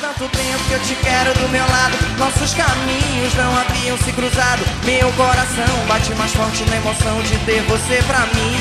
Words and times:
tanto 0.00 0.28
tempo 0.28 0.64
que 0.68 0.72
eu 0.72 0.80
te 0.80 0.94
quero 0.96 1.32
do 1.34 1.48
meu 1.48 1.64
lado. 1.66 1.96
Nossos 2.18 2.54
caminhos 2.54 3.34
não 3.34 3.56
haviam 3.58 3.96
se 3.98 4.12
cruzado. 4.12 4.64
Meu 4.84 5.10
coração 5.12 5.86
bate 5.88 6.14
mais 6.14 6.32
forte 6.32 6.64
na 6.70 6.76
emoção 6.76 7.20
de 7.22 7.36
ter 7.44 7.62
você 7.62 8.02
pra 8.06 8.20
mim. 8.34 8.56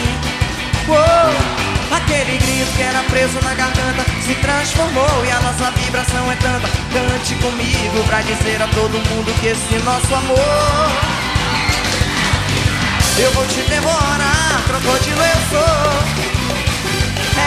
Uou, 0.88 1.96
aquele 1.96 2.38
grito 2.38 2.72
que 2.76 2.82
era 2.82 3.04
preso 3.04 3.40
na 3.44 3.54
garganta 3.54 4.04
se 4.26 4.34
transformou 4.36 5.26
e 5.26 5.32
a 5.32 5.40
nossa 5.42 5.72
vibração 5.72 6.32
é 6.32 6.36
tanta. 6.36 6.68
Cante 6.94 7.36
comigo 7.36 8.04
pra 8.08 8.22
dizer 8.22 8.62
a 8.62 8.68
todo 8.68 8.94
mundo 9.10 9.34
que 9.40 9.48
esse 9.48 9.76
nosso 9.84 10.14
amor. 10.16 10.92
Eu 13.20 13.32
vou 13.32 13.46
te 13.48 13.62
devorar, 13.62 14.64
crocodilo 14.68 15.22
eu 15.22 15.40
sou. 15.50 16.47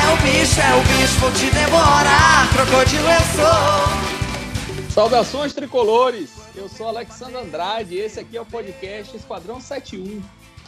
É 0.01 0.13
o 0.13 0.17
bicho, 0.17 0.61
é 0.61 0.75
o 0.75 0.83
bicho, 0.83 1.19
vou 1.19 1.31
te 1.33 1.51
devorar, 1.51 2.49
crocodilo 2.55 3.07
eu 3.07 3.21
sou. 3.37 4.91
Saudações 4.91 5.53
tricolores, 5.53 6.31
eu 6.57 6.71
sou 6.71 6.89
Alexandre 6.89 7.37
Andrade 7.37 7.95
e 7.95 7.99
esse 7.99 8.19
aqui 8.19 8.39
é 8.39 8.41
o 8.41 8.47
podcast 8.47 9.15
Esquadrão 9.15 9.61
71, 9.61 10.23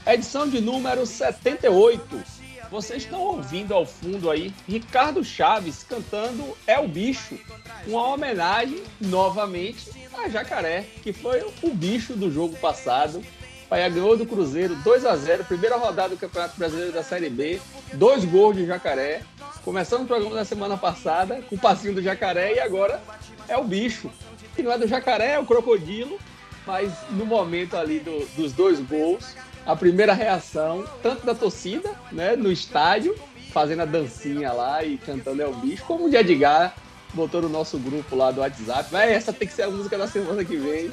edição 0.06 0.46
de 0.46 0.60
número 0.60 1.06
78. 1.06 2.22
Vocês 2.70 3.04
estão 3.04 3.20
ouvindo 3.20 3.72
ao 3.72 3.86
fundo 3.86 4.30
aí 4.30 4.52
Ricardo 4.68 5.24
Chaves 5.24 5.82
cantando 5.82 6.56
É 6.66 6.78
o 6.78 6.86
Bicho, 6.86 7.38
uma 7.86 8.08
homenagem 8.08 8.82
novamente 9.00 9.90
a 10.14 10.28
Jacaré, 10.28 10.84
que 11.02 11.12
foi 11.12 11.42
o 11.62 11.70
bicho 11.70 12.14
do 12.14 12.30
jogo 12.30 12.54
passado 12.56 13.22
Bahia 13.72 13.88
ganhou 13.88 14.14
do 14.18 14.26
Cruzeiro 14.26 14.74
2 14.74 15.06
a 15.06 15.16
0 15.16 15.44
primeira 15.44 15.78
rodada 15.78 16.10
do 16.10 16.18
Campeonato 16.18 16.58
Brasileiro 16.58 16.92
da 16.92 17.02
Série 17.02 17.30
B, 17.30 17.58
dois 17.94 18.22
gols 18.22 18.54
de 18.54 18.66
Jacaré. 18.66 19.22
Começando 19.64 20.02
o 20.02 20.06
programa 20.06 20.34
da 20.34 20.44
semana 20.44 20.76
passada 20.76 21.40
com 21.48 21.56
o 21.56 21.58
passinho 21.58 21.94
do 21.94 22.02
Jacaré 22.02 22.56
e 22.56 22.60
agora 22.60 23.02
é 23.48 23.56
o 23.56 23.64
bicho. 23.64 24.10
Que 24.54 24.62
não 24.62 24.72
é 24.72 24.76
do 24.76 24.86
Jacaré, 24.86 25.30
é 25.32 25.38
o 25.38 25.46
Crocodilo, 25.46 26.18
mas 26.66 26.92
no 27.12 27.24
momento 27.24 27.74
ali 27.74 27.98
do, 27.98 28.26
dos 28.36 28.52
dois 28.52 28.78
gols, 28.78 29.34
a 29.64 29.74
primeira 29.74 30.12
reação, 30.12 30.84
tanto 31.02 31.24
da 31.24 31.34
torcida, 31.34 31.92
né, 32.12 32.36
no 32.36 32.52
estádio, 32.52 33.16
fazendo 33.54 33.80
a 33.80 33.86
dancinha 33.86 34.52
lá 34.52 34.84
e 34.84 34.98
cantando 34.98 35.40
é 35.40 35.46
o 35.46 35.54
bicho, 35.54 35.82
como 35.86 36.08
o 36.08 36.10
de 36.10 36.16
Edgar 36.16 36.74
botou 37.14 37.40
no 37.40 37.48
nosso 37.48 37.78
grupo 37.78 38.16
lá 38.16 38.30
do 38.30 38.42
WhatsApp. 38.42 38.94
Essa 38.96 39.32
tem 39.32 39.48
que 39.48 39.54
ser 39.54 39.62
a 39.62 39.70
música 39.70 39.96
da 39.96 40.06
semana 40.06 40.44
que 40.44 40.56
vem. 40.56 40.92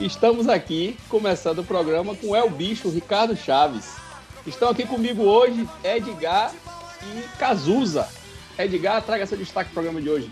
Estamos 0.00 0.48
aqui 0.48 0.96
começando 1.10 1.58
o 1.58 1.64
programa 1.64 2.14
com 2.14 2.34
El 2.34 2.48
Bicho, 2.48 2.88
Ricardo 2.88 3.36
Chaves. 3.36 3.96
Estão 4.46 4.70
aqui 4.70 4.86
comigo 4.86 5.24
hoje 5.24 5.68
Edgar 5.84 6.54
e 7.02 7.38
Cazuza. 7.38 8.08
Edgar, 8.58 9.02
traga 9.02 9.26
seu 9.26 9.36
destaque 9.36 9.68
para 9.68 9.80
o 9.80 9.84
programa 9.84 10.00
de 10.00 10.08
hoje. 10.08 10.30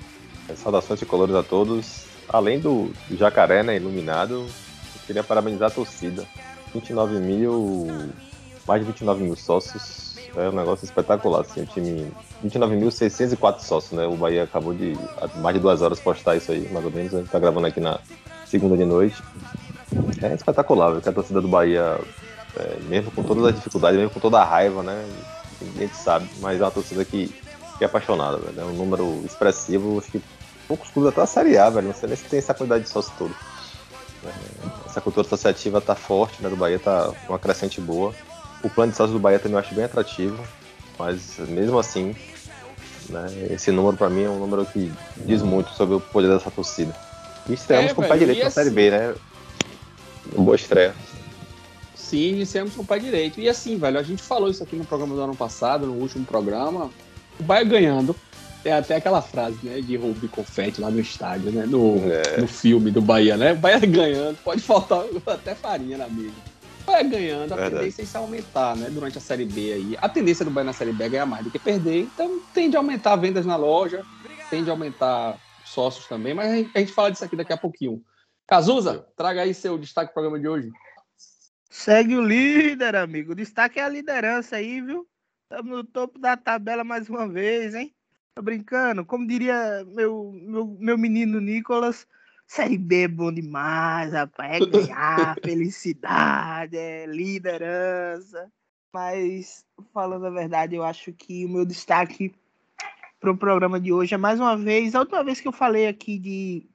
Saudações 0.57 0.99
de 0.99 1.05
colores 1.05 1.35
a 1.35 1.43
todos. 1.43 2.07
Além 2.31 2.59
do 2.59 2.91
jacaré 3.11 3.63
né, 3.63 3.77
iluminado, 3.77 4.37
eu 4.37 4.49
queria 5.07 5.23
parabenizar 5.23 5.69
a 5.69 5.75
torcida. 5.75 6.27
29 6.73 7.17
mil, 7.21 7.89
mais 8.67 8.81
de 8.81 8.87
29 8.87 9.23
mil 9.23 9.37
sócios. 9.37 10.17
É 10.35 10.49
um 10.49 10.53
negócio 10.53 10.87
espetacular. 10.87 11.43
Assim, 11.43 11.61
o 11.61 11.67
time. 11.67 12.11
29.604 12.43 13.61
sócios, 13.61 13.93
né? 13.93 14.07
O 14.07 14.17
Bahia 14.17 14.45
acabou 14.45 14.73
de, 14.73 14.97
mais 15.43 15.55
de 15.55 15.61
duas 15.61 15.83
horas, 15.83 16.01
postar 16.01 16.37
isso 16.37 16.53
aí, 16.53 16.67
mais 16.73 16.87
ou 16.87 16.91
menos. 16.91 17.15
A 17.15 17.19
gente 17.19 17.29
tá 17.29 17.39
gravando 17.39 17.67
aqui 17.67 17.81
na 17.81 18.01
segunda 18.49 18.77
de 18.77 18.85
noite. 18.85 19.23
É 20.23 20.35
espetacular, 20.35 21.01
que 21.01 21.09
a 21.09 21.13
torcida 21.13 21.41
do 21.41 21.49
Bahia, 21.49 21.99
é, 22.57 22.77
mesmo 22.89 23.11
com 23.11 23.23
todas 23.23 23.45
as 23.45 23.55
dificuldades, 23.55 23.99
mesmo 23.99 24.13
com 24.13 24.21
toda 24.21 24.41
a 24.41 24.45
raiva, 24.45 24.83
né? 24.83 25.07
A 25.61 25.81
gente 25.81 25.97
sabe, 25.97 26.29
mas 26.41 26.61
é 26.61 26.65
uma 26.65 26.71
torcida 26.71 27.05
que, 27.05 27.29
que 27.79 27.85
é 27.85 27.87
apaixonada, 27.87 28.39
velho. 28.39 28.61
É 28.61 28.65
um 28.65 28.75
número 28.75 29.23
expressivo, 29.25 29.99
acho 29.99 30.11
que 30.11 30.23
poucos 30.67 30.91
clubes 30.91 31.11
até 31.11 31.23
a 31.23 31.27
Série 31.27 31.57
A, 31.57 31.71
velho. 31.71 31.89
Não 31.89 31.95
sei 31.95 32.09
nem 32.09 32.17
se 32.17 32.25
tem 32.25 32.39
essa 32.39 32.55
quantidade 32.55 32.85
de 32.85 32.91
sócios 32.91 33.15
todo. 33.17 33.35
É, 34.25 34.31
essa 34.87 35.01
cultura 35.01 35.27
associativa 35.27 35.81
tá 35.81 35.95
forte, 35.95 36.43
né? 36.43 36.49
Do 36.49 36.57
Bahia 36.57 36.79
tá 36.79 37.13
uma 37.29 37.39
crescente 37.39 37.81
boa. 37.81 38.13
O 38.63 38.69
plano 38.69 38.93
de 38.93 38.97
sócios 38.97 39.17
do 39.17 39.21
Bahia 39.21 39.39
também 39.39 39.55
eu 39.55 39.61
acho 39.61 39.75
bem 39.75 39.85
atrativo, 39.85 40.43
mas 40.99 41.39
mesmo 41.39 41.79
assim, 41.79 42.15
né, 43.09 43.27
esse 43.51 43.71
número 43.71 43.97
para 43.97 44.11
mim 44.11 44.25
é 44.25 44.29
um 44.29 44.39
número 44.39 44.67
que 44.67 44.93
diz 45.17 45.43
muito 45.43 45.71
sobre 45.71 45.95
o 45.95 46.01
poder 46.01 46.29
dessa 46.29 46.51
torcida. 46.51 46.93
E 47.49 47.55
estreamos 47.55 47.93
é, 47.93 47.95
com 47.95 48.03
o 48.03 48.09
pé 48.09 48.17
direito 48.17 48.45
na 48.45 48.51
Série 48.51 48.71
B, 48.71 48.89
assim- 48.89 48.99
né? 48.99 49.15
Boa 50.37 50.57
estreia. 50.57 50.95
Sim, 51.95 52.31
iniciamos 52.31 52.75
com 52.75 52.83
o 52.83 52.87
pé 52.87 52.99
direito. 52.99 53.41
E 53.41 53.49
assim, 53.49 53.77
velho, 53.77 53.99
a 53.99 54.03
gente 54.03 54.23
falou 54.23 54.51
isso 54.51 54.63
aqui 54.63 54.77
no 54.77 54.85
programa 54.85 55.15
do 55.15 55.21
ano 55.21 55.37
passado, 55.37 55.87
no 55.87 55.93
último 55.95 56.25
programa. 56.25 56.91
O 57.39 57.43
Bahia 57.43 57.65
ganhando. 57.65 58.15
Tem 58.63 58.73
até 58.73 58.97
aquela 58.97 59.23
frase, 59.23 59.57
né, 59.63 59.81
de 59.81 59.97
Rubi 59.97 60.27
Confete 60.27 60.81
lá 60.81 60.91
no 60.91 60.99
estádio, 60.99 61.53
né? 61.53 61.65
No, 61.65 62.03
é. 62.11 62.41
no 62.41 62.49
filme 62.49 62.91
do 62.91 63.01
Bahia, 63.01 63.37
né? 63.37 63.53
O 63.53 63.57
Bahia 63.57 63.79
ganhando, 63.87 64.37
pode 64.43 64.61
faltar 64.61 65.05
até 65.27 65.55
farinha 65.55 65.97
na 65.97 66.09
mesa. 66.09 66.35
O 66.83 66.91
Bahia 66.91 67.05
ganhando, 67.05 67.53
a 67.53 67.57
Verdade. 67.57 67.77
tendência 67.77 68.03
é 68.03 68.05
isso 68.05 68.19
aumentar, 68.19 68.75
né? 68.75 68.89
Durante 68.91 69.17
a 69.17 69.21
Série 69.21 69.45
B 69.45 69.73
aí. 69.73 69.99
A 70.03 70.09
tendência 70.09 70.45
do 70.45 70.51
Bahia 70.51 70.67
na 70.67 70.73
Série 70.73 70.93
B 70.93 71.05
é 71.05 71.09
ganhar 71.09 71.27
mais 71.27 71.45
do 71.45 71.51
que 71.51 71.59
perder, 71.59 72.01
então 72.03 72.41
tende 72.53 72.77
a 72.77 72.81
aumentar 72.81 73.15
vendas 73.17 73.47
na 73.47 73.55
loja, 73.55 74.03
tende 74.51 74.69
a 74.69 74.73
aumentar 74.73 75.37
sócios 75.69 76.07
também, 76.07 76.35
mas 76.35 76.51
a 76.75 76.79
gente 76.79 76.93
fala 76.93 77.11
disso 77.11 77.25
aqui 77.25 77.37
daqui 77.37 77.53
a 77.53 77.57
pouquinho. 77.57 78.03
Cazuza, 78.47 79.07
traga 79.17 79.43
aí 79.43 79.53
seu 79.53 79.79
destaque 79.79 80.13
pro 80.13 80.23
programa 80.23 80.41
de 80.41 80.49
hoje. 80.49 80.71
Segue 81.71 82.17
o 82.17 82.23
líder, 82.23 82.97
amigo. 82.97 83.33
O 83.33 83.35
destaque 83.35 83.79
é 83.79 83.85
a 83.85 83.89
liderança 83.89 84.57
aí, 84.57 84.81
viu? 84.81 85.07
Estamos 85.43 85.77
no 85.79 85.85
topo 85.85 86.19
da 86.19 86.37
tabela 86.37 86.83
mais 86.83 87.09
uma 87.09 87.29
vez, 87.29 87.75
hein? 87.75 87.95
Tô 88.35 88.43
brincando. 88.43 89.05
Como 89.05 89.27
diria 89.27 89.85
meu, 89.85 90.33
meu, 90.33 90.67
meu 90.79 90.99
menino 90.99 91.41
Nicolas, 91.41 92.07
Série 92.47 92.79
B 92.79 93.03
é 93.03 93.09
bom 93.09 93.31
demais, 93.31 94.13
rapaz. 94.15 94.63
É 94.63 94.67
ganhar, 94.67 95.37
felicidade, 95.45 96.77
é 96.79 97.05
liderança. 97.05 98.51
Mas, 98.93 99.67
falando 99.93 100.27
a 100.27 100.31
verdade, 100.31 100.75
eu 100.75 100.83
acho 100.83 101.13
que 101.13 101.45
o 101.45 101.49
meu 101.49 101.67
destaque 101.67 102.35
para 103.21 103.31
o 103.31 103.37
programa 103.37 103.81
de 103.81 103.93
hoje 103.93 104.15
é 104.15 104.19
mais 104.19 104.39
uma 104.39 104.57
vez, 104.57 104.95
a 104.95 105.01
última 105.01 105.25
vez 105.25 105.41
que 105.41 105.49
eu 105.49 105.53
falei 105.53 105.87
aqui 105.89 106.19
de, 106.19 106.69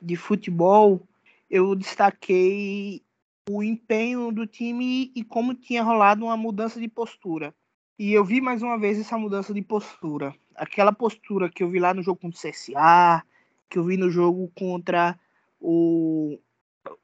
de 0.00 0.16
futebol, 0.16 1.06
eu 1.50 1.74
destaquei 1.74 3.02
o 3.50 3.62
empenho 3.62 4.30
do 4.30 4.46
time 4.46 5.10
e 5.14 5.24
como 5.24 5.54
tinha 5.54 5.82
rolado 5.82 6.24
uma 6.24 6.36
mudança 6.36 6.78
de 6.78 6.88
postura. 6.88 7.54
E 7.98 8.12
eu 8.12 8.24
vi 8.24 8.40
mais 8.40 8.62
uma 8.62 8.78
vez 8.78 8.98
essa 8.98 9.18
mudança 9.18 9.52
de 9.52 9.62
postura. 9.62 10.34
Aquela 10.54 10.92
postura 10.92 11.50
que 11.50 11.62
eu 11.62 11.70
vi 11.70 11.80
lá 11.80 11.92
no 11.92 12.02
jogo 12.02 12.20
contra 12.20 12.38
o 12.38 12.50
CSA, 12.50 13.24
que 13.68 13.78
eu 13.78 13.84
vi 13.84 13.96
no 13.96 14.10
jogo 14.10 14.52
contra 14.54 15.18
o, 15.60 16.38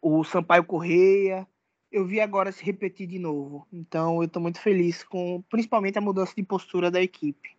o 0.00 0.22
Sampaio 0.22 0.64
Correia, 0.64 1.48
eu 1.90 2.04
vi 2.04 2.20
agora 2.20 2.52
se 2.52 2.64
repetir 2.64 3.08
de 3.08 3.18
novo. 3.18 3.66
Então 3.72 4.16
eu 4.18 4.24
estou 4.24 4.42
muito 4.42 4.60
feliz 4.60 5.02
com 5.02 5.42
principalmente 5.48 5.98
a 5.98 6.02
mudança 6.02 6.32
de 6.36 6.42
postura 6.42 6.90
da 6.90 7.02
equipe. 7.02 7.56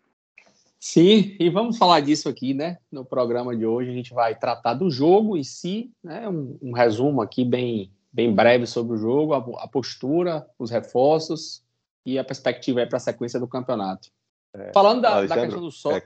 Sim, 0.87 1.35
e 1.39 1.49
vamos 1.49 1.79
falar 1.79 1.99
disso 1.99 2.29
aqui, 2.29 2.53
né? 2.53 2.77
No 2.91 3.03
programa 3.03 3.57
de 3.57 3.65
hoje 3.65 3.89
a 3.89 3.93
gente 3.93 4.13
vai 4.13 4.35
tratar 4.35 4.75
do 4.75 4.87
jogo 4.87 5.35
em 5.35 5.43
si, 5.43 5.91
né? 6.03 6.29
Um, 6.29 6.59
um 6.61 6.73
resumo 6.73 7.23
aqui 7.23 7.43
bem, 7.43 7.91
bem 8.13 8.31
breve 8.31 8.67
sobre 8.67 8.93
o 8.93 8.97
jogo, 8.97 9.33
a, 9.33 9.63
a 9.63 9.67
postura, 9.67 10.45
os 10.59 10.69
reforços 10.69 11.63
e 12.05 12.19
a 12.19 12.23
perspectiva 12.23 12.85
para 12.85 12.97
a 12.97 12.99
sequência 12.99 13.39
do 13.39 13.47
campeonato. 13.47 14.09
É, 14.53 14.71
Falando 14.73 15.01
da, 15.01 15.25
da, 15.25 15.35
questão 15.35 15.59
do 15.59 15.71
sol. 15.71 15.91
É, 15.91 15.99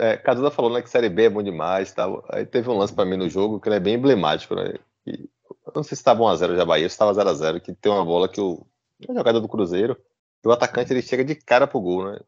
é, 0.00 0.16
Caduda 0.18 0.50
falou 0.50 0.70
né, 0.70 0.82
que 0.82 0.90
Série 0.90 1.08
B 1.08 1.24
é 1.24 1.30
bom 1.30 1.42
demais. 1.42 1.94
Tá? 1.94 2.06
Aí 2.28 2.44
teve 2.44 2.68
um 2.68 2.76
lance 2.76 2.92
para 2.92 3.06
mim 3.06 3.16
no 3.16 3.30
jogo 3.30 3.58
que 3.58 3.70
é 3.70 3.80
bem 3.80 3.94
emblemático. 3.94 4.54
Né? 4.54 4.74
E, 5.06 5.30
não 5.74 5.82
sei 5.82 5.96
se 5.96 6.02
estava 6.02 6.22
1x0 6.22 6.56
já 6.56 6.64
Bahia, 6.66 6.86
se 6.90 6.92
estava 6.92 7.14
0x0, 7.14 7.58
que 7.60 7.72
tem 7.72 7.90
uma 7.90 8.04
bola 8.04 8.28
que 8.28 8.38
o. 8.38 8.66
Uma 9.08 9.14
jogada 9.18 9.40
do 9.40 9.48
Cruzeiro, 9.48 9.96
o 10.44 10.52
atacante 10.52 10.92
ele 10.92 11.00
chega 11.00 11.24
de 11.24 11.34
cara 11.34 11.66
pro 11.66 11.80
gol, 11.80 12.12
né? 12.12 12.20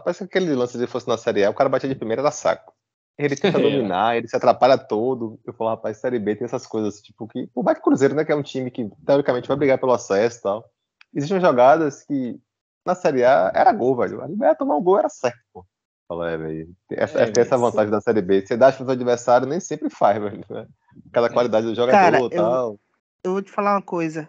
Parece 0.00 0.20
que 0.20 0.24
aquele 0.24 0.54
lance 0.54 0.72
se 0.72 0.78
ele 0.78 0.86
fosse 0.86 1.08
na 1.08 1.16
Série 1.16 1.44
A, 1.44 1.50
o 1.50 1.54
cara 1.54 1.68
batia 1.68 1.88
de 1.88 1.94
primeira 1.94 2.22
era 2.22 2.30
saco. 2.30 2.72
Ele 3.18 3.34
tenta 3.34 3.58
é. 3.58 3.62
dominar, 3.62 4.16
ele 4.16 4.28
se 4.28 4.36
atrapalha 4.36 4.76
todo. 4.76 5.40
Eu 5.44 5.52
falo, 5.52 5.70
rapaz, 5.70 5.98
Série 5.98 6.18
B 6.18 6.36
tem 6.36 6.44
essas 6.44 6.66
coisas, 6.66 7.00
tipo, 7.00 7.26
que. 7.26 7.48
O 7.54 7.62
Bahia 7.62 7.80
Cruzeiro, 7.80 8.14
né? 8.14 8.24
Que 8.24 8.32
é 8.32 8.36
um 8.36 8.42
time 8.42 8.70
que, 8.70 8.88
teoricamente, 9.04 9.48
vai 9.48 9.56
brigar 9.56 9.78
pelo 9.78 9.92
acesso 9.92 10.38
e 10.38 10.42
tal. 10.42 10.64
Existem 11.14 11.40
jogadas 11.40 12.04
que 12.04 12.38
na 12.84 12.94
Série 12.94 13.24
A 13.24 13.50
era 13.54 13.72
gol, 13.72 13.96
velho. 13.96 14.22
A 14.22 14.28
ia 14.28 14.54
tomar 14.54 14.76
um 14.76 14.82
gol 14.82 14.98
era 14.98 15.08
certo, 15.08 15.38
pô. 15.52 15.64
Fala, 16.08 16.30
é, 16.30 16.36
velho. 16.36 16.68
Essa, 16.90 17.24
é, 17.24 17.32
essa 17.36 17.56
vantagem 17.56 17.86
sim. 17.86 17.90
da 17.90 18.00
Série 18.00 18.22
B. 18.22 18.46
Você 18.46 18.56
dá 18.56 18.70
para 18.70 18.86
o 18.86 18.90
adversário, 18.90 19.48
nem 19.48 19.58
sempre 19.58 19.90
faz, 19.90 20.22
velho. 20.22 20.44
Né? 20.48 20.66
Cada 21.12 21.30
qualidade 21.30 21.66
do 21.66 21.74
jogador 21.74 22.26
e 22.26 22.36
tal. 22.36 22.78
Eu 23.24 23.32
vou 23.32 23.42
te 23.42 23.50
falar 23.50 23.74
uma 23.74 23.82
coisa. 23.82 24.28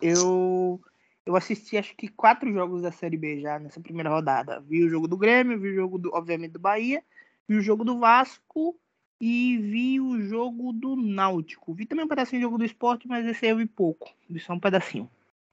Eu 0.00 0.78
eu 1.26 1.34
assisti 1.34 1.76
acho 1.76 1.94
que 1.96 2.06
quatro 2.06 2.50
jogos 2.52 2.82
da 2.82 2.92
Série 2.92 3.16
B 3.16 3.40
já 3.40 3.58
nessa 3.58 3.80
primeira 3.80 4.08
rodada. 4.08 4.60
Vi 4.60 4.84
o 4.84 4.88
jogo 4.88 5.08
do 5.08 5.16
Grêmio, 5.16 5.58
vi 5.58 5.70
o 5.70 5.74
jogo, 5.74 5.98
do, 5.98 6.14
obviamente, 6.14 6.52
do 6.52 6.60
Bahia, 6.60 7.02
vi 7.48 7.56
o 7.56 7.60
jogo 7.60 7.84
do 7.84 7.98
Vasco 7.98 8.78
e 9.20 9.58
vi 9.58 10.00
o 10.00 10.20
jogo 10.20 10.72
do 10.72 10.94
Náutico. 10.94 11.74
Vi 11.74 11.84
também 11.84 12.04
um 12.04 12.08
pedacinho 12.08 12.40
do 12.40 12.44
jogo 12.44 12.58
do 12.58 12.64
esporte, 12.64 13.08
mas 13.08 13.26
esse 13.26 13.44
aí 13.44 13.50
eu 13.50 13.56
vi 13.56 13.66
pouco. 13.66 14.08
Vi 14.30 14.38
só 14.38 14.52
um 14.52 14.60
pedacinho. 14.60 15.10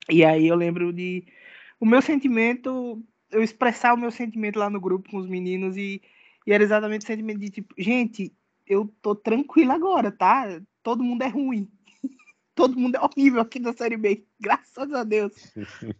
E 0.08 0.24
aí 0.24 0.48
eu 0.48 0.56
lembro 0.56 0.94
de. 0.94 1.26
O 1.80 1.86
meu 1.88 2.04
sentimento, 2.04 3.04
eu 3.32 3.42
expressar 3.42 3.96
o 3.96 3.98
meu 3.98 4.12
sentimento 4.12 4.60
lá 4.60 4.70
no 4.70 4.80
grupo 4.80 5.10
com 5.10 5.18
os 5.18 5.28
meninos 5.28 5.76
e, 5.76 6.02
e 6.46 6.54
era 6.54 6.64
exatamente 6.64 7.04
o 7.04 7.08
sentimento 7.08 7.40
de 7.40 7.50
tipo, 7.50 7.74
gente, 7.78 8.32
eu 8.68 8.94
tô 9.02 9.16
tranquilo 9.16 9.72
agora, 9.72 10.12
tá? 10.12 10.62
Todo 10.84 11.04
mundo 11.04 11.24
é 11.24 11.28
ruim. 11.28 11.68
Todo 12.56 12.80
mundo 12.80 12.96
é 12.96 13.02
horrível 13.02 13.42
aqui 13.42 13.60
na 13.60 13.74
Série 13.74 13.98
B. 13.98 14.26
Graças 14.40 14.92
a 14.94 15.04
Deus. 15.04 15.34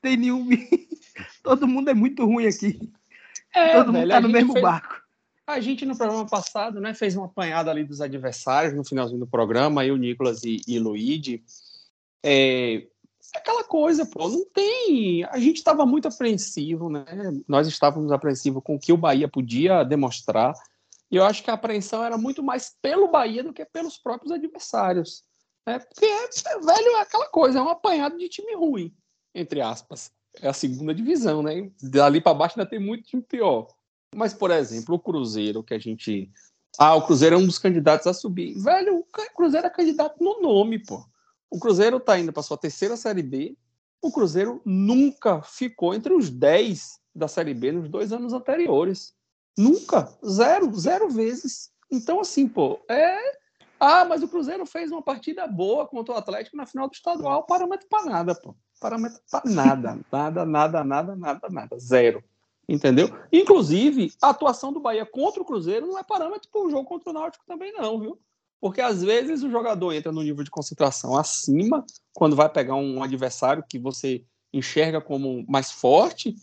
Tem 0.02 0.18
nenhum. 0.18 0.48
Todo 1.42 1.68
mundo 1.68 1.90
é 1.90 1.94
muito 1.94 2.26
ruim 2.26 2.46
aqui. 2.46 2.80
É, 3.54 3.74
Todo 3.74 3.94
mundo 3.94 4.08
tá 4.08 4.22
no 4.22 4.30
mesmo 4.30 4.54
fez... 4.54 4.64
barco. 4.64 5.02
A 5.46 5.60
gente, 5.60 5.86
no 5.86 5.98
programa 5.98 6.26
passado, 6.26 6.80
né, 6.80 6.94
fez 6.94 7.16
uma 7.18 7.26
apanhada 7.26 7.70
ali 7.70 7.84
dos 7.84 8.00
adversários 8.00 8.74
no 8.74 8.84
finalzinho 8.84 9.20
do 9.20 9.28
programa, 9.28 9.82
aí 9.82 9.92
o 9.92 9.98
Nicolas 9.98 10.44
e, 10.44 10.62
e 10.66 10.80
Luigi. 10.80 11.44
É, 12.24 12.88
aquela 13.36 13.64
coisa, 13.64 14.06
pô, 14.06 14.30
não 14.30 14.46
tem. 14.46 15.24
A 15.26 15.38
gente 15.40 15.58
estava 15.58 15.86
muito 15.86 16.08
apreensivo, 16.08 16.90
né? 16.90 17.04
Nós 17.48 17.68
estávamos 17.68 18.12
apreensivos 18.12 18.64
com 18.64 18.76
o 18.76 18.80
que 18.80 18.94
o 18.94 18.98
Bahia 18.98 19.28
podia 19.28 19.84
demonstrar. 19.84 20.54
E 21.12 21.16
eu 21.16 21.26
acho 21.26 21.44
que 21.44 21.52
a 21.52 21.56
apreensão 21.56 22.04
era 22.04 22.18
muito 22.18 22.42
mais 22.42 22.76
pelo 22.82 23.10
Bahia 23.10 23.44
do 23.44 23.54
que 23.54 23.66
pelos 23.66 23.98
próprios 23.98 24.32
adversários. 24.32 25.24
Né? 25.66 25.80
Porque, 25.80 26.06
é, 26.06 26.60
velho, 26.60 26.98
é 26.98 27.02
aquela 27.02 27.28
coisa, 27.28 27.60
é 27.60 27.62
um 27.62 27.70
apanhado 27.70 28.18
de 28.18 28.30
time 28.30 28.54
ruim, 28.56 28.94
entre 29.34 29.62
aspas. 29.62 30.12
É 30.42 30.48
a 30.48 30.54
segunda 30.54 30.94
divisão, 30.94 31.44
né? 31.44 31.72
Dali 31.82 32.20
para 32.20 32.34
baixo 32.34 32.60
ainda 32.60 32.70
tem 32.70 32.80
muito 32.80 33.04
time 33.04 33.22
pior. 33.22 33.68
Mas, 34.16 34.34
por 34.34 34.52
exemplo, 34.52 34.96
o 34.96 35.00
Cruzeiro, 35.00 35.64
que 35.64 35.74
a 35.74 35.80
gente. 35.80 36.32
Ah, 36.78 36.96
o 36.96 37.06
Cruzeiro 37.06 37.36
é 37.36 37.40
um 37.40 37.46
dos 37.46 37.60
candidatos 37.60 38.08
a 38.08 38.14
subir. 38.14 38.56
Velho, 38.60 39.00
o 39.00 39.04
Cruzeiro 39.36 39.68
é 39.68 39.70
candidato 39.70 40.24
no 40.24 40.42
nome, 40.42 40.80
pô. 40.80 41.04
O 41.50 41.60
Cruzeiro 41.60 42.00
tá 42.00 42.18
indo 42.18 42.34
para 42.34 42.42
sua 42.42 42.58
terceira 42.58 42.98
Série 42.98 43.22
B. 43.22 43.56
O 44.02 44.12
Cruzeiro 44.12 44.60
nunca 44.66 45.42
ficou 45.44 45.94
entre 45.94 46.14
os 46.14 46.30
10 46.30 47.00
da 47.16 47.28
Série 47.28 47.54
B 47.54 47.72
nos 47.72 47.88
dois 47.88 48.12
anos 48.12 48.34
anteriores. 48.34 49.14
Nunca. 49.58 50.12
Zero. 50.28 50.74
Zero 50.74 51.10
vezes. 51.10 51.72
Então, 51.92 52.20
assim, 52.20 52.48
pô, 52.48 52.84
é. 52.90 53.43
Ah, 53.86 54.06
mas 54.06 54.24
o 54.24 54.30
Cruzeiro 54.30 54.66
fez 54.66 54.92
uma 54.92 55.02
partida 55.02 55.46
boa 55.46 55.86
contra 55.86 56.16
o 56.16 56.18
Atlético 56.18 56.56
na 56.56 56.66
final 56.66 56.88
do 56.88 56.94
estadual. 56.94 57.44
Parâmetro 57.44 57.86
para 57.90 58.06
nada, 58.06 58.34
pô. 58.34 58.56
Parâmetro 58.80 59.20
para 59.30 59.50
nada. 59.52 60.00
Nada, 60.10 60.46
nada, 60.46 60.84
nada, 60.86 61.16
nada, 61.18 61.50
nada. 61.50 61.80
Zero. 61.80 62.24
Entendeu? 62.68 63.10
Inclusive, 63.30 64.14
a 64.22 64.30
atuação 64.30 64.72
do 64.72 64.80
Bahia 64.80 65.06
contra 65.06 65.42
o 65.42 65.46
Cruzeiro 65.46 65.86
não 65.86 66.00
é 66.00 66.04
parâmetro 66.04 66.50
para 66.50 66.62
o 66.62 66.70
jogo 66.70 66.86
contra 66.86 67.10
o 67.10 67.14
Náutico 67.14 67.44
também, 67.46 67.74
não, 67.74 68.00
viu? 68.00 68.18
Porque 68.62 68.80
às 68.80 69.04
vezes 69.04 69.44
o 69.44 69.52
jogador 69.52 69.92
entra 69.92 70.14
no 70.14 70.24
nível 70.24 70.46
de 70.46 70.50
concentração 70.50 71.18
acima, 71.18 71.86
quando 72.14 72.38
vai 72.38 72.48
pegar 72.48 72.76
um 72.76 73.04
adversário 73.04 73.66
que 73.68 73.78
você 73.78 74.24
enxerga 74.54 75.02
como 75.02 75.46
mais 75.46 75.72
forte, 75.72 76.36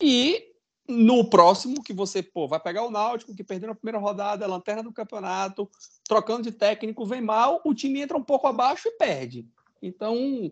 e 0.00 0.45
no 0.88 1.28
próximo 1.28 1.82
que 1.82 1.92
você 1.92 2.22
pô, 2.22 2.46
vai 2.46 2.60
pegar 2.60 2.84
o 2.84 2.90
Náutico, 2.90 3.34
que 3.34 3.44
perdeu 3.44 3.68
na 3.68 3.74
primeira 3.74 3.98
rodada, 3.98 4.44
a 4.44 4.48
lanterna 4.48 4.82
do 4.82 4.92
campeonato, 4.92 5.68
trocando 6.04 6.42
de 6.42 6.52
técnico, 6.52 7.06
vem 7.06 7.20
mal, 7.20 7.60
o 7.64 7.74
time 7.74 8.00
entra 8.00 8.16
um 8.16 8.22
pouco 8.22 8.46
abaixo 8.46 8.88
e 8.88 8.92
perde. 8.92 9.46
Então, 9.82 10.50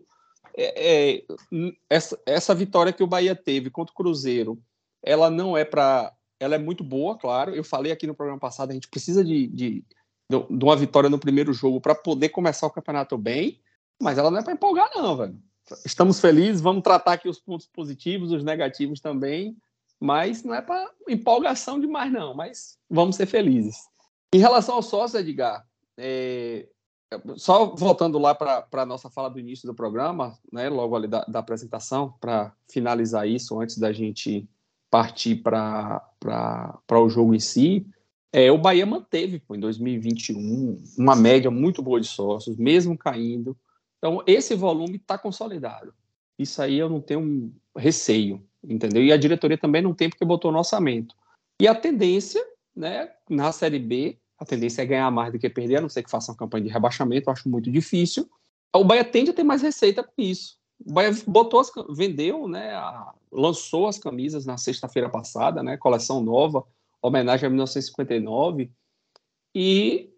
é, 0.55 1.17
é, 1.17 1.25
essa, 1.89 2.19
essa 2.25 2.55
vitória 2.55 2.93
que 2.93 3.03
o 3.03 3.07
Bahia 3.07 3.35
teve 3.35 3.69
contra 3.69 3.91
o 3.91 3.95
Cruzeiro 3.95 4.61
ela 5.05 5.29
não 5.29 5.55
é 5.55 5.63
para. 5.63 6.11
Ela 6.39 6.55
é 6.55 6.57
muito 6.57 6.83
boa, 6.83 7.15
claro. 7.17 7.55
Eu 7.55 7.63
falei 7.63 7.91
aqui 7.91 8.07
no 8.07 8.15
programa 8.15 8.39
passado, 8.39 8.71
a 8.71 8.73
gente 8.73 8.89
precisa 8.89 9.23
de, 9.23 9.47
de, 9.47 9.85
de 10.29 10.65
uma 10.65 10.75
vitória 10.75 11.09
no 11.09 11.19
primeiro 11.19 11.53
jogo 11.53 11.79
para 11.79 11.95
poder 11.95 12.29
começar 12.29 12.67
o 12.67 12.71
campeonato 12.71 13.17
bem, 13.17 13.61
mas 14.01 14.17
ela 14.17 14.29
não 14.29 14.39
é 14.39 14.43
para 14.43 14.53
empolgar, 14.53 14.89
não, 14.93 15.15
velho. 15.15 15.39
Estamos 15.85 16.19
felizes, 16.19 16.59
vamos 16.59 16.83
tratar 16.83 17.13
aqui 17.13 17.29
os 17.29 17.39
pontos 17.39 17.67
positivos, 17.67 18.31
os 18.31 18.43
negativos 18.43 18.99
também, 18.99 19.55
mas 19.99 20.43
não 20.43 20.53
é 20.53 20.61
para 20.61 20.89
empolgação 21.07 21.79
demais, 21.79 22.11
não. 22.11 22.33
Mas 22.33 22.77
vamos 22.89 23.15
ser 23.15 23.25
felizes. 23.25 23.77
Em 24.33 24.39
relação 24.39 24.75
ao 24.75 24.81
sócio, 24.81 25.19
Edgar, 25.19 25.65
é, 25.97 26.67
só 27.35 27.75
voltando 27.75 28.17
lá 28.17 28.35
para 28.35 28.67
a 28.73 28.85
nossa 28.85 29.09
fala 29.09 29.29
do 29.29 29.39
início 29.39 29.67
do 29.67 29.73
programa, 29.73 30.37
né, 30.51 30.69
logo 30.69 30.95
ali 30.95 31.07
da, 31.07 31.23
da 31.25 31.39
apresentação, 31.39 32.13
para 32.19 32.53
finalizar 32.69 33.27
isso 33.27 33.59
antes 33.59 33.77
da 33.77 33.91
gente 33.93 34.47
partir 34.89 35.35
para 35.35 36.01
o 36.91 37.09
jogo 37.09 37.33
em 37.33 37.39
si, 37.39 37.85
é, 38.31 38.51
o 38.51 38.57
Bahia 38.57 38.85
manteve 38.85 39.39
pô, 39.39 39.55
em 39.55 39.59
2021 39.59 40.83
uma 40.97 41.15
média 41.15 41.49
muito 41.49 41.81
boa 41.81 42.01
de 42.01 42.07
sócios, 42.07 42.57
mesmo 42.57 42.97
caindo. 42.97 43.57
Então, 43.97 44.21
esse 44.27 44.55
volume 44.55 44.97
está 44.97 45.17
consolidado. 45.17 45.93
Isso 46.37 46.61
aí 46.61 46.77
eu 46.77 46.89
não 46.89 46.99
tenho 46.99 47.53
receio, 47.77 48.45
entendeu? 48.67 49.03
E 49.03 49.11
a 49.11 49.17
diretoria 49.17 49.57
também 49.57 49.81
não 49.81 49.93
tem 49.93 50.09
porque 50.09 50.25
botou 50.25 50.51
no 50.51 50.57
orçamento. 50.57 51.15
E 51.61 51.67
a 51.67 51.75
tendência, 51.75 52.43
né, 52.75 53.11
na 53.29 53.51
Série 53.51 53.79
B, 53.79 54.17
a 54.37 54.45
tendência 54.45 54.81
é 54.81 54.85
ganhar 54.85 55.09
mais 55.11 55.31
do 55.31 55.39
que 55.39 55.49
perder, 55.49 55.77
a 55.77 55.81
não 55.81 55.89
ser 55.89 56.03
que 56.03 56.09
faça 56.09 56.31
uma 56.31 56.37
campanha 56.37 56.65
de 56.65 56.69
rebaixamento, 56.69 57.29
eu 57.29 57.33
acho 57.33 57.47
muito 57.47 57.71
difícil. 57.71 58.29
O 58.73 58.83
Bahia 58.83 59.05
tende 59.05 59.31
a 59.31 59.33
ter 59.33 59.43
mais 59.43 59.61
receita 59.61 60.03
com 60.03 60.13
isso. 60.17 60.57
O 60.85 60.91
Bahia 60.91 61.11
botou 61.25 61.61
as, 61.61 61.71
vendeu, 61.89 62.47
né, 62.47 62.73
a, 62.73 63.13
lançou 63.31 63.87
as 63.87 63.97
camisas 63.97 64.45
na 64.45 64.57
sexta-feira 64.57 65.09
passada, 65.09 65.63
né, 65.63 65.77
coleção 65.77 66.21
nova, 66.21 66.65
homenagem 67.01 67.47
a 67.47 67.49
1959, 67.49 68.69
e 69.53 70.11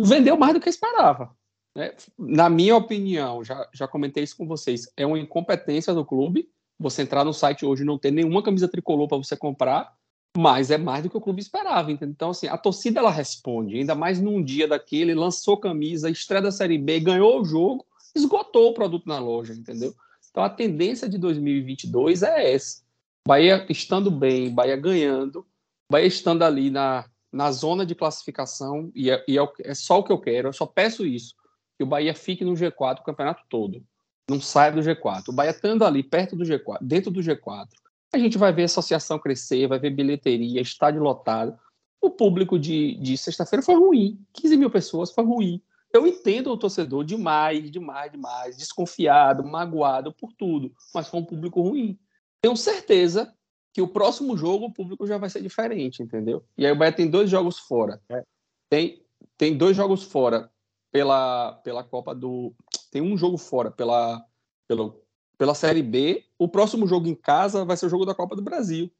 vendeu 0.00 0.36
mais 0.36 0.54
do 0.54 0.60
que 0.60 0.68
esperava. 0.68 1.36
Né? 1.76 1.94
Na 2.18 2.48
minha 2.48 2.76
opinião, 2.76 3.44
já, 3.44 3.68
já 3.72 3.86
comentei 3.86 4.24
isso 4.24 4.36
com 4.36 4.46
vocês, 4.46 4.90
é 4.96 5.06
uma 5.06 5.18
incompetência 5.18 5.92
do 5.92 6.04
clube. 6.04 6.50
Você 6.78 7.02
entrar 7.02 7.24
no 7.24 7.32
site 7.32 7.66
hoje 7.66 7.82
e 7.82 7.86
não 7.86 7.98
ter 7.98 8.10
nenhuma 8.10 8.42
camisa 8.42 8.68
tricolor 8.68 9.08
para 9.08 9.18
você 9.18 9.36
comprar, 9.36 9.94
mas 10.36 10.70
é 10.70 10.78
mais 10.78 11.02
do 11.02 11.10
que 11.10 11.16
o 11.16 11.20
clube 11.20 11.40
esperava. 11.40 11.90
Entendeu? 11.90 12.12
Então, 12.12 12.30
assim, 12.30 12.46
a 12.46 12.56
torcida 12.56 13.00
ela 13.00 13.10
responde, 13.10 13.76
ainda 13.76 13.94
mais 13.94 14.20
num 14.20 14.42
dia 14.42 14.68
daquele, 14.68 15.14
lançou 15.14 15.56
camisa, 15.56 16.10
estreia 16.10 16.42
da 16.42 16.52
Série 16.52 16.78
B, 16.78 17.00
ganhou 17.00 17.40
o 17.40 17.44
jogo 17.44 17.84
esgotou 18.14 18.70
o 18.70 18.74
produto 18.74 19.08
na 19.08 19.18
loja, 19.18 19.52
entendeu? 19.52 19.94
Então 20.30 20.42
a 20.42 20.50
tendência 20.50 21.08
de 21.08 21.18
2022 21.18 22.22
é 22.22 22.52
essa. 22.52 22.82
Bahia 23.26 23.66
estando 23.68 24.10
bem, 24.10 24.52
Bahia 24.52 24.76
ganhando, 24.76 25.46
Bahia 25.90 26.06
estando 26.06 26.42
ali 26.42 26.70
na, 26.70 27.08
na 27.32 27.50
zona 27.52 27.84
de 27.84 27.94
classificação, 27.94 28.90
e, 28.94 29.10
é, 29.10 29.24
e 29.28 29.38
é, 29.38 29.48
é, 29.60 29.74
só 29.74 29.98
o 29.98 30.04
que 30.04 30.12
eu 30.12 30.18
quero, 30.18 30.48
eu 30.48 30.52
só 30.52 30.66
peço 30.66 31.06
isso, 31.06 31.34
que 31.76 31.84
o 31.84 31.86
Bahia 31.86 32.14
fique 32.14 32.44
no 32.44 32.54
G4 32.54 33.00
o 33.00 33.04
campeonato 33.04 33.42
todo, 33.48 33.82
não 34.28 34.40
saia 34.40 34.70
do 34.70 34.80
G4. 34.80 35.28
O 35.28 35.32
Bahia 35.32 35.50
estando 35.50 35.84
ali 35.84 36.02
perto 36.02 36.36
do 36.36 36.44
G4, 36.44 36.78
dentro 36.80 37.10
do 37.10 37.20
G4, 37.20 37.68
a 38.12 38.18
gente 38.18 38.38
vai 38.38 38.52
ver 38.52 38.62
a 38.62 38.64
associação 38.66 39.18
crescer, 39.18 39.66
vai 39.66 39.78
ver 39.78 39.90
bilheteria, 39.90 40.60
estádio 40.60 41.02
lotado. 41.02 41.58
O 42.00 42.10
público 42.10 42.58
de, 42.58 42.94
de 42.96 43.16
sexta-feira 43.16 43.62
foi 43.62 43.74
ruim, 43.74 44.18
15 44.34 44.56
mil 44.56 44.70
pessoas 44.70 45.10
foi 45.10 45.24
ruim. 45.24 45.62
Eu 45.92 46.06
entendo 46.06 46.50
o 46.50 46.56
torcedor 46.56 47.04
demais, 47.04 47.70
demais, 47.70 48.12
demais, 48.12 48.56
desconfiado, 48.56 49.42
magoado 49.42 50.12
por 50.12 50.32
tudo, 50.34 50.72
mas 50.94 51.08
foi 51.08 51.20
um 51.20 51.24
público 51.24 51.62
ruim. 51.62 51.98
Tenho 52.42 52.56
certeza 52.56 53.34
que 53.72 53.80
o 53.80 53.88
próximo 53.88 54.36
jogo 54.36 54.66
o 54.66 54.72
público 54.72 55.06
já 55.06 55.16
vai 55.18 55.30
ser 55.30 55.42
diferente, 55.42 56.02
entendeu? 56.02 56.44
E 56.56 56.66
aí 56.66 56.72
o 56.72 56.76
Bahia 56.76 56.92
tem 56.92 57.08
dois 57.08 57.30
jogos 57.30 57.58
fora. 57.58 58.00
É. 58.10 58.22
Tem, 58.68 59.02
tem 59.36 59.56
dois 59.56 59.76
jogos 59.76 60.02
fora 60.02 60.50
pela, 60.90 61.52
pela 61.64 61.84
Copa 61.84 62.14
do. 62.14 62.54
Tem 62.90 63.02
um 63.02 63.16
jogo 63.16 63.36
fora 63.36 63.70
pela, 63.70 64.24
pela, 64.66 64.94
pela 65.36 65.54
Série 65.54 65.82
B. 65.82 66.24
O 66.38 66.48
próximo 66.48 66.86
jogo 66.86 67.08
em 67.08 67.14
casa 67.14 67.64
vai 67.64 67.76
ser 67.76 67.86
o 67.86 67.90
jogo 67.90 68.04
da 68.04 68.14
Copa 68.14 68.34
do 68.34 68.42
Brasil. 68.42 68.90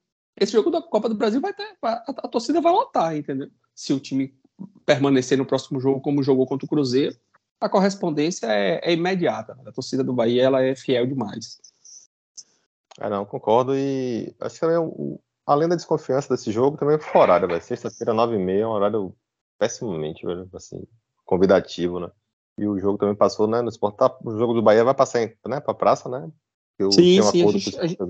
Esse 0.41 0.53
jogo 0.53 0.71
da 0.71 0.81
Copa 0.81 1.09
do 1.09 1.15
Brasil 1.15 1.41
vai 1.41 1.53
ter. 1.53 1.77
A, 1.83 1.93
a 2.07 2.29
torcida 2.29 2.61
vai 2.61 2.73
lotar, 2.73 3.17
entendeu? 3.17 3.51
Se 3.75 3.93
o 3.93 4.01
time 4.01 4.35
permanecer 4.85 5.39
no 5.39 5.47
próximo 5.47 5.81
jogo 5.81 6.01
como 6.01 6.23
jogou 6.23 6.47
contra 6.47 6.67
o 6.67 6.69
Cruzeiro, 6.69 7.17
a 7.61 7.69
correspondência 7.69 8.47
é, 8.47 8.81
é 8.83 8.93
imediata. 8.93 9.59
A 9.67 9.73
torcida 9.73 10.05
do 10.05 10.13
Bahia 10.13 10.45
ela 10.45 10.63
é 10.63 10.75
fiel 10.77 11.07
demais. 11.07 11.61
É, 13.01 13.09
não, 13.09 13.25
concordo. 13.25 13.77
E 13.77 14.35
acho 14.41 14.55
que 14.55 14.61
também, 14.61 15.19
além 15.47 15.69
da 15.69 15.77
desconfiança 15.77 16.29
desse 16.29 16.51
jogo, 16.53 16.77
também 16.77 16.97
o 16.97 17.19
horário, 17.19 17.49
velho. 17.49 17.63
Sexta-feira, 17.63 18.13
9h30, 18.13 18.59
é 18.59 18.67
um 18.67 18.71
horário 18.71 19.15
pessimamente, 19.59 20.25
velho, 20.25 20.49
assim, 20.55 20.85
convidativo, 21.29 22.01
né? 22.01 22.11
E 22.57 22.67
o 22.67 22.79
jogo 22.81 22.97
também 22.97 23.15
passou, 23.15 23.47
né, 23.47 23.61
no 23.61 23.69
Sport. 23.69 23.97
Tá, 23.97 24.17
o 24.25 24.37
jogo 24.37 24.55
do 24.55 24.63
Bahia 24.63 24.83
vai 24.83 24.95
passar 24.95 25.31
né, 25.47 25.61
pra 25.61 25.75
praça, 25.75 26.09
né? 26.09 26.29
Eu 26.79 26.91
sim, 26.91 27.21
sim, 27.23 27.47
a 27.47 27.51
gente, 27.53 27.79
a 27.79 27.87
gente, 27.87 28.03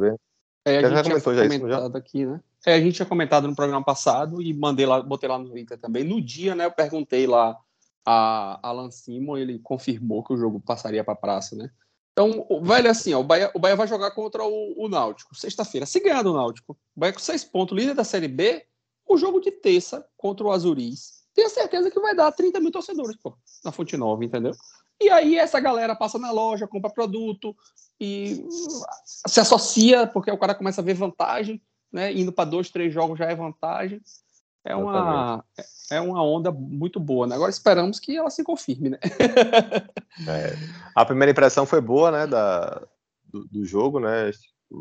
é, 0.65 0.79
a 0.79 0.83
gente 0.83 0.95
já 0.95 1.03
comentou 1.03 1.35
já 1.35 1.45
isso, 1.45 1.69
já? 1.69 1.87
aqui, 1.87 2.25
né? 2.25 2.41
É, 2.65 2.75
a 2.75 2.81
gente 2.81 2.95
tinha 2.95 3.07
comentado 3.07 3.49
no 3.49 3.57
programa 3.57 3.85
passado 3.85 4.41
e 4.41 4.55
mandei 4.55 4.87
lá, 4.87 5.03
botei 5.03 5.29
lá 5.29 5.39
no 5.39 5.49
Twitter 5.49 5.79
também. 5.79 6.05
No 6.05 6.21
dia, 6.21 6.55
né, 6.55 6.65
eu 6.65 6.71
perguntei 6.71 7.27
lá 7.27 7.57
a 8.07 8.59
Alan 8.63 8.91
Simon, 8.91 9.37
ele 9.37 9.59
confirmou 9.59 10.23
que 10.23 10.33
o 10.33 10.37
jogo 10.37 10.61
passaria 10.61 11.03
para 11.03 11.15
praça, 11.17 11.57
né? 11.57 11.71
Então, 12.13 12.47
velho, 12.63 12.91
assim, 12.91 13.15
ó, 13.15 13.21
o, 13.21 13.25
Bahia, 13.25 13.51
o 13.55 13.59
Bahia 13.59 13.77
vai 13.77 13.87
jogar 13.87 14.11
contra 14.13 14.45
o, 14.45 14.75
o 14.77 14.89
Náutico, 14.89 15.35
sexta-feira. 15.35 15.87
Se 15.87 16.01
ganhar 16.01 16.23
do 16.23 16.33
Náutico, 16.33 16.73
o 16.95 17.01
Bahia 17.01 17.13
com 17.13 17.21
seis 17.21 17.45
pontos, 17.45 17.77
líder 17.77 17.95
da 17.95 18.05
Série 18.05 18.29
B, 18.29 18.65
o 19.07 19.17
jogo 19.17 19.41
de 19.41 19.51
terça 19.51 20.07
contra 20.17 20.47
o 20.47 20.51
Azuris. 20.51 21.18
Tenho 21.39 21.51
certeza 21.51 21.89
que 21.89 22.01
vai 22.01 22.17
dar 22.17 22.33
30 22.33 22.59
mil 22.59 22.73
torcedores, 22.73 23.15
pô, 23.15 23.33
na 23.65 23.71
Fonte 23.71 23.97
Nova, 23.97 24.25
entendeu? 24.25 24.51
E 25.01 25.09
aí 25.09 25.39
essa 25.39 25.61
galera 25.61 25.95
passa 25.95 26.19
na 26.19 26.33
loja, 26.33 26.67
compra 26.67 26.91
produto 26.91 27.55
e 28.01 28.45
se 29.05 29.39
associa, 29.39 30.05
porque 30.09 30.33
o 30.33 30.37
cara 30.37 30.53
começa 30.53 30.81
a 30.81 30.85
ver 30.85 30.95
vantagem, 30.95 31.63
né? 31.93 32.13
Indo 32.13 32.33
para 32.33 32.51
dois, 32.51 32.71
três 32.71 32.93
jogos 32.93 33.17
já 33.17 33.27
é 33.27 33.37
vantagem. 33.37 34.01
é 34.65 34.75
uma, 34.75 35.45
é 35.93 36.01
uma 36.01 36.25
onda 36.25 36.51
muito 36.51 36.99
boa. 36.99 37.25
Né? 37.25 37.37
Agora 37.37 37.53
esperamos 37.53 38.01
que 38.01 38.17
ela 38.17 38.31
se 38.31 38.43
confirme, 38.43 38.91
né? 38.91 38.99
é. 40.27 40.57
A 40.93 41.05
primeira 41.05 41.31
impressão 41.31 41.65
foi 41.65 41.81
boa, 41.81 42.11
né, 42.11 42.27
da, 42.27 42.83
do, 43.23 43.45
do 43.45 43.65
jogo, 43.65 44.01
né? 44.01 44.33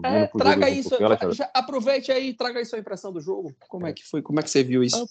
É, 0.04 0.26
traga 0.26 0.68
isso, 0.72 0.96
um 0.96 1.32
já, 1.32 1.50
aproveite 1.54 2.12
aí, 2.12 2.34
traga 2.34 2.58
aí 2.58 2.66
sua 2.66 2.80
impressão 2.80 3.14
do 3.14 3.22
jogo. 3.22 3.56
Como 3.70 3.86
é 3.86 3.94
que 3.94 4.04
foi? 4.04 4.24
Como 4.24 4.40
é 4.40 4.44
que 4.44 4.50
você 4.50 4.64
viu 4.64 4.84
isso? 4.84 5.08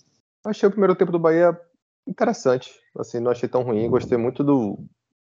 Achei 0.47 0.69
o 0.69 0.71
primeiro 0.71 0.95
tempo 0.95 1.11
do 1.11 1.19
Bahia 1.19 1.59
interessante. 2.07 2.71
Assim, 2.97 3.19
não 3.19 3.33
achei 3.33 3.49
tão 3.49 3.63
ruim. 3.63 3.91
Gostei 3.91 4.17
muito 4.17 4.45
do, 4.45 4.79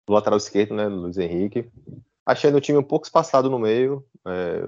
do 0.06 0.14
lateral 0.14 0.38
esquerdo, 0.38 0.76
né, 0.76 0.88
Luiz 0.88 1.18
Henrique. 1.18 1.70
Achei 2.26 2.54
o 2.54 2.62
time 2.62 2.78
um 2.78 2.84
pouco 2.84 3.06
espaçado 3.06 3.50
no 3.50 3.58
meio. 3.58 4.06
É, 4.28 4.68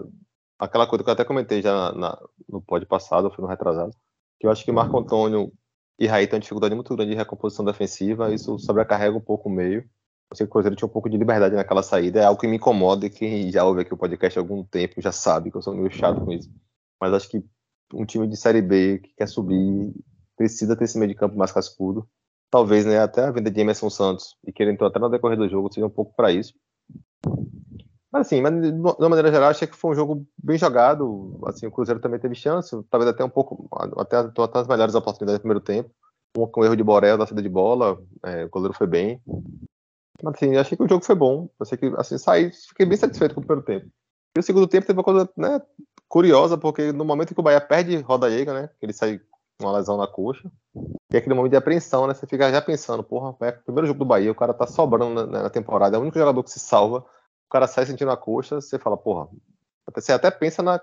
aquela 0.58 0.88
coisa 0.88 1.04
que 1.04 1.10
eu 1.10 1.14
até 1.14 1.24
comentei 1.24 1.62
já 1.62 1.92
na, 1.94 2.20
no 2.48 2.62
pódio 2.62 2.88
passado, 2.88 3.30
foi 3.30 3.44
no 3.44 3.50
retrasado, 3.50 3.92
que 4.40 4.48
eu 4.48 4.52
acho 4.52 4.66
que 4.66 4.72
Marco 4.72 4.98
Antônio 4.98 5.52
e 6.00 6.08
Raí 6.08 6.26
têm 6.28 6.38
uma 6.38 6.42
dificuldade 6.42 6.74
muito 6.74 6.96
grande 6.96 7.12
de 7.12 7.18
recomposição 7.18 7.64
defensiva, 7.64 8.34
isso 8.34 8.58
sobrecarrega 8.58 9.18
um 9.18 9.22
pouco 9.22 9.50
o 9.50 9.52
meio. 9.52 9.82
Eu 10.32 10.38
sei 10.38 10.46
que 10.46 10.50
o 10.50 10.54
Cruzeiro 10.54 10.76
tinha 10.76 10.88
um 10.88 10.92
pouco 10.92 11.10
de 11.10 11.18
liberdade 11.18 11.56
naquela 11.56 11.84
saída, 11.84 12.20
é 12.20 12.26
algo 12.26 12.40
que 12.40 12.48
me 12.48 12.58
incomoda 12.58 13.06
e 13.06 13.10
quem 13.10 13.52
já 13.52 13.64
ouve 13.66 13.82
aqui 13.82 13.94
o 13.94 13.98
podcast 13.98 14.38
há 14.38 14.42
algum 14.42 14.64
tempo 14.64 15.02
já 15.02 15.12
sabe 15.12 15.52
que 15.52 15.58
eu 15.58 15.62
sou 15.62 15.76
meio 15.76 15.92
chato 15.92 16.24
com 16.24 16.32
isso. 16.32 16.50
Mas 17.02 17.14
acho 17.14 17.30
que 17.30 17.44
um 17.94 18.06
time 18.06 18.28
de 18.28 18.38
Série 18.38 18.62
B 18.62 19.00
que 19.00 19.14
quer 19.16 19.28
subir 19.28 19.94
precisa 20.40 20.74
ter 20.74 20.86
esse 20.86 20.98
meio 20.98 21.10
de 21.10 21.18
campo 21.18 21.38
mais 21.38 21.52
cascudo. 21.52 22.08
Talvez 22.50 22.86
né, 22.86 22.98
até 22.98 23.26
a 23.26 23.32
venda 23.32 23.52
de 23.52 23.60
Emerson 23.60 23.90
Santos 23.90 24.38
e 24.48 24.54
que 24.54 24.64
ele 24.64 24.72
entrou 24.72 24.90
até 24.90 24.98
no 24.98 25.10
decorrer 25.10 25.38
do 25.38 25.50
jogo 25.50 25.72
seja 25.72 25.86
um 25.86 25.90
pouco 25.90 26.16
para 26.16 26.32
isso. 26.32 26.54
Mas 28.12 28.26
assim, 28.26 28.42
mas, 28.42 28.54
de 28.60 28.72
uma 28.72 29.10
maneira 29.10 29.32
geral, 29.32 29.50
achei 29.50 29.68
que 29.68 29.76
foi 29.76 29.92
um 29.92 29.96
jogo 29.96 30.26
bem 30.42 30.58
jogado. 30.58 31.38
Assim, 31.46 31.68
o 31.68 31.72
Cruzeiro 31.72 32.00
também 32.00 32.20
teve 32.20 32.34
chance, 32.34 32.76
talvez 32.90 33.12
até 33.12 33.24
um 33.24 33.30
pouco, 33.30 33.68
até, 33.98 34.18
até 34.18 34.60
as 34.60 34.68
melhores 34.68 34.96
oportunidades 34.96 35.40
no 35.40 35.42
primeiro 35.42 35.60
tempo. 35.60 35.92
Um 36.38 36.48
com 36.48 36.64
erro 36.64 36.76
de 36.76 36.84
Borel 36.84 37.18
da 37.18 37.26
saída 37.26 37.42
de 37.42 37.50
bola, 37.50 38.02
é, 38.24 38.46
o 38.46 38.50
goleiro 38.50 38.74
foi 38.74 38.88
bem. 38.88 39.22
Mas 40.24 40.36
assim, 40.36 40.56
achei 40.56 40.78
que 40.78 40.84
o 40.84 40.90
jogo 40.90 41.04
foi 41.04 41.16
bom. 41.16 41.50
Achei 41.60 41.78
que 41.78 41.92
assim, 41.98 42.18
saí, 42.18 42.52
fiquei 42.52 42.86
bem 42.86 42.98
satisfeito 42.98 43.36
com 43.36 43.42
o 43.42 43.46
primeiro 43.46 43.66
tempo. 43.66 43.92
E 44.36 44.40
o 44.40 44.44
segundo 44.44 44.68
tempo 44.68 44.88
teve 44.88 44.98
uma 44.98 45.04
coisa 45.04 45.30
né, 45.38 45.62
curiosa, 46.08 46.58
porque 46.58 46.92
no 46.94 47.04
momento 47.04 47.34
que 47.34 47.40
o 47.40 47.44
Bahia 47.44 47.62
perde 47.62 47.98
Roda 47.98 48.30
Jäger, 48.30 48.54
né? 48.54 48.70
Ele 48.82 48.94
sai 48.94 49.20
uma 49.62 49.74
lesão 49.74 49.98
na 49.98 50.08
coxa. 50.08 50.50
E 51.12 51.18
aquele 51.18 51.36
momento 51.36 51.52
de 51.52 51.58
apreensão, 51.58 52.08
né? 52.08 52.14
Você 52.14 52.26
fica 52.26 52.52
já 52.52 52.62
pensando, 52.62 53.04
porra, 53.04 53.36
é 53.42 53.50
o 53.50 53.64
primeiro 53.64 53.88
jogo 53.88 54.00
do 54.00 54.06
Bahia, 54.06 54.32
o 54.32 54.36
cara 54.36 54.54
tá 54.54 54.66
sobrando 54.68 55.28
na, 55.28 55.44
na 55.44 55.50
temporada, 55.50 55.96
é 55.96 56.00
o 56.00 56.02
único 56.02 56.18
jogador 56.18 56.44
que 56.44 56.52
se 56.52 56.60
salva 56.60 57.06
o 57.50 57.52
cara 57.52 57.66
sai 57.66 57.84
sentindo 57.88 58.12
a 58.12 58.18
coxa, 58.18 58.62
você 58.62 58.78
fala, 58.78 58.96
porra. 58.96 59.28
Você 59.96 60.12
até 60.12 60.30
pensa 60.30 60.62
na, 60.62 60.80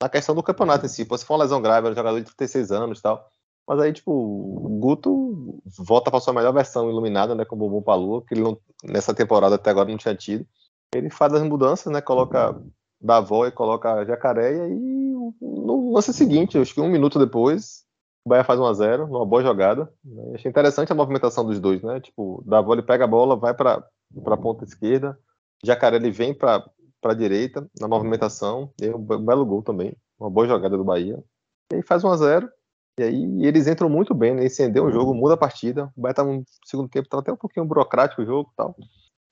na 0.00 0.08
questão 0.08 0.36
do 0.36 0.42
campeonato 0.42 0.86
em 0.86 0.88
si. 0.88 1.04
Se 1.04 1.24
for 1.24 1.34
uma 1.34 1.42
lesão 1.42 1.60
grave, 1.60 1.88
é 1.88 1.90
um 1.90 1.94
jogador 1.96 2.20
de 2.20 2.26
36 2.26 2.70
anos 2.70 3.00
e 3.00 3.02
tal. 3.02 3.28
Mas 3.66 3.80
aí, 3.80 3.92
tipo, 3.92 4.12
o 4.12 4.78
Guto 4.80 5.60
volta 5.78 6.08
para 6.08 6.20
sua 6.20 6.32
melhor 6.32 6.52
versão 6.52 6.88
iluminada, 6.88 7.34
né? 7.34 7.44
Com 7.44 7.56
o 7.56 7.58
Bumbum 7.58 7.82
Palua, 7.82 8.22
que 8.24 8.34
ele 8.34 8.42
não, 8.42 8.56
nessa 8.84 9.12
temporada 9.12 9.56
até 9.56 9.70
agora 9.70 9.88
não 9.88 9.96
tinha 9.96 10.14
tido. 10.14 10.46
Ele 10.94 11.10
faz 11.10 11.34
as 11.34 11.42
mudanças, 11.42 11.92
né? 11.92 12.00
Coloca 12.00 12.56
Davó 13.00 13.46
e 13.46 13.50
coloca 13.50 14.04
Jacaré, 14.04 14.56
e 14.56 14.60
aí 14.60 15.12
no 15.40 15.92
lance 15.92 16.12
seguinte, 16.12 16.56
acho 16.56 16.74
que 16.74 16.80
um 16.80 16.88
minuto 16.88 17.18
depois, 17.18 17.84
Bahia 18.30 18.44
faz 18.44 18.58
1 18.58 18.64
a 18.64 18.72
0 18.72 19.06
numa 19.08 19.26
boa 19.26 19.42
jogada. 19.42 19.92
Né? 20.04 20.32
Achei 20.34 20.48
interessante 20.48 20.90
a 20.92 20.94
movimentação 20.94 21.44
dos 21.44 21.60
dois, 21.60 21.82
né? 21.82 22.00
Tipo, 22.00 22.42
Davó 22.46 22.72
ele 22.72 22.82
pega 22.82 23.04
a 23.04 23.08
bola, 23.08 23.36
vai 23.36 23.52
para 23.52 23.84
a 24.26 24.36
ponta 24.36 24.64
esquerda, 24.64 25.18
Jacaré 25.64 25.96
ele 25.96 26.10
vem 26.10 26.32
para 26.32 26.64
a 27.04 27.14
direita 27.14 27.68
na 27.78 27.88
movimentação, 27.88 28.72
e 28.80 28.88
um 28.88 28.98
belo 28.98 29.44
gol 29.44 29.62
também, 29.62 29.94
uma 30.18 30.30
boa 30.30 30.46
jogada 30.46 30.76
do 30.76 30.84
Bahia. 30.84 31.22
E 31.72 31.76
aí 31.76 31.82
faz 31.82 32.02
1 32.04 32.08
a 32.08 32.16
0 32.16 32.48
e 32.98 33.02
aí 33.02 33.46
eles 33.46 33.66
entram 33.66 33.88
muito 33.88 34.14
bem, 34.14 34.34
né? 34.34 34.44
Incendeu 34.44 34.84
o 34.84 34.90
jogo, 34.90 35.14
muda 35.14 35.34
a 35.34 35.36
partida. 35.36 35.90
O 35.96 36.00
Bahia 36.00 36.14
tá 36.14 36.24
no 36.24 36.44
segundo 36.64 36.88
tempo, 36.88 37.08
tá 37.08 37.18
até 37.18 37.32
um 37.32 37.36
pouquinho 37.36 37.66
burocrático 37.66 38.22
o 38.22 38.26
jogo 38.26 38.50
e 38.52 38.56
tal. 38.56 38.76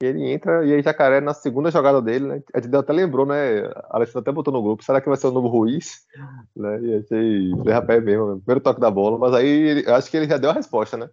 Ele 0.01 0.31
entra, 0.33 0.65
e 0.65 0.73
aí 0.73 0.81
Jacaré, 0.81 1.21
na 1.21 1.35
segunda 1.35 1.73
jogada 1.73 2.01
dele, 2.01 2.25
né? 2.27 2.43
A 2.55 2.61
gente 2.61 2.75
até 2.77 2.93
lembrou, 2.93 3.27
né? 3.27 3.65
A 3.91 3.97
Alessandro 3.97 4.21
até 4.21 4.31
botou 4.31 4.53
no 4.53 4.63
grupo, 4.63 4.85
será 4.85 5.01
que 5.01 5.09
vai 5.09 5.17
ser 5.17 5.27
o 5.27 5.33
novo 5.33 5.49
Ruiz? 5.49 6.07
Né? 6.55 6.81
E 6.83 6.95
achei, 6.95 7.51
falei, 7.51 7.75
rapaz, 7.75 7.99
é 7.99 8.05
mesmo, 8.05 8.41
primeiro 8.41 8.61
toque 8.61 8.81
da 8.81 8.93
bola, 8.93 9.19
mas 9.19 9.35
aí 9.35 9.85
acho 9.89 10.09
que 10.09 10.17
ele 10.17 10.29
já 10.29 10.37
deu 10.37 10.51
a 10.51 10.53
resposta, 10.53 10.97
né? 10.97 11.11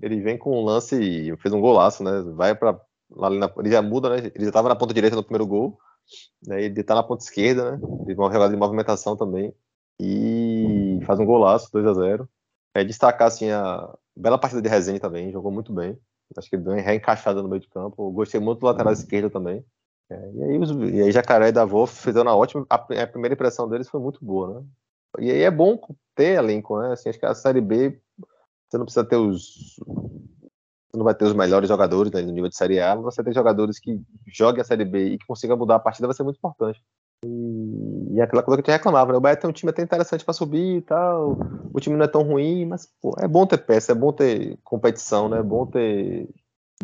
Ele 0.00 0.20
vem 0.22 0.38
com 0.38 0.58
um 0.58 0.64
lance 0.64 1.36
fez 1.36 1.52
um 1.52 1.60
golaço, 1.60 2.02
né? 2.02 2.22
Vai 2.34 2.54
para 2.54 2.80
ele 3.58 3.70
já 3.70 3.82
muda, 3.82 4.08
né? 4.08 4.18
Ele 4.34 4.44
já 4.44 4.48
estava 4.48 4.70
na 4.70 4.76
ponta 4.76 4.94
direita 4.94 5.14
no 5.14 5.22
primeiro 5.22 5.46
gol, 5.46 5.78
né? 6.46 6.62
Ele 6.62 6.80
está 6.80 6.94
na 6.94 7.02
ponta 7.02 7.22
esquerda, 7.22 7.72
né? 7.72 7.78
Teve 8.06 8.18
uma 8.18 8.32
jogada 8.32 8.50
de 8.50 8.58
movimentação 8.58 9.14
também 9.14 9.54
e 10.00 11.00
faz 11.06 11.20
um 11.20 11.26
golaço, 11.26 11.70
2 11.70 11.86
a 11.86 11.92
0 11.92 12.28
É 12.74 12.82
destacar 12.82 13.28
assim 13.28 13.50
a 13.50 13.94
bela 14.16 14.38
partida 14.38 14.62
de 14.62 14.68
Rezende 14.68 15.00
também, 15.00 15.30
jogou 15.32 15.52
muito 15.52 15.72
bem. 15.72 15.98
Acho 16.36 16.48
que 16.50 16.56
ele 16.56 16.64
deu 16.64 16.72
uma 16.72 16.82
reencaixada 16.82 17.42
no 17.42 17.48
meio 17.48 17.60
de 17.60 17.68
campo. 17.68 18.10
gostei 18.10 18.40
muito 18.40 18.60
do 18.60 18.66
lateral 18.66 18.92
esquerdo 18.92 19.30
também. 19.30 19.64
É, 20.10 20.30
e, 20.34 20.42
aí, 20.44 20.58
os, 20.58 20.70
e 20.70 21.02
aí 21.02 21.12
Jacaré 21.12 21.48
e 21.48 21.52
Davô 21.52 21.86
fizeram 21.86 22.30
uma 22.30 22.36
ótima. 22.36 22.66
A, 22.68 22.76
a, 22.76 23.06
primeira 23.06 23.34
impressão 23.34 23.68
deles 23.68 23.88
foi 23.88 24.00
muito 24.00 24.24
boa, 24.24 24.60
né? 24.60 24.66
E 25.18 25.30
aí 25.30 25.42
é 25.42 25.50
bom 25.50 25.78
ter 26.14 26.38
elenco, 26.38 26.78
né? 26.80 26.92
Assim, 26.92 27.08
acho 27.08 27.18
que 27.18 27.26
a 27.26 27.34
série 27.34 27.60
B 27.60 28.00
você 28.68 28.78
não 28.78 28.84
precisa 28.84 29.04
ter 29.04 29.16
os 29.16 29.76
você 30.90 30.96
não 30.96 31.04
vai 31.04 31.14
ter 31.14 31.24
os 31.24 31.34
melhores 31.34 31.68
jogadores 31.68 32.10
né, 32.12 32.22
no 32.22 32.32
nível 32.32 32.48
de 32.48 32.56
Série 32.56 32.80
A, 32.80 32.94
mas 32.94 33.04
você 33.04 33.22
tem 33.22 33.32
jogadores 33.32 33.78
que 33.78 34.00
joguem 34.26 34.62
a 34.62 34.64
Série 34.64 34.84
B 34.84 35.10
e 35.10 35.18
que 35.18 35.26
consigam 35.26 35.56
mudar 35.56 35.76
a 35.76 35.80
partida, 35.80 36.06
vai 36.06 36.16
ser 36.16 36.22
muito 36.22 36.38
importante. 36.38 36.82
E, 38.16 38.20
é 38.20 38.22
aquela 38.22 38.42
coisa 38.42 38.62
que 38.62 38.70
a 38.70 38.72
gente 38.72 38.80
reclamava, 38.80 39.12
né? 39.12 39.18
O 39.18 39.20
Bahia 39.20 39.36
tem 39.36 39.48
um 39.48 39.52
time 39.52 39.68
até 39.68 39.82
interessante 39.82 40.24
para 40.24 40.32
subir 40.32 40.78
e 40.78 40.80
tal, 40.80 41.38
o 41.72 41.78
time 41.78 41.96
não 41.96 42.04
é 42.06 42.08
tão 42.08 42.22
ruim, 42.22 42.64
mas 42.64 42.88
pô, 43.00 43.14
é 43.18 43.28
bom 43.28 43.46
ter 43.46 43.58
peça, 43.58 43.92
é 43.92 43.94
bom 43.94 44.10
ter 44.10 44.58
competição, 44.64 45.28
né? 45.28 45.38
É 45.38 45.42
bom 45.42 45.66
ter 45.66 46.26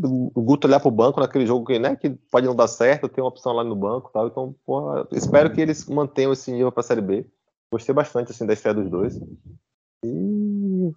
o 0.02 0.42
Guto 0.42 0.66
olhar 0.66 0.80
para 0.80 0.88
o 0.88 0.92
banco 0.92 1.20
naquele 1.20 1.46
jogo 1.46 1.66
que, 1.66 1.78
né, 1.78 1.96
que 1.96 2.10
pode 2.30 2.46
não 2.46 2.56
dar 2.56 2.66
certo, 2.66 3.08
tem 3.08 3.22
uma 3.22 3.28
opção 3.28 3.52
lá 3.52 3.64
no 3.64 3.76
banco 3.76 4.10
tal. 4.12 4.26
Então, 4.26 4.54
porra, 4.64 5.06
espero 5.12 5.50
que 5.50 5.60
eles 5.60 5.86
mantenham 5.86 6.32
esse 6.32 6.50
nível 6.52 6.70
para 6.70 6.80
a 6.80 6.84
Série 6.84 7.00
B. 7.00 7.26
Gostei 7.70 7.94
bastante 7.94 8.30
assim, 8.30 8.46
da 8.46 8.52
estreia 8.52 8.74
dos 8.74 8.90
dois. 8.90 9.18
E 10.04 10.92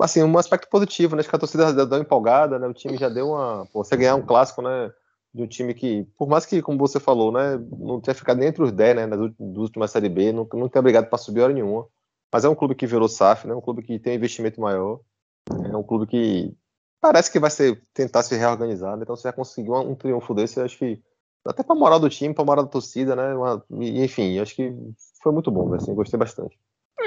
assim, 0.00 0.22
um 0.22 0.38
aspecto 0.38 0.68
positivo, 0.68 1.16
né? 1.16 1.20
Acho 1.20 1.30
que 1.30 1.36
a 1.36 1.38
torcida 1.38 1.74
já 1.74 1.84
deu 1.84 1.98
empolgada, 1.98 2.58
né? 2.58 2.66
O 2.66 2.74
time 2.74 2.98
já 2.98 3.08
deu 3.08 3.28
uma. 3.28 3.66
Pô, 3.72 3.82
você 3.82 3.96
ganhar 3.96 4.14
um 4.14 4.22
clássico, 4.22 4.60
né? 4.60 4.92
De 5.32 5.42
um 5.42 5.46
time 5.46 5.74
que, 5.74 6.04
por 6.18 6.28
mais 6.28 6.44
que, 6.44 6.60
como 6.60 6.78
você 6.78 6.98
falou, 6.98 7.30
né? 7.30 7.56
Não 7.78 8.00
tinha 8.00 8.14
ficado 8.14 8.38
nem 8.38 8.48
entre 8.48 8.62
os 8.62 8.72
10, 8.72 8.96
né? 8.96 9.06
Nas 9.06 9.20
últimas 9.38 9.90
Série 9.90 10.08
B, 10.08 10.32
não, 10.32 10.48
não 10.52 10.68
tem 10.68 10.80
obrigado 10.80 11.08
para 11.08 11.18
subir 11.18 11.40
hora 11.40 11.52
nenhuma. 11.52 11.86
Mas 12.32 12.44
é 12.44 12.48
um 12.48 12.54
clube 12.54 12.74
que 12.74 12.86
virou 12.86 13.08
SAF, 13.08 13.46
né? 13.46 13.54
Um 13.54 13.60
clube 13.60 13.82
que 13.82 13.98
tem 13.98 14.14
um 14.14 14.16
investimento 14.16 14.60
maior. 14.60 15.00
É 15.72 15.76
um 15.76 15.82
clube 15.82 16.06
que 16.06 16.54
parece 17.00 17.30
que 17.30 17.38
vai 17.38 17.50
ser, 17.50 17.82
tentar 17.94 18.22
se 18.22 18.36
reorganizar. 18.36 18.96
Né? 18.96 19.02
Então, 19.02 19.16
se 19.16 19.24
já 19.24 19.32
conseguiu 19.32 19.74
um, 19.74 19.90
um 19.90 19.94
triunfo 19.94 20.34
desse, 20.34 20.60
acho 20.60 20.78
que. 20.78 21.02
Até 21.46 21.62
para 21.62 21.74
moral 21.74 21.98
do 21.98 22.10
time, 22.10 22.34
para 22.34 22.44
moral 22.44 22.64
da 22.64 22.70
torcida, 22.70 23.16
né? 23.16 23.34
Uma, 23.34 23.64
enfim, 23.70 24.38
acho 24.38 24.54
que 24.54 24.74
foi 25.22 25.32
muito 25.32 25.50
bom, 25.50 25.72
assim, 25.72 25.94
gostei 25.94 26.18
bastante. 26.18 26.58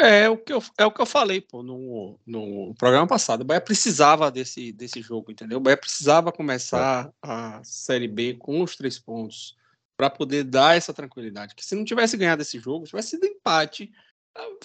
É, 0.03 0.29
o 0.29 0.37
que 0.37 0.51
eu, 0.51 0.61
é 0.77 0.85
o 0.85 0.91
que 0.91 1.01
eu 1.01 1.05
falei 1.05 1.39
pô, 1.39 1.63
no, 1.63 2.19
no 2.25 2.75
programa 2.75 3.07
passado. 3.07 3.41
O 3.41 3.45
Bahia 3.45 3.61
precisava 3.61 4.29
desse, 4.29 4.71
desse 4.73 5.01
jogo, 5.01 5.31
entendeu? 5.31 5.59
O 5.59 5.61
Bahia 5.61 5.77
precisava 5.77 6.31
começar 6.31 7.09
a 7.21 7.63
Série 7.63 8.07
B 8.07 8.33
com 8.33 8.61
os 8.61 8.75
três 8.75 8.99
pontos 8.99 9.55
para 9.95 10.09
poder 10.09 10.43
dar 10.43 10.75
essa 10.75 10.93
tranquilidade. 10.93 11.55
Que 11.55 11.65
se 11.65 11.73
não 11.73 11.85
tivesse 11.85 12.17
ganhado 12.17 12.41
esse 12.41 12.59
jogo, 12.59 12.85
tivesse 12.85 13.11
sido 13.11 13.25
empate, 13.25 13.91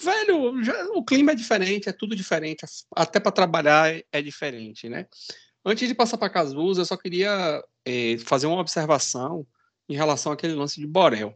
velho, 0.01 0.63
já, 0.63 0.85
o 0.89 1.03
clima 1.03 1.31
é 1.31 1.35
diferente, 1.35 1.89
é 1.89 1.93
tudo 1.93 2.15
diferente, 2.15 2.65
até 2.95 3.19
para 3.19 3.31
trabalhar 3.31 3.93
é, 3.93 4.03
é, 4.11 4.21
diferente, 4.21 4.89
né? 4.89 5.07
Antes 5.63 5.87
de 5.87 5.93
passar 5.93 6.17
para 6.17 6.29
Cazuza, 6.29 6.81
eu 6.81 6.85
só 6.85 6.97
queria 6.97 7.63
é, 7.85 8.17
fazer 8.19 8.47
uma 8.47 8.59
observação 8.59 9.45
em 9.87 9.95
relação 9.95 10.31
àquele 10.31 10.53
lance 10.53 10.79
de 10.79 10.87
Borel. 10.87 11.35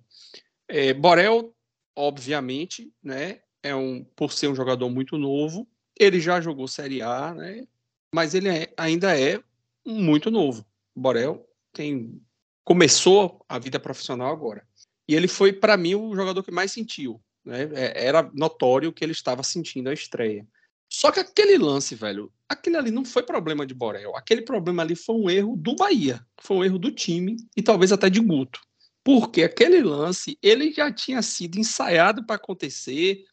É, 0.67 0.93
Borel, 0.93 1.53
obviamente, 1.95 2.91
né, 3.03 3.41
é 3.63 3.73
um, 3.73 4.03
por 4.15 4.31
ser 4.31 4.49
um 4.49 4.55
jogador 4.55 4.89
muito 4.89 5.17
novo, 5.17 5.67
ele 5.97 6.19
já 6.19 6.41
jogou 6.41 6.67
Série 6.67 7.01
A, 7.01 7.33
né? 7.33 7.65
Mas 8.13 8.35
ele 8.35 8.49
é, 8.49 8.73
ainda 8.77 9.17
é 9.17 9.41
muito 9.85 10.29
novo. 10.29 10.65
Borel 10.95 11.47
tem 11.71 12.21
começou 12.63 13.43
a 13.49 13.57
vida 13.57 13.79
profissional 13.79 14.31
agora. 14.31 14.65
E 15.07 15.15
ele 15.15 15.27
foi 15.27 15.51
para 15.51 15.75
mim 15.75 15.95
o 15.95 16.15
jogador 16.15 16.43
que 16.43 16.51
mais 16.51 16.71
sentiu, 16.71 17.21
né? 17.43 17.69
É, 17.73 18.07
era 18.07 18.29
notório 18.33 18.93
que 18.93 19.03
ele 19.03 19.11
estava 19.11 19.43
sentindo 19.43 19.89
a 19.89 19.93
estreia. 19.93 20.47
Só 20.89 21.11
que 21.11 21.19
aquele 21.19 21.57
lance, 21.57 21.95
velho, 21.95 22.31
aquele 22.47 22.77
ali 22.77 22.91
não 22.91 23.03
foi 23.03 23.23
problema 23.23 23.65
de 23.65 23.73
Borel. 23.73 24.15
Aquele 24.15 24.43
problema 24.43 24.83
ali 24.83 24.95
foi 24.95 25.15
um 25.15 25.29
erro 25.29 25.57
do 25.57 25.75
Bahia, 25.75 26.23
foi 26.39 26.57
um 26.57 26.63
erro 26.63 26.77
do 26.77 26.91
time 26.91 27.35
e 27.57 27.63
talvez 27.63 27.91
até 27.91 28.09
de 28.09 28.19
Guto. 28.19 28.61
Porque 29.03 29.43
aquele 29.43 29.81
lance, 29.81 30.37
ele 30.41 30.71
já 30.71 30.91
tinha 30.93 31.21
sido 31.21 31.57
ensaiado 31.57 32.25
para 32.25 32.35
acontecer, 32.35 33.25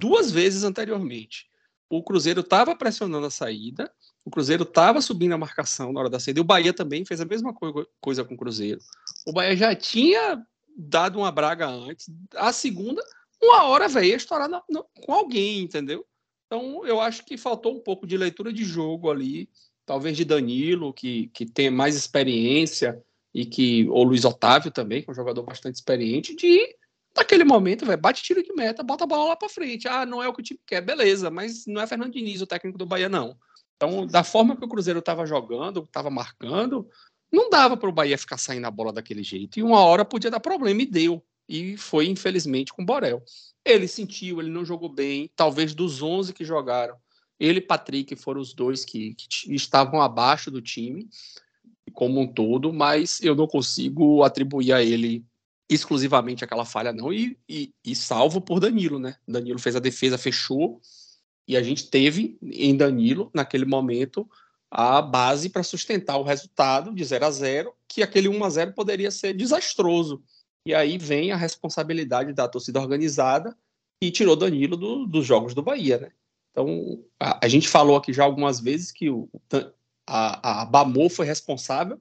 duas 0.00 0.30
vezes 0.30 0.64
anteriormente. 0.64 1.46
O 1.90 2.02
Cruzeiro 2.02 2.40
estava 2.40 2.74
pressionando 2.74 3.26
a 3.26 3.30
saída, 3.30 3.92
o 4.24 4.30
Cruzeiro 4.30 4.62
estava 4.62 5.00
subindo 5.00 5.32
a 5.32 5.38
marcação 5.38 5.92
na 5.92 6.00
hora 6.00 6.10
da 6.10 6.18
saída, 6.18 6.40
e 6.40 6.42
o 6.42 6.44
Bahia 6.44 6.72
também 6.72 7.04
fez 7.04 7.20
a 7.20 7.24
mesma 7.24 7.52
co 7.52 7.86
coisa 8.00 8.24
com 8.24 8.34
o 8.34 8.38
Cruzeiro. 8.38 8.80
O 9.26 9.32
Bahia 9.32 9.56
já 9.56 9.74
tinha 9.74 10.44
dado 10.76 11.18
uma 11.18 11.30
braga 11.30 11.68
antes, 11.68 12.10
a 12.34 12.52
segunda, 12.52 13.02
uma 13.40 13.64
hora, 13.64 13.88
velho, 13.88 14.06
ia 14.06 14.16
estourar 14.16 14.48
no, 14.48 14.62
no, 14.68 14.86
com 15.04 15.12
alguém, 15.12 15.60
entendeu? 15.60 16.06
Então, 16.46 16.84
eu 16.86 17.00
acho 17.00 17.24
que 17.24 17.36
faltou 17.36 17.76
um 17.76 17.80
pouco 17.80 18.06
de 18.06 18.16
leitura 18.16 18.52
de 18.52 18.64
jogo 18.64 19.10
ali, 19.10 19.48
talvez 19.84 20.16
de 20.16 20.24
Danilo, 20.24 20.92
que, 20.92 21.28
que 21.28 21.44
tem 21.44 21.70
mais 21.70 21.94
experiência, 21.94 23.02
e 23.34 23.44
que 23.44 23.88
ou 23.88 24.04
Luiz 24.04 24.24
Otávio 24.24 24.70
também, 24.70 25.02
que 25.02 25.10
é 25.10 25.12
um 25.12 25.16
jogador 25.16 25.42
bastante 25.42 25.74
experiente, 25.74 26.36
de 26.36 26.76
naquele 27.16 27.44
momento, 27.44 27.86
velho, 27.86 28.00
bate 28.00 28.22
tiro 28.22 28.42
de 28.42 28.52
meta, 28.52 28.82
bota 28.82 29.04
a 29.04 29.06
bola 29.06 29.30
lá 29.30 29.36
para 29.36 29.48
frente. 29.48 29.88
Ah, 29.88 30.04
não 30.04 30.22
é 30.22 30.28
o 30.28 30.32
que 30.32 30.40
o 30.40 30.44
time 30.44 30.60
quer, 30.66 30.80
beleza, 30.80 31.30
mas 31.30 31.66
não 31.66 31.80
é 31.80 31.86
Fernando 31.86 32.12
Diniz, 32.12 32.40
o 32.40 32.46
técnico 32.46 32.78
do 32.78 32.86
Bahia, 32.86 33.08
não. 33.08 33.36
Então, 33.76 34.06
da 34.06 34.24
forma 34.24 34.56
que 34.56 34.64
o 34.64 34.68
Cruzeiro 34.68 35.00
estava 35.00 35.26
jogando, 35.26 35.82
estava 35.82 36.10
marcando, 36.10 36.88
não 37.30 37.50
dava 37.50 37.76
para 37.76 37.88
o 37.88 37.92
Bahia 37.92 38.16
ficar 38.16 38.38
saindo 38.38 38.66
a 38.66 38.70
bola 38.70 38.92
daquele 38.92 39.22
jeito. 39.22 39.58
E 39.58 39.62
uma 39.62 39.80
hora 39.80 40.04
podia 40.04 40.30
dar 40.30 40.40
problema, 40.40 40.82
e 40.82 40.86
deu. 40.86 41.24
E 41.48 41.76
foi, 41.76 42.06
infelizmente, 42.06 42.72
com 42.72 42.82
o 42.82 42.86
Borel. 42.86 43.22
Ele 43.64 43.88
sentiu, 43.88 44.40
ele 44.40 44.50
não 44.50 44.64
jogou 44.64 44.88
bem. 44.88 45.30
Talvez 45.34 45.74
dos 45.74 46.02
11 46.02 46.32
que 46.32 46.44
jogaram, 46.44 46.96
ele 47.38 47.58
e 47.58 47.62
Patrick 47.62 48.14
foram 48.16 48.40
os 48.40 48.54
dois 48.54 48.84
que, 48.84 49.14
que 49.14 49.54
estavam 49.54 50.00
abaixo 50.00 50.50
do 50.50 50.62
time 50.62 51.08
como 51.92 52.20
um 52.20 52.26
todo, 52.26 52.72
mas 52.72 53.20
eu 53.22 53.34
não 53.34 53.46
consigo 53.46 54.22
atribuir 54.22 54.72
a 54.72 54.82
ele 54.82 55.24
exclusivamente 55.68 56.44
aquela 56.44 56.64
falha, 56.64 56.92
não, 56.92 57.12
e, 57.12 57.38
e, 57.48 57.72
e, 57.84 57.96
salvo 57.96 58.40
por 58.40 58.60
Danilo, 58.60 58.98
né? 58.98 59.16
Danilo 59.26 59.58
fez 59.58 59.74
a 59.74 59.80
defesa, 59.80 60.18
fechou, 60.18 60.80
e 61.48 61.56
a 61.56 61.62
gente 61.62 61.88
teve 61.90 62.38
em 62.42 62.76
Danilo, 62.76 63.30
naquele 63.34 63.64
momento, 63.64 64.28
a 64.70 65.00
base 65.00 65.48
para 65.48 65.62
sustentar 65.62 66.16
o 66.16 66.22
resultado 66.22 66.92
de 66.92 67.04
0 67.04 67.26
a 67.26 67.30
0 67.30 67.74
que 67.88 68.02
aquele 68.02 68.28
1 68.28 68.44
a 68.44 68.50
0 68.50 68.72
poderia 68.72 69.10
ser 69.10 69.32
desastroso. 69.32 70.22
E 70.66 70.74
aí 70.74 70.98
vem 70.98 71.30
a 71.30 71.36
responsabilidade 71.36 72.32
da 72.32 72.48
torcida 72.48 72.80
organizada 72.80 73.56
e 74.00 74.10
tirou 74.10 74.34
Danilo 74.34 74.76
do, 74.76 75.06
dos 75.06 75.24
jogos 75.24 75.54
do 75.54 75.62
Bahia, 75.62 75.98
né? 75.98 76.12
Então, 76.50 77.04
a, 77.18 77.44
a, 77.44 77.48
gente 77.48 77.68
falou 77.68 77.96
aqui 77.96 78.12
já 78.12 78.24
algumas 78.24 78.60
vezes 78.60 78.92
que 78.92 79.10
o, 79.10 79.28
a, 80.06 80.62
a 80.62 80.64
Bamor 80.64 81.10
foi 81.10 81.26
responsável 81.26 82.00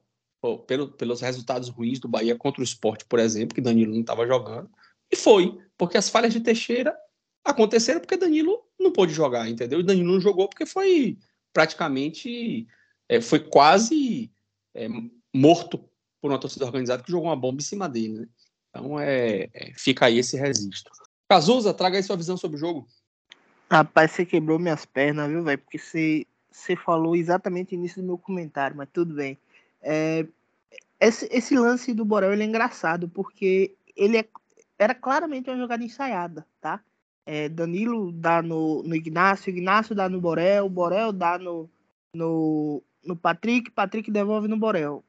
pelo, 0.68 0.90
pelos 0.90 1.22
resultados 1.22 1.70
ruins 1.70 2.00
do 2.00 2.08
Bahia 2.08 2.36
contra 2.36 2.62
o 2.62 2.64
esporte, 2.64 3.06
por 3.06 3.20
exemplo, 3.20 3.56
que 3.56 3.62
Danilo 3.62 3.94
não 3.94 4.02
estava 4.02 4.28
jogando. 4.28 4.70
E 5.10 5.16
foi, 5.16 5.58
porque 5.78 5.98
as 5.98 6.10
falhas 6.10 6.34
de 6.34 6.42
Teixeira 6.42 6.96
aconteceram 7.44 8.02
porque 8.02 8.18
Danilo 8.18 8.62
não 8.80 8.92
pôde 8.92 9.14
jogar, 9.14 9.50
entendeu? 9.50 9.80
E 9.80 9.84
Danilo 9.84 10.14
não 10.14 10.20
jogou 10.20 10.50
porque 10.50 10.66
foi 10.66 11.18
praticamente, 11.54 12.68
é, 13.08 13.22
foi 13.22 13.40
quase 13.40 14.32
é, 14.74 14.88
morto 15.34 15.78
por 16.22 16.32
uma 16.32 16.40
torcida 16.40 16.66
organizada 16.66 17.04
que 17.04 17.12
jogou 17.12 17.30
uma 17.30 17.36
bomba 17.36 17.62
em 17.62 17.66
cima 17.66 17.88
dele, 17.88 18.20
né? 18.20 18.28
Então 18.70 19.00
é, 19.00 19.50
é, 19.54 19.74
fica 19.76 20.08
aí 20.08 20.18
esse 20.18 20.36
registro. 20.36 20.92
Cazuza, 21.30 21.74
traga 21.74 21.98
aí 21.98 22.04
sua 22.04 22.18
visão 22.18 22.36
sobre 22.36 22.58
o 22.58 22.60
jogo. 22.60 22.88
Rapaz, 23.72 24.12
você 24.12 24.26
quebrou 24.26 24.60
minhas 24.60 24.86
pernas, 24.86 25.30
viu, 25.30 25.44
velho? 25.44 25.60
Porque 25.60 25.78
você, 25.78 26.26
você 26.52 26.76
falou 26.76 27.16
exatamente 27.16 27.76
início 27.76 28.02
do 28.02 28.06
meu 28.06 28.18
comentário, 28.18 28.76
mas 28.76 28.90
tudo 28.92 29.14
bem. 29.14 29.38
É, 29.84 30.26
esse, 31.00 31.28
esse, 31.32 31.58
lance 31.58 31.94
do 31.94 32.06
Borel 32.06 32.32
é 32.32 32.44
engraçado, 32.44 33.10
porque 33.10 33.76
ele 33.96 34.18
é, 34.18 34.26
era 34.80 34.96
claramente 34.96 35.50
uma 35.50 35.58
jogada 35.58 35.84
ensaiada, 35.84 36.48
tá? 36.62 36.82
É, 37.26 37.50
Danilo 37.50 38.12
dá 38.12 38.42
no, 38.42 38.82
no 38.84 38.96
Ignácio, 38.96 39.50
Ignácio 39.50 39.94
dá 39.94 40.10
no 40.10 40.20
Borel, 40.20 40.70
Borel 40.70 41.12
dá 41.12 41.38
no, 41.38 41.70
no, 42.14 42.82
no 43.04 43.16
Patrick, 43.16 43.72
Patrick 43.72 44.10
devolve 44.10 44.48
no 44.48 44.58
Borel. 44.58 45.04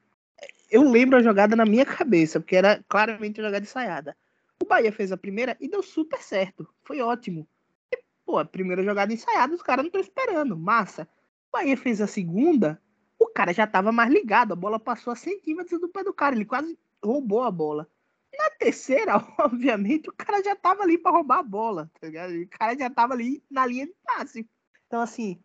Eu 0.71 0.91
lembro 0.91 1.19
a 1.19 1.23
jogada 1.23 1.55
na 1.55 1.65
minha 1.65 1.87
cabeça, 1.87 2.41
porque 2.41 2.57
era 2.57 2.83
claramente 2.89 3.41
uma 3.41 3.49
jogada 3.49 3.65
ensaiada. 3.65 4.17
O 4.63 4.67
Bahia 4.67 4.93
fez 4.93 5.13
a 5.13 5.17
primeira 5.17 5.57
e 5.61 5.69
deu 5.69 5.83
super 5.83 6.21
certo. 6.21 6.69
Foi 6.83 7.01
ótimo. 7.01 7.47
E, 7.93 7.99
pô, 8.25 8.39
a 8.39 8.45
primeira 8.45 8.83
jogada 8.83 9.13
ensaiada, 9.13 9.55
os 9.55 9.63
caras 9.63 9.85
não 9.85 9.89
estão 9.89 10.01
esperando. 10.01 10.57
Massa. 10.57 11.09
O 11.49 11.53
Bahia 11.53 11.77
fez 11.77 12.01
a 12.01 12.07
segunda, 12.07 12.81
o 13.19 13.27
cara 13.29 13.53
já 13.53 13.65
estava 13.65 13.93
mais 13.93 14.13
ligado, 14.13 14.53
a 14.53 14.57
bola 14.57 14.79
passou 14.79 15.13
a 15.13 15.17
centímetros 15.17 15.81
do 15.81 15.89
pé 15.89 16.03
do 16.03 16.13
cara, 16.13 16.35
ele 16.35 16.45
quase 16.45 16.79
roubou 17.03 17.43
a 17.43 17.51
bola. 17.51 17.89
Na 18.37 18.51
terceira, 18.51 19.17
obviamente, 19.39 20.09
o 20.09 20.13
cara 20.13 20.43
já 20.43 20.53
estava 20.53 20.83
ali 20.83 20.99
para 20.99 21.13
roubar 21.13 21.39
a 21.39 21.43
bola, 21.43 21.91
tá 22.01 22.09
O 22.09 22.49
cara 22.59 22.77
já 22.77 22.89
estava 22.89 23.15
ali 23.15 23.43
na 23.51 23.67
linha 23.67 23.87
de 23.87 23.95
passe. 24.05 24.49
Então, 24.87 25.01
assim, 25.01 25.39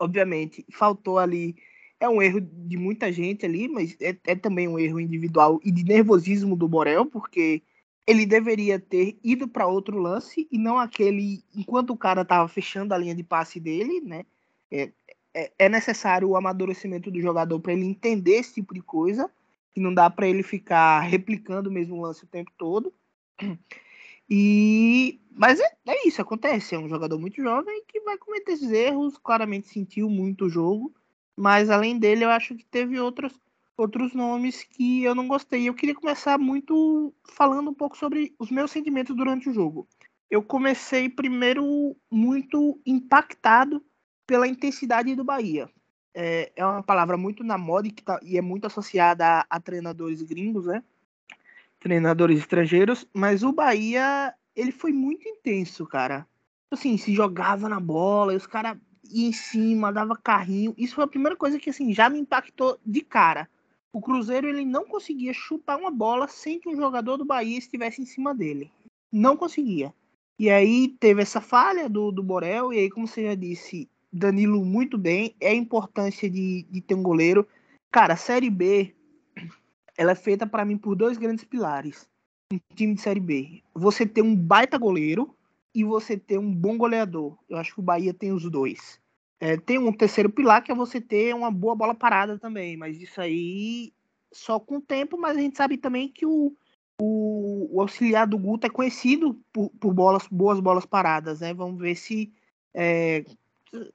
obviamente, 0.00 0.64
faltou 0.72 1.18
ali. 1.18 1.56
É 2.00 2.08
um 2.08 2.20
erro 2.20 2.40
de 2.40 2.76
muita 2.76 3.10
gente 3.12 3.46
ali, 3.46 3.68
mas 3.68 3.96
é, 4.00 4.16
é 4.26 4.34
também 4.34 4.68
um 4.68 4.78
erro 4.78 5.00
individual 5.00 5.60
e 5.64 5.70
de 5.70 5.84
nervosismo 5.84 6.56
do 6.56 6.68
Borel, 6.68 7.06
porque 7.06 7.62
ele 8.06 8.26
deveria 8.26 8.78
ter 8.78 9.18
ido 9.22 9.48
para 9.48 9.66
outro 9.66 9.98
lance 9.98 10.46
e 10.50 10.58
não 10.58 10.78
aquele 10.78 11.42
enquanto 11.54 11.90
o 11.90 11.96
cara 11.96 12.22
estava 12.22 12.46
fechando 12.48 12.92
a 12.92 12.98
linha 12.98 13.14
de 13.14 13.22
passe 13.22 13.58
dele, 13.58 14.00
né? 14.00 14.26
É, 14.70 14.92
é, 15.34 15.52
é 15.58 15.68
necessário 15.68 16.28
o 16.28 16.36
amadurecimento 16.36 17.10
do 17.10 17.20
jogador 17.20 17.58
para 17.60 17.72
ele 17.72 17.84
entender 17.84 18.36
esse 18.36 18.54
tipo 18.54 18.72
de 18.72 18.80
coisa, 18.80 19.30
que 19.72 19.80
não 19.80 19.92
dá 19.92 20.08
para 20.08 20.28
ele 20.28 20.42
ficar 20.42 21.00
replicando 21.00 21.68
o 21.68 21.72
mesmo 21.72 22.00
lance 22.00 22.24
o 22.24 22.28
tempo 22.28 22.52
todo. 22.56 22.92
E 24.30 25.20
mas 25.36 25.58
é, 25.60 25.76
é, 25.86 26.08
isso, 26.08 26.22
acontece. 26.22 26.74
É 26.74 26.78
um 26.78 26.88
jogador 26.88 27.18
muito 27.18 27.42
jovem 27.42 27.82
que 27.86 28.00
vai 28.00 28.16
cometer 28.16 28.52
esses 28.52 28.70
erros, 28.70 29.18
claramente 29.18 29.68
sentiu 29.68 30.08
muito 30.08 30.46
o 30.46 30.48
jogo, 30.48 30.94
mas 31.36 31.68
além 31.70 31.98
dele, 31.98 32.24
eu 32.24 32.30
acho 32.30 32.54
que 32.54 32.64
teve 32.64 32.98
outros, 33.00 33.38
outros 33.76 34.14
nomes 34.14 34.62
que 34.62 35.02
eu 35.02 35.14
não 35.14 35.26
gostei. 35.26 35.68
Eu 35.68 35.74
queria 35.74 35.94
começar 35.94 36.38
muito 36.38 37.12
falando 37.34 37.70
um 37.70 37.74
pouco 37.74 37.96
sobre 37.96 38.34
os 38.38 38.50
meus 38.50 38.70
sentimentos 38.70 39.14
durante 39.16 39.48
o 39.48 39.52
jogo. 39.52 39.88
Eu 40.30 40.42
comecei 40.42 41.08
primeiro 41.08 41.96
muito 42.10 42.80
impactado 42.86 43.84
pela 44.26 44.48
intensidade 44.48 45.14
do 45.14 45.24
Bahia. 45.24 45.68
É, 46.14 46.52
é 46.54 46.64
uma 46.64 46.82
palavra 46.82 47.16
muito 47.16 47.42
na 47.42 47.58
moda 47.58 47.88
e, 47.88 47.92
tá, 47.92 48.20
e 48.22 48.38
é 48.38 48.40
muito 48.40 48.66
associada 48.66 49.26
a, 49.26 49.46
a, 49.50 49.60
treinadores 49.60 50.22
gringos, 50.22 50.66
né? 50.66 50.82
Treinadores 51.80 52.38
estrangeiros, 52.38 53.06
mas 53.12 53.42
o 53.42 53.52
Bahia, 53.52 54.32
ele 54.54 54.70
foi 54.70 54.92
muito 54.92 55.28
intenso, 55.28 55.84
cara. 55.86 56.26
Assim, 56.70 56.96
se 56.96 57.12
jogava 57.12 57.68
na 57.68 57.80
bola, 57.80 58.32
e 58.32 58.36
os 58.36 58.46
caras 58.46 58.78
iam 59.10 59.28
em 59.28 59.32
cima, 59.32 59.92
dava 59.92 60.16
carrinho. 60.16 60.74
Isso 60.78 60.94
foi 60.94 61.04
a 61.04 61.08
primeira 61.08 61.36
coisa 61.36 61.58
que, 61.58 61.70
assim, 61.70 61.92
já 61.92 62.08
me 62.08 62.18
impactou 62.18 62.78
de 62.86 63.00
cara. 63.00 63.48
O 63.92 64.00
Cruzeiro, 64.00 64.48
ele 64.48 64.64
não 64.64 64.84
conseguia 64.84 65.32
chutar 65.32 65.76
uma 65.76 65.90
bola 65.90 66.26
sem 66.26 66.58
que 66.58 66.68
um 66.68 66.76
jogador 66.76 67.16
do 67.16 67.24
Bahia 67.24 67.58
estivesse 67.58 68.00
em 68.00 68.06
cima 68.06 68.34
dele. 68.34 68.72
Não 69.12 69.36
conseguia. 69.36 69.92
E 70.38 70.50
aí 70.50 70.88
teve 70.98 71.22
essa 71.22 71.40
falha 71.40 71.88
do, 71.88 72.10
do 72.10 72.22
Borel, 72.22 72.72
e 72.72 72.78
aí, 72.78 72.90
como 72.90 73.06
você 73.06 73.24
já 73.24 73.34
disse, 73.34 73.88
Danilo 74.14 74.64
muito 74.64 74.96
bem, 74.96 75.34
é 75.40 75.48
a 75.48 75.54
importância 75.54 76.30
de, 76.30 76.62
de 76.70 76.80
ter 76.80 76.94
um 76.94 77.02
goleiro. 77.02 77.46
Cara, 77.90 78.14
a 78.14 78.16
Série 78.16 78.48
B, 78.48 78.94
ela 79.96 80.12
é 80.12 80.14
feita 80.14 80.46
para 80.46 80.64
mim 80.64 80.78
por 80.78 80.94
dois 80.94 81.18
grandes 81.18 81.44
pilares. 81.44 82.08
Um 82.52 82.58
time 82.76 82.94
de 82.94 83.00
Série 83.00 83.18
B. 83.18 83.62
Você 83.74 84.06
ter 84.06 84.22
um 84.22 84.36
baita 84.36 84.78
goleiro 84.78 85.34
e 85.74 85.82
você 85.82 86.16
ter 86.16 86.38
um 86.38 86.54
bom 86.54 86.78
goleador. 86.78 87.36
Eu 87.48 87.56
acho 87.56 87.74
que 87.74 87.80
o 87.80 87.82
Bahia 87.82 88.14
tem 88.14 88.32
os 88.32 88.48
dois. 88.48 89.00
É, 89.40 89.56
tem 89.56 89.78
um 89.78 89.92
terceiro 89.92 90.30
pilar 90.30 90.62
que 90.62 90.70
é 90.70 90.74
você 90.74 91.00
ter 91.00 91.34
uma 91.34 91.50
boa 91.50 91.74
bola 91.74 91.94
parada 91.94 92.38
também, 92.38 92.76
mas 92.76 93.00
isso 93.00 93.20
aí 93.20 93.92
só 94.32 94.60
com 94.60 94.76
o 94.76 94.80
tempo, 94.80 95.18
mas 95.18 95.36
a 95.36 95.40
gente 95.40 95.56
sabe 95.56 95.76
também 95.76 96.08
que 96.08 96.24
o, 96.24 96.54
o, 97.00 97.76
o 97.76 97.80
auxiliar 97.80 98.28
do 98.28 98.38
Guto 98.38 98.66
é 98.66 98.70
conhecido 98.70 99.40
por, 99.52 99.70
por 99.70 99.92
bolas, 99.92 100.28
boas 100.28 100.60
bolas 100.60 100.86
paradas, 100.86 101.40
né? 101.40 101.52
Vamos 101.52 101.80
ver 101.80 101.96
se 101.96 102.32
é, 102.72 103.24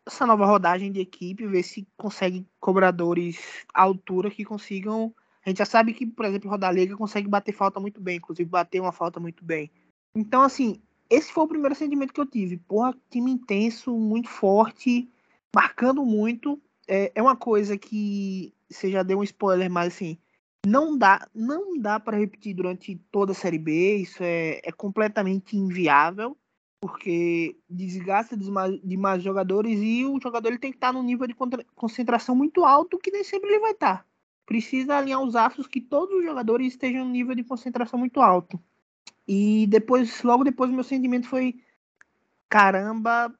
essa 0.05 0.25
nova 0.25 0.45
rodagem 0.45 0.91
de 0.91 0.99
equipe, 0.99 1.47
ver 1.47 1.63
se 1.63 1.87
consegue 1.97 2.45
cobradores 2.59 3.39
à 3.73 3.83
altura 3.83 4.29
que 4.29 4.43
consigam. 4.43 5.13
A 5.45 5.49
gente 5.49 5.59
já 5.59 5.65
sabe 5.65 5.93
que, 5.93 6.05
por 6.05 6.25
exemplo, 6.25 6.47
o 6.47 6.51
Rodalega 6.51 6.97
consegue 6.97 7.27
bater 7.27 7.53
falta 7.53 7.79
muito 7.79 8.01
bem, 8.01 8.17
inclusive 8.17 8.49
bater 8.49 8.81
uma 8.81 8.91
falta 8.91 9.19
muito 9.19 9.43
bem. 9.43 9.71
Então, 10.13 10.41
assim, 10.41 10.81
esse 11.09 11.31
foi 11.31 11.43
o 11.43 11.47
primeiro 11.47 11.75
sentimento 11.75 12.13
que 12.13 12.19
eu 12.19 12.25
tive. 12.25 12.57
Porra, 12.57 12.95
time 13.09 13.31
intenso, 13.31 13.97
muito 13.97 14.27
forte, 14.27 15.09
marcando 15.55 16.05
muito. 16.05 16.61
É, 16.87 17.11
é 17.15 17.21
uma 17.21 17.35
coisa 17.35 17.77
que 17.77 18.53
você 18.69 18.91
já 18.91 19.03
deu 19.03 19.19
um 19.19 19.23
spoiler, 19.23 19.69
mas 19.69 19.93
assim, 19.93 20.17
não 20.65 20.97
dá, 20.97 21.27
não 21.33 21.79
dá 21.79 21.99
para 21.99 22.17
repetir 22.17 22.53
durante 22.53 22.95
toda 23.11 23.31
a 23.31 23.35
série 23.35 23.57
B. 23.57 23.97
Isso 23.97 24.21
é, 24.21 24.59
é 24.63 24.71
completamente 24.71 25.57
inviável 25.57 26.37
porque 26.81 27.57
desgasta 27.69 28.37
demais 28.37 29.21
jogadores 29.21 29.79
e 29.81 30.05
o 30.05 30.19
jogador 30.21 30.49
ele 30.49 30.59
tem 30.59 30.71
que 30.71 30.77
estar 30.77 30.93
num 30.93 31.03
nível 31.03 31.27
de 31.27 31.35
concentração 31.75 32.35
muito 32.35 32.63
alto 32.63 32.97
que 32.97 33.11
nem 33.11 33.23
sempre 33.23 33.49
ele 33.49 33.59
vai 33.59 33.71
estar. 33.71 34.05
Precisa 34.45 34.97
alinhar 34.97 35.21
os 35.21 35.35
astros 35.35 35.67
que 35.67 35.81
todos 35.81 36.17
os 36.17 36.23
jogadores 36.23 36.67
estejam 36.67 37.05
num 37.05 37.11
nível 37.11 37.35
de 37.35 37.43
concentração 37.43 37.99
muito 37.99 38.19
alto. 38.21 38.59
E 39.27 39.67
depois, 39.67 40.23
logo 40.23 40.43
depois, 40.43 40.71
meu 40.71 40.83
sentimento 40.83 41.27
foi: 41.27 41.61
caramba, 42.47 43.31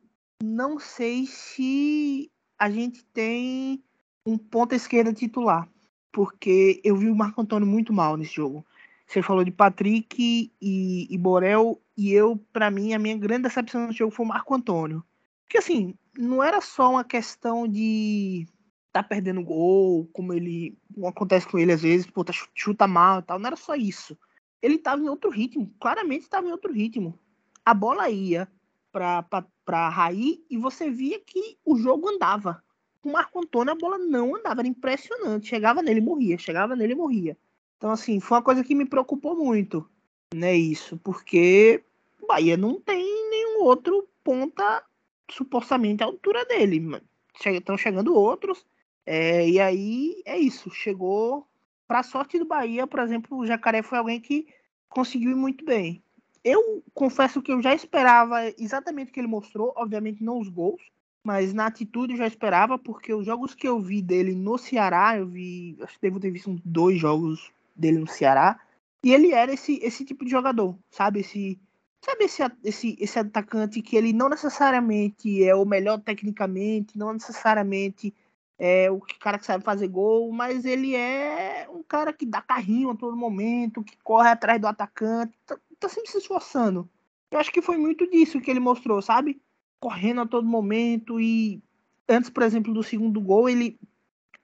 não 0.44 0.78
sei 0.78 1.26
se 1.26 2.32
a 2.60 2.70
gente 2.70 3.04
tem 3.06 3.82
um 4.24 4.38
ponta 4.38 4.76
esquerda 4.76 5.12
titular. 5.12 5.68
Porque 6.12 6.80
eu 6.84 6.96
vi 6.96 7.10
o 7.10 7.16
Marco 7.16 7.42
Antônio 7.42 7.68
muito 7.68 7.92
mal 7.92 8.18
nesse 8.18 8.36
jogo. 8.36 8.66
Você 9.08 9.24
falou 9.24 9.44
de 9.44 9.52
Patrick 9.52 10.52
e, 10.62 11.08
e 11.10 11.18
Borel, 11.18 11.82
e 12.00 12.14
eu, 12.14 12.38
para 12.54 12.72
mim, 12.72 12.94
a 12.94 13.00
minha 13.00 13.18
grande 13.18 13.44
decepção 13.44 13.88
no 13.88 13.92
jogo 13.92 14.10
foi 14.10 14.26
o 14.26 14.30
Marco 14.30 14.56
Antônio. 14.56 15.04
Porque 15.44 15.58
assim, 15.58 15.94
não 16.18 16.42
era 16.42 16.62
só 16.62 16.92
uma 16.92 17.04
questão 17.04 17.68
de 17.68 18.48
tá 18.90 19.04
perdendo 19.04 19.44
gol, 19.44 20.10
como 20.14 20.32
ele 20.34 20.78
acontece 21.06 21.46
com 21.46 21.60
ele 21.60 21.74
às 21.74 21.82
vezes, 21.82 22.10
pô, 22.10 22.24
tá 22.24 22.32
chuta 22.56 22.88
mal 22.88 23.20
e 23.20 23.24
tal, 23.24 23.38
não 23.38 23.48
era 23.48 23.58
só 23.58 23.76
isso. 23.76 24.18
Ele 24.62 24.78
tava 24.78 25.02
em 25.02 25.10
outro 25.10 25.30
ritmo, 25.30 25.70
claramente 25.78 26.22
estava 26.22 26.48
em 26.48 26.52
outro 26.54 26.72
ritmo. 26.72 27.20
A 27.66 27.74
bola 27.74 28.10
ia 28.10 28.48
para 28.94 29.22
para 29.66 29.90
Raí 29.90 30.42
e 30.50 30.58
você 30.58 30.90
via 30.90 31.20
que 31.20 31.58
o 31.66 31.76
jogo 31.76 32.08
andava. 32.08 32.64
Com 33.02 33.10
o 33.10 33.12
Marco 33.12 33.40
Antônio 33.40 33.74
a 33.74 33.78
bola 33.78 33.98
não 33.98 34.38
andava, 34.38 34.62
era 34.62 34.70
impressionante. 34.70 35.50
Chegava 35.50 35.82
nele 35.82 36.00
e 36.00 36.04
morria, 36.04 36.38
chegava 36.38 36.78
nele 36.78 36.94
e 36.94 36.96
morria. 36.96 37.38
Então 37.76 37.92
assim, 37.92 38.22
foi 38.22 38.38
uma 38.38 38.44
coisa 38.44 38.64
que 38.64 38.74
me 38.74 38.86
preocupou 38.86 39.36
muito, 39.36 39.86
né, 40.34 40.56
isso, 40.56 40.98
porque 40.98 41.84
Bahia 42.30 42.56
não 42.56 42.80
tem 42.80 43.04
nenhum 43.30 43.64
outro 43.64 44.08
ponta 44.24 44.84
supostamente 45.32 46.04
à 46.04 46.06
altura 46.06 46.46
dele. 46.46 47.02
Estão 47.44 47.76
chegando 47.76 48.16
outros. 48.16 48.66
É, 49.06 49.50
e 49.50 49.60
aí 49.60 50.22
é 50.26 50.38
isso. 50.38 50.70
Chegou. 50.70 51.48
Para 51.88 52.04
sorte 52.04 52.38
do 52.38 52.46
Bahia, 52.46 52.86
por 52.86 53.00
exemplo, 53.00 53.40
o 53.40 53.48
Jacaré 53.48 53.82
foi 53.82 53.98
alguém 53.98 54.22
que 54.22 54.48
conseguiu 54.88 55.32
ir 55.32 55.36
muito 55.36 55.66
bem. 55.66 56.04
Eu 56.44 56.84
confesso 56.94 57.42
que 57.42 57.52
eu 57.52 57.62
já 57.64 57.74
esperava 57.74 58.38
exatamente 58.60 59.10
o 59.10 59.14
que 59.14 59.20
ele 59.20 59.28
mostrou, 59.28 59.74
obviamente 59.76 60.24
não 60.24 60.40
os 60.40 60.48
gols, 60.48 60.82
mas 61.24 61.52
na 61.52 61.66
atitude 61.66 62.14
eu 62.14 62.18
já 62.18 62.28
esperava, 62.28 62.78
porque 62.78 63.12
os 63.14 63.26
jogos 63.26 63.56
que 63.56 63.68
eu 63.68 63.80
vi 63.80 64.02
dele 64.02 64.36
no 64.36 64.58
Ceará, 64.58 65.18
eu 65.18 65.28
vi, 65.28 65.78
acho 65.82 65.96
que 65.96 66.02
devo 66.02 66.20
ter 66.20 66.32
visto 66.32 66.62
dois 66.64 67.00
jogos 67.00 67.52
dele 67.76 67.98
no 67.98 68.08
Ceará, 68.08 68.60
e 69.04 69.14
ele 69.14 69.32
era 69.32 69.54
esse, 69.54 69.80
esse 69.82 70.06
tipo 70.06 70.24
de 70.24 70.32
jogador, 70.32 70.78
sabe? 70.92 71.22
Esse, 71.22 71.60
Sabe 72.02 72.26
esse, 72.26 72.42
esse, 72.64 72.98
esse 73.00 73.20
atacante 73.20 73.82
que 73.82 73.96
ele 73.96 74.14
não 74.14 74.30
necessariamente 74.30 75.44
é 75.44 75.54
o 75.54 75.66
melhor 75.66 76.00
tecnicamente, 76.00 76.98
não 76.98 77.14
necessariamente 77.14 78.14
é 78.58 78.92
o 78.92 79.00
cara 79.20 79.40
que 79.40 79.46
sabe 79.46 79.64
fazer 79.64 79.88
gol, 79.88 80.32
mas 80.32 80.66
ele 80.66 80.96
é 80.96 81.68
um 81.70 81.82
cara 81.82 82.12
que 82.12 82.26
dá 82.26 82.42
carrinho 82.42 82.90
a 82.90 82.96
todo 82.96 83.16
momento, 83.16 83.84
que 83.84 83.98
corre 84.04 84.30
atrás 84.30 84.60
do 84.60 84.68
atacante, 84.68 85.38
tá, 85.46 85.58
tá 85.80 85.90
sempre 85.90 86.12
se 86.12 86.18
esforçando. 86.18 86.90
Eu 87.32 87.40
acho 87.40 87.52
que 87.52 87.62
foi 87.62 87.78
muito 87.78 88.10
disso 88.10 88.42
que 88.42 88.52
ele 88.52 88.60
mostrou, 88.60 89.02
sabe? 89.02 89.42
Correndo 89.80 90.22
a 90.22 90.28
todo 90.28 90.48
momento 90.48 91.20
e 91.22 91.62
antes, 92.08 92.30
por 92.30 92.44
exemplo, 92.44 92.74
do 92.74 92.84
segundo 92.84 93.22
gol, 93.22 93.48
ele 93.48 93.80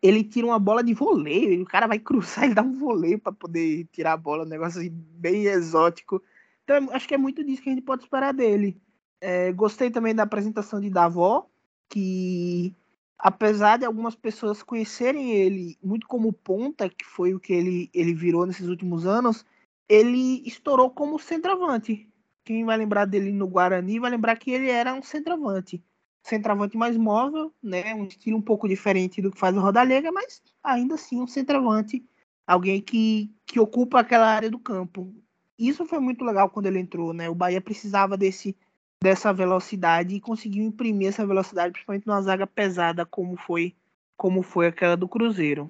ele 0.02 0.24
tira 0.24 0.46
uma 0.46 0.60
bola 0.60 0.84
de 0.84 0.94
voleio, 0.94 1.63
o 1.63 1.65
cara 1.65 1.88
vai 1.88 1.98
cruzar 2.00 2.50
e 2.50 2.54
dá 2.54 2.62
um 2.62 2.78
voleio 2.78 3.20
para 3.20 3.32
poder 3.34 3.86
tirar 3.91 4.13
a 4.13 4.18
bola, 4.18 4.44
um 4.44 4.48
negócio 4.48 4.80
assim, 4.80 4.91
bem 4.91 5.46
exótico. 5.46 6.22
Então, 6.65 6.89
acho 6.91 7.08
que 7.08 7.13
é 7.13 7.17
muito 7.17 7.43
disso 7.43 7.62
que 7.62 7.69
a 7.69 7.73
gente 7.73 7.84
pode 7.84 8.04
esperar 8.04 8.34
dele. 8.34 8.82
É, 9.21 9.51
gostei 9.54 9.91
também 9.91 10.15
da 10.15 10.23
apresentação 10.23 10.82
de 10.82 10.89
Davó, 10.89 11.47
que 11.88 12.75
apesar 13.17 13.78
de 13.78 13.86
algumas 13.86 14.15
pessoas 14.15 14.63
conhecerem 14.63 15.32
ele 15.32 15.78
muito 15.82 16.08
como 16.08 16.34
ponta, 16.34 16.89
que 16.89 17.06
foi 17.06 17.34
o 17.34 17.39
que 17.39 17.54
ele, 17.54 17.89
ele 17.93 18.13
virou 18.13 18.45
nesses 18.45 18.67
últimos 18.67 19.06
anos, 19.06 19.45
ele 19.88 20.41
estourou 20.45 20.89
como 20.89 21.19
centroavante. 21.19 22.10
Quem 22.43 22.65
vai 22.65 22.78
lembrar 22.78 23.06
dele 23.06 23.32
no 23.32 23.47
Guarani 23.47 23.99
vai 23.99 24.10
lembrar 24.10 24.36
que 24.36 24.51
ele 24.51 24.69
era 24.69 24.93
um 24.93 25.04
centroavante. 25.04 25.84
Centroavante 26.23 26.75
mais 26.75 26.97
móvel, 26.97 27.54
né? 27.62 27.93
um 27.93 28.06
estilo 28.06 28.38
um 28.38 28.41
pouco 28.41 28.67
diferente 28.67 29.21
do 29.21 29.32
que 29.32 29.39
faz 29.39 29.56
o 29.56 29.62
Rodalega, 29.62 30.12
mas 30.12 30.41
ainda 30.63 30.95
assim 30.95 31.21
um 31.21 31.28
centroavante, 31.28 32.04
alguém 32.47 32.82
que, 32.82 33.32
que 33.45 33.60
ocupa 33.60 33.99
aquela 33.99 34.28
área 34.28 34.49
do 34.49 34.58
campo 34.58 35.13
isso 35.58 35.86
foi 35.86 36.00
muito 36.00 36.24
legal 36.24 36.50
quando 36.50 36.65
ele 36.65 36.80
entrou, 36.80 37.13
né? 37.13 37.30
O 37.30 37.36
Bahia 37.36 37.62
precisava 37.62 38.18
desse 38.18 38.56
dessa 39.02 39.32
velocidade 39.32 40.15
e 40.15 40.22
conseguiu 40.22 40.63
imprimir 40.63 41.10
essa 41.10 41.28
velocidade, 41.28 41.74
principalmente 41.74 42.08
numa 42.08 42.22
zaga 42.22 42.48
pesada 42.48 43.06
como 43.06 43.38
foi 43.38 43.76
como 44.18 44.41
foi 44.41 44.68
aquela 44.68 44.96
do 44.96 45.08
Cruzeiro. 45.08 45.70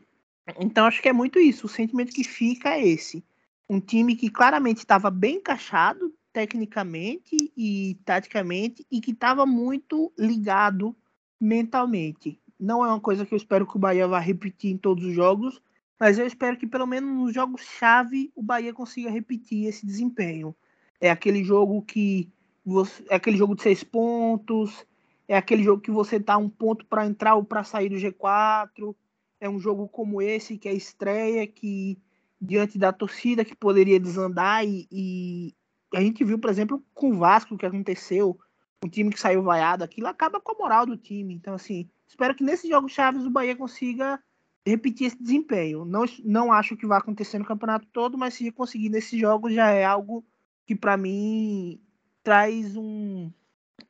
Então 0.60 0.86
acho 0.86 1.02
que 1.02 1.10
é 1.10 1.14
muito 1.14 1.40
isso. 1.40 1.66
O 1.66 1.70
sentimento 1.70 2.14
que 2.14 2.24
fica 2.24 2.70
é 2.70 2.88
esse. 2.88 3.24
Um 3.68 3.80
time 3.80 4.16
que 4.16 4.30
claramente 4.30 4.78
estava 4.78 5.10
bem 5.10 5.38
encaixado 5.38 6.14
tecnicamente 6.32 7.36
e 7.58 7.98
taticamente 8.06 8.86
e 8.92 9.02
que 9.02 9.12
estava 9.12 9.46
muito 9.46 10.12
ligado 10.18 10.96
mentalmente. 11.42 12.40
Não 12.60 12.86
é 12.86 12.90
uma 12.90 13.00
coisa 13.00 13.26
que 13.26 13.34
eu 13.34 13.38
espero 13.38 13.66
que 13.66 13.76
o 13.76 13.80
Bahia 13.80 14.08
vá 14.08 14.20
repetir 14.20 14.72
em 14.72 14.78
todos 14.78 15.04
os 15.04 15.14
jogos, 15.14 15.62
mas 16.00 16.20
eu 16.20 16.28
espero 16.28 16.58
que 16.58 16.68
pelo 16.68 16.86
menos 16.86 17.10
nos 17.16 17.34
jogos-chave 17.34 18.32
o 18.36 18.44
Bahia 18.44 18.74
consiga 18.74 19.10
repetir 19.10 19.68
esse 19.68 19.86
desempenho. 19.86 20.56
É 21.00 21.10
aquele 21.10 21.44
jogo 21.44 21.82
que 21.82 22.30
você, 22.66 23.04
é 23.10 23.16
aquele 23.16 23.38
jogo 23.38 23.56
de 23.56 23.62
seis 23.62 23.84
pontos, 23.84 24.86
é 25.28 25.38
aquele 25.38 25.64
jogo 25.64 25.82
que 25.82 25.92
você 25.92 26.20
tá 26.20 26.38
um 26.38 26.50
ponto 26.50 26.86
para 26.86 27.06
entrar 27.06 27.36
ou 27.36 27.44
para 27.44 27.64
sair 27.64 27.90
do 27.90 27.96
G4. 27.96 28.96
É 29.40 29.50
um 29.50 29.60
jogo 29.60 29.88
como 29.88 30.22
esse 30.22 30.58
que 30.58 30.68
é 30.68 30.74
estreia, 30.74 31.48
que 31.48 31.98
diante 32.40 32.78
da 32.78 32.92
torcida 32.92 33.46
que 33.46 33.56
poderia 33.56 34.00
desandar 34.00 34.66
e, 34.66 34.88
e 34.92 35.56
a 35.94 36.02
gente 36.02 36.24
viu, 36.24 36.38
por 36.38 36.50
exemplo, 36.50 36.84
com 36.94 37.12
o 37.12 37.18
Vasco 37.18 37.56
o 37.56 37.58
que 37.58 37.66
aconteceu, 37.66 38.38
um 38.84 38.90
time 38.90 39.10
que 39.12 39.20
saiu 39.20 39.42
vaiado, 39.42 39.84
aquilo 39.84 40.08
acaba 40.08 40.40
com 40.40 40.52
a 40.52 40.58
moral 40.58 40.86
do 40.86 40.98
time. 40.98 41.34
Então 41.34 41.54
assim, 41.54 41.90
espero 42.08 42.36
que 42.36 42.44
nesses 42.44 42.70
jogos 42.70 42.92
chaves 42.92 43.26
o 43.26 43.30
Bahia 43.30 43.56
consiga 43.56 44.20
repetir 44.66 45.08
esse 45.08 45.22
desempenho. 45.22 45.86
Não, 45.86 46.06
não 46.24 46.52
acho 46.52 46.76
que 46.76 46.88
vai 46.88 46.98
acontecer 46.98 47.38
no 47.38 47.46
campeonato 47.46 47.88
todo, 47.94 48.18
mas 48.18 48.34
se 48.34 48.52
conseguir 48.52 48.90
nesses 48.90 49.20
jogos 49.20 49.54
já 49.54 49.70
é 49.70 49.86
algo 49.86 50.26
que 50.66 50.76
para 50.76 50.98
mim 50.98 51.80
traz 52.24 52.76
um 52.76 53.32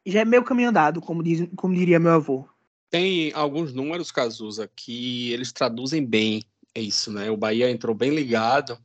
já 0.05 0.21
é 0.21 0.25
meio 0.25 0.43
caminho 0.43 0.69
andado, 0.69 1.01
como, 1.01 1.23
diz, 1.23 1.47
como 1.55 1.73
diria 1.73 1.99
meu 1.99 2.13
avô. 2.13 2.47
Tem 2.89 3.31
alguns 3.33 3.73
números, 3.73 4.11
Cazuza, 4.11 4.69
que 4.75 5.31
eles 5.31 5.51
traduzem 5.51 6.05
bem 6.05 6.43
isso, 6.75 7.11
né? 7.11 7.29
O 7.31 7.37
Bahia 7.37 7.69
entrou 7.69 7.95
bem 7.95 8.11
ligado 8.11 8.77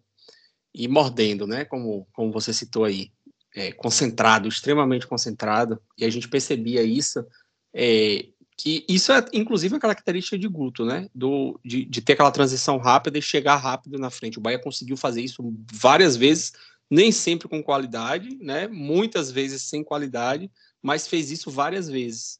e 0.75 0.89
mordendo, 0.89 1.47
né? 1.47 1.65
Como, 1.65 2.07
como 2.13 2.33
você 2.33 2.53
citou 2.53 2.85
aí. 2.85 3.11
É, 3.53 3.73
concentrado, 3.73 4.49
extremamente 4.49 5.09
concentrado, 5.09 5.83
e 5.99 6.05
a 6.05 6.09
gente 6.09 6.29
percebia 6.29 6.85
isso 6.85 7.27
é, 7.75 8.29
que 8.63 8.85
isso 8.87 9.11
é 9.11 9.25
inclusive 9.33 9.75
a 9.75 9.81
característica 9.81 10.39
de 10.39 10.47
Guto, 10.47 10.85
né? 10.85 11.09
Do, 11.15 11.59
de, 11.65 11.83
de, 11.83 12.03
ter 12.03 12.13
aquela 12.13 12.31
transição 12.31 12.77
rápida 12.77 13.17
e 13.17 13.23
chegar 13.23 13.57
rápido 13.57 13.99
na 13.99 14.11
frente. 14.11 14.39
O 14.39 14.41
Bahia 14.41 14.59
conseguiu 14.59 14.99
fazer 14.99 15.23
isso 15.23 15.55
várias 15.73 16.15
vezes, 16.15 16.53
nem 16.91 17.11
sempre 17.11 17.49
com 17.49 17.63
qualidade, 17.63 18.37
né? 18.39 18.69
Muitas 18.69 19.31
vezes 19.31 19.63
sem 19.63 19.83
qualidade, 19.83 20.51
mas 20.83 21.09
fez 21.09 21.31
isso 21.31 21.51
várias 21.51 21.89
vezes. 21.89 22.39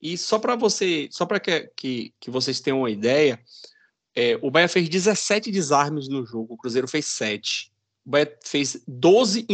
E 0.00 0.18
só 0.18 0.36
para 0.36 0.56
você, 0.56 1.08
só 1.12 1.24
para 1.24 1.38
que, 1.38 1.70
que, 1.76 2.12
que, 2.18 2.28
vocês 2.28 2.60
tenham 2.60 2.80
uma 2.80 2.90
ideia, 2.90 3.40
é, 4.16 4.36
o 4.42 4.50
Bahia 4.50 4.68
fez 4.68 4.88
17 4.88 5.52
desarmes 5.52 6.08
no 6.08 6.26
jogo, 6.26 6.54
o 6.54 6.56
Cruzeiro 6.56 6.88
fez 6.88 7.06
7. 7.06 7.72
O 8.04 8.10
Bahia 8.10 8.36
fez 8.44 8.82
12 8.88 9.46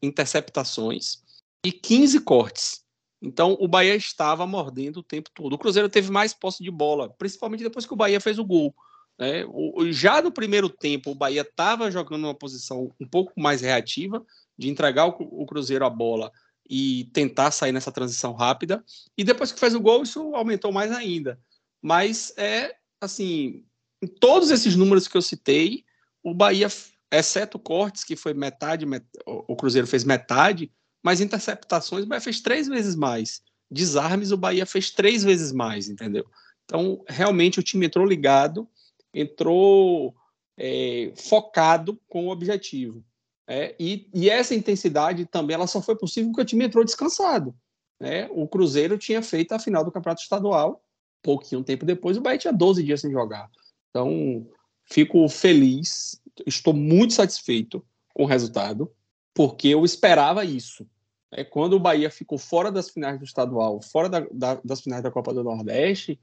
interceptações 0.00 1.22
e 1.62 1.70
15 1.70 2.20
cortes. 2.20 2.81
Então 3.22 3.56
o 3.60 3.68
Bahia 3.68 3.94
estava 3.94 4.44
mordendo 4.46 4.98
o 4.98 5.02
tempo 5.02 5.30
todo. 5.32 5.52
O 5.52 5.58
Cruzeiro 5.58 5.88
teve 5.88 6.10
mais 6.10 6.34
posse 6.34 6.62
de 6.62 6.70
bola, 6.70 7.08
principalmente 7.10 7.62
depois 7.62 7.86
que 7.86 7.92
o 7.92 7.96
Bahia 7.96 8.20
fez 8.20 8.38
o 8.38 8.44
gol. 8.44 8.74
Né? 9.18 9.44
O, 9.46 9.92
já 9.92 10.20
no 10.20 10.32
primeiro 10.32 10.68
tempo, 10.68 11.12
o 11.12 11.14
Bahia 11.14 11.42
estava 11.42 11.90
jogando 11.90 12.24
uma 12.24 12.34
posição 12.34 12.92
um 13.00 13.06
pouco 13.06 13.32
mais 13.40 13.60
reativa, 13.60 14.24
de 14.58 14.68
entregar 14.68 15.06
o, 15.06 15.14
o, 15.20 15.46
Cruzeiro 15.46 15.84
a 15.84 15.90
bola 15.90 16.32
e 16.68 17.08
tentar 17.12 17.52
sair 17.52 17.70
nessa 17.70 17.92
transição 17.92 18.32
rápida. 18.32 18.84
E 19.16 19.22
depois 19.22 19.52
que 19.52 19.60
fez 19.60 19.74
o 19.74 19.80
gol, 19.80 20.02
isso 20.02 20.34
aumentou 20.34 20.72
mais 20.72 20.90
ainda. 20.90 21.38
Mas 21.80 22.34
é 22.36 22.74
assim, 23.00 23.64
em 24.02 24.06
todos 24.06 24.50
esses 24.50 24.74
números 24.74 25.06
que 25.06 25.16
eu 25.16 25.22
citei, 25.22 25.84
o 26.22 26.34
Bahia, 26.34 26.68
exceto 27.12 27.58
cortes, 27.58 28.02
que 28.02 28.16
foi 28.16 28.34
metade, 28.34 28.86
met... 28.86 29.06
o 29.26 29.54
Cruzeiro 29.54 29.86
fez 29.86 30.02
metade, 30.02 30.72
mas 31.02 31.20
interceptações 31.20 32.04
o 32.04 32.06
Bahia 32.06 32.20
fez 32.20 32.40
três 32.40 32.68
vezes 32.68 32.94
mais. 32.94 33.42
Desarmes 33.70 34.30
o 34.30 34.36
Bahia 34.36 34.66
fez 34.66 34.90
três 34.90 35.24
vezes 35.24 35.52
mais, 35.52 35.88
entendeu? 35.88 36.26
Então, 36.64 37.04
realmente 37.08 37.58
o 37.58 37.62
time 37.62 37.86
entrou 37.86 38.06
ligado, 38.06 38.68
entrou 39.12 40.14
é, 40.56 41.12
focado 41.16 41.98
com 42.08 42.26
o 42.26 42.30
objetivo. 42.30 43.04
É, 43.46 43.74
e, 43.78 44.08
e, 44.14 44.30
essa 44.30 44.54
intensidade 44.54 45.26
também 45.26 45.54
ela 45.54 45.66
só 45.66 45.82
foi 45.82 45.96
possível 45.96 46.30
porque 46.30 46.42
o 46.42 46.46
time 46.46 46.64
entrou 46.64 46.84
descansado. 46.84 47.54
Né? 47.98 48.28
O 48.30 48.46
Cruzeiro 48.46 48.96
tinha 48.96 49.20
feito 49.20 49.52
a 49.52 49.58
final 49.58 49.84
do 49.84 49.90
Campeonato 49.90 50.22
Estadual, 50.22 50.82
pouquinho 51.22 51.64
tempo 51.64 51.84
depois, 51.84 52.16
o 52.16 52.20
Bahia 52.20 52.38
tinha 52.38 52.52
12 52.52 52.82
dias 52.82 53.00
sem 53.00 53.10
jogar. 53.10 53.50
Então, 53.90 54.46
fico 54.84 55.28
feliz, 55.28 56.20
estou 56.46 56.72
muito 56.72 57.14
satisfeito 57.14 57.84
com 58.14 58.24
o 58.24 58.26
resultado, 58.26 58.90
porque 59.34 59.68
eu 59.68 59.84
esperava 59.84 60.44
isso. 60.44 60.86
É, 61.30 61.42
quando 61.42 61.74
o 61.74 61.80
Bahia 61.80 62.10
ficou 62.10 62.36
fora 62.36 62.70
das 62.70 62.90
finais 62.90 63.18
do 63.18 63.24
estadual, 63.24 63.80
fora 63.80 64.08
da, 64.08 64.20
da, 64.30 64.60
das 64.62 64.82
finais 64.82 65.02
da 65.02 65.10
Copa 65.10 65.32
do 65.32 65.42
Nordeste, 65.42 66.20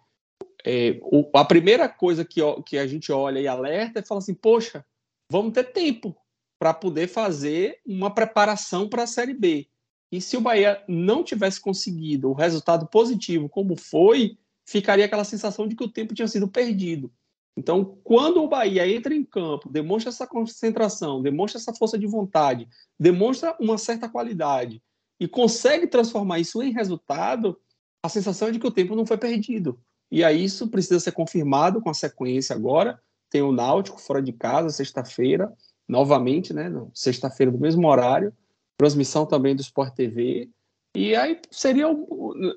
é, 0.64 1.00
o, 1.02 1.30
a 1.34 1.44
primeira 1.44 1.90
coisa 1.90 2.24
que, 2.24 2.42
que 2.66 2.78
a 2.78 2.86
gente 2.86 3.12
olha 3.12 3.40
e 3.40 3.48
alerta 3.48 4.00
é 4.00 4.06
falar 4.06 4.20
assim: 4.20 4.34
poxa, 4.34 4.86
vamos 5.32 5.54
ter 5.54 5.66
tempo 5.66 6.16
para 6.60 6.74
poder 6.74 7.08
fazer 7.08 7.80
uma 7.86 8.14
preparação 8.14 8.88
para 8.88 9.04
a 9.04 9.08
Série 9.08 9.34
B. 9.34 9.68
E 10.12 10.20
se 10.20 10.36
o 10.36 10.42
Bahia 10.42 10.84
não 10.88 11.24
tivesse 11.24 11.62
conseguido 11.62 12.30
o 12.30 12.34
resultado 12.34 12.88
positivo 12.88 13.48
como 13.48 13.76
foi, 13.76 14.38
ficaria 14.66 15.06
aquela 15.06 15.24
sensação 15.24 15.68
de 15.68 15.76
que 15.76 15.84
o 15.84 15.92
tempo 15.92 16.14
tinha 16.14 16.28
sido 16.28 16.48
perdido. 16.48 17.12
Então, 17.60 17.98
quando 18.06 18.42
o 18.42 18.48
Bahia 18.48 18.88
entra 18.90 19.14
em 19.14 19.22
campo, 19.22 19.68
demonstra 19.70 20.10
essa 20.10 20.26
concentração, 20.26 21.22
demonstra 21.22 21.60
essa 21.60 21.74
força 21.74 22.00
de 22.00 22.08
vontade, 22.08 22.70
demonstra 22.98 23.54
uma 23.60 23.78
certa 23.78 24.08
qualidade 24.08 24.82
e 25.20 25.28
consegue 25.28 25.86
transformar 25.86 26.40
isso 26.40 26.64
em 26.64 26.72
resultado, 26.72 27.60
a 28.02 28.08
sensação 28.08 28.48
é 28.48 28.52
de 28.52 28.60
que 28.60 28.68
o 28.68 28.72
tempo 28.72 28.96
não 28.96 29.06
foi 29.06 29.18
perdido. 29.18 29.78
E 30.10 30.24
aí 30.24 30.42
isso 30.42 30.70
precisa 30.70 31.02
ser 31.02 31.12
confirmado 31.12 31.82
com 31.82 31.90
a 31.90 31.94
sequência 31.94 32.56
agora. 32.56 32.98
Tem 33.30 33.42
o 33.42 33.52
Náutico 33.52 34.00
fora 34.00 34.22
de 34.22 34.32
casa, 34.32 34.70
sexta-feira, 34.70 35.54
novamente, 35.86 36.54
né? 36.54 36.72
Sexta-feira 36.94 37.52
do 37.52 37.60
mesmo 37.60 37.86
horário. 37.90 38.34
Transmissão 38.78 39.26
também 39.26 39.54
do 39.54 39.62
Sport 39.62 39.94
TV. 39.94 40.50
E 40.96 41.14
aí 41.14 41.42
seria. 41.52 41.88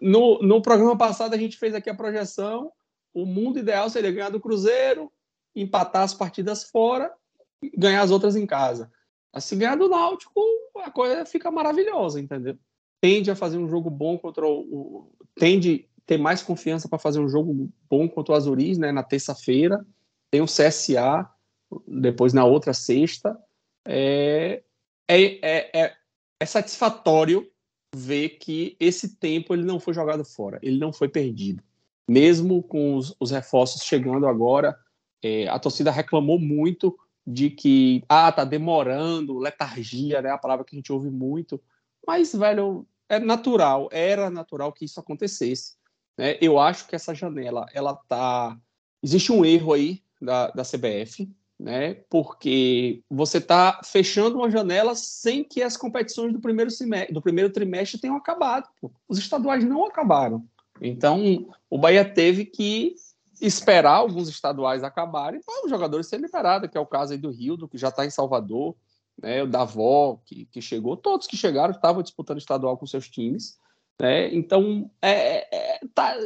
No, 0.01 0.38
no 0.41 0.62
programa 0.62 0.97
passado 0.97 1.35
a 1.35 1.38
gente 1.38 1.59
fez 1.59 1.75
aqui 1.75 1.91
a 1.91 1.95
projeção. 1.95 2.71
O 3.14 3.27
mundo 3.27 3.59
ideal 3.59 3.90
seria 3.90 4.11
ganhar 4.11 4.31
do 4.31 4.40
Cruzeiro, 4.40 5.11
empatar 5.55 6.03
as 6.03 6.14
partidas 6.14 6.64
fora 6.64 7.12
e 7.62 7.70
ganhar 7.77 8.03
as 8.03 8.11
outras 8.11 8.37
em 8.37 8.46
casa. 8.46 8.90
Se 9.38 9.57
ganhar 9.57 9.77
do 9.77 9.88
Náutico, 9.88 10.40
a 10.77 10.90
coisa 10.90 11.25
fica 11.25 11.51
maravilhosa, 11.51 12.20
entendeu? 12.20 12.59
Tende 13.01 13.31
a 13.31 13.37
fazer 13.37 13.59
um 13.59 13.68
jogo 13.68 13.90
bom 13.90 14.18
contra 14.18 14.46
o. 14.46 14.61
o 14.61 15.12
tende 15.35 15.88
ter 16.05 16.18
mais 16.18 16.42
confiança 16.42 16.88
para 16.88 16.98
fazer 16.98 17.20
um 17.20 17.29
jogo 17.29 17.70
bom 17.88 18.09
contra 18.09 18.35
o 18.35 18.37
Azuris, 18.37 18.77
né, 18.77 18.92
na 18.92 19.03
terça-feira. 19.03 19.85
Tem 20.31 20.40
o 20.40 20.46
CSA 20.46 21.29
depois 21.87 22.33
na 22.33 22.44
outra 22.44 22.75
sexta. 22.75 23.38
É, 23.87 24.62
é, 25.09 25.22
é, 25.22 25.81
é, 25.81 25.96
é 26.40 26.46
satisfatório 26.46 27.51
ver 27.94 28.31
que 28.31 28.77
esse 28.81 29.16
tempo 29.16 29.55
ele 29.55 29.64
não 29.64 29.79
foi 29.79 29.92
jogado 29.92 30.25
fora, 30.25 30.59
ele 30.62 30.79
não 30.79 30.92
foi 30.92 31.09
perdido. 31.09 31.62
Mesmo 32.09 32.62
com 32.62 32.97
os, 32.97 33.15
os 33.21 33.31
reforços 33.31 33.83
chegando 33.83 34.27
agora, 34.27 34.77
é, 35.23 35.49
a 35.49 35.59
torcida 35.59 35.91
reclamou 35.91 36.38
muito 36.38 36.97
de 37.27 37.51
que 37.51 38.03
ah 38.09 38.33
tá 38.33 38.45
demorando, 38.45 39.38
letargia, 39.38 40.21
né, 40.21 40.31
a 40.31 40.38
palavra 40.38 40.65
que 40.65 40.75
a 40.75 40.79
gente 40.79 40.93
ouve 40.93 41.11
muito. 41.11 41.62
Mas 42.07 42.35
velho, 42.35 42.87
é 43.09 43.19
natural, 43.19 43.88
era 43.93 44.31
natural 44.31 44.73
que 44.73 44.85
isso 44.85 44.99
acontecesse. 44.99 45.75
Né? 46.19 46.37
Eu 46.41 46.59
acho 46.59 46.87
que 46.87 46.97
essa 46.97 47.15
janela, 47.15 47.67
ela 47.73 47.95
tá. 47.95 48.59
Existe 49.03 49.33
um 49.33 49.45
erro 49.45 49.73
aí 49.73 50.03
da, 50.21 50.49
da 50.49 50.62
CBF, 50.62 51.29
né? 51.59 51.95
Porque 52.09 53.03
você 53.11 53.38
está 53.38 53.81
fechando 53.85 54.38
uma 54.38 54.51
janela 54.51 54.95
sem 54.95 55.43
que 55.43 55.62
as 55.62 55.77
competições 55.77 56.33
do 56.33 56.41
primeiro, 56.41 56.71
semestre, 56.71 57.12
do 57.12 57.23
primeiro 57.23 57.53
trimestre 57.53 58.01
tenham 58.01 58.17
acabado. 58.17 58.69
Os 59.09 59.19
estaduais 59.19 59.65
não 59.65 59.85
acabaram. 59.85 60.45
Então, 60.81 61.49
o 61.69 61.79
Bahia 61.79 62.05
teve 62.05 62.45
que 62.45 62.95
esperar 63.41 63.97
alguns 63.97 64.29
estaduais 64.29 64.85
acabarem 64.85 65.41
para 65.45 65.65
os 65.65 65.71
jogadores 65.71 66.07
serem 66.07 66.25
liberados, 66.25 66.71
que 66.71 66.79
é 66.79 66.81
o 66.81 66.87
caso 66.87 67.13
aí 67.13 67.19
do 67.19 67.31
Rio, 67.31 67.69
que 67.69 67.77
já 67.77 67.89
está 67.89 68.07
em 68.07 68.11
Salvador, 68.11 68.77
né, 69.21 69.43
o 69.43 69.47
Davó, 69.47 70.21
que, 70.25 70.47
que 70.47 70.63
chegou, 70.63 70.97
todos 70.97 71.27
que 71.27 71.37
chegaram 71.37 71.75
estavam 71.75 72.03
disputando 72.03 72.39
estadual 72.39 72.77
com 72.77 72.87
seus 72.87 73.09
times. 73.09 73.59
Né? 74.01 74.35
Então, 74.35 74.91
é, 75.01 75.75
é, 75.75 75.81
tá, 75.95 76.17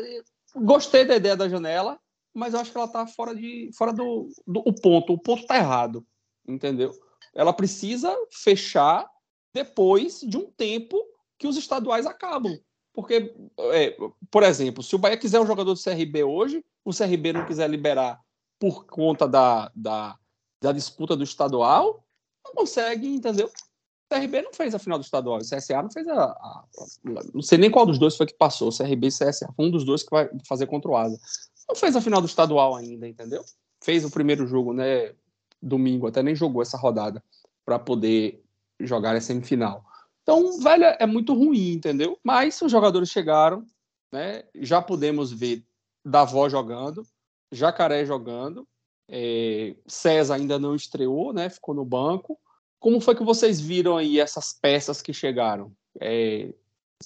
gostei 0.54 1.04
da 1.04 1.16
ideia 1.16 1.36
da 1.36 1.48
janela, 1.48 1.98
mas 2.32 2.54
eu 2.54 2.60
acho 2.60 2.70
que 2.70 2.76
ela 2.76 2.86
está 2.86 3.06
fora, 3.06 3.34
de, 3.34 3.70
fora 3.76 3.92
do, 3.92 4.28
do 4.46 4.60
o 4.60 4.72
ponto. 4.72 5.14
O 5.14 5.18
ponto 5.18 5.42
está 5.42 5.56
errado, 5.56 6.06
entendeu? 6.46 6.92
Ela 7.34 7.52
precisa 7.52 8.14
fechar 8.30 9.08
depois 9.54 10.20
de 10.20 10.36
um 10.36 10.50
tempo 10.50 11.02
que 11.38 11.46
os 11.46 11.56
estaduais 11.56 12.06
acabam. 12.06 12.58
Porque, 12.96 13.34
é, 13.74 13.94
por 14.30 14.42
exemplo, 14.42 14.82
se 14.82 14.94
o 14.94 14.98
Bahia 14.98 15.18
quiser 15.18 15.38
um 15.38 15.46
jogador 15.46 15.74
do 15.74 15.82
CRB 15.82 16.24
hoje, 16.24 16.64
o 16.82 16.94
CRB 16.94 17.34
não 17.34 17.44
quiser 17.44 17.68
liberar 17.68 18.18
por 18.58 18.86
conta 18.86 19.28
da, 19.28 19.70
da, 19.76 20.18
da 20.62 20.72
disputa 20.72 21.14
do 21.14 21.22
estadual, 21.22 22.02
não 22.42 22.54
consegue, 22.54 23.06
entendeu? 23.06 23.48
O 23.48 24.14
CRB 24.14 24.40
não 24.40 24.54
fez 24.54 24.74
a 24.74 24.78
final 24.78 24.98
do 24.98 25.04
estadual, 25.04 25.36
o 25.36 25.40
CSA 25.40 25.82
não 25.82 25.90
fez 25.90 26.08
a, 26.08 26.24
a, 26.24 26.24
a, 26.24 27.22
Não 27.34 27.42
sei 27.42 27.58
nem 27.58 27.70
qual 27.70 27.84
dos 27.84 27.98
dois 27.98 28.16
foi 28.16 28.24
que 28.24 28.32
passou, 28.32 28.74
CRB 28.74 29.08
e 29.08 29.10
CSA. 29.10 29.52
Foi 29.54 29.66
um 29.66 29.70
dos 29.70 29.84
dois 29.84 30.02
que 30.02 30.10
vai 30.10 30.30
fazer 30.48 30.66
contra 30.66 30.90
o 30.90 30.96
Asa. 30.96 31.20
Não 31.68 31.76
fez 31.76 31.94
a 31.96 32.00
final 32.00 32.22
do 32.22 32.26
estadual 32.26 32.74
ainda, 32.74 33.06
entendeu? 33.06 33.44
Fez 33.84 34.06
o 34.06 34.10
primeiro 34.10 34.46
jogo, 34.46 34.72
né? 34.72 35.12
Domingo, 35.60 36.06
até 36.06 36.22
nem 36.22 36.34
jogou 36.34 36.62
essa 36.62 36.78
rodada 36.78 37.22
para 37.62 37.78
poder 37.78 38.42
jogar 38.80 39.14
a 39.14 39.20
semifinal. 39.20 39.84
Então, 40.26 40.58
velho, 40.58 40.84
é 40.98 41.06
muito 41.06 41.32
ruim, 41.32 41.74
entendeu? 41.74 42.18
Mas 42.20 42.60
os 42.60 42.72
jogadores 42.72 43.08
chegaram, 43.10 43.64
né? 44.12 44.42
Já 44.56 44.82
podemos 44.82 45.30
ver 45.30 45.64
Davó 46.04 46.48
jogando, 46.48 47.06
Jacaré 47.52 48.04
jogando, 48.04 48.66
é, 49.08 49.76
César 49.86 50.34
ainda 50.34 50.58
não 50.58 50.74
estreou, 50.74 51.32
né? 51.32 51.48
Ficou 51.48 51.72
no 51.76 51.84
banco. 51.84 52.36
Como 52.80 53.00
foi 53.00 53.14
que 53.14 53.22
vocês 53.22 53.60
viram 53.60 53.96
aí 53.96 54.18
essas 54.18 54.52
peças 54.52 55.00
que 55.00 55.12
chegaram? 55.12 55.72
É, 56.00 56.52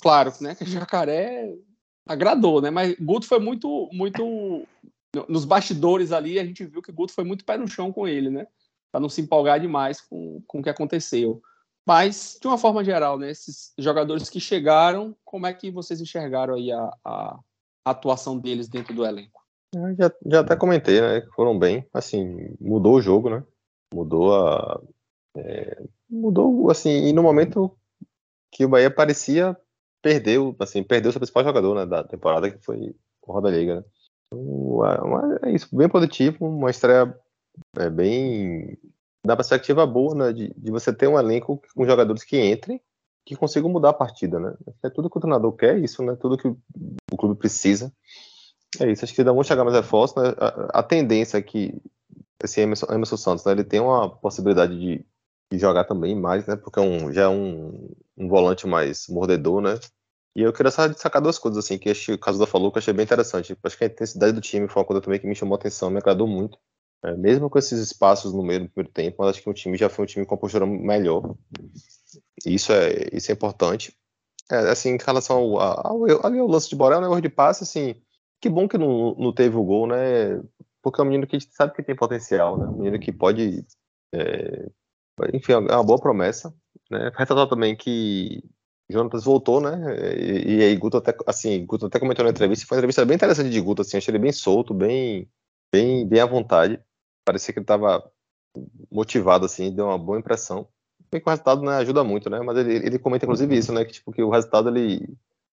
claro, 0.00 0.32
né, 0.40 0.54
que 0.54 0.64
Jacaré 0.64 1.54
agradou, 2.08 2.62
né? 2.62 2.70
Mas 2.70 2.96
Guto 2.98 3.26
foi 3.26 3.38
muito, 3.38 3.90
muito 3.92 4.66
nos 5.28 5.44
bastidores 5.44 6.10
ali 6.10 6.38
a 6.38 6.44
gente 6.44 6.64
viu 6.64 6.80
que 6.80 6.90
Guto 6.90 7.12
foi 7.12 7.24
muito 7.24 7.44
pé 7.44 7.58
no 7.58 7.68
chão 7.68 7.92
com 7.92 8.08
ele, 8.08 8.30
né? 8.30 8.46
Para 8.90 9.00
não 9.02 9.10
se 9.10 9.20
empolgar 9.20 9.60
demais 9.60 10.00
com, 10.00 10.42
com 10.46 10.60
o 10.60 10.62
que 10.62 10.70
aconteceu. 10.70 11.42
Mas, 11.90 12.38
de 12.40 12.46
uma 12.46 12.56
forma 12.56 12.84
geral, 12.84 13.18
né, 13.18 13.32
esses 13.32 13.72
jogadores 13.76 14.30
que 14.30 14.38
chegaram, 14.38 15.12
como 15.24 15.48
é 15.48 15.52
que 15.52 15.72
vocês 15.72 16.00
enxergaram 16.00 16.54
aí 16.54 16.70
a, 16.70 16.88
a, 17.04 17.40
atuação 17.84 18.38
deles 18.38 18.68
dentro 18.68 18.94
do 18.94 19.04
elenco? 19.04 19.42
Já, 19.98 20.12
já 20.24 20.40
até 20.40 20.54
comentei, 20.54 21.00
né? 21.00 21.26
Foram 21.34 21.58
bem. 21.58 21.84
Assim, 21.92 22.54
mudou 22.60 22.94
o 22.94 23.00
jogo, 23.00 23.28
né? 23.28 23.42
Mudou 23.92 24.36
a, 24.36 24.80
é, 25.36 25.82
mudou, 26.08 26.70
assim, 26.70 27.08
e 27.08 27.12
no 27.12 27.24
momento 27.24 27.76
que 28.52 28.64
o 28.64 28.68
Bahia 28.68 28.88
parecia 28.88 29.56
perdeu, 30.00 30.54
assim, 30.60 30.84
perdeu 30.84 31.10
seu 31.10 31.20
principal 31.20 31.42
jogador 31.42 31.74
né, 31.74 31.86
da 31.86 32.04
temporada, 32.04 32.48
que 32.52 32.64
foi 32.64 32.94
o 33.26 33.32
Roda 33.32 33.50
Liga, 33.50 33.80
né? 33.80 33.84
Então, 34.32 35.38
é 35.42 35.50
isso, 35.50 35.68
bem 35.76 35.88
positivo, 35.88 36.46
uma 36.46 36.70
estreia 36.70 37.12
é, 37.76 37.90
bem 37.90 38.78
da 39.24 39.36
perspectiva 39.36 39.86
boa, 39.86 40.14
né, 40.14 40.32
de, 40.32 40.52
de, 40.56 40.70
você 40.70 40.92
ter 40.92 41.08
um 41.08 41.18
elenco 41.18 41.62
com 41.74 41.84
jogadores 41.84 42.24
que 42.24 42.40
entrem, 42.40 42.80
que 43.24 43.36
consigam 43.36 43.70
mudar 43.70 43.90
a 43.90 43.94
partida, 43.94 44.40
né? 44.40 44.54
É 44.82 44.88
tudo 44.88 45.10
que 45.10 45.18
o 45.18 45.20
treinador 45.20 45.52
quer, 45.52 45.78
isso, 45.78 46.02
né? 46.02 46.16
Tudo 46.16 46.38
que 46.38 46.48
o, 46.48 47.16
clube 47.16 47.38
precisa. 47.38 47.92
É 48.80 48.90
isso, 48.90 49.04
acho 49.04 49.14
que 49.14 49.20
ainda 49.20 49.32
vão 49.32 49.42
chegar 49.42 49.62
mais 49.62 49.76
reforços, 49.76 50.22
né? 50.22 50.34
A, 50.38 50.80
a 50.80 50.82
tendência 50.82 51.36
é 51.36 51.42
que 51.42 51.80
esse 52.42 52.60
Emerson, 52.60 52.86
Emerson 52.90 53.16
Santos, 53.16 53.44
né, 53.44 53.52
ele 53.52 53.64
tem 53.64 53.78
uma 53.78 54.08
possibilidade 54.08 54.78
de 54.78 55.04
e 55.52 55.58
jogar 55.58 55.84
também 55.84 56.14
mais, 56.14 56.46
né? 56.46 56.56
Porque 56.56 56.78
é 56.78 56.82
um, 56.82 57.12
já 57.12 57.22
é 57.22 57.28
um, 57.28 57.92
um 58.16 58.28
volante 58.28 58.66
mais 58.66 59.08
mordedor, 59.08 59.60
né? 59.60 59.78
E 60.34 60.42
eu 60.42 60.52
queria 60.52 60.70
só 60.70 60.86
destacar 60.86 61.20
duas 61.20 61.38
coisas, 61.38 61.64
assim, 61.64 61.76
que 61.76 61.90
o 62.12 62.18
Casuda 62.18 62.46
falou 62.46 62.70
que 62.70 62.78
eu 62.78 62.80
achei 62.80 62.94
bem 62.94 63.04
interessante. 63.04 63.56
Acho 63.62 63.76
que 63.76 63.84
a 63.84 63.88
intensidade 63.88 64.32
do 64.32 64.40
time 64.40 64.68
foi 64.68 64.80
uma 64.80 64.86
coisa 64.86 65.02
também 65.02 65.18
que 65.18 65.26
me 65.26 65.34
chamou 65.34 65.56
a 65.56 65.58
atenção, 65.58 65.90
me 65.90 65.98
agradou 65.98 66.26
muito. 66.26 66.56
É, 67.02 67.16
mesmo 67.16 67.48
com 67.48 67.58
esses 67.58 67.80
espaços 67.80 68.32
no 68.32 68.42
meio 68.42 68.60
do 68.60 68.68
primeiro 68.68 68.92
tempo, 68.92 69.22
acho 69.22 69.42
que 69.42 69.48
o 69.48 69.54
time 69.54 69.76
já 69.76 69.88
foi 69.88 70.04
um 70.04 70.06
time 70.06 70.26
com 70.26 70.34
uma 70.34 70.40
postura 70.40 70.66
melhor. 70.66 71.34
Isso 72.44 72.72
é, 72.72 73.08
isso 73.12 73.30
é 73.30 73.34
importante. 73.34 73.96
É, 74.50 74.56
assim, 74.70 74.90
em 74.90 74.98
relação 74.98 75.38
ao, 75.38 75.60
ao, 75.60 76.10
ao, 76.10 76.26
ao 76.26 76.46
lance 76.46 76.68
de 76.68 76.76
Borel, 76.76 77.00
o 77.00 77.04
erro 77.04 77.20
de 77.20 77.28
passe, 77.28 77.62
assim, 77.62 77.94
que 78.40 78.48
bom 78.48 78.68
que 78.68 78.76
não, 78.76 79.14
não 79.14 79.32
teve 79.32 79.56
o 79.56 79.64
gol, 79.64 79.86
né? 79.86 80.42
Porque 80.82 81.00
é 81.00 81.04
um 81.04 81.06
menino 81.06 81.26
que 81.26 81.36
a 81.36 81.38
gente 81.38 81.54
sabe 81.54 81.74
que 81.74 81.82
tem 81.82 81.96
potencial, 81.96 82.58
né? 82.58 82.66
Um 82.66 82.78
menino 82.78 82.98
que 82.98 83.12
pode 83.12 83.64
é, 84.12 84.66
enfim, 85.32 85.52
é 85.52 85.56
uma 85.58 85.84
boa 85.84 86.00
promessa. 86.00 86.54
Né? 86.90 87.10
Também 87.48 87.76
que 87.76 88.42
Jonatas 88.88 89.24
voltou, 89.24 89.60
né? 89.60 89.78
E, 90.16 90.56
e 90.56 90.62
aí 90.62 90.76
Guto 90.76 90.96
até, 90.96 91.14
assim, 91.26 91.64
Guto 91.66 91.86
até 91.86 91.98
comentou 91.98 92.24
na 92.24 92.30
entrevista, 92.30 92.66
foi 92.66 92.76
uma 92.76 92.80
entrevista 92.80 93.04
bem 93.04 93.16
interessante 93.16 93.50
de 93.50 93.60
Guto, 93.60 93.82
assim, 93.82 93.96
achei 93.96 94.12
ele 94.12 94.18
bem 94.18 94.32
solto, 94.32 94.74
bem, 94.74 95.28
bem, 95.72 96.06
bem 96.06 96.20
à 96.20 96.26
vontade. 96.26 96.80
Parecia 97.24 97.52
que 97.52 97.58
ele 97.58 97.64
estava 97.64 98.10
motivado, 98.90 99.46
assim, 99.46 99.74
deu 99.74 99.86
uma 99.86 99.98
boa 99.98 100.18
impressão. 100.18 100.66
Bem 101.10 101.20
que 101.20 101.28
o 101.28 101.30
resultado 101.30 101.62
né, 101.62 101.76
ajuda 101.76 102.04
muito, 102.04 102.30
né? 102.30 102.40
Mas 102.40 102.56
ele, 102.58 102.74
ele 102.74 102.98
comenta 102.98 103.24
inclusive 103.24 103.56
isso, 103.56 103.72
né? 103.72 103.84
Que 103.84 103.92
tipo 103.92 104.12
que 104.12 104.22
o 104.22 104.30
resultado 104.30 104.68
ele 104.68 105.08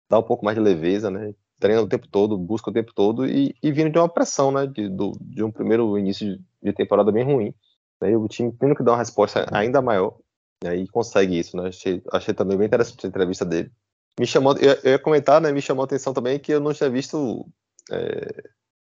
dá 0.10 0.20
um 0.20 0.24
pouco 0.24 0.46
mais 0.46 0.58
de 0.58 0.64
leveza, 0.64 1.10
né? 1.10 1.34
Treina 1.60 1.82
o 1.82 1.88
tempo 1.88 2.08
todo, 2.08 2.38
busca 2.38 2.70
o 2.70 2.74
tempo 2.74 2.94
todo 2.94 3.26
e, 3.26 3.56
e 3.62 3.72
vindo 3.72 3.90
de 3.90 3.98
uma 3.98 4.10
pressão, 4.10 4.52
né? 4.52 4.68
De, 4.68 4.88
do, 4.90 5.12
de 5.20 5.44
um 5.44 5.52
primeiro 5.52 5.98
início 5.98 6.40
de 6.62 6.74
temporada 6.74 7.12
bem 7.12 7.24
ruim. 7.24 7.54
Né, 8.02 8.16
o 8.16 8.28
time 8.28 8.52
tendo 8.52 8.76
que 8.76 8.84
dar 8.84 8.92
uma 8.92 8.98
resposta 9.00 9.46
ainda 9.52 9.82
maior 9.82 10.18
né, 10.64 10.76
e 10.76 10.88
consegue 10.88 11.40
isso. 11.40 11.58
Né? 11.58 11.70
Achei, 11.70 12.02
achei 12.12 12.34
também 12.34 12.58
bem 12.58 12.68
interessante 12.68 13.06
a 13.06 13.10
entrevista 13.10 13.46
dele. 13.46 13.72
Me 14.20 14.26
chamou, 14.26 14.56
eu, 14.58 14.74
eu 14.84 14.92
ia 14.92 15.00
comentar, 15.00 15.42
né, 15.42 15.52
me 15.52 15.62
chamou 15.62 15.84
a 15.84 15.86
atenção 15.86 16.14
também 16.14 16.40
que 16.40 16.52
eu 16.52 16.60
não 16.60 16.74
tinha 16.74 16.90
visto 16.90 17.48
é, 17.92 18.44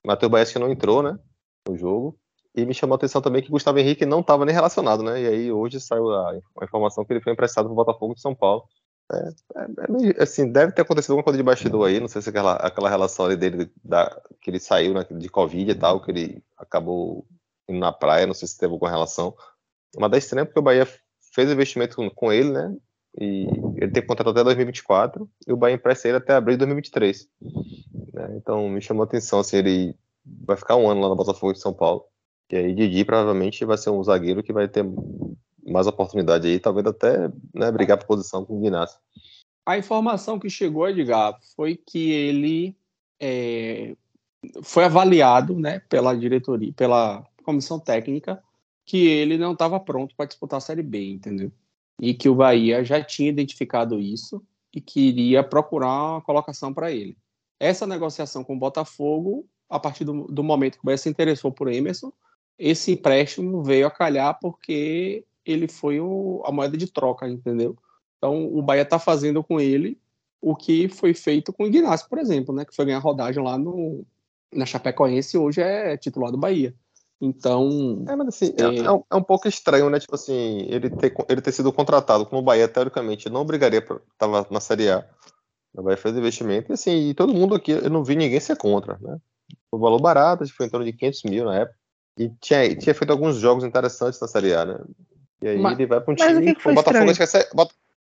Matheus 0.05 0.31
Baez 0.31 0.53
que 0.53 0.59
não 0.59 0.71
entrou 0.71 1.03
né, 1.03 1.19
no 1.69 1.77
jogo. 1.77 2.19
E 2.57 2.65
me 2.65 2.73
chamou 2.73 2.95
a 2.95 2.97
atenção 2.97 3.21
também 3.21 3.43
que 3.43 3.51
Gustavo 3.51 3.79
Henrique 3.79 4.07
não 4.07 4.21
estava 4.21 4.47
nem 4.47 4.55
relacionado, 4.55 5.03
né? 5.03 5.21
E 5.21 5.27
aí 5.27 5.53
hoje 5.53 5.79
saiu 5.79 6.11
a, 6.11 6.41
informação 6.63 7.05
que 7.05 7.13
ele 7.13 7.21
foi 7.21 7.35
emprestado 7.35 7.67
para 7.67 7.73
o 7.73 7.77
Botafogo 7.77 8.15
de 8.15 8.23
São 8.23 8.35
Paulo. 8.35 8.65
É, 9.13 9.29
é, 10.19 10.23
assim, 10.23 10.51
deve 10.51 10.73
ter 10.73 10.81
acontecido 10.83 11.13
alguma 11.13 11.23
coisa 11.23 11.37
de 11.37 11.43
bastidor 11.43 11.87
aí, 11.87 12.01
não 12.01 12.09
sei 12.09 12.23
se 12.23 12.31
aquela, 12.31 12.55
aquela 12.55 12.89
relação 12.89 13.27
ali 13.27 13.37
dele, 13.37 13.71
da, 13.85 14.11
que 14.41 14.51
ele 14.51 14.59
saiu 14.59 14.95
né, 14.95 15.07
de 15.09 15.29
Covid 15.29 15.71
e 15.71 15.75
tal, 15.75 16.01
que 16.01 16.11
ele 16.11 16.43
acabou 16.57 17.27
indo 17.69 17.79
na 17.79 17.93
praia, 17.93 18.27
não 18.27 18.35
sei 18.35 18.49
se 18.49 18.57
teve 18.57 18.73
alguma 18.73 18.91
relação. 18.91 19.35
Mas 19.99 20.11
dá 20.11 20.17
estranho 20.17 20.47
porque 20.47 20.59
o 20.59 20.63
Bahia 20.63 20.89
fez 21.35 21.51
investimento 21.51 21.95
com, 21.95 22.09
com 22.09 22.33
ele, 22.33 22.51
né? 22.51 22.75
E 23.21 23.47
ele 23.77 23.91
tem 23.93 24.05
contrato 24.05 24.31
até 24.31 24.43
2024 24.45 25.29
e 25.47 25.53
o 25.53 25.57
Bahia 25.57 25.75
empresta 25.75 26.09
ele 26.09 26.19
até 26.19 26.35
abril 26.35 26.55
de 26.55 26.61
2023. 26.61 27.29
Né? 28.13 28.37
Então 28.37 28.69
me 28.69 28.81
chamou 28.81 29.03
a 29.03 29.07
atenção, 29.07 29.41
assim, 29.41 29.59
ele 29.59 29.95
vai 30.25 30.57
ficar 30.57 30.77
um 30.77 30.89
ano 30.89 31.01
lá 31.01 31.09
no 31.09 31.17
Botafogo 31.17 31.53
de 31.53 31.61
São 31.61 31.73
Paulo. 31.73 32.05
E 32.51 32.57
aí 32.57 32.75
Didi 32.75 33.05
provavelmente 33.05 33.65
vai 33.65 33.77
ser 33.77 33.91
um 33.91 34.03
zagueiro 34.03 34.43
que 34.43 34.53
vai 34.53 34.69
ter 34.69 34.85
mais 35.67 35.87
oportunidade 35.87 36.47
aí, 36.47 36.61
talvez 36.61 36.87
até 36.87 37.29
né, 37.53 37.71
brigar 37.73 37.99
por 37.99 38.07
posição 38.07 38.45
com 38.45 38.57
o 38.57 38.61
Guinness. 38.61 38.99
A 39.65 39.77
informação 39.77 40.39
que 40.39 40.49
chegou, 40.49 40.89
Edgar, 40.89 41.37
foi 41.57 41.77
que 41.77 42.13
ele 42.13 42.77
é, 43.21 43.97
foi 44.63 44.85
avaliado 44.85 45.59
né, 45.59 45.81
pela 45.89 46.15
diretoria, 46.15 46.73
pela 46.73 47.27
comissão 47.43 47.79
técnica, 47.79 48.43
que 48.85 49.07
ele 49.07 49.37
não 49.37 49.53
estava 49.53 49.81
pronto 49.81 50.15
para 50.15 50.27
disputar 50.27 50.59
a 50.59 50.61
Série 50.61 50.83
B, 50.83 51.11
entendeu? 51.11 51.51
E 52.01 52.15
que 52.15 52.29
o 52.29 52.35
Bahia 52.35 52.85
já 52.85 53.03
tinha 53.03 53.29
identificado 53.29 53.99
isso 53.99 54.43
e 54.73 54.81
queria 54.81 55.43
procurar 55.43 56.13
uma 56.13 56.21
colocação 56.21 56.73
para 56.73 56.93
ele. 56.93 57.17
Essa 57.59 57.87
negociação 57.87 58.45
com 58.45 58.55
o 58.55 58.59
Botafogo, 58.59 59.47
a 59.69 59.81
partir 59.81 60.05
do, 60.05 60.27
do 60.27 60.45
momento 60.45 60.75
que 60.75 60.85
o 60.85 60.87
Bahia 60.87 60.99
se 60.99 61.09
interessou 61.09 61.51
por 61.51 61.73
Emerson, 61.73 62.13
esse 62.59 62.93
empréstimo 62.93 63.63
veio 63.63 63.87
a 63.87 63.91
calhar 63.91 64.39
porque 64.41 65.25
ele 65.45 65.69
foi 65.69 66.01
o, 66.01 66.43
a 66.45 66.53
moeda 66.53 66.77
de 66.77 66.91
troca, 66.91 67.29
entendeu? 67.29 67.77
Então 68.19 68.47
o 68.53 68.63
Bahia 68.63 68.83
está 68.83 68.99
fazendo 68.99 69.43
com 69.45 69.61
ele 69.61 69.99
o 70.41 70.55
que 70.55 70.89
foi 70.89 71.15
feito 71.15 71.53
com 71.53 71.65
o 71.65 71.67
Ignacio, 71.67 72.09
por 72.09 72.19
exemplo, 72.19 72.55
né? 72.55 72.65
Que 72.65 72.75
foi 72.75 72.85
ganhar 72.85 72.99
rodagem 72.99 73.43
lá 73.43 73.57
no, 73.57 74.05
na 74.53 74.67
Chapecoense 74.67 75.37
e 75.37 75.41
hoje 75.41 75.61
é 75.61 75.97
titular 75.97 76.31
do 76.31 76.39
Bahia. 76.39 76.75
Então. 77.21 78.05
É, 78.09 78.15
mas 78.15 78.29
assim, 78.29 78.55
é... 78.59 78.63
É, 78.63 78.93
um, 78.93 79.03
é, 79.11 79.17
um, 79.17 79.23
pouco 79.23 79.49
estranho, 79.49 79.89
né? 79.89 79.99
Tipo 79.99 80.15
assim, 80.15 80.67
ele 80.69 80.91
ter, 80.91 81.15
ele 81.29 81.41
ter 81.41 81.53
sido 81.53 81.73
contratado 81.73 82.27
como 82.27 82.41
o 82.41 82.45
Bahia, 82.45 82.69
teoricamente, 82.69 83.31
não 83.31 83.41
obrigaria 83.41 83.81
para 83.81 84.01
Tava 84.19 84.47
na 84.51 84.61
Série 84.61 84.91
A. 84.91 85.07
O 85.75 85.83
Bahia 85.83 85.97
fez 85.97 86.17
investimento 86.17 86.73
e 86.73 86.75
assim, 86.75 87.11
e 87.11 87.15
todo 87.15 87.35
mundo 87.35 87.55
aqui, 87.55 87.73
eu 87.73 87.91
não 87.91 88.05
vi 88.05 88.17
ninguém 88.17 88.41
ser 88.41 88.57
contra, 88.57 88.99
né? 89.01 89.19
O 89.71 89.79
valor 89.79 90.01
barato, 90.01 90.47
foi 90.49 90.67
em 90.67 90.71
torno 90.71 90.87
de 90.87 90.93
500 90.93 91.23
mil 91.25 91.45
na 91.45 91.57
época. 91.57 91.79
E 92.19 92.31
tinha, 92.41 92.75
tinha 92.77 92.95
feito 92.95 93.11
alguns 93.11 93.37
jogos 93.37 93.65
interessantes 93.65 94.21
na 94.21 94.29
Série 94.29 94.55
A, 94.55 94.65
né? 94.65 94.81
E 95.43 95.49
aí 95.49 95.59
mas, 95.59 95.79
ele 95.79 95.87
vai 95.87 96.01
para 96.01 96.13
um 96.13 96.17
time. 96.17 96.55
Que 96.55 96.61
que 96.61 96.69
o 96.69 96.75
Botafogo 96.75 97.11
esquece. 97.11 97.49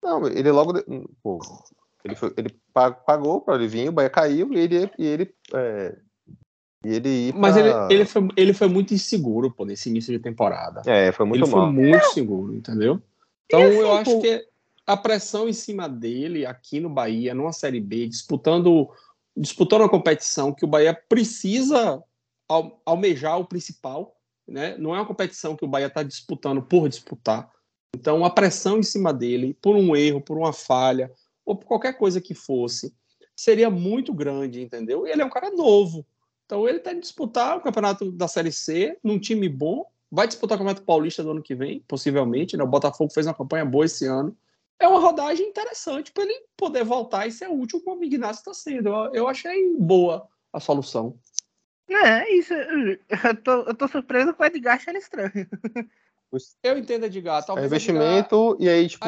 Não, 0.02 0.26
ele 0.28 0.52
logo. 0.52 0.74
Pô, 1.22 1.40
ele, 2.04 2.16
foi, 2.16 2.34
ele 2.38 2.56
pagou 2.74 3.42
para 3.42 3.56
ele 3.56 3.68
vir, 3.68 3.90
o 3.90 3.92
Bahia 3.92 4.10
caiu 4.10 4.54
e 4.54 4.58
ele, 4.58 4.92
e 4.98 5.06
ele 5.06 5.36
é, 5.54 5.96
e 6.86 6.94
ele 6.94 7.34
Mas 7.34 7.58
ele, 7.58 7.70
ele, 7.90 8.06
foi, 8.06 8.28
ele 8.38 8.54
foi 8.54 8.68
muito 8.68 8.94
inseguro, 8.94 9.52
pô, 9.52 9.66
nesse 9.66 9.90
início 9.90 10.14
de 10.14 10.20
temporada. 10.20 10.82
É, 10.86 11.12
foi 11.12 11.26
muito 11.26 11.44
ele 11.44 11.52
mal. 11.52 11.66
foi 11.66 11.74
muito 11.74 12.06
seguro, 12.14 12.56
entendeu? 12.56 13.02
Então 13.46 13.62
assim, 13.62 13.76
eu 13.76 13.94
acho 13.94 14.12
pô... 14.12 14.22
que 14.22 14.46
a 14.88 14.96
pressão 14.96 15.50
em 15.50 15.54
cima 15.54 15.90
dele 15.90 16.46
aqui 16.46 16.80
no 16.80 16.90
Bahia, 16.90 17.34
numa 17.34 17.52
Série 17.52 17.82
B, 17.82 18.08
disputando, 18.08 18.90
disputando 19.36 19.82
uma 19.82 19.90
competição 19.90 20.54
que 20.54 20.64
o 20.64 20.68
Bahia 20.68 20.98
precisa 21.10 22.02
almejar 22.86 23.40
o 23.40 23.46
principal, 23.46 24.16
né? 24.48 24.78
Não 24.78 24.96
é 24.96 25.00
uma 25.00 25.06
competição 25.06 25.56
que 25.56 25.64
o 25.64 25.68
Bahia 25.68 25.88
está 25.88 26.04
disputando 26.04 26.62
por 26.62 26.90
disputar. 26.90 27.50
Então 27.96 28.26
a 28.26 28.30
pressão 28.30 28.80
em 28.80 28.84
cima 28.84 29.14
dele, 29.14 29.56
por 29.62 29.76
um 29.76 29.96
erro, 29.96 30.22
por 30.22 30.38
uma 30.38 30.54
falha, 30.54 31.12
ou 31.46 31.56
por 31.56 31.66
qualquer 31.66 31.94
coisa 31.94 32.20
que 32.20 32.34
fosse, 32.34 32.94
seria 33.36 33.70
muito 33.70 34.14
grande, 34.14 34.62
entendeu? 34.62 35.08
E 35.08 35.12
ele 35.12 35.22
é 35.22 35.26
um 35.26 35.30
cara 35.30 35.52
novo. 35.52 36.06
Então 36.46 36.68
ele 36.68 36.80
que 36.80 36.96
disputar 36.96 37.58
o 37.58 37.62
campeonato 37.62 38.12
da 38.12 38.28
Série 38.28 38.52
C 38.52 38.98
num 39.04 39.20
time 39.20 39.48
bom, 39.48 39.86
vai 40.12 40.28
disputar 40.28 40.56
o 40.56 40.60
Campeonato 40.60 40.84
Paulista 40.86 41.24
do 41.24 41.32
ano 41.32 41.44
que 41.44 41.56
vem, 41.56 41.82
possivelmente. 41.88 42.58
Né? 42.58 42.64
O 42.64 42.68
Botafogo 42.68 43.14
fez 43.14 43.28
uma 43.28 43.34
campanha 43.34 43.66
boa 43.66 43.86
esse 43.86 44.06
ano. 44.06 44.36
É 44.80 44.88
uma 44.88 45.00
rodagem 45.00 45.48
interessante 45.48 46.12
para 46.12 46.24
ele 46.24 46.42
poder 46.58 46.84
voltar 46.84 47.28
e 47.28 47.32
ser 47.32 47.50
útil 47.50 47.82
como 47.82 48.02
o 48.02 48.04
Ignacio 48.04 48.40
está 48.40 48.54
sendo. 48.54 48.90
Eu, 49.14 49.28
achei 49.28 49.76
boa 49.78 50.28
a 50.52 50.60
solução. 50.60 51.16
É, 51.90 52.32
isso. 52.34 52.54
Eu 52.54 53.36
tô, 53.44 53.52
eu 53.64 53.74
tô 53.74 53.88
surpreso 53.88 54.34
com 54.34 54.44
o 54.44 54.46
Edgar 54.46 54.76
achando 54.76 54.98
estranho. 54.98 55.48
Eu 56.62 56.78
entendo 56.78 57.06
Edgar. 57.06 57.44
Talvez 57.44 57.66
é 57.66 57.68
investimento 57.68 58.54
Edgar, 58.54 58.62
e 58.62 58.70
aí, 58.70 58.88
tipo. 58.88 59.06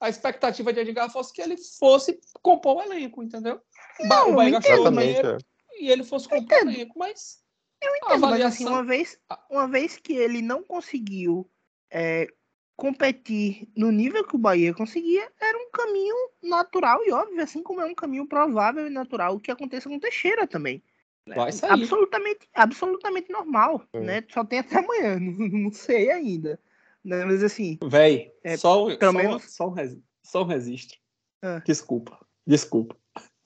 A, 0.00 0.06
a, 0.06 0.08
expectativa 0.08 0.72
de 0.72 0.80
Edgar 0.80 1.10
fosse 1.10 1.32
que 1.32 1.40
ele 1.40 1.56
fosse 1.56 2.20
compor 2.42 2.78
o 2.78 2.82
elenco, 2.82 3.22
entendeu? 3.22 3.60
Não, 4.00 4.32
o 4.32 4.34
Bahia 4.34 4.58
gastou 4.58 4.90
dinheiro, 4.90 5.38
e 5.78 5.90
ele 5.90 6.02
fosse 6.02 6.28
comprar 6.28 6.60
elenco, 6.62 6.98
mas. 6.98 7.40
Eu 7.80 7.96
entendo, 7.96 8.24
avaliação... 8.24 8.30
mas 8.30 8.54
assim, 8.54 8.66
uma 8.66 8.84
vez, 8.84 9.18
uma 9.50 9.68
vez 9.68 9.96
que 9.96 10.12
ele 10.12 10.40
não 10.40 10.62
conseguiu 10.62 11.48
é, 11.90 12.28
competir 12.76 13.68
no 13.76 13.90
nível 13.90 14.26
que 14.26 14.36
o 14.36 14.38
Bahia 14.38 14.72
conseguia, 14.74 15.30
era 15.40 15.58
um 15.58 15.70
caminho 15.70 16.14
natural 16.42 17.04
e 17.04 17.12
óbvio, 17.12 17.42
assim 17.42 17.62
como 17.62 17.80
é 17.80 17.84
um 17.84 17.94
caminho 17.94 18.26
provável 18.26 18.86
e 18.86 18.90
natural 18.90 19.38
que 19.38 19.50
aconteça 19.50 19.88
com 19.88 19.98
Teixeira 19.98 20.46
também. 20.46 20.82
Né? 21.26 21.36
Vai 21.36 21.52
sair. 21.52 21.70
Absolutamente, 21.70 22.48
absolutamente 22.54 23.30
normal, 23.30 23.82
é. 23.92 24.00
né? 24.00 24.24
Só 24.32 24.44
tem 24.44 24.58
até 24.58 24.78
amanhã, 24.78 25.18
não, 25.20 25.48
não 25.48 25.72
sei 25.72 26.10
ainda. 26.10 26.58
Né? 27.04 27.24
Mas 27.24 27.42
assim. 27.42 27.78
Véi, 27.84 28.32
é, 28.42 28.56
só, 28.56 28.86
pelo 28.96 29.12
só, 29.12 29.18
menos... 29.18 29.42
só, 29.44 29.68
um, 29.68 29.74
só 30.22 30.42
um 30.42 30.46
registro. 30.46 30.98
Ah. 31.42 31.62
Desculpa, 31.64 32.18
desculpa. 32.46 32.96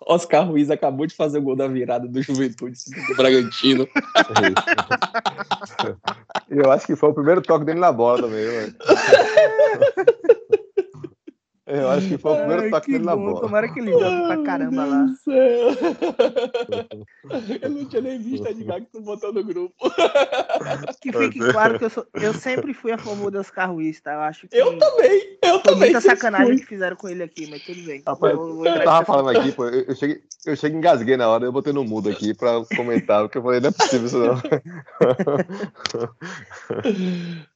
Oscar 0.07 0.47
Ruiz 0.47 0.71
acabou 0.71 1.07
de 1.07 1.15
fazer 1.15 1.39
o 1.39 1.43
gol 1.43 1.57
da 1.57 1.67
virada 1.67 2.07
do 2.07 2.23
Juventude 2.23 2.79
do 3.09 3.17
Bragantino. 3.17 3.89
Eu 6.49 6.71
acho 6.71 6.87
que 6.87 6.95
foi 6.95 7.09
o 7.11 7.15
primeiro 7.15 7.43
toque 7.43 7.65
dele 7.65 7.81
na 7.81 7.91
bola 7.93 8.23
também, 8.23 8.47
Eu 11.67 11.91
acho 11.91 12.07
que 12.07 12.17
foi 12.17 12.33
o 12.33 12.37
primeiro 12.37 12.63
Ai, 12.63 12.71
toque 12.71 12.93
dele 12.93 13.05
na 13.05 13.17
bola. 13.17 13.41
Tomara 13.41 13.69
que 13.69 13.81
ele 13.81 13.91
jogue 13.91 14.27
pra 14.27 14.43
caramba 14.45 14.85
lá. 14.85 15.07
Eu 17.61 17.71
não 17.71 17.85
tinha 17.87 18.03
nem 18.03 18.21
visto 18.21 18.47
a 18.47 18.53
Edgar 18.53 18.81
que 18.81 18.93
tu 18.93 19.01
botou 19.01 19.33
no 19.33 19.43
grupo. 19.43 19.75
Que 21.01 21.13
fique 21.13 21.39
claro 21.39 21.79
que 21.79 21.85
eu, 21.85 21.91
sou, 21.91 22.07
eu 22.15 22.35
sempre 22.35 22.73
fui 22.73 22.93
a 22.93 22.99
favor 22.99 23.31
dos 23.31 23.43
Oscar 23.43 23.71
Ruiz, 23.71 24.01
tá? 24.01 24.15
Eu 24.15 24.21
acho 24.21 24.49
que. 24.49 24.57
Eu 24.57 24.79
também, 24.79 25.39
eu 25.43 25.55
foi 25.55 25.63
também. 25.63 25.79
muita 25.79 26.01
sacanagem 26.01 26.49
fui. 26.49 26.57
que 26.59 26.67
fizeram 26.67 26.97
com 26.97 27.09
ele 27.09 27.23
aqui, 27.23 27.47
mas 27.49 27.63
tudo 27.63 27.81
bem. 27.83 28.03
Rapaz, 28.07 28.33
eu, 28.33 28.39
vou, 28.39 28.67
eu 28.67 28.85
tava 28.85 29.05
falando 29.05 29.37
aqui, 29.37 29.53
pô, 29.53 29.67
eu, 29.67 29.83
eu, 29.83 29.95
cheguei, 29.95 30.23
eu 30.47 30.57
cheguei 30.57 30.79
engasguei 30.79 31.17
na 31.17 31.29
hora, 31.29 31.45
eu 31.45 31.53
botei 31.53 31.73
no 31.73 31.85
mudo 31.85 32.09
aqui 32.09 32.35
pra 32.35 32.65
comentar, 32.77 33.23
porque 33.23 33.39
eu 33.39 33.43
falei, 33.43 33.61
não 33.61 33.69
é 33.69 33.73
possível 33.73 34.07
isso 34.07 34.19
não. 34.19 34.35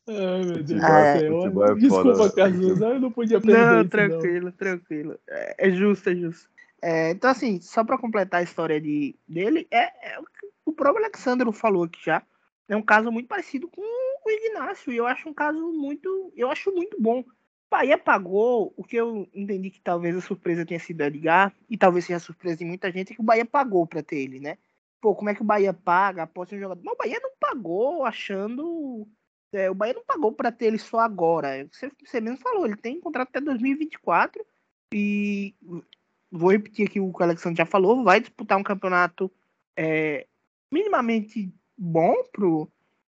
Ai, 0.09 0.45
meu 0.45 0.63
Deus 0.63 0.83
ah, 0.83 1.17
é. 1.17 1.27
é 1.27 1.75
Desculpa, 1.75 2.15
foda, 2.15 2.35
Carlos, 2.35 2.81
eu 2.81 3.01
não 3.01 3.13
podia 3.13 3.41
perder 3.41 3.59
Não, 3.59 3.81
isso, 3.81 3.91
tranquilo, 3.91 4.45
não. 4.47 4.53
tranquilo. 4.53 5.19
É, 5.29 5.69
é, 5.69 5.71
justo, 5.71 6.11
é 6.11 6.15
justo. 6.15 6.49
É, 6.83 7.11
então, 7.11 7.31
assim, 7.31 7.61
só 7.61 7.85
para 7.85 7.99
completar 7.99 8.41
a 8.41 8.43
história 8.43 8.81
de, 8.81 9.15
dele, 9.29 9.69
é, 9.71 9.85
é, 9.85 10.19
o 10.65 10.73
próprio 10.73 11.05
Alexandre 11.05 11.51
falou 11.53 11.85
aqui 11.85 12.01
já. 12.05 12.23
É 12.71 12.77
um 12.77 12.83
caso 12.83 13.11
muito 13.11 13.27
parecido 13.27 13.69
com 13.69 13.83
o 13.83 14.31
Ignacio, 14.31 14.93
e 14.93 14.97
eu 14.97 15.07
acho 15.07 15.29
um 15.29 15.35
caso 15.35 15.73
muito. 15.73 16.33
Eu 16.37 16.51
acho 16.51 16.73
muito 16.73 17.01
bom. 17.01 17.21
O 17.21 17.27
Bahia 17.71 17.99
pagou 17.99 18.73
o 18.77 18.85
que 18.85 18.97
eu 18.97 19.29
entendi 19.35 19.71
que 19.71 19.81
talvez 19.81 20.17
a 20.17 20.21
surpresa 20.21 20.65
tenha 20.65 20.79
sido 20.79 21.03
Edgar, 21.03 21.53
e 21.69 21.77
talvez 21.77 22.05
seja 22.05 22.19
a 22.19 22.21
surpresa 22.21 22.59
de 22.59 22.65
muita 22.65 22.91
gente, 22.93 23.13
é 23.13 23.15
que 23.17 23.21
o 23.21 23.25
Bahia 23.25 23.45
pagou 23.45 23.87
para 23.87 24.03
ter 24.03 24.19
ele, 24.19 24.39
né? 24.39 24.57
Pô, 25.01 25.17
como 25.17 25.31
é 25.31 25.35
que 25.35 25.43
o 25.43 25.45
Bahia 25.45 25.73
paga 25.73 26.23
após 26.23 26.53
um 26.53 26.59
jogador? 26.59 26.81
Mas 26.85 26.95
o 26.95 26.97
Bahia 26.97 27.19
não 27.21 27.33
pagou 27.41 28.05
achando 28.05 29.07
é, 29.53 29.69
o 29.69 29.75
Bahia 29.75 29.95
não 29.95 30.05
pagou 30.05 30.33
para 30.33 30.53
ter 30.53 30.67
ele 30.67 30.79
só 30.79 31.01
agora. 31.01 31.67
Você, 31.73 31.91
você 32.05 32.21
mesmo 32.21 32.39
falou, 32.39 32.67
ele 32.67 32.77
tem 32.77 33.01
contrato 33.01 33.31
até 33.31 33.41
2024 33.41 34.45
e 34.95 35.55
vou 36.31 36.53
repetir 36.53 36.87
aqui 36.87 37.01
o 37.01 37.13
que 37.13 37.21
o 37.21 37.25
Alexandre 37.25 37.59
já 37.59 37.67
falou, 37.67 38.05
vai 38.05 38.21
disputar 38.21 38.59
um 38.59 38.63
campeonato 38.63 39.31
é, 39.77 40.27
minimamente 40.71 41.53
bom 41.81 42.15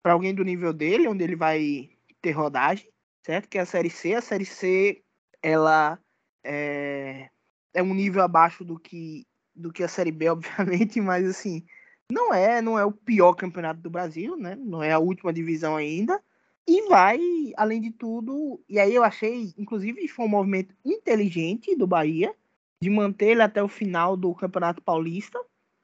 para 0.01 0.13
alguém 0.13 0.33
do 0.33 0.45
nível 0.45 0.73
dele, 0.73 1.09
onde 1.09 1.25
ele 1.25 1.35
vai 1.35 1.91
ter 2.23 2.31
rodagem, 2.31 2.89
certo? 3.27 3.49
Que 3.49 3.59
é 3.59 3.63
a 3.63 3.67
Série 3.67 3.91
C. 3.91 4.15
A 4.15 4.21
Série 4.21 4.47
C, 4.47 5.03
ela 5.43 5.99
é, 6.45 7.29
é 7.75 7.83
um 7.83 7.93
nível 7.93 8.23
abaixo 8.23 8.65
do 8.65 8.79
que, 8.79 9.27
do 9.55 9.73
que 9.73 9.83
a 9.83 9.89
Série 9.89 10.13
B, 10.13 10.29
obviamente, 10.31 11.01
mas 11.01 11.29
assim, 11.29 11.65
não 12.13 12.33
é, 12.33 12.63
não 12.63 12.79
é 12.79 12.85
o 12.85 12.93
pior 12.93 13.35
campeonato 13.35 13.81
do 13.81 13.91
Brasil, 13.91 14.37
né? 14.37 14.55
Não 14.55 14.81
é 14.81 14.93
a 14.93 15.01
última 15.01 15.33
divisão 15.33 15.75
ainda. 15.75 16.23
E 16.69 16.89
vai, 16.89 17.19
além 17.57 17.81
de 17.81 17.91
tudo, 17.91 18.63
e 18.69 18.79
aí 18.79 18.95
eu 18.95 19.03
achei, 19.03 19.53
inclusive, 19.59 20.07
foi 20.07 20.27
um 20.27 20.29
movimento 20.29 20.73
inteligente 20.85 21.75
do 21.75 21.87
Bahia 21.87 22.33
de 22.81 22.89
manter 22.89 23.31
ele 23.31 23.43
até 23.43 23.61
o 23.61 23.69
final 23.69 24.17
do 24.17 24.33
Campeonato 24.35 24.81
Paulista, 24.81 25.41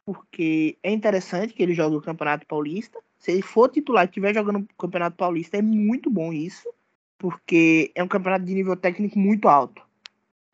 porque 0.07 0.79
é 0.85 0.93
interessante 0.93 1.53
que 1.53 1.61
ele 1.61 1.75
jogue 1.75 1.97
o 1.97 2.01
Campeonato 2.01 2.47
Paulista. 2.47 3.03
Se 3.19 3.33
ele 3.33 3.43
for 3.43 3.69
titular 3.69 4.05
e 4.05 4.07
estiver 4.07 4.33
jogando 4.33 4.61
o 4.61 4.75
Campeonato 4.79 5.17
Paulista, 5.17 5.57
é 5.57 5.63
muito 5.63 6.09
bom 6.09 6.33
isso, 6.33 6.73
porque 7.19 7.91
é 7.93 8.05
um 8.05 8.09
campeonato 8.09 8.45
de 8.45 8.55
nível 8.55 8.77
técnico 8.77 9.19
muito 9.19 9.49
alto. 9.49 9.85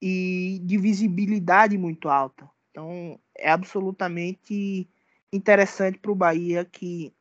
e 0.01 0.61
de 0.65 0.79
visibilidade 0.79 1.79
muito 1.79 2.09
alta. 2.09 2.51
Então 2.71 3.21
é 3.37 3.51
absolutamente 3.51 4.89
interessante 5.33 5.99
para 5.99 6.11
o 6.11 6.15
Bahia 6.17 6.65
que, 6.65 7.13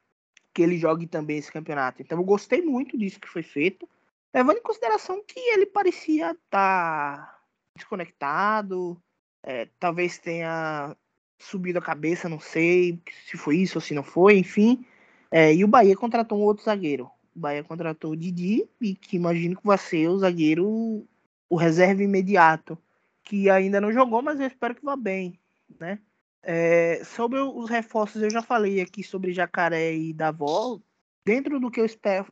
que 0.54 0.64
ele 0.64 0.78
jogue 0.78 1.06
também 1.06 1.38
esse 1.38 1.52
campeonato. 1.52 2.02
Então 2.02 2.18
eu 2.18 2.24
gostei 2.24 2.62
muito 2.62 2.98
disso 2.98 3.20
que 3.20 3.28
foi 3.28 3.44
feito, 3.44 3.88
levando 4.34 4.58
em 4.58 4.64
consideração 4.64 5.24
que 5.28 5.40
ele 5.40 5.66
parecia 5.68 6.32
estar 6.32 6.40
tá 6.50 7.40
desconectado, 7.76 9.00
é, 9.44 9.68
talvez 9.80 10.18
tenha 10.18 10.96
subido 11.42 11.80
a 11.80 11.82
cabeça, 11.82 12.30
não 12.30 12.40
sei 12.40 13.00
se 13.28 13.38
foi 13.38 13.58
isso 13.58 13.78
ou 13.78 13.82
se 13.82 13.94
não 13.94 14.04
foi, 14.04 14.38
enfim. 14.38 14.86
É, 15.30 15.54
e 15.54 15.64
o 15.64 15.68
Bahia 15.68 15.96
contratou 15.96 16.40
um 16.40 16.44
outro 16.44 16.64
zagueiro. 16.64 17.10
O 17.36 17.40
Bahia 17.40 17.64
contratou 17.64 18.12
o 18.12 18.16
Didi, 18.16 18.68
e 18.80 18.96
que 18.96 19.16
imagino 19.16 19.56
que 19.56 19.66
vai 19.66 19.78
ser 19.78 20.08
o 20.10 20.20
zagueiro, 20.20 21.08
o 21.50 21.56
reserva 21.56 22.04
imediato, 22.04 22.78
que 23.24 23.50
ainda 23.50 23.80
não 23.80 23.92
jogou, 23.92 24.22
mas 24.22 24.40
eu 24.40 24.48
espero 24.48 24.76
que 24.76 24.84
vá 24.84 24.96
bem, 24.96 25.40
né? 25.80 26.00
É, 26.44 27.04
sobre 27.04 27.40
os 27.40 27.70
reforços, 27.70 28.22
eu 28.22 28.30
já 28.30 28.42
falei 28.42 28.82
aqui 28.82 29.04
sobre 29.04 29.32
Jacaré 29.32 29.96
e 29.96 30.12
Davó. 30.12 30.80
Dentro 31.24 31.60
do 31.60 31.70
que 31.70 31.80
eu 31.80 31.86
espero, 31.86 32.26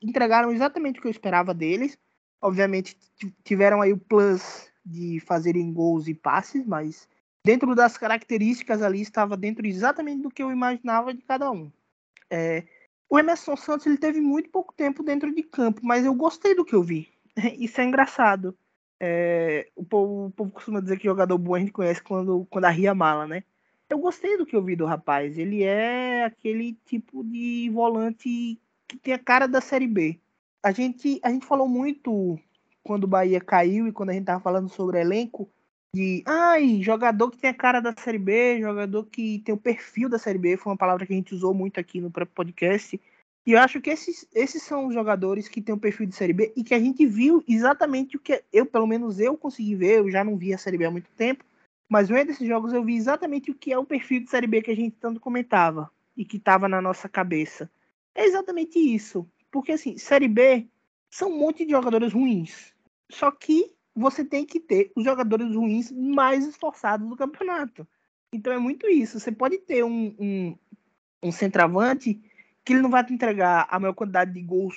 entregaram 0.00 0.52
exatamente 0.52 0.98
o 0.98 1.02
que 1.02 1.08
eu 1.08 1.12
esperava 1.12 1.52
deles. 1.52 1.98
Obviamente, 2.40 2.96
tiveram 3.42 3.82
aí 3.82 3.92
o 3.92 3.98
plus 3.98 4.70
de 4.84 5.18
fazerem 5.20 5.72
gols 5.72 6.06
e 6.06 6.14
passes, 6.14 6.64
mas 6.64 7.08
dentro 7.46 7.76
das 7.76 7.96
características 7.96 8.82
ali 8.82 9.00
estava 9.00 9.36
dentro 9.36 9.64
exatamente 9.64 10.20
do 10.20 10.30
que 10.32 10.42
eu 10.42 10.50
imaginava 10.50 11.14
de 11.14 11.22
cada 11.22 11.48
um. 11.48 11.70
É, 12.28 12.64
o 13.08 13.16
Emerson 13.16 13.54
Santos 13.54 13.86
ele 13.86 13.96
teve 13.96 14.20
muito 14.20 14.50
pouco 14.50 14.74
tempo 14.74 15.00
dentro 15.04 15.32
de 15.32 15.44
campo, 15.44 15.80
mas 15.84 16.04
eu 16.04 16.12
gostei 16.12 16.56
do 16.56 16.64
que 16.64 16.74
eu 16.74 16.82
vi. 16.82 17.08
Isso 17.56 17.80
é 17.80 17.84
engraçado. 17.84 18.58
É, 18.98 19.68
o, 19.76 19.84
povo, 19.84 20.26
o, 20.26 20.30
povo, 20.32 20.50
costuma 20.50 20.80
dizer 20.80 20.98
que 20.98 21.04
jogador 21.04 21.38
bom 21.38 21.54
a 21.54 21.60
gente 21.60 21.70
conhece 21.70 22.02
quando, 22.02 22.44
quando 22.50 22.64
arria 22.64 22.92
mala, 22.96 23.28
né? 23.28 23.44
Eu 23.88 24.00
gostei 24.00 24.36
do 24.36 24.44
que 24.44 24.56
eu 24.56 24.64
vi 24.64 24.74
do 24.74 24.84
rapaz. 24.84 25.38
Ele 25.38 25.62
é 25.62 26.24
aquele 26.24 26.76
tipo 26.84 27.22
de 27.22 27.70
volante 27.72 28.60
que 28.88 28.96
tem 28.96 29.14
a 29.14 29.18
cara 29.20 29.46
da 29.46 29.60
Série 29.60 29.86
B. 29.86 30.18
A 30.64 30.72
gente, 30.72 31.20
a 31.22 31.30
gente 31.30 31.46
falou 31.46 31.68
muito 31.68 32.40
quando 32.82 33.04
o 33.04 33.08
Bahia 33.08 33.40
caiu 33.40 33.86
e 33.86 33.92
quando 33.92 34.10
a 34.10 34.14
gente 34.14 34.24
tava 34.24 34.40
falando 34.40 34.68
sobre 34.68 35.00
elenco, 35.00 35.48
de 35.96 36.22
ai, 36.26 36.82
jogador 36.82 37.30
que 37.30 37.38
tem 37.38 37.48
a 37.48 37.54
cara 37.54 37.80
da 37.80 37.94
Série 37.96 38.18
B, 38.18 38.60
jogador 38.60 39.06
que 39.06 39.38
tem 39.38 39.54
o 39.54 39.58
perfil 39.58 40.10
da 40.10 40.18
Série 40.18 40.38
B, 40.38 40.58
foi 40.58 40.70
uma 40.70 40.76
palavra 40.76 41.06
que 41.06 41.12
a 41.14 41.16
gente 41.16 41.34
usou 41.34 41.54
muito 41.54 41.80
aqui 41.80 42.02
no 42.02 42.10
podcast. 42.10 43.00
E 43.46 43.52
eu 43.52 43.58
acho 43.58 43.80
que 43.80 43.88
esses, 43.88 44.28
esses 44.34 44.62
são 44.62 44.88
os 44.88 44.94
jogadores 44.94 45.48
que 45.48 45.62
têm 45.62 45.74
o 45.74 45.78
perfil 45.78 46.04
de 46.04 46.14
Série 46.14 46.34
B 46.34 46.52
e 46.54 46.62
que 46.62 46.74
a 46.74 46.78
gente 46.78 47.06
viu 47.06 47.42
exatamente 47.48 48.16
o 48.16 48.20
que 48.20 48.44
eu, 48.52 48.66
pelo 48.66 48.86
menos 48.86 49.18
eu 49.18 49.38
consegui 49.38 49.74
ver, 49.74 50.00
eu 50.00 50.10
já 50.10 50.22
não 50.22 50.36
vi 50.36 50.52
a 50.52 50.58
Série 50.58 50.76
B 50.76 50.84
há 50.84 50.90
muito 50.90 51.10
tempo, 51.16 51.42
mas 51.88 52.08
vendo 52.08 52.30
esses 52.30 52.46
jogos 52.46 52.74
eu 52.74 52.84
vi 52.84 52.94
exatamente 52.94 53.50
o 53.50 53.54
que 53.54 53.72
é 53.72 53.78
o 53.78 53.84
perfil 53.84 54.20
de 54.20 54.28
Série 54.28 54.46
B 54.46 54.60
que 54.60 54.70
a 54.70 54.76
gente 54.76 54.96
tanto 55.00 55.18
comentava 55.18 55.90
e 56.14 56.26
que 56.26 56.36
estava 56.36 56.68
na 56.68 56.82
nossa 56.82 57.08
cabeça. 57.08 57.70
É 58.14 58.26
exatamente 58.26 58.78
isso. 58.78 59.26
Porque 59.50 59.72
assim, 59.72 59.96
Série 59.96 60.28
B 60.28 60.66
são 61.10 61.30
um 61.30 61.38
monte 61.38 61.64
de 61.64 61.70
jogadores 61.70 62.12
ruins. 62.12 62.74
Só 63.08 63.30
que 63.30 63.75
você 63.96 64.22
tem 64.22 64.44
que 64.44 64.60
ter 64.60 64.92
os 64.94 65.02
jogadores 65.02 65.54
ruins 65.54 65.90
mais 65.90 66.46
esforçados 66.46 67.08
do 67.08 67.16
campeonato. 67.16 67.88
Então 68.30 68.52
é 68.52 68.58
muito 68.58 68.86
isso. 68.86 69.18
Você 69.18 69.32
pode 69.32 69.58
ter 69.58 69.82
um, 69.82 70.14
um, 70.18 70.58
um 71.22 71.32
centroavante 71.32 72.20
que 72.62 72.74
ele 72.74 72.82
não 72.82 72.90
vai 72.90 73.04
te 73.04 73.14
entregar 73.14 73.66
a 73.70 73.80
maior 73.80 73.94
quantidade 73.94 74.32
de 74.32 74.42
gols 74.42 74.76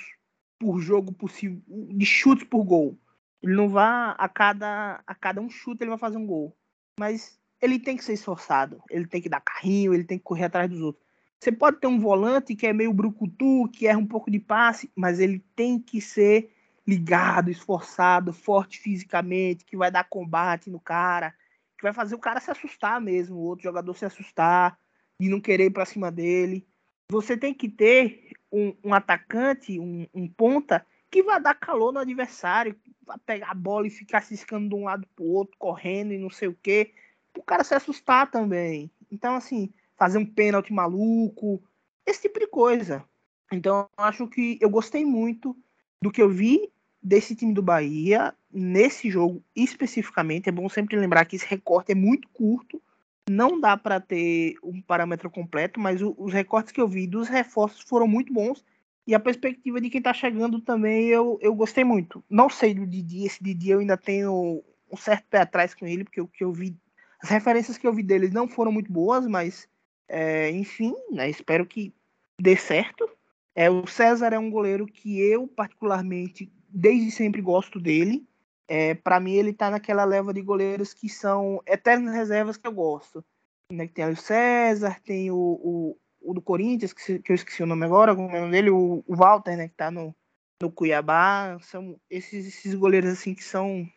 por 0.58 0.80
jogo 0.80 1.12
possível, 1.12 1.60
de 1.68 2.06
chutes 2.06 2.46
por 2.46 2.64
gol. 2.64 2.98
Ele 3.42 3.54
não 3.54 3.68
vai 3.68 4.14
a 4.16 4.28
cada 4.28 5.02
a 5.06 5.14
cada 5.14 5.40
um 5.40 5.50
chute 5.50 5.82
ele 5.82 5.90
vai 5.90 5.98
fazer 5.98 6.16
um 6.16 6.26
gol. 6.26 6.56
Mas 6.98 7.38
ele 7.60 7.78
tem 7.78 7.96
que 7.96 8.04
ser 8.04 8.14
esforçado, 8.14 8.82
ele 8.88 9.06
tem 9.06 9.20
que 9.20 9.28
dar 9.28 9.40
carrinho, 9.40 9.92
ele 9.92 10.04
tem 10.04 10.16
que 10.16 10.24
correr 10.24 10.44
atrás 10.44 10.68
dos 10.70 10.80
outros. 10.80 11.04
Você 11.38 11.52
pode 11.52 11.78
ter 11.78 11.86
um 11.86 11.98
volante 11.98 12.54
que 12.54 12.66
é 12.66 12.72
meio 12.72 12.92
brucutu, 12.92 13.68
que 13.68 13.86
erra 13.86 13.98
um 13.98 14.06
pouco 14.06 14.30
de 14.30 14.38
passe, 14.38 14.90
mas 14.94 15.20
ele 15.20 15.44
tem 15.54 15.78
que 15.78 16.00
ser 16.00 16.50
ligado, 16.90 17.50
esforçado, 17.50 18.32
forte 18.32 18.80
fisicamente, 18.80 19.64
que 19.64 19.76
vai 19.76 19.92
dar 19.92 20.08
combate 20.08 20.68
no 20.68 20.80
cara, 20.80 21.32
que 21.78 21.84
vai 21.84 21.92
fazer 21.92 22.16
o 22.16 22.18
cara 22.18 22.40
se 22.40 22.50
assustar 22.50 23.00
mesmo, 23.00 23.36
o 23.36 23.42
outro 23.42 23.62
jogador 23.62 23.96
se 23.96 24.04
assustar 24.04 24.76
e 25.20 25.28
não 25.28 25.40
querer 25.40 25.66
ir 25.66 25.70
para 25.70 25.84
cima 25.84 26.10
dele. 26.10 26.66
Você 27.08 27.36
tem 27.36 27.54
que 27.54 27.68
ter 27.68 28.32
um, 28.50 28.74
um 28.82 28.92
atacante, 28.92 29.78
um, 29.78 30.04
um, 30.12 30.28
ponta, 30.28 30.84
que 31.08 31.22
vai 31.22 31.40
dar 31.40 31.54
calor 31.54 31.92
no 31.92 32.00
adversário, 32.00 32.74
vai 33.06 33.18
pegar 33.24 33.52
a 33.52 33.54
bola 33.54 33.86
e 33.86 33.90
ficar 33.90 34.22
ciscando 34.22 34.68
de 34.68 34.74
um 34.74 34.84
lado 34.84 35.06
para 35.14 35.24
o 35.24 35.28
outro, 35.28 35.56
correndo 35.58 36.12
e 36.12 36.18
não 36.18 36.30
sei 36.30 36.48
o 36.48 36.58
quê, 36.60 36.92
o 37.38 37.42
cara 37.42 37.62
se 37.62 37.74
assustar 37.74 38.30
também. 38.30 38.90
Então, 39.10 39.36
assim, 39.36 39.72
fazer 39.96 40.18
um 40.18 40.26
pênalti 40.26 40.72
maluco, 40.72 41.62
esse 42.04 42.22
tipo 42.22 42.40
de 42.40 42.48
coisa. 42.48 43.04
Então, 43.52 43.88
acho 43.96 44.26
que 44.26 44.58
eu 44.60 44.70
gostei 44.70 45.04
muito 45.04 45.56
do 46.02 46.10
que 46.10 46.22
eu 46.22 46.28
vi 46.28 46.72
desse 47.02 47.34
time 47.34 47.54
do 47.54 47.62
Bahia, 47.62 48.34
nesse 48.52 49.10
jogo 49.10 49.42
especificamente, 49.54 50.48
é 50.48 50.52
bom 50.52 50.68
sempre 50.68 50.96
lembrar 50.96 51.24
que 51.24 51.36
esse 51.36 51.46
recorte 51.46 51.92
é 51.92 51.94
muito 51.94 52.28
curto, 52.28 52.82
não 53.28 53.60
dá 53.60 53.76
para 53.76 54.00
ter 54.00 54.56
um 54.62 54.82
parâmetro 54.82 55.30
completo, 55.30 55.78
mas 55.78 56.02
o, 56.02 56.14
os 56.18 56.32
recortes 56.32 56.72
que 56.72 56.80
eu 56.80 56.88
vi 56.88 57.06
dos 57.06 57.28
reforços 57.28 57.80
foram 57.82 58.08
muito 58.08 58.32
bons. 58.32 58.64
E 59.06 59.14
a 59.14 59.20
perspectiva 59.20 59.80
de 59.80 59.88
quem 59.88 60.02
tá 60.02 60.12
chegando 60.12 60.60
também 60.60 61.08
eu, 61.08 61.38
eu 61.40 61.54
gostei 61.54 61.84
muito. 61.84 62.22
Não 62.28 62.48
sei 62.48 62.74
do 62.74 62.86
Didi, 62.86 63.24
esse 63.24 63.42
Didi 63.42 63.70
eu 63.70 63.80
ainda 63.80 63.96
tenho 63.96 64.62
um 64.90 64.96
certo 64.96 65.24
pé 65.30 65.38
atrás 65.38 65.74
com 65.74 65.86
ele, 65.86 66.04
porque 66.04 66.20
o 66.20 66.28
que 66.28 66.44
eu 66.44 66.52
vi, 66.52 66.76
as 67.22 67.30
referências 67.30 67.78
que 67.78 67.86
eu 67.86 67.92
vi 67.92 68.02
deles 68.02 68.32
não 68.32 68.48
foram 68.48 68.72
muito 68.72 68.92
boas, 68.92 69.26
mas 69.26 69.68
é, 70.08 70.50
enfim, 70.50 70.94
né, 71.10 71.30
espero 71.30 71.64
que 71.64 71.94
dê 72.38 72.56
certo. 72.56 73.08
É, 73.54 73.70
o 73.70 73.86
César 73.86 74.32
é 74.32 74.38
um 74.38 74.50
goleiro 74.50 74.86
que 74.86 75.20
eu 75.20 75.46
particularmente 75.46 76.50
desde 76.72 77.10
sempre 77.10 77.42
gosto 77.42 77.80
dele. 77.80 78.26
É, 78.68 78.94
para 78.94 79.18
mim, 79.18 79.32
ele 79.32 79.52
tá 79.52 79.70
naquela 79.70 80.04
leva 80.04 80.32
de 80.32 80.40
goleiros 80.40 80.94
que 80.94 81.08
são 81.08 81.60
eternas 81.66 82.14
reservas 82.14 82.56
que 82.56 82.66
eu 82.66 82.72
gosto. 82.72 83.24
Né? 83.72 83.88
Tem 83.88 84.08
o 84.08 84.16
César, 84.16 85.00
tem 85.04 85.30
o, 85.30 85.36
o, 85.36 85.98
o 86.20 86.34
do 86.34 86.40
Corinthians, 86.40 86.92
que, 86.92 87.18
que, 87.18 87.32
eu 87.32 87.34
esqueci 87.34 87.62
o 87.62 87.66
nome 87.66 87.84
agora, 87.84 88.12
é 88.12 88.14
o 88.14 88.16
nome 88.16 88.50
dele, 88.50 88.70
o, 88.70 89.02
o 89.06 89.16
Walter, 89.16 89.56
né, 89.56 89.68
que 89.68 89.74
tá 89.74 89.90
no, 89.90 90.14
no 90.62 90.70
Cuiabá. 90.70 91.58
São 91.62 91.98
esses, 92.08 92.46
esses 92.46 92.74
goleiros 92.74 93.10
assim 93.10 93.34
que 93.34 93.42
são 93.44 93.88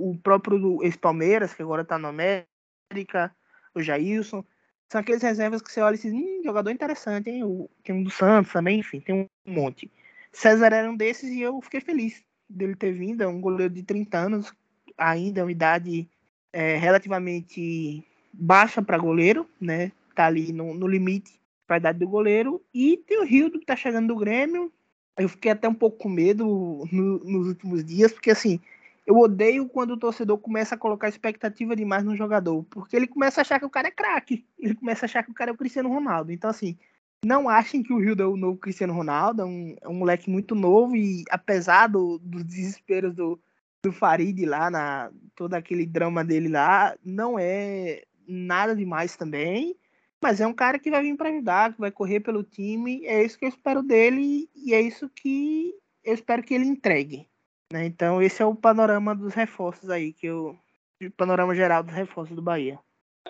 o 0.00 0.16
próprio 0.16 0.82
ex-Palmeiras, 0.82 1.54
que 1.54 1.62
agora 1.62 1.84
tá 1.84 1.98
no 1.98 2.08
América, 2.08 3.34
o 3.74 3.82
Jailson. 3.82 4.44
São 4.90 5.00
aqueles 5.00 5.22
reservas 5.22 5.62
que 5.62 5.70
você 5.70 5.80
olha 5.80 5.94
e 5.94 5.98
diz, 5.98 6.12
hum, 6.12 6.42
jogador 6.44 6.70
interessante, 6.70 7.30
hein? 7.30 7.44
O, 7.44 7.70
tem 7.82 7.94
um 7.94 8.02
do 8.02 8.10
Santos 8.10 8.52
também, 8.52 8.80
enfim, 8.80 9.00
tem 9.00 9.14
um 9.14 9.26
monte. 9.46 9.90
César 10.32 10.72
era 10.72 10.90
um 10.90 10.96
desses 10.96 11.30
e 11.30 11.40
eu 11.40 11.60
fiquei 11.60 11.80
feliz 11.80 12.24
dele 12.48 12.74
ter 12.74 12.92
vindo. 12.92 13.22
É 13.22 13.26
um 13.26 13.40
goleiro 13.40 13.72
de 13.72 13.82
30 13.82 14.18
anos, 14.18 14.52
ainda 14.96 15.44
uma 15.44 15.52
idade 15.52 16.08
é, 16.52 16.76
relativamente 16.76 18.04
baixa 18.32 18.80
para 18.82 18.98
goleiro, 18.98 19.48
né? 19.60 19.92
Tá 20.14 20.26
ali 20.26 20.52
no, 20.52 20.74
no 20.74 20.86
limite 20.86 21.40
para 21.66 21.76
a 21.76 21.78
idade 21.78 21.98
do 21.98 22.08
goleiro. 22.08 22.62
E 22.72 22.96
tem 23.06 23.20
o 23.20 23.24
Rildo 23.24 23.58
que 23.58 23.66
tá 23.66 23.76
chegando 23.76 24.08
do 24.08 24.16
Grêmio. 24.16 24.72
Eu 25.16 25.28
fiquei 25.28 25.50
até 25.50 25.68
um 25.68 25.74
pouco 25.74 25.98
com 25.98 26.08
medo 26.08 26.88
no, 26.90 27.18
nos 27.18 27.48
últimos 27.48 27.84
dias, 27.84 28.12
porque 28.12 28.30
assim, 28.30 28.58
eu 29.06 29.18
odeio 29.18 29.68
quando 29.68 29.92
o 29.92 29.96
torcedor 29.96 30.38
começa 30.38 30.74
a 30.74 30.78
colocar 30.78 31.08
expectativa 31.08 31.76
demais 31.76 32.04
no 32.04 32.16
jogador, 32.16 32.64
porque 32.70 32.96
ele 32.96 33.06
começa 33.06 33.40
a 33.40 33.42
achar 33.42 33.58
que 33.58 33.66
o 33.66 33.70
cara 33.70 33.88
é 33.88 33.90
craque, 33.90 34.46
ele 34.58 34.74
começa 34.74 35.04
a 35.04 35.06
achar 35.06 35.22
que 35.22 35.30
o 35.30 35.34
cara 35.34 35.50
é 35.50 35.54
o 35.54 35.56
Cristiano 35.56 35.90
Ronaldo. 35.90 36.32
Então, 36.32 36.48
assim, 36.48 36.78
não 37.24 37.48
achem 37.48 37.82
que 37.82 37.92
o 37.92 37.98
Rio 37.98 38.16
é 38.18 38.26
o 38.26 38.36
novo 38.36 38.58
Cristiano 38.58 38.92
Ronaldo, 38.92 39.42
é 39.42 39.44
um, 39.44 39.76
é 39.80 39.88
um 39.88 39.94
moleque 39.94 40.28
muito 40.28 40.54
novo 40.54 40.96
e 40.96 41.24
apesar 41.30 41.86
do, 41.86 42.18
dos 42.18 42.44
desesperos 42.44 43.14
do, 43.14 43.40
do 43.82 43.92
Farid 43.92 44.44
lá, 44.44 44.70
na, 44.70 45.10
todo 45.34 45.54
aquele 45.54 45.86
drama 45.86 46.24
dele 46.24 46.48
lá, 46.48 46.96
não 47.04 47.38
é 47.38 48.02
nada 48.26 48.74
demais 48.74 49.16
também, 49.16 49.76
mas 50.20 50.40
é 50.40 50.46
um 50.46 50.54
cara 50.54 50.78
que 50.78 50.90
vai 50.90 51.02
vir 51.02 51.16
para 51.16 51.28
ajudar, 51.28 51.72
que 51.72 51.80
vai 51.80 51.90
correr 51.90 52.20
pelo 52.20 52.42
time, 52.42 53.04
é 53.06 53.24
isso 53.24 53.38
que 53.38 53.44
eu 53.44 53.48
espero 53.48 53.82
dele 53.82 54.48
e 54.54 54.74
é 54.74 54.80
isso 54.80 55.08
que 55.08 55.74
eu 56.04 56.14
espero 56.14 56.42
que 56.42 56.54
ele 56.54 56.66
entregue. 56.66 57.28
Né? 57.72 57.86
Então 57.86 58.20
esse 58.20 58.42
é 58.42 58.46
o 58.46 58.54
panorama 58.54 59.14
dos 59.14 59.32
reforços 59.32 59.90
aí, 59.90 60.12
que 60.12 60.26
eu, 60.26 60.56
o 61.00 61.10
panorama 61.12 61.54
geral 61.54 61.84
dos 61.84 61.94
reforços 61.94 62.34
do 62.34 62.42
Bahia. 62.42 62.80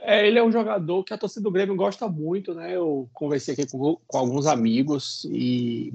É, 0.01 0.27
ele 0.27 0.39
é 0.39 0.43
um 0.43 0.51
jogador 0.51 1.05
que 1.05 1.13
a 1.13 1.19
torcida 1.19 1.43
do 1.43 1.51
Grêmio 1.51 1.77
gosta 1.77 2.09
muito, 2.09 2.55
né? 2.55 2.75
Eu 2.75 3.09
conversei 3.13 3.55
aqui 3.55 3.67
com, 3.67 3.99
com 4.07 4.19
alguns 4.19 4.47
amigos 4.47 5.25
e 5.31 5.93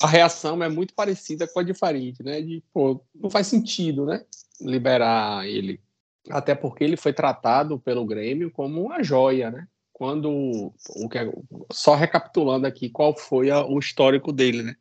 a 0.00 0.06
reação 0.06 0.62
é 0.62 0.68
muito 0.68 0.94
parecida 0.94 1.46
com 1.48 1.60
a 1.60 1.62
de 1.62 1.74
Farid, 1.74 2.22
né? 2.22 2.40
De, 2.40 2.62
pô, 2.72 3.00
não 3.14 3.30
faz 3.30 3.46
sentido, 3.46 4.04
né? 4.04 4.24
Liberar 4.60 5.46
ele. 5.46 5.80
Até 6.30 6.54
porque 6.54 6.84
ele 6.84 6.96
foi 6.96 7.12
tratado 7.12 7.78
pelo 7.78 8.04
Grêmio 8.04 8.50
como 8.50 8.82
uma 8.82 9.02
joia, 9.02 9.50
né? 9.50 9.66
Quando, 9.92 10.72
o 10.90 11.08
que, 11.08 11.18
é, 11.18 11.32
só 11.72 11.94
recapitulando 11.94 12.66
aqui, 12.66 12.88
qual 12.88 13.16
foi 13.16 13.50
a, 13.50 13.64
o 13.64 13.78
histórico 13.78 14.32
dele, 14.32 14.62
né? 14.62 14.76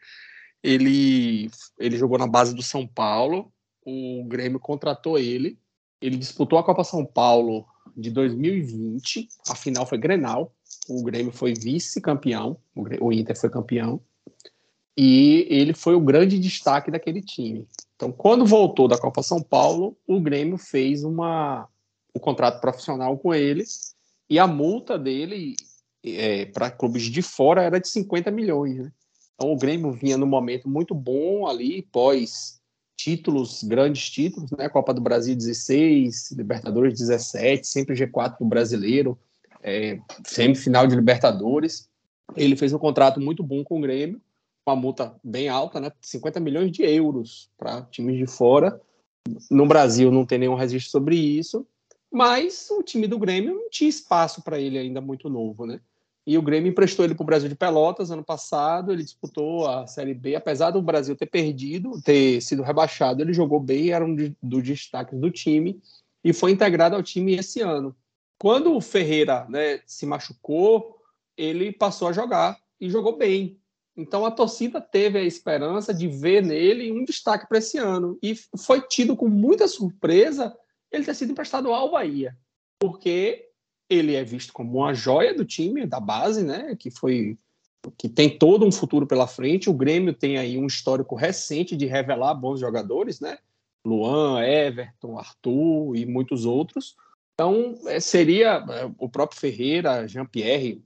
Ele, 0.61 1.49
ele 1.79 1.97
jogou 1.97 2.17
na 2.17 2.27
base 2.27 2.53
do 2.53 2.61
São 2.61 2.85
Paulo, 2.85 3.51
o 3.85 4.25
Grêmio 4.25 4.59
contratou 4.59 5.17
ele 5.17 5.57
ele 6.01 6.17
disputou 6.17 6.59
a 6.59 6.63
Copa 6.63 6.83
São 6.83 7.05
Paulo 7.05 7.65
de 7.97 8.11
2020, 8.11 9.27
a 9.49 9.55
final 9.55 9.85
foi 9.85 9.97
Grenal, 9.97 10.53
o 10.87 11.01
Grêmio 11.01 11.31
foi 11.31 11.55
vice-campeão, 11.55 12.57
o 13.01 13.11
Inter 13.11 13.35
foi 13.35 13.49
campeão, 13.49 13.99
e 14.95 15.47
ele 15.49 15.73
foi 15.73 15.95
o 15.95 15.99
grande 15.99 16.37
destaque 16.37 16.91
daquele 16.91 17.21
time. 17.23 17.67
Então, 17.95 18.11
quando 18.11 18.45
voltou 18.45 18.87
da 18.87 18.99
Copa 18.99 19.23
São 19.23 19.41
Paulo, 19.41 19.97
o 20.05 20.21
Grêmio 20.21 20.59
fez 20.59 21.03
uma, 21.03 21.67
um 22.15 22.19
contrato 22.19 22.61
profissional 22.61 23.17
com 23.17 23.33
ele, 23.33 23.63
e 24.29 24.37
a 24.37 24.45
multa 24.45 24.97
dele 24.99 25.55
é, 26.05 26.45
para 26.45 26.69
clubes 26.69 27.03
de 27.03 27.23
fora 27.23 27.63
era 27.63 27.79
de 27.79 27.87
50 27.87 28.29
milhões. 28.29 28.77
Né? 28.77 28.91
Então, 29.33 29.51
o 29.51 29.57
Grêmio 29.57 29.91
vinha 29.91 30.17
num 30.17 30.27
momento 30.27 30.69
muito 30.69 30.93
bom 30.93 31.47
ali, 31.47 31.81
pós 31.91 32.61
títulos, 32.97 33.63
grandes 33.63 34.09
títulos, 34.09 34.49
né? 34.51 34.67
Copa 34.67 34.93
do 34.93 34.99
Brasil 34.99 35.35
16, 35.35 36.31
Libertadores 36.31 36.97
17, 36.97 37.65
sempre 37.65 37.95
G4 37.95 38.39
do 38.39 38.45
brasileiro, 38.45 39.17
é, 39.61 39.99
semifinal 40.25 40.87
de 40.87 40.95
Libertadores. 40.95 41.87
Ele 42.35 42.57
fez 42.57 42.73
um 42.73 42.79
contrato 42.79 43.21
muito 43.21 43.43
bom 43.43 43.63
com 43.63 43.77
o 43.77 43.81
Grêmio, 43.81 44.19
uma 44.65 44.75
multa 44.75 45.15
bem 45.23 45.47
alta, 45.47 45.79
né? 45.79 45.91
50 46.01 46.39
milhões 46.39 46.71
de 46.71 46.83
euros 46.83 47.49
para 47.57 47.83
times 47.83 48.17
de 48.17 48.25
fora. 48.25 48.81
No 49.49 49.67
Brasil 49.67 50.11
não 50.11 50.25
tem 50.25 50.39
nenhum 50.39 50.55
registro 50.55 50.89
sobre 50.89 51.15
isso, 51.15 51.65
mas 52.11 52.69
o 52.71 52.81
time 52.81 53.07
do 53.07 53.19
Grêmio 53.19 53.53
não 53.53 53.69
tinha 53.69 53.89
espaço 53.89 54.41
para 54.41 54.59
ele 54.59 54.77
ainda 54.77 54.99
muito 54.99 55.29
novo, 55.29 55.65
né? 55.65 55.79
E 56.27 56.37
o 56.37 56.41
Grêmio 56.41 56.69
emprestou 56.69 57.05
ele 57.05 57.15
para 57.15 57.23
o 57.23 57.25
Brasil 57.25 57.47
de 57.47 57.55
Pelotas 57.55 58.11
ano 58.11 58.23
passado. 58.23 58.91
Ele 58.91 59.01
disputou 59.01 59.65
a 59.65 59.87
Série 59.87 60.13
B, 60.13 60.35
apesar 60.35 60.71
do 60.71 60.81
Brasil 60.81 61.15
ter 61.15 61.27
perdido, 61.27 62.01
ter 62.01 62.41
sido 62.41 62.61
rebaixado, 62.61 63.21
ele 63.21 63.31
jogou 63.31 63.61
bem, 63.61 63.91
era 63.91 64.03
um 64.03 64.13
dos 64.43 64.63
destaques 64.63 65.17
do 65.17 65.31
time 65.31 65.81
e 66.21 66.33
foi 66.33 66.51
integrado 66.51 66.97
ao 66.97 67.01
time 67.01 67.35
esse 67.35 67.61
ano. 67.61 67.95
Quando 68.37 68.75
o 68.75 68.81
Ferreira 68.81 69.47
né, 69.47 69.79
se 69.85 70.05
machucou, 70.05 70.97
ele 71.37 71.71
passou 71.71 72.09
a 72.09 72.13
jogar 72.13 72.59
e 72.77 72.89
jogou 72.89 73.15
bem. 73.15 73.57
Então 73.95 74.25
a 74.25 74.31
torcida 74.31 74.81
teve 74.81 75.17
a 75.17 75.23
esperança 75.23 75.93
de 75.93 76.09
ver 76.09 76.43
nele 76.43 76.91
um 76.91 77.05
destaque 77.05 77.47
para 77.47 77.59
esse 77.59 77.77
ano 77.77 78.19
e 78.21 78.35
foi 78.57 78.81
tido 78.81 79.15
com 79.15 79.29
muita 79.29 79.65
surpresa 79.65 80.53
ele 80.91 81.05
ter 81.05 81.15
sido 81.15 81.31
emprestado 81.31 81.71
ao 81.73 81.89
Bahia, 81.89 82.37
porque 82.77 83.46
ele 83.89 84.15
é 84.15 84.23
visto 84.23 84.53
como 84.53 84.79
uma 84.79 84.93
joia 84.93 85.33
do 85.33 85.45
time, 85.45 85.85
da 85.85 85.99
base, 85.99 86.43
né? 86.43 86.75
Que 86.75 86.91
foi 86.91 87.37
que 87.97 88.09
tem 88.09 88.37
todo 88.37 88.65
um 88.65 88.71
futuro 88.71 89.07
pela 89.07 89.27
frente. 89.27 89.69
O 89.69 89.73
Grêmio 89.73 90.13
tem 90.13 90.37
aí 90.37 90.57
um 90.57 90.67
histórico 90.67 91.15
recente 91.15 91.75
de 91.75 91.85
revelar 91.85 92.33
bons 92.33 92.59
jogadores, 92.59 93.19
né? 93.19 93.37
Luan, 93.85 94.43
Everton, 94.43 95.17
Arthur 95.17 95.95
e 95.95 96.05
muitos 96.05 96.45
outros. 96.45 96.95
Então, 97.33 97.75
é, 97.85 97.99
seria 97.99 98.65
é, 98.69 98.91
o 98.97 99.07
próprio 99.07 99.39
Ferreira, 99.39 100.07
Jean-Pierre, 100.07 100.83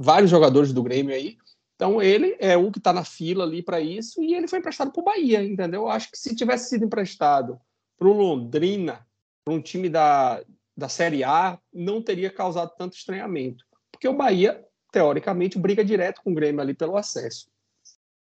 vários 0.00 0.30
jogadores 0.30 0.72
do 0.72 0.82
Grêmio 0.82 1.14
aí. 1.14 1.36
Então, 1.74 2.00
ele 2.00 2.36
é 2.38 2.56
o 2.56 2.70
que 2.70 2.78
está 2.78 2.92
na 2.92 3.04
fila 3.04 3.44
ali 3.44 3.60
para 3.62 3.80
isso 3.80 4.22
e 4.22 4.34
ele 4.34 4.46
foi 4.46 4.60
emprestado 4.60 4.92
para 4.92 5.00
o 5.00 5.04
Bahia, 5.04 5.44
entendeu? 5.44 5.88
Acho 5.88 6.10
que 6.10 6.18
se 6.18 6.34
tivesse 6.34 6.70
sido 6.70 6.84
emprestado 6.84 7.60
para 7.98 8.08
o 8.08 8.12
Londrina, 8.12 9.04
para 9.44 9.54
um 9.54 9.60
time 9.60 9.88
da, 9.88 10.42
da 10.76 10.88
Série 10.88 11.22
A 11.22 11.58
não 11.72 12.02
teria 12.02 12.30
causado 12.30 12.72
tanto 12.76 12.96
estranhamento, 12.96 13.64
porque 13.90 14.08
o 14.08 14.16
Bahia, 14.16 14.64
teoricamente, 14.90 15.58
briga 15.58 15.84
direto 15.84 16.20
com 16.22 16.32
o 16.32 16.34
Grêmio 16.34 16.60
ali 16.60 16.74
pelo 16.74 16.96
acesso. 16.96 17.46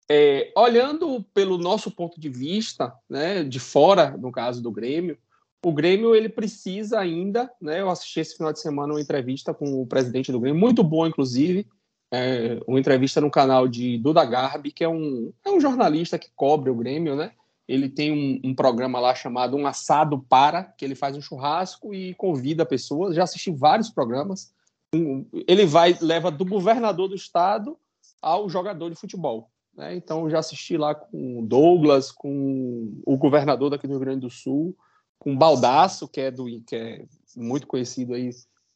É, 0.09 0.51
olhando 0.55 1.23
pelo 1.33 1.57
nosso 1.57 1.89
ponto 1.89 2.19
de 2.19 2.29
vista, 2.29 2.93
né, 3.09 3.43
de 3.43 3.59
fora, 3.59 4.17
no 4.17 4.31
caso 4.31 4.61
do 4.61 4.71
Grêmio, 4.71 5.17
o 5.65 5.71
Grêmio 5.71 6.13
ele 6.13 6.27
precisa 6.27 6.99
ainda, 6.99 7.49
né, 7.61 7.79
eu 7.79 7.89
assisti 7.89 8.19
esse 8.19 8.35
final 8.35 8.51
de 8.51 8.59
semana 8.59 8.93
uma 8.93 9.01
entrevista 9.01 9.53
com 9.53 9.81
o 9.81 9.87
presidente 9.87 10.31
do 10.31 10.39
Grêmio, 10.39 10.59
muito 10.59 10.83
boa, 10.83 11.07
inclusive, 11.07 11.65
é, 12.11 12.59
uma 12.67 12.79
entrevista 12.79 13.21
no 13.21 13.31
canal 13.31 13.67
de 13.67 13.97
Duda 13.97 14.23
Garbi, 14.25 14.71
que 14.71 14.83
é 14.83 14.89
um, 14.89 15.33
é 15.43 15.49
um 15.49 15.59
jornalista 15.59 16.19
que 16.19 16.29
cobre 16.35 16.69
o 16.69 16.75
Grêmio, 16.75 17.15
né? 17.15 17.31
Ele 17.67 17.89
tem 17.89 18.11
um, 18.11 18.49
um, 18.49 18.55
programa 18.55 18.99
lá 18.99 19.15
chamado 19.15 19.55
Um 19.55 19.65
Assado 19.65 20.19
Para, 20.19 20.63
que 20.63 20.83
ele 20.83 20.95
faz 20.95 21.15
um 21.15 21.21
churrasco 21.21 21.93
e 21.93 22.13
convida 22.15 22.65
pessoas. 22.65 23.15
Já 23.15 23.23
assisti 23.23 23.51
vários 23.51 23.89
programas. 23.89 24.53
Ele 25.47 25.65
vai, 25.65 25.97
leva 26.01 26.29
do 26.29 26.45
governador 26.45 27.07
do 27.07 27.15
estado 27.15 27.77
ao 28.21 28.49
jogador 28.49 28.89
de 28.89 28.95
futebol. 28.95 29.49
Né? 29.75 29.95
Então, 29.95 30.29
já 30.29 30.39
assisti 30.39 30.77
lá 30.77 30.93
com 30.93 31.43
Douglas, 31.45 32.11
com 32.11 33.01
o 33.05 33.17
governador 33.17 33.69
daqui 33.69 33.87
do 33.87 33.91
Rio 33.91 33.99
Grande 33.99 34.21
do 34.21 34.29
Sul, 34.29 34.75
com 35.17 35.35
Baldaço, 35.35 36.07
que 36.07 36.21
é, 36.21 36.29
do, 36.29 36.45
que 36.61 36.75
é 36.75 37.05
muito 37.35 37.65
conhecido 37.65 38.13
aí, 38.13 38.29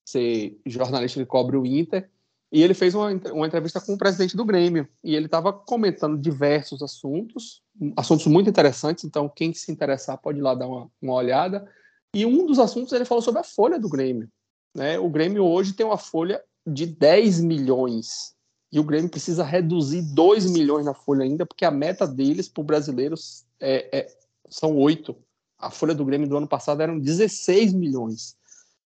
ser 0.05 0.57
jornalista 0.65 1.19
que 1.19 1.25
cobre 1.25 1.57
o 1.57 1.65
Inter. 1.65 2.09
E 2.51 2.63
ele 2.63 2.73
fez 2.73 2.95
uma, 2.95 3.09
uma 3.33 3.45
entrevista 3.45 3.81
com 3.81 3.93
o 3.93 3.97
presidente 3.97 4.37
do 4.37 4.45
Grêmio. 4.45 4.87
E 5.03 5.15
ele 5.15 5.25
estava 5.25 5.51
comentando 5.51 6.17
diversos 6.17 6.81
assuntos, 6.81 7.61
assuntos 7.95 8.25
muito 8.27 8.49
interessantes. 8.49 9.03
Então, 9.03 9.29
quem 9.29 9.53
se 9.53 9.71
interessar 9.71 10.17
pode 10.17 10.39
ir 10.39 10.41
lá 10.41 10.55
dar 10.55 10.67
uma, 10.67 10.89
uma 11.01 11.13
olhada. 11.13 11.67
E 12.13 12.25
um 12.25 12.45
dos 12.45 12.59
assuntos 12.59 12.93
ele 12.93 13.05
falou 13.05 13.21
sobre 13.21 13.41
a 13.41 13.43
folha 13.43 13.79
do 13.79 13.89
Grêmio. 13.89 14.29
Né? 14.75 14.97
O 14.99 15.09
Grêmio 15.09 15.45
hoje 15.45 15.73
tem 15.73 15.85
uma 15.85 15.97
folha 15.97 16.41
de 16.65 16.85
10 16.85 17.41
milhões. 17.41 18.35
E 18.71 18.79
o 18.79 18.83
Grêmio 18.83 19.09
precisa 19.09 19.43
reduzir 19.43 20.01
2 20.13 20.51
milhões 20.51 20.85
na 20.85 20.93
folha 20.93 21.23
ainda, 21.23 21.45
porque 21.45 21.63
a 21.63 21.71
meta 21.71 22.05
deles 22.05 22.49
para 22.49 22.63
brasileiros 22.63 23.45
é, 23.59 23.97
é, 23.97 24.07
são 24.49 24.75
8. 24.77 25.15
A 25.57 25.71
folha 25.71 25.95
do 25.95 26.05
Grêmio 26.05 26.27
do 26.27 26.37
ano 26.37 26.47
passado 26.47 26.81
eram 26.81 26.99
16 26.99 27.73
milhões. 27.73 28.35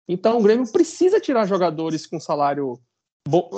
Então 0.09 0.39
o 0.39 0.43
Grêmio 0.43 0.71
precisa 0.71 1.21
tirar 1.21 1.47
jogadores 1.47 2.07
com 2.07 2.19
salário 2.19 2.81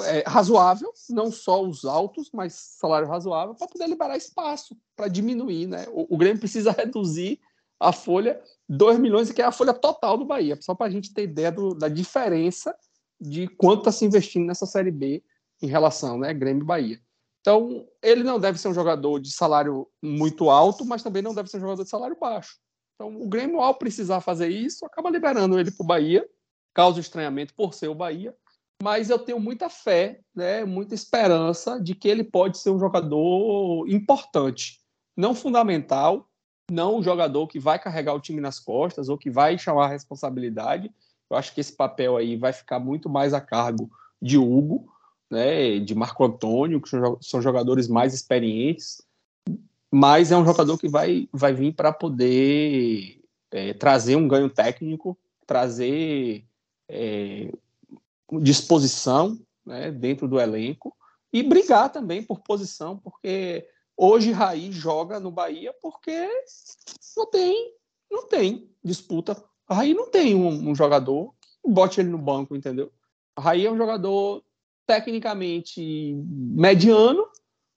é, 0.06 0.24
razoável, 0.26 0.92
não 1.10 1.30
só 1.30 1.62
os 1.62 1.84
altos, 1.84 2.30
mas 2.32 2.54
salário 2.54 3.08
razoável, 3.08 3.54
para 3.54 3.68
poder 3.68 3.86
liberar 3.86 4.16
espaço, 4.16 4.76
para 4.96 5.08
diminuir. 5.08 5.66
Né? 5.66 5.86
O, 5.90 6.14
o, 6.14 6.18
Grêmio 6.18 6.40
precisa 6.40 6.72
reduzir 6.76 7.40
a 7.78 7.92
folha 7.92 8.40
2 8.68 8.98
milhões, 8.98 9.30
que 9.30 9.40
é 9.40 9.44
a 9.44 9.52
folha 9.52 9.72
total 9.72 10.18
do 10.18 10.24
Bahia, 10.24 10.58
só 10.60 10.74
para 10.74 10.86
a 10.86 10.90
gente 10.90 11.14
ter 11.14 11.24
ideia 11.24 11.52
do, 11.52 11.74
da 11.74 11.88
diferença 11.88 12.74
de 13.20 13.48
quanto 13.48 13.80
está 13.80 13.92
se 13.92 14.04
investindo 14.04 14.46
nessa 14.46 14.66
Série 14.66 14.90
B 14.90 15.22
em 15.62 15.66
relação 15.66 16.18
né, 16.18 16.32
Grêmio 16.32 16.62
e 16.62 16.66
Bahia. 16.66 17.00
Então, 17.40 17.86
ele 18.02 18.22
não 18.22 18.38
deve 18.38 18.58
ser 18.58 18.68
um 18.68 18.74
jogador 18.74 19.18
de 19.18 19.30
salário 19.30 19.86
muito 20.02 20.50
alto, 20.50 20.84
mas 20.84 21.02
também 21.02 21.22
não 21.22 21.34
deve 21.34 21.50
ser 21.50 21.56
um 21.58 21.60
jogador 21.60 21.84
de 21.84 21.90
salário 21.90 22.16
baixo. 22.18 22.58
Então, 22.94 23.20
o 23.20 23.26
Grêmio, 23.26 23.60
ao 23.60 23.74
precisar 23.74 24.20
fazer 24.20 24.48
isso, 24.48 24.84
acaba 24.84 25.08
liberando 25.08 25.58
ele 25.58 25.70
para 25.70 25.82
o 25.82 25.86
Bahia, 25.86 26.28
causa 26.74 27.00
estranhamento 27.00 27.54
por 27.54 27.72
ser 27.72 27.88
o 27.88 27.94
Bahia, 27.94 28.34
mas 28.82 29.10
eu 29.10 29.18
tenho 29.18 29.38
muita 29.38 29.68
fé, 29.68 30.20
né, 30.34 30.64
muita 30.64 30.94
esperança 30.94 31.78
de 31.80 31.94
que 31.94 32.08
ele 32.08 32.24
pode 32.24 32.58
ser 32.58 32.70
um 32.70 32.78
jogador 32.78 33.86
importante, 33.88 34.80
não 35.16 35.34
fundamental, 35.34 36.28
não 36.70 36.98
um 36.98 37.02
jogador 37.02 37.46
que 37.46 37.58
vai 37.58 37.78
carregar 37.78 38.14
o 38.14 38.20
time 38.20 38.40
nas 38.40 38.58
costas 38.58 39.08
ou 39.08 39.18
que 39.18 39.30
vai 39.30 39.58
chamar 39.58 39.86
a 39.86 39.88
responsabilidade. 39.88 40.90
Eu 41.28 41.36
acho 41.36 41.52
que 41.52 41.60
esse 41.60 41.72
papel 41.72 42.16
aí 42.16 42.36
vai 42.36 42.52
ficar 42.52 42.78
muito 42.78 43.08
mais 43.08 43.34
a 43.34 43.40
cargo 43.40 43.90
de 44.22 44.38
Hugo, 44.38 44.90
né, 45.30 45.78
de 45.78 45.94
Marco 45.94 46.24
Antônio, 46.24 46.80
que 46.80 46.88
são 47.20 47.42
jogadores 47.42 47.86
mais 47.86 48.14
experientes, 48.14 49.02
mas 49.90 50.32
é 50.32 50.36
um 50.36 50.44
jogador 50.44 50.78
que 50.78 50.88
vai, 50.88 51.28
vai 51.32 51.52
vir 51.52 51.74
para 51.74 51.92
poder 51.92 53.20
é, 53.50 53.74
trazer 53.74 54.16
um 54.16 54.28
ganho 54.28 54.48
técnico, 54.48 55.18
trazer 55.46 56.44
é, 56.88 57.52
disposição 58.38 59.38
né, 59.64 59.90
dentro 59.90 60.28
do 60.28 60.38
elenco 60.38 60.94
e 61.32 61.42
brigar 61.42 61.90
também 61.90 62.22
por 62.22 62.40
posição, 62.40 62.98
porque 62.98 63.66
hoje 63.96 64.32
Raí 64.32 64.72
joga 64.72 65.18
no 65.18 65.30
Bahia 65.30 65.74
porque 65.80 66.28
não 67.16 67.26
tem, 67.30 67.74
não 68.10 68.26
tem 68.26 68.70
disputa. 68.82 69.36
Raí 69.68 69.94
não 69.94 70.10
tem 70.10 70.34
um, 70.34 70.70
um 70.70 70.74
jogador 70.74 71.32
que 71.62 71.70
bote 71.70 72.00
ele 72.00 72.08
no 72.08 72.18
banco, 72.18 72.56
entendeu? 72.56 72.92
Raí 73.38 73.64
é 73.64 73.70
um 73.70 73.76
jogador 73.76 74.42
tecnicamente 74.86 76.14
mediano 76.26 77.24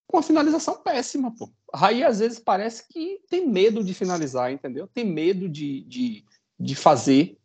com 0.07 0.17
a 0.17 0.23
finalização 0.23 0.81
péssima, 0.81 1.33
pô. 1.35 1.49
Raí 1.73 2.03
às 2.03 2.19
vezes 2.19 2.39
parece 2.39 2.87
que 2.87 3.19
tem 3.29 3.47
medo 3.47 3.83
de 3.83 3.93
finalizar, 3.93 4.51
entendeu? 4.51 4.87
Tem 4.87 5.05
medo 5.05 5.47
de, 5.47 5.81
de, 5.81 6.25
de 6.59 6.75
fazer, 6.75 7.37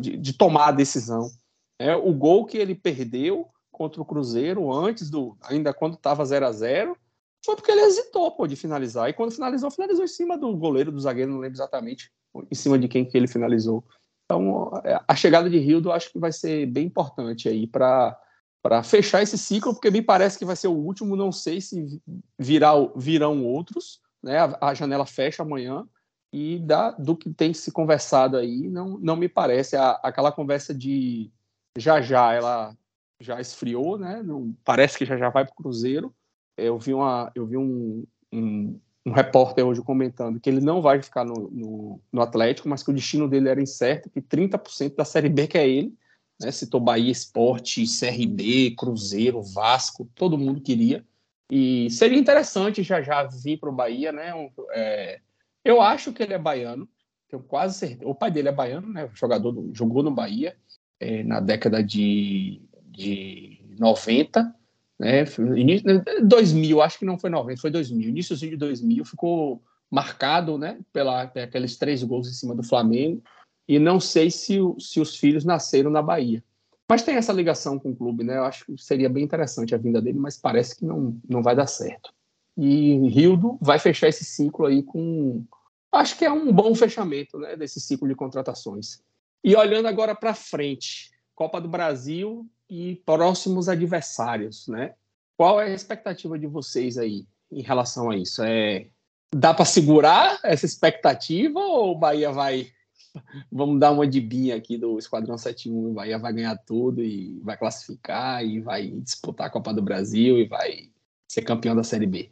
de, 0.00 0.16
de 0.16 0.32
tomar 0.32 0.68
a 0.68 0.72
decisão. 0.72 1.30
É, 1.78 1.94
o 1.94 2.12
gol 2.12 2.44
que 2.44 2.58
ele 2.58 2.74
perdeu 2.74 3.48
contra 3.70 4.02
o 4.02 4.04
Cruzeiro 4.04 4.72
antes 4.72 5.08
do. 5.08 5.36
ainda 5.42 5.72
quando 5.72 5.94
estava 5.94 6.24
0 6.24 6.46
a 6.46 6.52
0 6.52 6.96
foi 7.44 7.54
porque 7.54 7.70
ele 7.70 7.82
hesitou 7.82 8.30
pô, 8.32 8.46
de 8.46 8.56
finalizar. 8.56 9.08
E 9.08 9.12
quando 9.12 9.30
finalizou, 9.30 9.70
finalizou 9.70 10.04
em 10.04 10.08
cima 10.08 10.36
do 10.36 10.54
goleiro, 10.56 10.90
do 10.90 11.00
zagueiro, 11.00 11.30
não 11.30 11.38
lembro 11.38 11.56
exatamente 11.56 12.10
em 12.50 12.54
cima 12.54 12.78
de 12.78 12.88
quem 12.88 13.04
que 13.04 13.16
ele 13.16 13.28
finalizou. 13.28 13.84
Então, 14.24 14.70
é, 14.84 15.00
a 15.06 15.14
chegada 15.14 15.48
de 15.48 15.58
Rildo 15.58 15.92
acho 15.92 16.12
que 16.12 16.18
vai 16.18 16.32
ser 16.32 16.66
bem 16.66 16.86
importante 16.86 17.48
aí 17.48 17.66
para 17.66 18.18
para 18.60 18.82
fechar 18.82 19.22
esse 19.22 19.38
ciclo, 19.38 19.72
porque 19.72 19.90
me 19.90 20.02
parece 20.02 20.36
que 20.36 20.44
vai 20.44 20.56
ser 20.56 20.66
o 20.66 20.72
último, 20.72 21.14
não 21.14 21.30
sei 21.30 21.60
se 21.60 22.02
virá, 22.36 22.72
virão 22.96 23.44
outros, 23.46 24.00
né? 24.22 24.38
A, 24.40 24.58
a 24.60 24.74
janela 24.74 25.06
fecha 25.06 25.42
amanhã, 25.42 25.86
E 26.32 26.58
da, 26.58 26.90
do 26.90 27.16
que 27.16 27.32
tem 27.32 27.54
se 27.54 27.70
conversado 27.70 28.36
aí, 28.36 28.68
não, 28.68 28.98
não 28.98 29.16
me 29.16 29.28
parece. 29.28 29.76
A, 29.76 29.92
aquela 30.02 30.32
conversa 30.32 30.74
de 30.74 31.30
já 31.78 32.00
já, 32.00 32.32
ela 32.32 32.76
já 33.20 33.40
esfriou, 33.40 33.98
né? 33.98 34.22
Não, 34.22 34.54
parece 34.64 34.96
que 34.98 35.04
já 35.04 35.16
já 35.16 35.30
vai 35.30 35.44
para 35.44 35.52
o 35.52 35.56
Cruzeiro. 35.56 36.14
Eu 36.56 36.78
vi, 36.78 36.92
uma, 36.92 37.30
eu 37.34 37.46
vi 37.46 37.56
um, 37.56 38.04
um, 38.32 38.80
um, 39.06 39.12
repórter 39.12 39.64
hoje 39.64 39.80
comentando 39.82 40.40
que 40.40 40.50
ele 40.50 40.60
não 40.60 40.82
vai 40.82 41.00
ficar 41.00 41.24
no, 41.24 41.48
no, 41.50 42.00
no, 42.12 42.20
Atlético, 42.20 42.68
mas 42.68 42.82
que 42.82 42.90
o 42.90 42.94
destino 42.94 43.28
dele 43.28 43.48
era 43.48 43.62
incerto, 43.62 44.10
que 44.10 44.20
30% 44.20 44.96
da 44.96 45.04
Série 45.04 45.28
B 45.28 45.46
que 45.46 45.56
é 45.56 45.68
ele. 45.68 45.94
Né? 46.40 46.50
Citou 46.50 46.80
Bahia 46.80 47.10
Esporte, 47.10 47.84
CRB, 47.84 48.74
Cruzeiro, 48.76 49.42
Vasco, 49.42 50.08
todo 50.14 50.38
mundo 50.38 50.60
queria. 50.60 51.04
E 51.50 51.88
seria 51.90 52.18
interessante 52.18 52.82
já 52.82 53.00
já 53.00 53.22
vir 53.24 53.58
para 53.58 53.70
o 53.70 53.74
Bahia, 53.74 54.12
né? 54.12 54.34
Um, 54.34 54.50
é, 54.72 55.20
eu 55.64 55.80
acho 55.80 56.12
que 56.12 56.22
ele 56.22 56.34
é 56.34 56.38
baiano, 56.38 56.88
tenho 57.28 57.42
quase 57.42 57.78
certeza. 57.78 58.08
O 58.08 58.14
pai 58.14 58.30
dele 58.30 58.48
é 58.48 58.52
baiano, 58.52 58.88
né? 58.88 59.08
Jogador 59.14 59.52
do, 59.52 59.70
jogou 59.74 60.02
no 60.02 60.10
Bahia 60.10 60.56
é, 61.00 61.22
na 61.22 61.40
década 61.40 61.82
de, 61.82 62.60
de 62.86 63.60
90, 63.78 64.54
né? 64.98 65.24
Início, 65.56 65.86
2000, 66.22 66.82
acho 66.82 66.98
que 66.98 67.04
não 67.04 67.18
foi 67.18 67.30
90, 67.30 67.60
foi 67.60 67.70
2000. 67.70 68.08
Iníciozinho 68.08 68.52
de 68.52 68.56
2000 68.56 69.04
ficou 69.04 69.62
marcado, 69.90 70.58
né? 70.58 70.78
Pela 70.92 71.22
aqueles 71.22 71.76
três 71.76 72.02
gols 72.02 72.28
em 72.28 72.32
cima 72.32 72.54
do 72.54 72.62
Flamengo. 72.62 73.22
E 73.66 73.78
não 73.78 74.00
sei 74.00 74.30
se, 74.30 74.58
se 74.78 75.00
os 75.00 75.16
filhos 75.16 75.44
nasceram 75.44 75.90
na 75.90 76.02
Bahia. 76.02 76.42
Mas 76.88 77.02
tem 77.02 77.16
essa 77.16 77.32
ligação 77.32 77.78
com 77.78 77.90
o 77.90 77.96
clube, 77.96 78.24
né? 78.24 78.38
Eu 78.38 78.44
acho 78.44 78.64
que 78.64 78.82
seria 78.82 79.10
bem 79.10 79.22
interessante 79.22 79.74
a 79.74 79.78
vinda 79.78 80.00
dele, 80.00 80.18
mas 80.18 80.38
parece 80.38 80.74
que 80.74 80.86
não, 80.86 81.16
não 81.28 81.42
vai 81.42 81.54
dar 81.54 81.66
certo. 81.66 82.10
E 82.56 82.96
Rildo 83.08 83.58
vai 83.60 83.78
fechar 83.78 84.08
esse 84.08 84.24
ciclo 84.24 84.66
aí 84.66 84.82
com 84.82 85.44
acho 85.92 86.18
que 86.18 86.24
é 86.24 86.32
um 86.32 86.52
bom 86.52 86.74
fechamento 86.74 87.38
né, 87.38 87.56
desse 87.56 87.80
ciclo 87.80 88.08
de 88.08 88.14
contratações. 88.14 89.00
E 89.42 89.54
olhando 89.56 89.86
agora 89.86 90.14
para 90.14 90.34
frente, 90.34 91.10
Copa 91.34 91.60
do 91.60 91.68
Brasil 91.68 92.46
e 92.68 92.96
próximos 93.06 93.68
adversários, 93.68 94.66
né? 94.68 94.94
Qual 95.36 95.60
é 95.60 95.66
a 95.66 95.74
expectativa 95.74 96.38
de 96.38 96.46
vocês 96.46 96.98
aí 96.98 97.26
em 97.50 97.62
relação 97.62 98.10
a 98.10 98.16
isso? 98.16 98.42
É 98.42 98.88
dá 99.34 99.52
para 99.52 99.64
segurar 99.64 100.38
essa 100.42 100.64
expectativa 100.64 101.60
ou 101.60 101.92
o 101.92 101.98
Bahia 101.98 102.32
vai 102.32 102.72
vamos 103.52 103.78
dar 103.78 103.90
uma 103.90 104.06
de 104.06 104.20
binha 104.20 104.56
aqui 104.56 104.76
do 104.76 104.98
Esquadrão 104.98 105.36
71, 105.36 105.90
o 105.90 105.94
Bahia 105.94 106.18
vai 106.18 106.32
ganhar 106.32 106.56
tudo 106.56 107.02
e 107.02 107.38
vai 107.40 107.56
classificar 107.56 108.44
e 108.44 108.60
vai 108.60 108.88
disputar 108.88 109.46
a 109.46 109.50
Copa 109.50 109.72
do 109.72 109.82
Brasil 109.82 110.38
e 110.38 110.46
vai 110.46 110.90
ser 111.28 111.42
campeão 111.42 111.76
da 111.76 111.84
Série 111.84 112.06
B? 112.06 112.30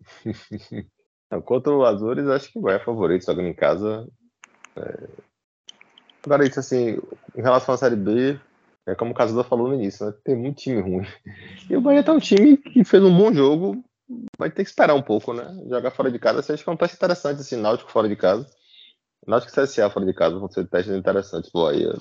Contra 1.44 1.74
o 1.74 1.84
Azures, 1.84 2.28
acho 2.28 2.52
que 2.52 2.60
vai 2.60 2.76
é 2.76 2.78
favorito 2.78 3.26
jogando 3.26 3.48
em 3.48 3.54
casa. 3.54 4.08
É... 4.76 5.08
Agora, 6.24 6.46
isso 6.46 6.60
assim, 6.60 6.98
em 7.36 7.42
relação 7.42 7.74
à 7.74 7.78
Série 7.78 7.96
B, 7.96 8.38
é 8.86 8.94
como 8.94 9.12
o 9.12 9.14
Casuda 9.14 9.44
falou 9.44 9.68
no 9.68 9.74
início, 9.74 10.06
né? 10.06 10.14
tem 10.24 10.36
muito 10.36 10.58
time 10.58 10.80
ruim. 10.80 11.06
E 11.68 11.76
o 11.76 11.80
Bahia 11.80 12.02
tá 12.02 12.12
um 12.12 12.18
time 12.18 12.56
que 12.56 12.84
fez 12.84 13.02
um 13.02 13.16
bom 13.16 13.32
jogo, 13.32 13.82
vai 14.38 14.50
ter 14.50 14.64
que 14.64 14.70
esperar 14.70 14.94
um 14.94 15.02
pouco, 15.02 15.32
né? 15.32 15.44
Jogar 15.68 15.90
fora 15.90 16.10
de 16.10 16.18
casa, 16.18 16.40
acho 16.52 16.62
que 16.62 16.68
é 16.68 16.72
um 16.72 16.76
teste 16.76 16.96
interessante, 16.96 17.40
assim, 17.40 17.56
Náutico 17.56 17.90
fora 17.90 18.08
de 18.08 18.16
casa. 18.16 18.46
Náutico 19.26 19.52
e 19.52 19.62
CSA 19.62 19.88
fora 19.88 20.04
de 20.04 20.12
casa 20.12 20.38
vão 20.38 20.50
ser 20.50 20.68
testes 20.68 20.94
interessantes 20.94 21.50
pro 21.50 21.64
Bahia. 21.64 21.94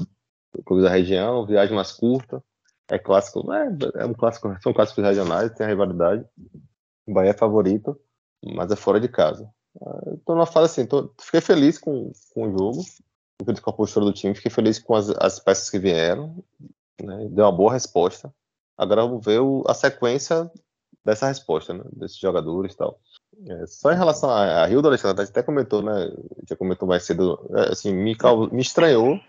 Clube 0.65 0.83
da 0.83 0.89
região, 0.89 1.45
viagem 1.45 1.75
mais 1.75 1.91
curta, 1.91 2.43
é 2.91 2.99
clássico, 2.99 3.51
é, 3.53 3.69
é 3.95 4.05
um 4.05 4.13
clássico, 4.13 4.55
são 4.61 4.73
clássicos 4.73 5.03
regionais, 5.03 5.51
tem 5.53 5.65
a 5.65 5.69
rivalidade. 5.69 6.25
O 7.07 7.13
Bahia 7.13 7.31
é 7.31 7.33
favorito 7.33 7.97
mas 8.51 8.71
é 8.71 8.75
fora 8.75 8.99
de 8.99 9.07
casa. 9.07 9.49
Estou 10.17 10.35
numa 10.35 10.45
fase 10.45 10.65
assim, 10.65 10.85
tô, 10.85 11.13
fiquei 11.21 11.41
feliz 11.41 11.77
com, 11.77 12.11
com 12.33 12.47
o 12.47 12.51
jogo, 12.51 12.83
com 13.61 13.69
a 13.69 13.73
postura 13.73 14.05
do 14.05 14.13
time, 14.13 14.35
fiquei 14.35 14.51
feliz 14.51 14.79
com 14.79 14.95
as, 14.95 15.09
as 15.09 15.39
peças 15.39 15.69
que 15.69 15.79
vieram, 15.79 16.43
né, 17.01 17.27
deu 17.29 17.45
uma 17.45 17.51
boa 17.51 17.73
resposta. 17.73 18.33
Agora 18.77 19.03
vamos 19.03 19.25
ver 19.25 19.39
o, 19.39 19.63
a 19.67 19.73
sequência 19.73 20.49
dessa 21.03 21.27
resposta, 21.27 21.73
né, 21.73 21.83
desses 21.91 22.17
jogadores 22.17 22.73
e 22.73 22.77
tal. 22.77 22.99
É, 23.47 23.65
só 23.65 23.91
em 23.91 23.97
relação 23.97 24.29
a, 24.29 24.63
a 24.63 24.65
Rio 24.65 24.81
do 24.81 24.87
Alexandre, 24.87 25.23
até 25.23 25.41
comentou, 25.43 25.81
né, 25.81 26.11
já 26.47 26.55
comentou 26.55 26.87
mais 26.87 27.03
cedo, 27.03 27.39
é, 27.55 27.71
assim, 27.71 27.93
me, 27.93 28.15
me 28.51 28.61
estranhou 28.61 29.19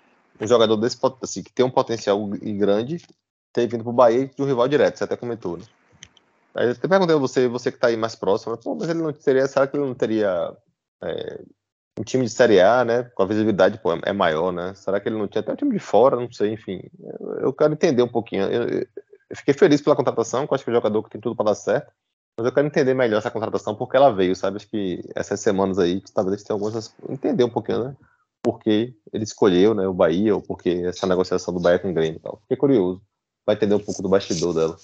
um 0.41 0.47
jogador 0.47 0.77
desse, 0.77 0.99
assim, 1.23 1.43
que 1.43 1.53
tem 1.53 1.65
um 1.65 1.71
potencial 1.71 2.25
grande 2.27 3.05
ter 3.53 3.69
vindo 3.69 3.85
para 3.85 3.91
o 3.91 3.95
Bahia 3.95 4.27
de 4.27 4.43
um 4.43 4.47
rival 4.47 4.67
direto, 4.69 4.99
você 4.99 5.05
até 5.05 5.17
comentou, 5.17 5.57
né? 5.57 5.65
Aí 6.55 6.67
eu 6.67 6.73
até 6.73 6.87
perguntei 6.87 7.17
a 7.17 7.19
você, 7.19 7.49
você 7.49 7.71
que 7.71 7.77
está 7.77 7.89
aí 7.89 7.97
mais 7.97 8.15
próximo, 8.15 8.57
pô, 8.57 8.75
mas 8.75 8.89
ele 8.89 9.03
não 9.03 9.13
teria, 9.13 9.47
será 9.47 9.67
que 9.67 9.77
ele 9.77 9.87
não 9.87 9.95
teria 9.95 10.57
é, 11.03 11.41
um 11.99 12.03
time 12.03 12.25
de 12.25 12.31
Série 12.31 12.61
A, 12.61 12.85
né? 12.85 13.05
Com 13.15 13.23
a 13.23 13.27
visibilidade 13.27 13.79
pô, 13.79 13.93
é 13.93 14.13
maior, 14.13 14.53
né? 14.53 14.75
Será 14.75 15.01
que 15.01 15.09
ele 15.09 15.19
não 15.19 15.29
tinha 15.29 15.41
até 15.41 15.53
um 15.53 15.57
time 15.57 15.73
de 15.73 15.79
fora, 15.79 16.17
não 16.17 16.31
sei, 16.31 16.53
enfim. 16.53 16.83
Eu, 17.21 17.35
eu 17.41 17.53
quero 17.53 17.73
entender 17.73 18.03
um 18.03 18.09
pouquinho. 18.09 18.45
Eu, 18.45 18.69
eu, 18.69 18.87
fiquei 19.37 19.55
feliz 19.55 19.81
pela 19.81 19.97
contratação, 19.97 20.47
acho 20.51 20.65
que 20.65 20.71
é 20.71 20.73
um 20.73 20.77
jogador 20.77 21.03
que 21.03 21.11
tem 21.11 21.21
tudo 21.21 21.37
para 21.37 21.47
dar 21.47 21.55
certo. 21.55 21.93
Mas 22.37 22.47
eu 22.47 22.53
quero 22.53 22.67
entender 22.67 22.95
melhor 22.95 23.19
essa 23.19 23.31
contratação, 23.31 23.77
porque 23.77 23.97
ela 23.97 24.11
veio, 24.11 24.35
sabe? 24.35 24.57
Acho 24.57 24.69
que 24.69 25.01
essas 25.15 25.39
semanas 25.39 25.79
aí, 25.79 26.03
talvez 26.13 26.43
tenha 26.43 26.55
algumas. 26.55 26.93
Entender 27.09 27.45
um 27.45 27.51
pouquinho, 27.51 27.85
né? 27.85 27.97
Por 28.43 28.59
que 28.59 28.95
ele 29.13 29.25
escolheu 29.25 29.73
né, 29.73 29.87
o 29.87 29.95
Bahia, 29.95 30.35
ou 30.35 30.43
porque 30.43 30.83
essa 30.85 31.07
negociação 31.07 31.55
do 31.55 31.61
Bahia 31.61 31.79
com 31.79 31.91
o 31.91 31.95
Grêmio 31.95 32.17
e 32.17 32.21
tal. 32.21 32.39
Fiquei 32.43 32.57
curioso. 32.57 33.01
Vai 33.47 33.55
entender 33.55 33.75
um 33.75 33.81
pouco 33.81 34.03
do 34.03 34.09
bastidor 34.09 34.53
dela. 34.53 34.77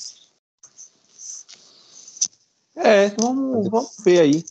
É, 2.76 3.08
vamos, 3.20 3.68
vamos 3.68 3.96
ver 4.02 4.20
aí. 4.20 4.44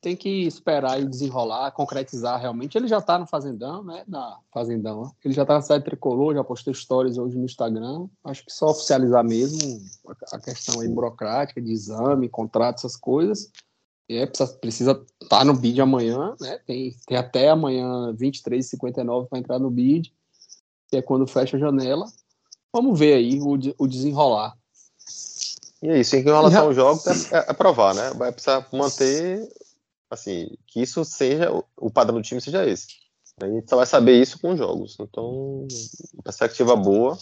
Tem 0.00 0.16
que 0.16 0.46
esperar 0.46 1.00
e 1.00 1.06
desenrolar, 1.06 1.70
concretizar 1.72 2.40
realmente. 2.40 2.76
Ele 2.76 2.88
já 2.88 2.98
está 2.98 3.18
no 3.18 3.26
Fazendão, 3.26 3.82
né? 3.82 4.04
Na 4.06 4.38
Fazendão. 4.52 5.12
Ele 5.24 5.34
já 5.34 5.42
está 5.42 5.54
na 5.54 5.62
cidade 5.62 5.84
tricolor, 5.84 6.34
já 6.34 6.44
postou 6.44 6.74
stories 6.74 7.18
hoje 7.18 7.36
no 7.36 7.44
Instagram. 7.44 8.06
Acho 8.22 8.44
que 8.44 8.52
só 8.52 8.70
oficializar 8.70 9.24
mesmo 9.24 9.80
a 10.32 10.38
questão 10.38 10.80
aí 10.80 10.88
burocrática, 10.88 11.60
de 11.60 11.72
exame, 11.72 12.28
contrato, 12.28 12.78
essas 12.78 12.96
coisas. 12.96 13.50
É, 14.08 14.26
precisa 14.60 15.02
estar 15.22 15.38
tá 15.38 15.44
no 15.44 15.54
bid 15.54 15.80
amanhã, 15.80 16.34
né? 16.40 16.58
Tem, 16.66 16.94
tem 17.06 17.16
até 17.16 17.48
amanhã 17.48 18.12
23h59 18.12 19.28
para 19.28 19.38
entrar 19.38 19.58
no 19.58 19.70
bid, 19.70 20.12
que 20.88 20.96
é 20.96 21.02
quando 21.02 21.26
fecha 21.26 21.56
a 21.56 21.60
janela. 21.60 22.06
Vamos 22.72 22.98
ver 22.98 23.14
aí 23.14 23.40
o, 23.40 23.52
o 23.78 23.86
desenrolar. 23.86 24.54
E 25.84 25.88
é 25.88 26.00
isso, 26.00 26.16
em 26.16 26.22
relação 26.22 26.64
ao 26.64 26.72
jogo, 26.72 26.98
é, 27.30 27.50
é, 27.50 27.52
provar, 27.52 27.94
né? 27.94 28.10
Vai 28.16 28.32
precisar 28.32 28.66
manter, 28.72 29.46
assim, 30.14 30.56
que 30.66 30.80
isso 30.80 31.04
seja, 31.04 31.50
o 31.76 31.90
padrão 31.90 32.16
do 32.16 32.22
time 32.22 32.40
seja 32.40 32.66
esse. 32.66 32.88
A 33.40 33.48
gente 33.48 33.68
só 33.68 33.76
vai 33.76 33.86
saber 33.86 34.20
isso 34.20 34.40
com 34.40 34.56
jogos. 34.56 34.96
Então, 35.00 35.66
perspectiva 36.22 36.76
boa, 36.76 37.18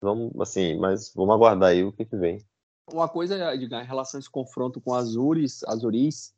vamos, 0.00 0.32
assim, 0.40 0.78
mas 0.78 1.12
vamos 1.14 1.34
aguardar 1.34 1.70
aí 1.70 1.82
o 1.82 1.92
que, 1.92 2.04
que 2.04 2.16
vem. 2.16 2.38
Uma 2.90 3.08
coisa, 3.08 3.52
Edgar, 3.52 3.82
em 3.82 3.86
relação 3.86 4.18
a 4.18 4.20
esse 4.20 4.30
confronto 4.30 4.80
com 4.80 4.94
Azuris, 4.94 5.64
Azuris, 5.64 6.32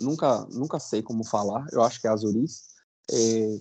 nunca, 0.00 0.44
nunca 0.50 0.80
sei 0.80 1.02
como 1.02 1.24
falar, 1.24 1.66
eu 1.72 1.82
acho 1.82 2.00
que 2.00 2.08
é 2.08 2.10
Azuris. 2.10 2.74
É, 3.10 3.58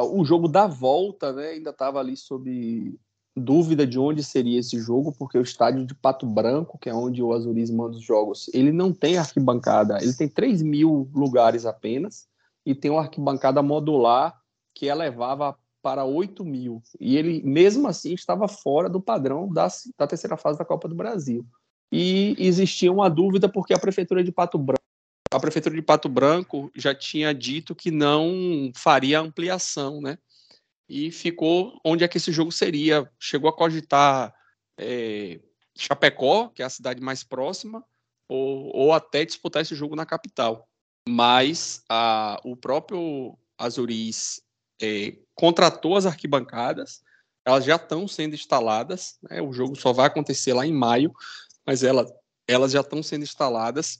o 0.00 0.24
jogo 0.24 0.48
da 0.48 0.66
volta, 0.66 1.32
né, 1.32 1.48
ainda 1.48 1.70
estava 1.70 1.98
ali 1.98 2.16
sob 2.16 2.98
dúvida 3.38 3.86
de 3.86 3.98
onde 3.98 4.22
seria 4.22 4.58
esse 4.58 4.78
jogo, 4.78 5.12
porque 5.12 5.38
o 5.38 5.42
estádio 5.42 5.86
de 5.86 5.94
Pato 5.94 6.26
Branco, 6.26 6.78
que 6.78 6.88
é 6.88 6.94
onde 6.94 7.22
o 7.22 7.32
Azuris 7.32 7.70
manda 7.70 7.96
os 7.96 8.02
jogos, 8.02 8.50
ele 8.52 8.72
não 8.72 8.92
tem 8.92 9.16
arquibancada, 9.16 9.98
ele 10.02 10.12
tem 10.14 10.28
3 10.28 10.62
mil 10.62 11.08
lugares 11.14 11.64
apenas, 11.64 12.26
e 12.66 12.74
tem 12.74 12.90
uma 12.90 13.00
arquibancada 13.00 13.62
modular 13.62 14.38
que 14.74 14.86
elevava 14.86 15.56
para 15.82 16.04
8 16.04 16.44
mil. 16.44 16.82
E 17.00 17.16
ele, 17.16 17.42
mesmo 17.42 17.88
assim, 17.88 18.12
estava 18.12 18.46
fora 18.46 18.90
do 18.90 19.00
padrão 19.00 19.50
da, 19.50 19.68
da 19.96 20.06
terceira 20.06 20.36
fase 20.36 20.58
da 20.58 20.64
Copa 20.64 20.88
do 20.88 20.94
Brasil. 20.94 21.46
E 21.90 22.36
existia 22.38 22.92
uma 22.92 23.08
dúvida 23.08 23.48
porque 23.48 23.72
a 23.72 23.78
Prefeitura 23.78 24.22
de 24.22 24.30
Pato 24.30 24.58
Branco 24.58 24.78
a 25.30 25.38
prefeitura 25.38 25.74
de 25.74 25.82
Pato 25.82 26.08
Branco 26.08 26.70
já 26.74 26.94
tinha 26.94 27.34
dito 27.34 27.74
que 27.74 27.90
não 27.90 28.70
faria 28.74 29.20
ampliação, 29.20 30.00
né? 30.00 30.18
E 30.88 31.10
ficou 31.10 31.78
onde 31.84 32.02
é 32.02 32.08
que 32.08 32.18
esse 32.18 32.32
jogo 32.32 32.50
seria. 32.50 33.10
Chegou 33.18 33.50
a 33.50 33.56
cogitar 33.56 34.34
é, 34.78 35.40
Chapecó, 35.76 36.48
que 36.48 36.62
é 36.62 36.64
a 36.64 36.70
cidade 36.70 37.00
mais 37.00 37.22
próxima, 37.22 37.84
ou, 38.28 38.74
ou 38.74 38.92
até 38.92 39.24
disputar 39.24 39.62
esse 39.62 39.74
jogo 39.74 39.94
na 39.94 40.06
capital. 40.06 40.68
Mas 41.08 41.82
a, 41.88 42.40
o 42.44 42.56
próprio 42.56 43.36
Azuris 43.58 44.40
é, 44.80 45.16
contratou 45.34 45.96
as 45.96 46.06
arquibancadas, 46.06 47.02
elas 47.44 47.64
já 47.64 47.76
estão 47.76 48.06
sendo 48.06 48.34
instaladas, 48.34 49.18
né, 49.22 49.40
o 49.40 49.52
jogo 49.52 49.74
só 49.74 49.92
vai 49.92 50.06
acontecer 50.06 50.52
lá 50.52 50.66
em 50.66 50.72
maio, 50.72 51.12
mas 51.66 51.82
elas, 51.82 52.12
elas 52.46 52.72
já 52.72 52.80
estão 52.80 53.02
sendo 53.02 53.22
instaladas 53.22 53.98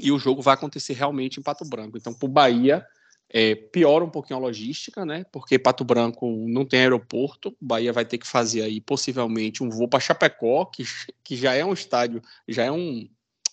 e 0.00 0.10
o 0.10 0.18
jogo 0.18 0.42
vai 0.42 0.54
acontecer 0.54 0.94
realmente 0.94 1.38
em 1.38 1.42
Pato 1.42 1.64
Branco. 1.64 1.96
Então, 1.96 2.14
para 2.14 2.26
o 2.26 2.30
Bahia, 2.30 2.86
é, 3.28 3.54
piora 3.54 4.04
um 4.04 4.10
pouquinho 4.10 4.38
a 4.38 4.42
logística, 4.42 5.04
né? 5.04 5.24
Porque 5.32 5.58
Pato 5.58 5.84
Branco 5.84 6.30
não 6.48 6.64
tem 6.64 6.80
aeroporto, 6.80 7.56
Bahia 7.60 7.92
vai 7.92 8.04
ter 8.04 8.18
que 8.18 8.26
fazer 8.26 8.62
aí 8.62 8.80
possivelmente 8.80 9.62
um 9.62 9.70
voo 9.70 9.88
para 9.88 10.00
Chapecó, 10.00 10.64
que, 10.66 10.84
que 11.24 11.36
já 11.36 11.54
é 11.54 11.64
um 11.64 11.72
estádio, 11.72 12.22
já 12.48 12.64
é 12.64 12.70
um 12.70 13.08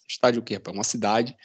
estádio 0.07 0.43
quê? 0.43 0.61
É 0.63 0.71
uma 0.71 0.83
cidade 0.83 1.35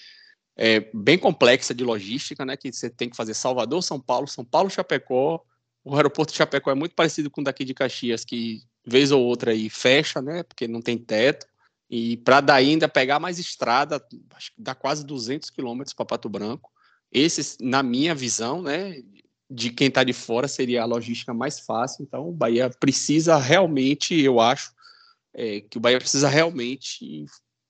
é, 0.57 0.81
bem 0.93 1.16
complexa 1.16 1.72
de 1.72 1.85
logística, 1.85 2.45
né? 2.45 2.57
Que 2.57 2.72
você 2.72 2.91
tem 2.91 3.09
que 3.09 3.16
fazer 3.16 3.33
Salvador, 3.35 3.83
São 3.83 4.01
Paulo, 4.01 4.26
São 4.26 4.45
Paulo, 4.45 4.68
Chapecó. 4.68 5.43
O 5.85 5.95
aeroporto 5.95 6.33
de 6.33 6.39
Chapecó 6.39 6.70
é 6.70 6.74
muito 6.74 6.95
parecido 6.95 7.31
com 7.31 7.41
o 7.41 7.45
daqui 7.45 7.64
de 7.64 7.72
Caxias, 7.72 8.24
que 8.24 8.61
vez 8.85 9.11
ou 9.11 9.24
outra 9.24 9.53
aí 9.53 9.70
fecha, 9.70 10.20
né? 10.20 10.43
Porque 10.43 10.68
não 10.68 10.83
tem 10.83 10.99
teto. 10.99 11.47
E 11.89 12.18
para 12.18 12.41
daí 12.41 12.70
ainda 12.70 12.89
pegar 12.89 13.18
mais 13.18 13.39
estrada, 13.39 14.05
acho 14.35 14.53
que 14.55 14.61
dá 14.61 14.74
quase 14.74 15.07
200 15.07 15.49
quilômetros 15.49 15.95
para 15.95 16.05
Pato 16.05 16.29
Branco. 16.29 16.70
Esse, 17.13 17.57
na 17.63 17.83
minha 17.83 18.15
visão, 18.15 18.63
né, 18.63 19.03
de 19.51 19.71
quem 19.71 19.89
está 19.89 20.05
de 20.05 20.13
fora, 20.13 20.47
seria 20.47 20.83
a 20.83 20.87
logística 20.87 21.33
mais 21.33 21.61
fácil. 21.61 22.03
Então, 22.03 22.29
o 22.29 22.33
Bahia 22.33 22.69
precisa 22.69 23.37
realmente, 23.37 24.19
eu 24.21 24.41
acho, 24.41 24.73
é, 25.35 25.61
que 25.61 25.79
o 25.79 25.81
Bahia 25.81 25.99
precisa 25.99 26.29
realmente 26.29 27.25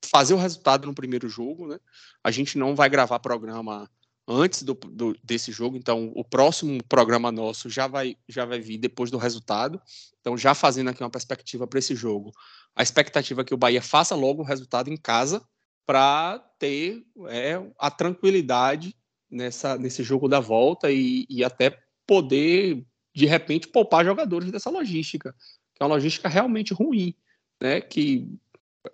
fazer 0.05 0.33
o 0.33 0.37
resultado 0.37 0.85
no 0.85 0.93
primeiro 0.93 1.29
jogo, 1.29 1.67
né? 1.67 1.79
A 2.23 2.31
gente 2.31 2.57
não 2.57 2.75
vai 2.75 2.89
gravar 2.89 3.19
programa 3.19 3.89
antes 4.27 4.61
do, 4.63 4.73
do, 4.73 5.17
desse 5.23 5.51
jogo, 5.51 5.75
então 5.75 6.11
o 6.15 6.23
próximo 6.23 6.83
programa 6.83 7.31
nosso 7.31 7.69
já 7.69 7.87
vai, 7.87 8.15
já 8.27 8.45
vai 8.45 8.59
vir 8.59 8.77
depois 8.77 9.09
do 9.09 9.17
resultado. 9.17 9.81
Então, 10.19 10.37
já 10.37 10.53
fazendo 10.53 10.89
aqui 10.89 11.01
uma 11.01 11.09
perspectiva 11.09 11.65
para 11.65 11.79
esse 11.79 11.95
jogo, 11.95 12.31
a 12.75 12.83
expectativa 12.83 13.41
é 13.41 13.43
que 13.43 13.53
o 13.53 13.57
Bahia 13.57 13.81
faça 13.81 14.15
logo 14.15 14.41
o 14.41 14.45
resultado 14.45 14.89
em 14.89 14.97
casa 14.97 15.41
para 15.85 16.37
ter 16.59 17.03
é, 17.29 17.55
a 17.79 17.89
tranquilidade 17.89 18.95
nessa, 19.29 19.77
nesse 19.77 20.03
jogo 20.03 20.27
da 20.27 20.39
volta 20.39 20.91
e, 20.91 21.25
e 21.29 21.43
até 21.43 21.77
poder, 22.07 22.83
de 23.13 23.25
repente, 23.25 23.67
poupar 23.67 24.05
jogadores 24.05 24.51
dessa 24.51 24.69
logística, 24.69 25.35
que 25.75 25.81
é 25.81 25.85
uma 25.85 25.95
logística 25.95 26.27
realmente 26.27 26.73
ruim, 26.73 27.13
né? 27.61 27.81
Que 27.81 28.27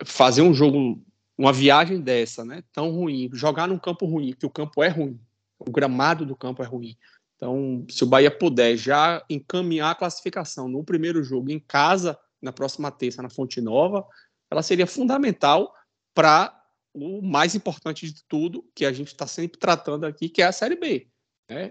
fazer 0.03 0.41
um 0.41 0.53
jogo, 0.53 1.01
uma 1.37 1.53
viagem 1.53 2.01
dessa, 2.01 2.43
né, 2.43 2.63
tão 2.73 2.91
ruim, 2.91 3.29
jogar 3.33 3.67
num 3.67 3.77
campo 3.77 4.05
ruim, 4.05 4.33
que 4.33 4.45
o 4.45 4.49
campo 4.49 4.83
é 4.83 4.87
ruim, 4.89 5.19
o 5.59 5.71
gramado 5.71 6.25
do 6.25 6.35
campo 6.35 6.63
é 6.63 6.65
ruim. 6.65 6.97
Então, 7.35 7.85
se 7.89 8.03
o 8.03 8.07
Bahia 8.07 8.31
puder 8.31 8.77
já 8.77 9.23
encaminhar 9.29 9.91
a 9.91 9.95
classificação 9.95 10.67
no 10.67 10.83
primeiro 10.83 11.23
jogo 11.23 11.51
em 11.51 11.59
casa, 11.59 12.17
na 12.41 12.51
próxima 12.51 12.91
terça, 12.91 13.21
na 13.21 13.29
Fonte 13.29 13.59
Nova, 13.59 14.05
ela 14.49 14.63
seria 14.63 14.87
fundamental 14.87 15.73
para 16.13 16.64
o 16.95 17.21
mais 17.21 17.55
importante 17.55 18.11
de 18.11 18.23
tudo, 18.25 18.65
que 18.73 18.85
a 18.85 18.91
gente 18.91 19.07
está 19.07 19.27
sempre 19.27 19.59
tratando 19.59 20.05
aqui, 20.05 20.29
que 20.29 20.41
é 20.41 20.45
a 20.45 20.51
Série 20.51 20.75
B. 20.75 21.07
Né? 21.49 21.69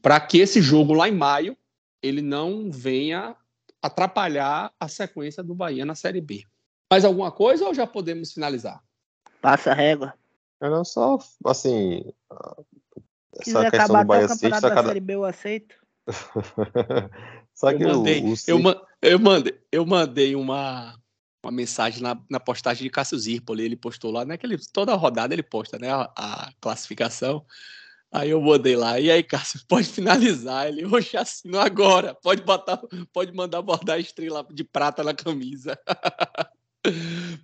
Para 0.00 0.18
que 0.20 0.38
esse 0.38 0.60
jogo 0.60 0.94
lá 0.94 1.08
em 1.08 1.14
maio 1.14 1.56
ele 2.02 2.22
não 2.22 2.70
venha 2.70 3.36
atrapalhar 3.80 4.72
a 4.80 4.88
sequência 4.88 5.42
do 5.42 5.54
Bahia 5.54 5.84
na 5.84 5.94
Série 5.94 6.20
B. 6.20 6.44
Mais 6.90 7.04
alguma 7.04 7.30
coisa 7.30 7.66
ou 7.66 7.74
já 7.74 7.86
podemos 7.86 8.32
finalizar? 8.32 8.82
Passa 9.40 9.70
a 9.70 9.74
régua. 9.74 10.14
Era 10.60 10.84
só, 10.84 11.18
assim, 11.46 12.04
essa 12.30 13.44
quiser 13.44 13.70
questão 13.70 13.96
acabar 13.96 14.02
do 14.02 14.06
Bahia 14.06 14.28
City... 14.28 14.50
Tá 14.50 14.60
cada... 14.60 14.88
Série 14.88 15.00
B, 15.00 15.14
eu 15.14 15.24
aceito. 15.24 15.76
só 17.54 17.72
que 17.72 17.82
eu 17.82 17.88
mandei, 17.88 18.22
o, 18.22 18.32
o 18.32 18.34
eu, 18.46 18.58
eu, 19.02 19.18
mandei, 19.18 19.60
eu 19.70 19.86
mandei 19.86 20.36
uma, 20.36 20.98
uma 21.42 21.52
mensagem 21.52 22.02
na, 22.02 22.20
na 22.30 22.40
postagem 22.40 22.84
de 22.84 22.90
Cássio 22.90 23.18
Zirpoli, 23.18 23.64
ele 23.64 23.76
postou 23.76 24.10
lá, 24.10 24.24
né, 24.24 24.38
ele, 24.42 24.56
toda 24.72 24.94
rodada 24.94 25.34
ele 25.34 25.42
posta, 25.42 25.78
né, 25.78 25.90
a, 25.90 26.10
a, 26.16 26.52
classificação, 26.60 27.44
aí 28.12 28.30
eu 28.30 28.40
mandei 28.40 28.76
lá, 28.76 29.00
e 29.00 29.10
aí 29.10 29.22
Cássio, 29.22 29.60
pode 29.68 29.88
finalizar, 29.88 30.68
ele, 30.68 30.86
hoje 30.86 31.16
assino 31.16 31.58
agora, 31.58 32.14
pode 32.14 32.42
botar, 32.42 32.80
pode 33.12 33.32
mandar 33.32 33.62
bordar 33.62 33.96
a 33.96 34.00
estrela 34.00 34.46
de 34.50 34.64
prata 34.64 35.02
na 35.02 35.14
camisa. 35.14 35.78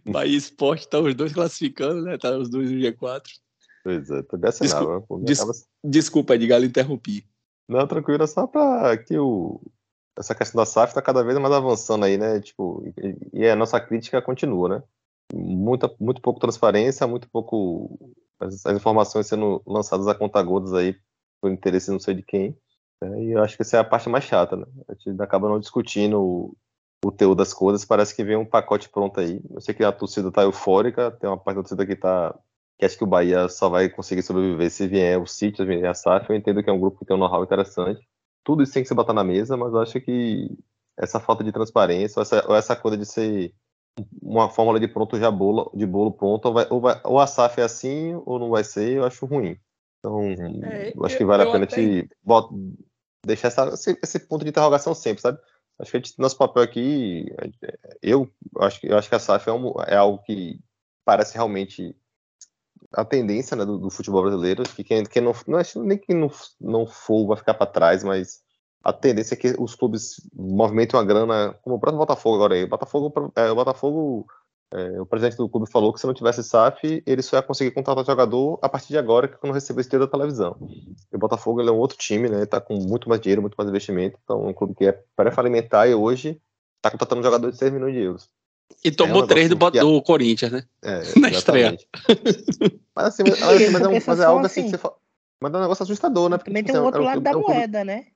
Bahia 0.05 0.37
Esporte 0.37 0.89
tá 0.89 0.99
os 0.99 1.15
dois 1.15 1.33
classificando, 1.33 2.03
né? 2.03 2.19
Tá 2.19 2.37
os 2.37 2.51
dois 2.51 2.71
no 2.71 2.79
G4. 2.79 3.23
Pois 3.85 4.11
é, 4.11 4.23
também 4.23 4.49
assinava. 4.49 5.01
Desculpa, 5.01 5.25
des 5.25 5.41
acaba... 5.41 5.59
desculpa 5.85 6.35
Edgar, 6.35 6.63
interrompi. 6.63 7.25
Não, 7.69 7.87
tranquilo, 7.87 8.23
é 8.23 8.27
só 8.27 8.47
para 8.47 8.97
que 8.97 9.17
o... 9.19 9.61
essa 10.19 10.35
questão 10.35 10.59
da 10.59 10.67
SAF 10.67 10.93
tá 10.93 11.01
cada 11.01 11.23
vez 11.23 11.39
mais 11.39 11.55
avançando 11.55 12.05
aí, 12.05 12.19
né? 12.19 12.41
Tipo, 12.41 12.85
e, 13.33 13.41
e 13.41 13.49
a 13.49 13.57
nossa 13.57 13.81
crítica 13.81 14.21
continua, 14.21 14.69
né? 14.69 14.83
Muita, 15.33 15.91
muito 16.01 16.21
pouco 16.21 16.41
transparência, 16.41 17.07
muito 17.07 17.29
pouco 17.31 18.13
as, 18.41 18.67
as 18.67 18.77
informações 18.77 19.27
sendo 19.27 19.63
lançadas 19.67 20.09
a 20.09 20.15
conta 20.15 20.43
gotas 20.43 20.73
aí 20.75 20.97
por 21.41 21.51
interesse 21.51 21.91
não 21.91 22.01
sei 22.01 22.15
de 22.15 22.23
quem. 22.23 22.57
Né? 23.01 23.25
E 23.25 23.31
eu 23.33 23.43
acho 23.43 23.57
que 23.57 23.63
essa 23.63 23.77
é 23.77 23.81
a 23.81 23.85
parte 23.85 24.09
mais 24.09 24.25
chata, 24.25 24.57
né? 24.57 24.67
A 24.89 24.95
gente 24.95 25.21
acaba 25.23 25.49
não 25.49 25.61
discutindo 25.61 26.57
o 27.05 27.13
teu 27.13 27.35
das 27.35 27.55
coisas, 27.55 27.85
parece 27.85 28.15
que 28.15 28.25
vem 28.25 28.37
um 28.37 28.45
pacote 28.45 28.89
pronto 28.89 29.21
aí. 29.21 29.41
Eu 29.51 29.61
sei 29.61 29.75
que 29.75 29.85
a 29.85 29.93
torcida 29.93 30.33
tá 30.33 30.43
eufórica, 30.43 31.13
tem 31.13 31.31
uma 31.31 31.39
parte 31.39 31.57
da 31.57 31.63
torcida 31.63 31.87
que 31.87 31.95
tá 31.95 32.35
que 32.79 32.85
acha 32.85 32.97
que 32.97 33.03
o 33.03 33.09
Bahia 33.09 33.49
só 33.49 33.69
vai 33.69 33.89
conseguir 33.89 34.23
sobreviver 34.23 34.71
se 34.71 34.87
vier 34.87 35.21
o 35.21 35.27
City, 35.27 35.57
se 35.57 35.65
vier 35.65 35.85
a 35.85 35.95
SAF. 35.95 36.31
Eu 36.31 36.37
entendo 36.37 36.63
que 36.63 36.71
é 36.71 36.73
um 36.73 36.79
grupo 36.79 37.01
que 37.01 37.05
tem 37.05 37.17
um 37.17 37.19
know-how 37.19 37.43
interessante. 37.43 38.01
Tudo 38.49 38.63
isso 38.63 38.73
tem 38.73 38.83
que 38.83 38.89
se 38.89 38.95
botar 38.95 39.13
na 39.13 39.23
mesa, 39.23 39.59
mas 39.59 39.75
eu 39.75 39.79
acho 39.79 40.01
que 40.01 40.49
essa 40.97 41.21
falta 41.21 41.45
de 41.45 41.53
transparência, 41.53 42.19
ou 42.19 42.23
essa, 42.23 42.49
ou 42.49 42.57
essa 42.57 42.75
coisa 42.75 42.97
de 42.97 43.05
ser 43.05 43.55
uma 44.23 44.49
fórmula 44.49 44.81
de 44.81 44.89
pronto 44.89 45.19
já 45.19 45.31
bolo, 45.31 45.71
de 45.75 45.85
bolo 45.85 46.11
pronto, 46.11 46.47
ou, 46.47 46.55
vai, 46.55 46.67
ou, 46.71 46.81
vai, 46.81 46.99
ou 47.05 47.21
a 47.21 47.27
SAF 47.27 47.61
é 47.61 47.65
assim, 47.65 48.15
ou 48.25 48.39
não 48.39 48.49
vai 48.49 48.65
ser, 48.65 48.93
eu 48.95 49.05
acho 49.05 49.27
ruim. 49.27 49.59
Então, 49.99 50.23
é, 50.65 50.95
eu 50.97 51.05
acho 51.05 51.19
que 51.19 51.27
vale 51.27 51.43
a 51.43 51.53
pena 51.53 51.65
até... 51.65 51.77
te 51.77 52.09
bota, 52.23 52.55
deixar 53.23 53.49
essa, 53.49 53.69
esse, 53.69 53.99
esse 54.03 54.19
ponto 54.21 54.45
de 54.45 54.49
interrogação 54.49 54.95
sempre, 54.95 55.21
sabe? 55.21 55.39
Acho 55.79 55.91
que 55.91 55.97
a 55.99 56.01
gente, 56.01 56.19
nosso 56.19 56.39
papel 56.39 56.63
aqui, 56.63 57.27
eu 58.01 58.33
acho, 58.61 58.81
eu 58.87 58.97
acho 58.97 59.11
que 59.11 59.15
a 59.15 59.19
SAF 59.19 59.47
é, 59.47 59.53
um, 59.53 59.75
é 59.87 59.97
algo 59.97 60.23
que 60.23 60.59
parece 61.05 61.35
realmente 61.35 61.95
a 62.93 63.05
tendência 63.05 63.57
né, 63.57 63.65
do, 63.65 63.79
do, 63.79 63.91
futebol 63.91 64.23
brasileiro, 64.23 64.63
que 64.63 64.83
quem, 64.83 65.05
quem 65.05 65.23
não, 65.23 65.33
não 65.47 65.59
acho 65.59 65.83
nem 65.83 65.99
que 65.99 66.15
não, 66.15 66.31
não 66.61 66.87
for 66.87 67.27
vai 67.27 67.37
ficar 67.37 67.55
para 67.55 67.67
trás, 67.67 68.03
mas 68.03 68.41
a 68.83 68.93
tendência 68.93 69.35
é 69.35 69.37
que 69.37 69.55
os 69.59 69.75
clubes 69.75 70.17
movimentem 70.35 70.99
uma 70.99 71.05
grana, 71.05 71.55
como 71.63 71.77
o 71.77 71.81
próprio 71.81 71.99
Botafogo 71.99 72.37
agora 72.37 72.55
aí. 72.55 72.65
O 72.65 72.69
Botafogo, 72.69 73.33
é, 73.37 73.51
o 73.51 73.55
Botafogo 73.55 74.27
é, 74.73 75.01
o 75.01 75.07
presidente 75.07 75.39
do 75.39 75.49
clube 75.49 75.71
falou 75.71 75.93
que 75.93 76.01
se 76.01 76.07
não 76.07 76.13
tivesse 76.13 76.43
SAF, 76.43 77.03
ele 77.07 77.23
só 77.23 77.37
ia 77.37 77.43
conseguir 77.43 77.71
contratar 77.71 78.05
jogador 78.05 78.59
a 78.61 78.69
partir 78.69 78.89
de 78.89 78.99
agora, 78.99 79.27
que 79.27 79.37
quando 79.39 79.55
receber 79.55 79.81
esse 79.81 79.89
dinheiro 79.89 80.07
da 80.07 80.13
televisão. 80.13 80.57
E 81.11 81.17
o 81.17 81.19
Botafogo 81.19 81.63
é 81.63 81.71
um 81.71 81.79
outro 81.79 81.97
time, 81.97 82.29
né? 82.29 82.45
Tá 82.45 82.61
com 82.61 82.75
muito 82.75 83.09
mais 83.09 83.21
dinheiro, 83.21 83.41
muito 83.41 83.55
mais 83.57 83.69
investimento. 83.69 84.19
Então, 84.23 84.45
é 84.45 84.49
um 84.49 84.53
clube 84.53 84.75
que 84.75 84.87
é 84.87 84.93
pré-falimentar 85.17 85.89
e 85.89 85.95
hoje 85.95 86.41
está 86.77 86.91
contratando 86.91 87.21
um 87.21 87.25
jogador 87.25 87.51
de 87.51 87.57
6 87.57 87.73
milhões 87.73 87.95
de 87.95 88.01
euros. 88.01 88.31
E 88.85 88.91
tomou 88.91 89.23
é 89.23 89.25
um 89.25 89.27
três 89.27 89.49
do, 89.49 89.57
que... 89.57 89.81
do 89.81 90.03
Corinthians, 90.03 90.53
né? 90.53 90.63
É, 90.83 91.03
Na 91.19 91.31
estreia. 91.31 91.77
mas 92.95 93.07
assim, 93.07 93.23
mas, 93.25 93.41
mas, 93.41 93.71
mas, 93.73 93.83
é, 93.83 93.89
um, 93.89 94.01
mas 94.07 94.21
é 94.21 94.25
algo 94.25 94.47
assim, 94.47 94.61
assim 94.61 94.63
que 94.65 94.71
você 94.71 94.79
fala. 94.79 94.97
Mas 95.41 95.55
é 95.55 95.57
um 95.57 95.61
negócio 95.61 95.83
assustador, 95.83 96.29
né? 96.29 96.37
Porque, 96.37 96.51
também 96.51 96.63
tipo 96.63 96.73
tem 96.73 96.81
o 96.81 96.89
assim, 96.89 96.97
é 96.97 97.01
um 97.01 97.03
outro 97.03 97.03
lado 97.03 97.21
da 97.21 97.33
moeda, 97.33 97.85
né? 97.85 98.07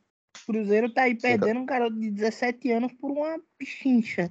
O 0.43 0.53
Cruzeiro 0.53 0.93
tá 0.93 1.03
aí 1.03 1.15
perdendo 1.15 1.61
um 1.61 1.67
garoto 1.67 1.99
de 1.99 2.11
17 2.11 2.71
anos 2.73 2.93
por 2.95 3.11
uma 3.11 3.39
pichincha 3.59 4.31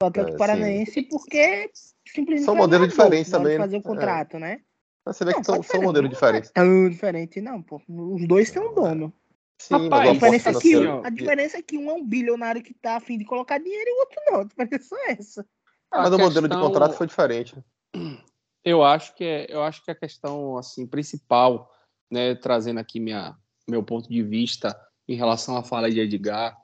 do 0.00 0.06
Atlético 0.06 0.36
é, 0.36 0.38
Paranaense, 0.38 0.92
sim. 0.92 1.02
porque 1.04 1.70
simplesmente. 2.06 2.44
São 2.44 2.56
modelos 2.56 2.88
diferentes 2.88 3.30
também. 3.30 3.56
fazer 3.56 3.76
o 3.76 3.78
um 3.78 3.82
né? 3.82 3.88
contrato, 3.88 4.36
é. 4.36 4.40
né? 4.40 4.60
Mas 5.04 5.16
você 5.16 5.24
vê 5.24 5.32
não, 5.32 5.40
que 5.40 5.46
são, 5.46 5.62
são 5.62 5.82
modelos 5.82 6.10
diferentes. 6.10 6.50
Tão 6.50 6.88
diferente, 6.88 7.40
não, 7.40 7.62
pô. 7.62 7.80
Os 7.88 8.26
dois 8.26 8.50
têm 8.50 8.62
um 8.62 8.74
dono. 8.74 9.12
Sim, 9.58 9.84
Rapaz, 9.84 10.10
a, 10.10 10.12
diferença 10.12 10.50
é 10.50 10.54
que, 10.54 10.76
um, 10.76 11.04
a 11.04 11.10
diferença 11.10 11.58
é 11.58 11.62
que 11.62 11.78
um 11.78 11.90
é 11.90 11.94
um 11.94 12.04
bilionário 12.04 12.62
que 12.62 12.74
tá 12.74 12.96
afim 12.96 13.16
de 13.16 13.24
colocar 13.24 13.58
dinheiro 13.58 13.88
e 13.88 13.92
o 13.92 13.98
outro 14.00 14.20
não. 14.26 14.40
A 14.40 14.44
diferença 14.44 14.96
é 14.96 15.12
essa. 15.12 15.46
Ah, 15.90 16.02
mas 16.02 16.12
o 16.12 16.18
modelo 16.18 16.48
de 16.48 16.56
contrato 16.56 16.94
foi 16.94 17.06
diferente. 17.06 17.54
Eu 18.64 18.82
acho 18.82 19.14
que 19.14 19.22
é, 19.22 19.46
eu 19.48 19.62
acho 19.62 19.84
que 19.84 19.92
a 19.92 19.94
questão 19.94 20.58
assim 20.58 20.88
principal, 20.88 21.70
né, 22.10 22.34
trazendo 22.34 22.80
aqui 22.80 22.98
minha, 22.98 23.36
meu 23.64 23.80
ponto 23.80 24.08
de 24.08 24.20
vista 24.24 24.76
em 25.06 25.14
relação 25.14 25.56
à 25.56 25.62
fala 25.62 25.88
de 25.88 26.00
Edgar, 26.00 26.56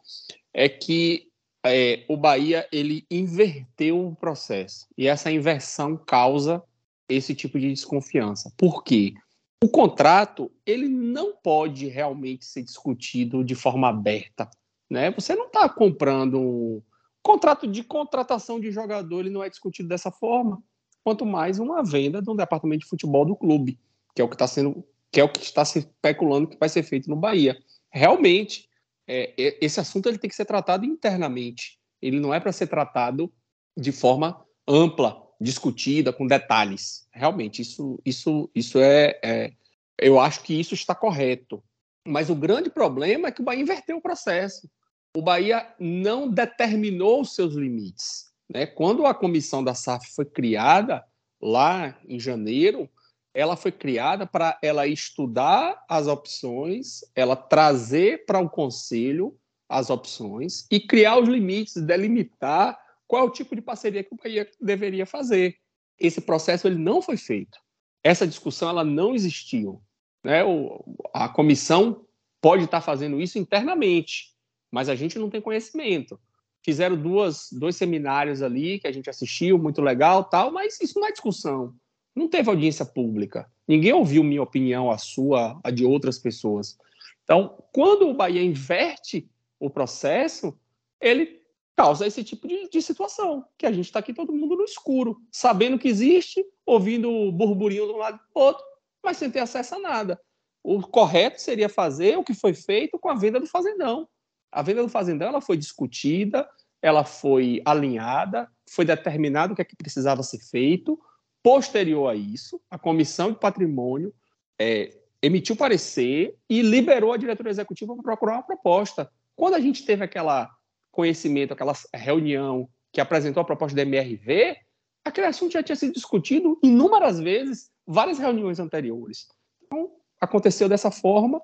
é 0.53 0.69
que 0.69 1.31
é, 1.65 2.05
o 2.09 2.17
Bahia 2.17 2.67
ele 2.73 3.07
inverteu 3.09 4.05
o 4.05 4.17
processo 4.17 4.89
e 4.99 5.07
essa 5.07 5.31
inversão 5.31 5.97
causa 5.97 6.61
esse 7.09 7.37
tipo 7.37 7.57
de 7.57 7.69
desconfiança. 7.69 8.53
Por 8.57 8.83
quê? 8.83 9.15
O 9.63 9.69
contrato 9.69 10.51
ele 10.67 10.89
não 10.89 11.37
pode 11.37 11.87
realmente 11.87 12.45
ser 12.45 12.65
discutido 12.65 13.45
de 13.45 13.55
forma 13.55 13.89
aberta, 13.89 14.51
né? 14.91 15.13
Você 15.13 15.37
não 15.37 15.47
está 15.47 15.69
comprando 15.69 16.41
um 16.41 16.83
contrato 17.23 17.67
de 17.67 17.83
contratação 17.85 18.59
de 18.59 18.71
jogador, 18.71 19.21
ele 19.21 19.31
não 19.31 19.45
é 19.45 19.49
discutido 19.49 19.89
dessa 19.89 20.11
forma. 20.11 20.63
Quanto 21.05 21.27
mais 21.27 21.59
uma 21.59 21.83
venda 21.83 22.23
de 22.23 22.31
um 22.31 22.37
departamento 22.37 22.81
de 22.81 22.89
futebol 22.89 23.25
do 23.25 23.37
clube, 23.37 23.79
que 24.15 24.21
é 24.21 24.25
o 24.25 24.29
que 24.29 24.35
está 24.35 24.47
sendo, 24.47 24.85
que 25.11 25.21
é 25.21 25.25
o 25.25 25.29
que 25.29 25.41
está 25.41 25.65
se 25.65 25.81
especulando 25.81 26.49
que 26.49 26.59
vai 26.59 26.69
ser 26.69 26.83
feito 26.83 27.09
no 27.09 27.17
Bahia. 27.17 27.59
Realmente, 27.91 28.69
é, 29.07 29.33
esse 29.61 29.81
assunto 29.81 30.09
ele 30.09 30.19
tem 30.19 30.31
que 30.31 30.37
ser 30.37 30.45
tratado 30.45 30.85
internamente. 30.85 31.79
Ele 32.01 32.21
não 32.21 32.33
é 32.33 32.41
para 32.41 32.53
ser 32.53 32.67
tratado 32.67 33.33
de 33.77 33.93
forma 33.93 34.45
ampla, 34.67 35.23
discutida, 35.41 36.13
com 36.13 36.27
detalhes. 36.27 37.07
Realmente, 37.13 37.63
isso, 37.63 38.01
isso, 38.05 38.51
isso 38.55 38.79
é, 38.79 39.19
é, 39.23 39.53
Eu 39.99 40.21
acho 40.21 40.43
que 40.43 40.59
isso 40.59 40.75
está 40.75 40.95
correto. 40.95 41.63
Mas 42.07 42.31
o 42.31 42.35
grande 42.35 42.71
problema 42.71 43.29
é 43.29 43.33
que 43.33 43.41
o 43.41 43.45
Bahia 43.45 43.63
inverteu 43.63 43.97
o 43.97 44.03
processo. 44.03 44.69
O 45.15 45.21
Bahia 45.21 45.67
não 45.79 46.29
determinou 46.29 47.21
os 47.21 47.35
seus 47.35 47.55
limites. 47.55 48.33
Né? 48.49 48.67
Quando 48.67 49.05
a 49.05 49.15
comissão 49.15 49.63
da 49.63 49.75
SAF 49.75 50.11
foi 50.15 50.25
criada, 50.25 51.05
lá 51.41 51.99
em 52.07 52.19
janeiro, 52.19 52.89
ela 53.35 53.57
foi 53.57 53.73
criada 53.73 54.27
para 54.27 54.59
ela 54.63 54.87
estudar 54.87 55.85
as 55.89 56.07
opções, 56.07 57.01
ela 57.15 57.37
trazer 57.37 58.25
para 58.25 58.39
o 58.39 58.49
conselho 58.49 59.37
as 59.69 59.91
opções 59.91 60.67
e 60.71 60.79
criar 60.81 61.19
os 61.19 61.29
limites, 61.29 61.75
delimitar 61.83 62.79
qual 63.07 63.25
é 63.25 63.27
o 63.27 63.31
tipo 63.31 63.55
de 63.55 63.63
parceria 63.63 64.05
que 64.05 64.15
o 64.15 64.17
Bahia 64.17 64.49
deveria 64.61 65.05
fazer. 65.05 65.57
Esse 65.99 66.21
processo 66.21 66.67
ele 66.67 66.79
não 66.79 67.03
foi 67.03 67.17
feito. 67.17 67.59
Essa 68.03 68.27
discussão 68.27 68.69
ela 68.69 68.85
não 68.85 69.15
existiu. 69.15 69.83
Né? 70.25 70.45
O, 70.45 70.83
a 71.13 71.29
comissão 71.29 72.07
pode 72.41 72.65
estar 72.65 72.81
fazendo 72.81 73.21
isso 73.21 73.39
internamente, 73.39 74.32
mas 74.73 74.89
a 74.89 74.95
gente 74.95 75.19
não 75.19 75.29
tem 75.29 75.41
conhecimento. 75.41 76.19
Fizeram 76.65 76.97
duas, 76.97 77.49
dois 77.53 77.77
seminários 77.77 78.41
ali 78.41 78.79
que 78.79 78.87
a 78.87 78.93
gente 78.93 79.11
assistiu, 79.11 79.59
muito 79.59 79.83
legal, 79.83 80.25
tal, 80.25 80.51
mas 80.51 80.81
isso 80.81 80.99
não 80.99 81.07
é 81.07 81.13
discussão. 81.13 81.75
Não 82.15 82.29
teve 82.29 82.49
audiência 82.49 82.85
pública. 82.85 83.51
Ninguém 83.69 83.93
ouviu 83.93 84.25
minha 84.25 84.43
opinião, 84.43 84.91
a 84.91 84.97
sua, 84.97 85.61
a 85.63 85.71
de 85.71 85.85
outras 85.85 86.19
pessoas. 86.19 86.79
Então, 87.25 87.63
quando 87.73 88.09
o 88.09 88.15
Bahia 88.15 88.43
inverte 88.43 89.29
o 89.61 89.69
processo, 89.69 90.59
ele 91.01 91.43
causa 91.77 92.07
esse 92.07 92.23
tipo 92.23 92.47
de, 92.47 92.69
de 92.69 92.83
situação, 92.83 93.45
que 93.57 93.67
a 93.67 93.73
gente 93.73 93.87
está 93.87 93.99
aqui 93.99 94.13
todo 94.13 94.33
mundo 94.33 94.57
no 94.57 94.65
escuro, 94.65 95.21
sabendo 95.31 95.79
que 95.79 95.89
existe, 95.89 96.45
ouvindo 96.65 97.11
o 97.11 97.33
burburinho 97.33 97.87
de 97.87 97.93
um 97.93 97.97
lado 97.97 98.17
e 98.17 98.35
do 98.35 98.41
outro, 98.41 98.65
mas 99.03 99.17
sem 99.17 99.31
ter 99.31 99.41
acesso 99.41 99.75
a 99.75 99.79
nada. 99.79 100.21
O 100.63 100.81
correto 100.81 101.41
seria 101.41 101.69
fazer 101.69 102.17
o 102.17 102.25
que 102.25 102.35
foi 102.35 102.55
feito 102.55 102.99
com 102.99 103.09
a 103.09 103.15
venda 103.15 103.41
do 103.41 103.47
fazendão. 103.47 104.09
A 104.53 104.63
venda 104.63 104.83
do 104.83 104.89
fazendão 104.89 105.29
ela 105.29 105.41
foi 105.41 105.57
discutida, 105.57 106.47
ela 106.83 107.05
foi 107.05 107.63
alinhada, 107.65 108.49
foi 108.69 108.85
determinado 108.85 109.53
o 109.53 109.57
que 109.57 109.63
é 109.63 109.65
que 109.65 109.77
precisava 109.77 110.23
ser 110.23 110.39
feito. 110.39 111.01
Posterior 111.43 112.09
a 112.09 112.15
isso, 112.15 112.61
a 112.71 112.79
comissão 112.79 113.33
de 113.33 113.39
patrimônio 113.39 114.15
é, 114.61 114.97
emitiu 115.23 115.57
parecer 115.57 116.37
e 116.49 116.61
liberou 116.61 117.13
a 117.13 117.17
diretoria 117.17 117.51
executiva 117.51 117.95
para 117.95 118.03
procurar 118.03 118.35
uma 118.35 118.43
proposta. 118.43 119.11
Quando 119.35 119.55
a 119.55 119.61
gente 119.61 119.85
teve 119.85 120.05
aquela 120.05 120.51
conhecimento, 120.91 121.53
aquela 121.55 121.73
reunião 121.95 122.69
que 122.93 123.01
apresentou 123.01 123.41
a 123.41 123.47
proposta 123.47 123.75
da 123.75 123.83
MRV, 123.83 124.57
aquele 125.05 125.27
assunto 125.27 125.53
já 125.53 125.63
tinha 125.63 125.75
sido 125.75 125.95
discutido 125.95 126.59
inúmeras 126.63 127.19
vezes, 127.19 127.71
várias 127.87 128.19
reuniões 128.19 128.61
anteriores. 128.61 129.27
Então, 129.65 129.91
aconteceu 130.21 130.69
dessa 130.69 130.91
forma. 130.91 131.41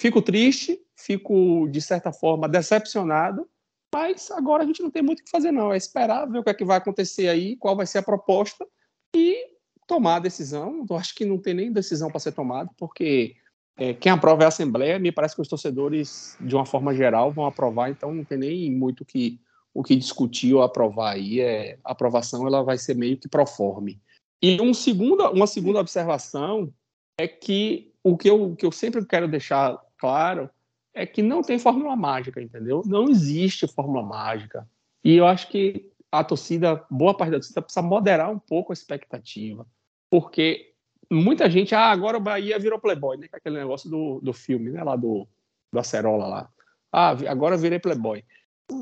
Fico 0.00 0.22
triste, 0.22 0.80
fico, 0.96 1.68
de 1.68 1.78
certa 1.82 2.10
forma, 2.10 2.48
decepcionado, 2.48 3.46
mas 3.94 4.30
agora 4.30 4.62
a 4.62 4.66
gente 4.66 4.82
não 4.82 4.90
tem 4.90 5.02
muito 5.02 5.20
o 5.20 5.24
que 5.24 5.30
fazer, 5.30 5.52
não. 5.52 5.70
É 5.70 5.76
esperar 5.76 6.24
ver 6.24 6.38
o 6.38 6.42
que 6.42 6.48
é 6.48 6.54
que 6.54 6.64
vai 6.64 6.78
acontecer 6.78 7.28
aí, 7.28 7.54
qual 7.56 7.76
vai 7.76 7.84
ser 7.84 7.98
a 7.98 8.02
proposta 8.02 8.66
e 9.14 9.46
tomar 9.86 10.16
a 10.16 10.20
decisão. 10.20 10.86
Eu 10.88 10.96
acho 10.96 11.14
que 11.14 11.26
não 11.26 11.36
tem 11.36 11.52
nem 11.52 11.70
decisão 11.70 12.08
para 12.08 12.18
ser 12.18 12.32
tomada, 12.32 12.70
porque 12.78 13.36
é, 13.76 13.92
quem 13.92 14.10
aprova 14.10 14.42
é 14.42 14.46
a 14.46 14.48
Assembleia, 14.48 14.98
me 14.98 15.12
parece 15.12 15.34
que 15.34 15.42
os 15.42 15.48
torcedores, 15.48 16.34
de 16.40 16.54
uma 16.54 16.64
forma 16.64 16.94
geral, 16.94 17.30
vão 17.30 17.44
aprovar, 17.44 17.90
então 17.90 18.14
não 18.14 18.24
tem 18.24 18.38
nem 18.38 18.72
muito 18.72 19.04
que, 19.04 19.38
o 19.74 19.82
que 19.82 19.94
discutir 19.94 20.54
ou 20.54 20.62
aprovar 20.62 21.12
aí. 21.12 21.40
É, 21.40 21.78
a 21.84 21.92
aprovação 21.92 22.46
ela 22.46 22.62
vai 22.62 22.78
ser 22.78 22.96
meio 22.96 23.18
que 23.18 23.28
proforme. 23.28 24.00
E 24.42 24.58
um 24.62 24.72
segunda, 24.72 25.30
uma 25.30 25.46
segunda 25.46 25.78
observação 25.78 26.72
é 27.20 27.28
que 27.28 27.92
o 28.02 28.16
que 28.16 28.30
eu, 28.30 28.56
que 28.56 28.64
eu 28.64 28.72
sempre 28.72 29.04
quero 29.04 29.28
deixar 29.28 29.78
claro 30.00 30.48
é 30.94 31.06
que 31.06 31.22
não 31.22 31.42
tem 31.42 31.58
fórmula 31.58 31.94
mágica, 31.94 32.40
entendeu? 32.40 32.82
Não 32.84 33.08
existe 33.08 33.68
fórmula 33.68 34.02
mágica. 34.02 34.68
E 35.04 35.14
eu 35.14 35.26
acho 35.26 35.48
que 35.48 35.90
a 36.10 36.24
torcida, 36.24 36.84
boa 36.90 37.16
parte 37.16 37.30
da 37.30 37.38
torcida, 37.38 37.62
precisa 37.62 37.82
moderar 37.82 38.30
um 38.30 38.38
pouco 38.38 38.72
a 38.72 38.74
expectativa. 38.74 39.66
Porque 40.10 40.72
muita 41.10 41.48
gente, 41.48 41.74
ah, 41.74 41.90
agora 41.90 42.16
o 42.16 42.20
Bahia 42.20 42.58
virou 42.58 42.78
playboy, 42.78 43.16
né? 43.16 43.28
Aquele 43.32 43.58
negócio 43.58 43.88
do, 43.88 44.20
do 44.20 44.32
filme, 44.32 44.70
né? 44.70 44.82
Lá 44.82 44.96
do, 44.96 45.28
do 45.72 45.78
Acerola 45.78 46.26
lá. 46.26 46.50
Ah, 46.92 47.10
agora 47.28 47.56
virei 47.56 47.78
playboy. 47.78 48.24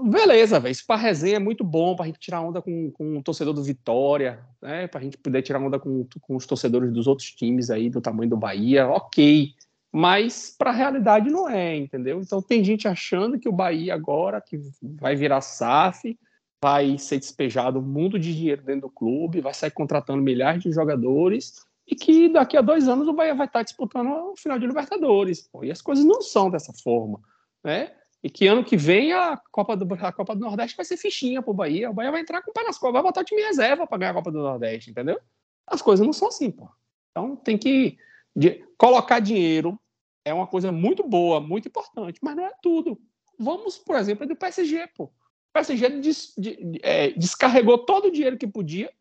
Beleza, 0.04 0.58
velho. 0.58 0.72
Isso 0.72 0.86
pra 0.86 0.96
resenha 0.96 1.36
é 1.36 1.40
muito 1.40 1.64
bom, 1.64 1.94
pra 1.94 2.06
gente 2.06 2.18
tirar 2.18 2.40
onda 2.40 2.60
com, 2.60 2.90
com 2.92 3.18
o 3.18 3.22
torcedor 3.22 3.54
do 3.54 3.62
Vitória, 3.62 4.40
né? 4.60 4.86
Pra 4.86 5.00
gente 5.00 5.16
poder 5.18 5.42
tirar 5.42 5.60
onda 5.60 5.78
com, 5.78 6.06
com 6.20 6.36
os 6.36 6.46
torcedores 6.46 6.92
dos 6.92 7.06
outros 7.06 7.30
times 7.32 7.70
aí, 7.70 7.88
do 7.90 8.00
tamanho 8.00 8.30
do 8.30 8.36
Bahia, 8.36 8.88
ok. 8.88 9.54
Mas 9.92 10.54
pra 10.56 10.70
realidade 10.70 11.30
não 11.30 11.48
é, 11.48 11.76
entendeu? 11.76 12.20
Então 12.20 12.42
tem 12.42 12.62
gente 12.62 12.86
achando 12.86 13.38
que 13.38 13.48
o 13.48 13.52
Bahia 13.52 13.94
agora, 13.94 14.40
que 14.40 14.60
vai 14.82 15.16
virar 15.16 15.40
SAF, 15.40 16.18
vai 16.62 16.98
ser 16.98 17.18
despejado 17.18 17.78
um 17.78 17.82
mundo 17.82 18.18
de 18.18 18.34
dinheiro 18.34 18.62
dentro 18.62 18.82
do 18.82 18.90
clube, 18.90 19.40
vai 19.40 19.54
sair 19.54 19.70
contratando 19.70 20.22
milhares 20.22 20.62
de 20.62 20.72
jogadores 20.72 21.64
e 21.86 21.94
que 21.94 22.28
daqui 22.28 22.56
a 22.56 22.60
dois 22.60 22.86
anos 22.86 23.08
o 23.08 23.14
Bahia 23.14 23.34
vai 23.34 23.46
estar 23.46 23.62
disputando 23.62 24.08
o 24.08 24.36
final 24.36 24.58
de 24.58 24.66
Libertadores. 24.66 25.48
Pô, 25.48 25.64
e 25.64 25.70
as 25.70 25.80
coisas 25.80 26.04
não 26.04 26.20
são 26.20 26.50
dessa 26.50 26.72
forma, 26.72 27.20
né? 27.64 27.92
E 28.22 28.28
que 28.28 28.46
ano 28.46 28.64
que 28.64 28.76
vem 28.76 29.12
a 29.12 29.40
Copa 29.50 29.76
do, 29.76 29.94
a 29.94 30.12
Copa 30.12 30.34
do 30.34 30.40
Nordeste 30.40 30.76
vai 30.76 30.84
ser 30.84 30.96
fichinha 30.96 31.40
pro 31.40 31.54
Bahia. 31.54 31.90
O 31.90 31.94
Bahia 31.94 32.10
vai 32.10 32.20
entrar 32.20 32.42
com 32.42 32.50
o 32.50 32.54
pé 32.54 32.62
nas 32.64 32.76
costas, 32.76 32.92
vai 32.92 33.02
botar 33.02 33.20
o 33.20 33.24
time 33.24 33.40
reserva 33.40 33.86
para 33.86 33.98
ganhar 33.98 34.10
a 34.10 34.14
Copa 34.14 34.32
do 34.32 34.38
Nordeste, 34.38 34.90
entendeu? 34.90 35.18
As 35.66 35.80
coisas 35.80 36.04
não 36.04 36.12
são 36.12 36.28
assim, 36.28 36.50
pô. 36.50 36.68
Então 37.10 37.36
tem 37.36 37.56
que 37.56 37.96
de, 38.38 38.64
colocar 38.76 39.20
dinheiro 39.20 39.78
é 40.24 40.32
uma 40.32 40.46
coisa 40.46 40.70
muito 40.70 41.06
boa, 41.06 41.40
muito 41.40 41.68
importante, 41.68 42.20
mas 42.22 42.36
não 42.36 42.44
é 42.44 42.52
tudo. 42.62 43.00
Vamos, 43.38 43.78
por 43.78 43.96
exemplo, 43.96 44.26
do 44.26 44.36
PSG, 44.36 44.86
pô. 44.96 45.04
O 45.04 45.12
PSG 45.52 45.88
des, 46.00 46.34
de, 46.36 46.78
é, 46.82 47.10
descarregou 47.10 47.78
todo 47.78 48.06
o 48.08 48.10
dinheiro 48.10 48.38
que 48.38 48.46
podia. 48.46 48.92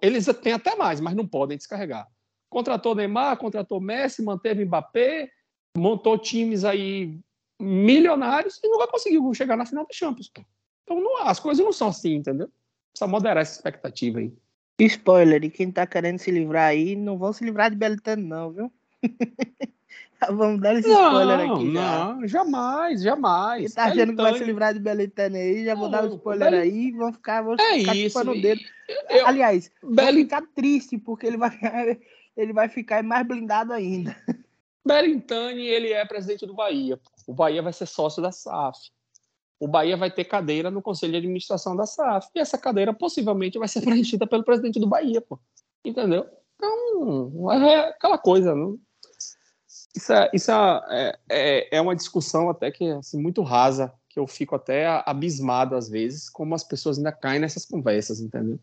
Eles 0.00 0.26
têm 0.42 0.52
até 0.52 0.74
mais, 0.74 1.00
mas 1.00 1.14
não 1.14 1.26
podem 1.26 1.56
descarregar 1.56 2.08
contratou 2.54 2.94
Neymar, 2.94 3.36
contratou 3.36 3.80
Messi, 3.80 4.22
manteve 4.22 4.64
Mbappé, 4.64 5.28
montou 5.76 6.16
times 6.16 6.64
aí 6.64 7.18
milionários 7.60 8.60
e 8.62 8.68
nunca 8.68 8.86
conseguiu 8.86 9.34
chegar 9.34 9.56
na 9.56 9.66
final 9.66 9.84
da 9.84 9.92
Champions. 9.92 10.28
Pô. 10.28 10.40
Então 10.84 11.00
não, 11.00 11.22
as 11.22 11.40
coisas 11.40 11.64
não 11.64 11.72
são 11.72 11.88
assim, 11.88 12.14
entendeu? 12.14 12.48
Precisa 12.92 13.10
moderar 13.10 13.42
essa 13.42 13.56
expectativa 13.56 14.20
aí. 14.20 14.32
Spoiler, 14.80 15.44
e 15.44 15.50
quem 15.50 15.70
tá 15.70 15.86
querendo 15.86 16.18
se 16.18 16.30
livrar 16.30 16.68
aí, 16.68 16.96
não 16.96 17.16
vão 17.16 17.32
se 17.32 17.44
livrar 17.44 17.70
de 17.70 17.76
Belitano 17.76 18.26
não, 18.26 18.50
viu? 18.50 18.72
Vamos 20.30 20.60
dar 20.60 20.74
esse 20.74 20.88
não, 20.88 21.06
spoiler 21.06 21.50
aqui. 21.50 21.72
Já. 21.72 22.04
Não, 22.14 22.26
jamais, 22.26 23.02
jamais. 23.02 23.60
Quem 23.62 23.70
tá 23.70 23.84
achando 23.84 24.16
que 24.16 24.22
vai 24.22 24.38
se 24.38 24.44
livrar 24.44 24.72
de 24.72 24.80
Belitano 24.80 25.36
aí, 25.36 25.64
já 25.64 25.74
vou 25.74 25.90
dar 25.90 26.04
o 26.04 26.12
um 26.12 26.16
spoiler 26.16 26.50
Bel... 26.50 26.60
aí, 26.60 26.90
vão 26.92 27.12
ficar, 27.12 27.42
vão 27.42 27.56
é 27.58 27.78
ficar 27.78 27.96
isso, 27.96 28.24
no 28.24 28.40
dedo. 28.40 28.60
Eu, 29.10 29.26
Aliás, 29.26 29.70
Bel... 29.82 30.06
vão 30.06 30.14
ficar 30.14 30.42
triste, 30.54 30.98
porque 30.98 31.26
ele 31.26 31.36
vai 31.36 31.50
ele 32.36 32.52
vai 32.52 32.68
ficar 32.68 33.02
mais 33.02 33.26
blindado 33.26 33.72
ainda. 33.72 34.16
Berintani, 34.86 35.66
ele 35.66 35.92
é 35.92 36.04
presidente 36.04 36.46
do 36.46 36.54
Bahia. 36.54 36.98
O 37.26 37.32
Bahia 37.32 37.62
vai 37.62 37.72
ser 37.72 37.86
sócio 37.86 38.22
da 38.22 38.32
SAF. 38.32 38.90
O 39.58 39.68
Bahia 39.68 39.96
vai 39.96 40.10
ter 40.10 40.24
cadeira 40.24 40.70
no 40.70 40.82
conselho 40.82 41.12
de 41.12 41.18
administração 41.18 41.76
da 41.76 41.86
SAF. 41.86 42.28
E 42.34 42.40
essa 42.40 42.58
cadeira 42.58 42.92
possivelmente 42.92 43.58
vai 43.58 43.68
ser 43.68 43.80
preenchida 43.84 44.26
pelo 44.26 44.44
presidente 44.44 44.80
do 44.80 44.86
Bahia, 44.86 45.20
pô. 45.20 45.38
Entendeu? 45.84 46.26
Então, 46.56 47.52
é 47.52 47.88
aquela 47.88 48.18
coisa, 48.18 48.54
não? 48.54 48.78
Isso, 49.94 50.12
é, 50.12 50.30
isso 50.32 50.50
é, 50.50 51.18
é, 51.28 51.76
é 51.76 51.80
uma 51.80 51.94
discussão 51.94 52.48
até 52.48 52.70
que 52.70 52.90
assim, 52.90 53.20
muito 53.20 53.42
rasa, 53.42 53.92
que 54.08 54.18
eu 54.18 54.26
fico 54.26 54.54
até 54.54 54.86
abismado 55.06 55.76
às 55.76 55.88
vezes, 55.88 56.28
como 56.28 56.54
as 56.54 56.64
pessoas 56.64 56.98
ainda 56.98 57.12
caem 57.12 57.40
nessas 57.40 57.64
conversas, 57.64 58.20
entendeu? 58.20 58.58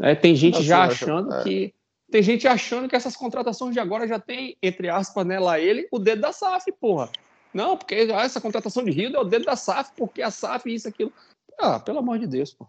É, 0.00 0.14
tem 0.14 0.34
gente 0.34 0.62
já 0.62 0.84
achando 0.84 1.32
é. 1.34 1.42
que 1.42 1.74
tem 2.10 2.22
gente 2.22 2.46
achando 2.46 2.88
que 2.88 2.94
essas 2.94 3.16
contratações 3.16 3.72
de 3.72 3.80
agora 3.80 4.06
já 4.06 4.18
tem, 4.18 4.56
entre 4.62 4.88
aspas, 4.88 5.26
né, 5.26 5.40
lá 5.40 5.58
ele, 5.58 5.88
o 5.90 5.98
dedo 5.98 6.22
da 6.22 6.32
SAF, 6.32 6.70
porra. 6.72 7.10
Não, 7.56 7.74
porque 7.74 7.94
essa 7.94 8.38
contratação 8.38 8.84
de 8.84 8.90
Rio 8.90 9.16
é 9.16 9.18
o 9.18 9.24
dedo 9.24 9.46
da 9.46 9.56
SAF, 9.56 9.90
porque 9.96 10.20
a 10.20 10.30
SAF 10.30 10.72
isso, 10.72 10.86
aquilo. 10.86 11.10
Ah, 11.58 11.80
pelo 11.80 12.00
amor 12.00 12.18
de 12.18 12.26
Deus, 12.26 12.52
pô. 12.52 12.66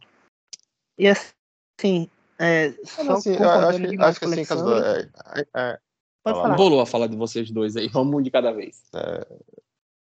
E 0.98 1.10
assim, 1.10 2.10
é, 2.40 2.72
só 2.86 3.02
assim, 3.12 3.36
eu 3.36 3.50
acho, 3.50 3.80
que, 3.80 4.02
acho 4.02 4.20
que 4.20 4.26
assim, 4.26 4.46
caso, 4.46 4.74
é, 4.74 5.10
é, 5.36 5.48
é, 5.58 5.80
Pode 6.24 6.42
falar. 6.42 6.56
Bolou 6.56 6.80
a 6.80 6.86
falar 6.86 7.08
de 7.08 7.18
vocês 7.18 7.52
dois 7.52 7.76
aí, 7.76 7.90
vamos 7.92 8.16
um 8.16 8.22
de 8.22 8.32
cada 8.32 8.54
vez. 8.54 8.82
É, 8.96 9.28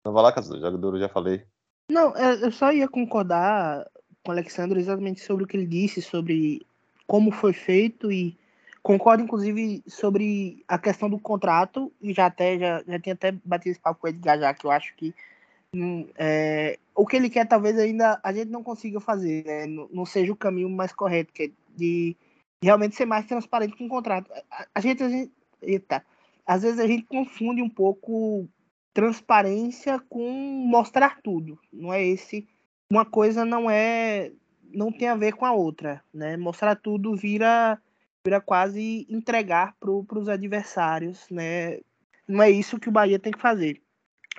não 0.05 0.13
vai 0.13 0.23
lá, 0.23 0.33
Caso, 0.33 0.55
jogador, 0.55 0.97
eu 0.97 1.01
já 1.01 1.09
falei. 1.09 1.47
Não, 1.91 2.15
é, 2.15 2.45
eu 2.45 2.53
só 2.53 2.71
ia 2.71 2.87
concordar 2.87 3.91
com 4.23 4.31
o 4.31 4.33
Alexandre 4.33 4.79
exatamente 4.79 5.23
sobre 5.23 5.45
o 5.45 5.47
que 5.47 5.57
ele 5.57 5.67
disse, 5.67 6.03
sobre 6.03 6.61
como 7.07 7.31
foi 7.31 7.55
feito 7.55 8.13
e 8.13 8.39
Concordo, 8.85 9.23
inclusive, 9.23 9.83
sobre 9.87 10.63
a 10.69 10.79
questão 10.79 11.09
do 11.09 11.19
contrato, 11.19 11.91
e 12.03 12.13
já 12.13 12.27
até 12.27 12.59
já, 12.59 12.85
já 12.87 13.01
tinha 13.01 13.15
até 13.15 13.33
batido 13.33 13.71
esse 13.71 13.81
papo 13.81 13.99
com 13.99 14.07
o 14.07 14.11
Edgar 14.11 14.39
já, 14.39 14.53
que 14.53 14.67
eu 14.67 14.71
acho 14.71 14.95
que 14.95 15.15
hum, 15.75 16.07
é, 16.19 16.79
o 16.95 17.07
que 17.07 17.17
ele 17.17 17.31
quer 17.31 17.49
talvez 17.49 17.79
ainda 17.79 18.21
a 18.23 18.31
gente 18.31 18.51
não 18.51 18.63
consiga 18.63 19.01
fazer, 19.01 19.43
né? 19.47 19.65
não, 19.65 19.89
não, 19.91 20.05
seja 20.05 20.31
o 20.31 20.37
caminho 20.37 20.69
mais 20.69 20.93
correto, 20.93 21.33
que 21.33 21.45
é 21.45 21.51
de 21.75 22.15
realmente 22.63 22.95
ser 22.95 23.07
mais 23.07 23.25
transparente 23.25 23.75
com 23.75 23.87
o 23.87 23.89
contrato. 23.89 24.31
A, 24.51 24.67
a, 24.75 24.81
gente, 24.83 25.03
a 25.03 25.09
gente, 25.09 25.33
eita, 25.63 26.05
às 26.47 26.63
vezes 26.63 26.79
a 26.79 26.87
gente 26.87 27.05
confunde 27.05 27.63
um 27.63 27.71
pouco 27.71 28.47
transparência 28.93 29.99
com 30.11 30.31
mostrar 30.69 31.23
tudo, 31.23 31.59
não 31.73 31.91
é 31.91 32.05
esse, 32.05 32.47
uma 32.91 33.07
coisa 33.07 33.47
não 33.47 33.71
é, 33.71 34.31
não 34.75 34.93
tem 34.93 35.09
a 35.09 35.17
ver 35.17 35.33
com 35.33 35.47
a 35.47 35.53
outra, 35.53 36.05
né? 36.13 36.37
Mostrar 36.37 36.77
tudo 36.77 37.17
vira 37.17 37.81
vira 38.25 38.41
quase 38.41 39.07
entregar 39.09 39.77
para 39.79 39.91
os 40.19 40.29
adversários, 40.29 41.29
né? 41.31 41.79
Não 42.27 42.43
é 42.43 42.51
isso 42.51 42.81
que 42.81 42.89
o 42.89 42.93
Bahia 42.93 43.19
tem 43.19 43.33
que 43.33 43.41
fazer. 43.41 43.83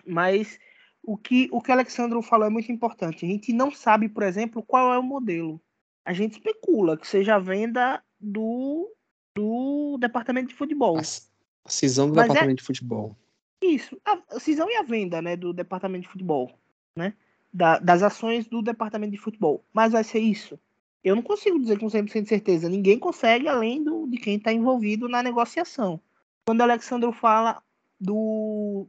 Mas 0.05 0.59
o 1.03 1.15
que 1.15 1.47
o 1.51 1.61
que 1.61 1.69
o 1.69 1.73
Alexandre 1.73 2.21
falou 2.23 2.47
é 2.47 2.49
muito 2.49 2.71
importante. 2.71 3.25
A 3.25 3.29
gente 3.29 3.53
não 3.53 3.69
sabe, 3.69 4.09
por 4.09 4.23
exemplo, 4.23 4.63
qual 4.63 4.91
é 4.91 4.97
o 4.97 5.03
modelo. 5.03 5.61
A 6.03 6.13
gente 6.13 6.33
especula 6.33 6.97
que 6.97 7.07
seja 7.07 7.35
a 7.35 7.39
venda 7.39 8.03
do, 8.19 8.91
do 9.35 9.97
departamento 9.99 10.49
de 10.49 10.55
futebol. 10.55 10.97
A 10.97 11.69
cisão 11.69 12.07
do 12.07 12.15
Mas 12.15 12.25
é 12.25 12.27
departamento 12.29 12.59
é... 12.59 12.61
de 12.61 12.63
futebol. 12.63 13.15
Isso, 13.61 13.99
a 14.03 14.39
cisão 14.39 14.69
e 14.69 14.75
a 14.75 14.83
venda, 14.83 15.21
né, 15.21 15.35
do 15.35 15.53
departamento 15.53 16.03
de 16.03 16.09
futebol, 16.09 16.51
né? 16.95 17.13
Da, 17.51 17.79
das 17.79 18.03
ações 18.03 18.47
do 18.47 18.61
departamento 18.61 19.13
de 19.13 19.17
futebol. 19.17 19.63
Mas 19.73 19.93
vai 19.93 20.03
ser 20.03 20.19
isso? 20.19 20.59
Eu 21.05 21.15
não 21.15 21.21
consigo 21.21 21.59
dizer 21.59 21.79
com 21.79 21.85
100% 21.85 22.23
de 22.23 22.29
certeza. 22.29 22.67
Ninguém 22.67 22.97
consegue 22.97 23.47
além 23.47 23.83
do, 23.83 24.07
de 24.07 24.17
quem 24.17 24.37
está 24.37 24.51
envolvido 24.51 25.07
na 25.07 25.21
negociação. 25.21 26.01
Quando 26.47 26.61
o 26.61 26.63
Alexandre 26.63 27.11
fala 27.13 27.61
do, 27.99 28.87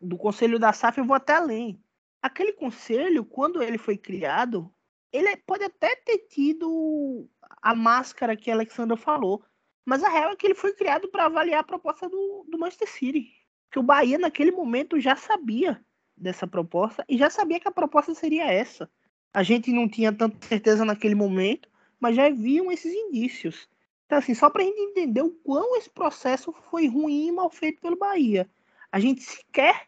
do 0.00 0.16
conselho 0.18 0.58
da 0.58 0.72
SAF, 0.72 0.98
eu 0.98 1.04
vou 1.04 1.14
até 1.14 1.34
além. 1.34 1.80
Aquele 2.20 2.52
conselho, 2.52 3.24
quando 3.24 3.62
ele 3.62 3.78
foi 3.78 3.96
criado, 3.96 4.72
ele 5.12 5.36
pode 5.36 5.62
até 5.62 5.94
ter 5.94 6.18
tido 6.28 7.28
a 7.62 7.74
máscara 7.74 8.36
que 8.36 8.50
a 8.50 8.54
Alexandre 8.54 8.96
falou, 8.96 9.44
mas 9.84 10.02
a 10.02 10.08
real 10.08 10.32
é 10.32 10.36
que 10.36 10.46
ele 10.46 10.54
foi 10.54 10.72
criado 10.74 11.08
para 11.08 11.26
avaliar 11.26 11.60
a 11.60 11.64
proposta 11.64 12.08
do, 12.08 12.44
do 12.48 12.58
Manchester 12.58 12.90
City 12.90 13.42
que 13.72 13.78
o 13.78 13.82
Bahia 13.82 14.18
naquele 14.18 14.50
momento 14.50 15.00
já 15.00 15.16
sabia 15.16 15.82
dessa 16.14 16.46
proposta 16.46 17.04
e 17.08 17.16
já 17.16 17.30
sabia 17.30 17.58
que 17.58 17.66
a 17.66 17.72
proposta 17.72 18.14
seria 18.14 18.44
essa. 18.52 18.88
A 19.32 19.42
gente 19.42 19.72
não 19.72 19.88
tinha 19.88 20.12
tanta 20.12 20.46
certeza 20.46 20.84
naquele 20.84 21.14
momento, 21.14 21.68
mas 21.98 22.16
já 22.16 22.28
viam 22.30 22.70
esses 22.70 22.92
indícios. 22.92 23.68
Então, 24.06 24.18
assim, 24.18 24.34
só 24.34 24.50
para 24.50 24.62
a 24.62 24.64
gente 24.64 24.78
entender 24.78 25.22
o 25.22 25.30
quão 25.30 25.76
esse 25.76 25.88
processo 25.88 26.54
foi 26.70 26.86
ruim 26.86 27.28
e 27.28 27.32
mal 27.32 27.48
feito 27.48 27.80
pelo 27.80 27.96
Bahia. 27.96 28.48
A 28.90 29.00
gente 29.00 29.22
sequer 29.22 29.86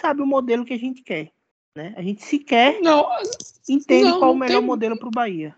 sabe 0.00 0.22
o 0.22 0.26
modelo 0.26 0.64
que 0.64 0.74
a 0.74 0.78
gente 0.78 1.02
quer. 1.02 1.32
Né? 1.74 1.94
A 1.96 2.02
gente 2.02 2.24
sequer 2.24 2.80
não, 2.80 3.08
entende 3.68 4.10
não, 4.10 4.18
qual 4.18 4.32
o 4.32 4.36
melhor 4.36 4.58
tem... 4.58 4.66
modelo 4.66 4.98
para 4.98 5.08
o 5.08 5.12
Bahia. 5.12 5.54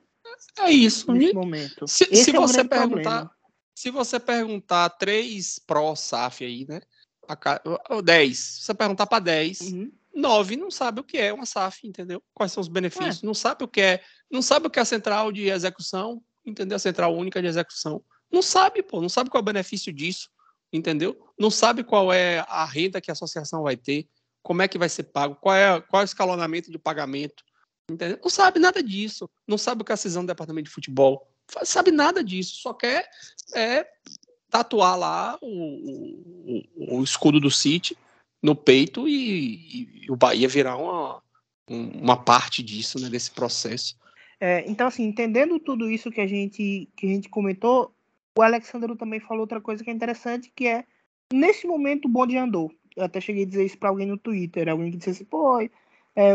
É 0.59 0.71
isso. 0.71 1.11
Nesse 1.13 1.35
momento. 1.35 1.89
Se, 1.89 2.05
se 2.15 2.31
é 2.31 2.39
você 2.39 2.65
perguntar, 2.65 3.31
se 3.75 3.91
você 3.91 4.21
perguntar 4.21 4.91
três 4.91 5.59
pró-SAF 5.59 6.45
aí, 6.45 6.67
né? 6.69 6.81
a, 7.29 8.01
10. 8.03 8.39
Se 8.39 8.63
você 8.65 8.75
perguntar 8.75 9.07
para 9.07 9.21
10, 9.21 9.61
uhum. 9.61 9.93
9 10.15 10.57
não 10.57 10.71
sabe 10.71 11.01
o 11.01 11.05
que 11.05 11.17
é 11.19 11.33
uma 11.33 11.47
SAF, 11.47 11.87
entendeu? 11.87 12.23
Quais 12.35 12.53
são 12.53 12.61
os 12.61 12.69
benefícios, 12.69 13.23
é. 13.23 13.27
não 13.27 13.35
sabe 13.35 13.65
o 13.65 13.69
que 13.69 13.81
é, 13.81 14.03
não 14.31 14.43
sabe 14.43 14.67
o 14.67 14.71
que 14.71 14.79
é 14.79 14.83
a 14.83 14.87
central 14.87 15.33
de 15.33 15.49
execução, 15.49 16.23
entendeu? 16.45 16.77
A 16.77 16.81
central 16.81 17.15
única 17.15 17.41
de 17.41 17.49
execução. 17.49 18.03
Não 18.31 18.43
sabe, 18.43 18.83
pô, 18.83 19.01
não 19.01 19.09
sabe 19.09 19.31
qual 19.31 19.41
é 19.41 19.43
o 19.43 19.45
benefício 19.45 19.93
disso, 19.93 20.29
entendeu? 20.73 21.19
Não 21.39 21.51
sabe 21.51 21.85
qual 21.85 22.13
é 22.13 22.45
a 22.49 22.65
renda 22.65 23.01
que 23.01 23.11
a 23.11 23.13
associação 23.13 23.63
vai 23.63 23.77
ter, 23.77 24.09
como 24.43 24.63
é 24.63 24.69
que 24.69 24.79
vai 24.79 24.89
ser 24.89 25.05
pago, 25.05 25.37
qual 25.37 25.55
é, 25.55 25.81
qual 25.81 26.01
é 26.01 26.05
o 26.05 26.07
escalonamento 26.07 26.71
de 26.71 26.79
pagamento, 26.79 27.43
entendeu? 27.91 28.19
Não 28.23 28.31
sabe 28.31 28.59
nada 28.59 28.83
disso, 28.83 29.31
não 29.47 29.59
sabe 29.59 29.83
o 29.83 29.85
que 29.85 29.93
é 29.93 29.95
a 29.95 29.99
cisão 29.99 30.25
do 30.25 30.29
departamento 30.29 30.69
de 30.69 30.75
futebol, 30.75 31.29
sabe 31.65 31.91
nada 31.91 32.23
disso, 32.25 32.57
só 32.57 32.73
quer 32.73 33.09
é, 33.55 33.87
tatuar 34.51 34.99
lá 34.99 35.39
o, 35.41 35.47
o, 35.47 36.99
o 36.99 37.03
escudo 37.05 37.39
do 37.39 37.51
City 37.51 37.97
no 38.43 38.55
peito 38.55 39.07
e, 39.09 40.05
e, 40.05 40.11
o 40.11 40.17
Bahia 40.17 40.49
virar 40.49 40.77
uma, 40.77 41.23
uma 41.69 42.17
parte 42.17 42.63
disso, 42.63 43.01
né, 43.01 43.09
desse 43.09 43.31
processo. 43.31 43.97
É, 44.41 44.65
então, 44.69 44.89
assim, 44.89 45.05
entendendo 45.05 45.61
tudo 45.61 45.91
isso 45.91 46.11
que 46.11 46.21
a 46.21 46.27
gente 46.27 46.89
que 46.97 47.07
a 47.07 47.09
gente 47.09 47.29
comentou, 47.29 47.95
o 48.37 48.43
Alexandre 48.43 48.97
também 48.97 49.21
falou 49.21 49.43
outra 49.43 49.61
coisa 49.61 49.85
que 49.85 49.91
é 49.91 49.93
interessante, 49.93 50.53
que 50.55 50.67
é 50.67 50.85
nesse 51.33 51.67
momento 51.67 52.07
o 52.07 52.11
bonde 52.11 52.37
andou. 52.37 52.73
Eu 52.97 53.05
até 53.05 53.21
cheguei 53.21 53.45
a 53.45 53.47
dizer 53.47 53.65
isso 53.65 53.79
para 53.79 53.89
alguém 53.89 54.07
no 54.07 54.19
Twitter, 54.19 54.69
alguém 54.69 54.91
que 54.91 54.97
disse 54.97 55.11
assim, 55.11 55.25
pô, 55.25 55.61
é, 55.61 55.71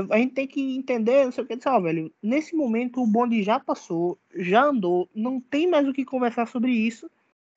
a 0.10 0.18
gente 0.18 0.34
tem 0.34 0.47
que 0.47 0.76
entender, 0.76 1.26
não 1.26 1.32
sei 1.32 1.43
o 1.43 1.47
que, 1.47 1.55
disse, 1.55 1.70
ó, 1.70 1.80
velho, 1.80 2.12
nesse 2.24 2.55
momento 2.55 3.01
o 3.01 3.05
bonde 3.05 3.43
já 3.43 3.60
passou, 3.60 4.18
já 4.36 4.64
andou, 4.64 5.08
não 5.14 5.39
tem 5.39 5.70
mais 5.70 5.88
o 5.88 5.93
que 5.93 6.05
conversar 6.05 6.47
sobre 6.47 6.72
isso, 6.72 7.08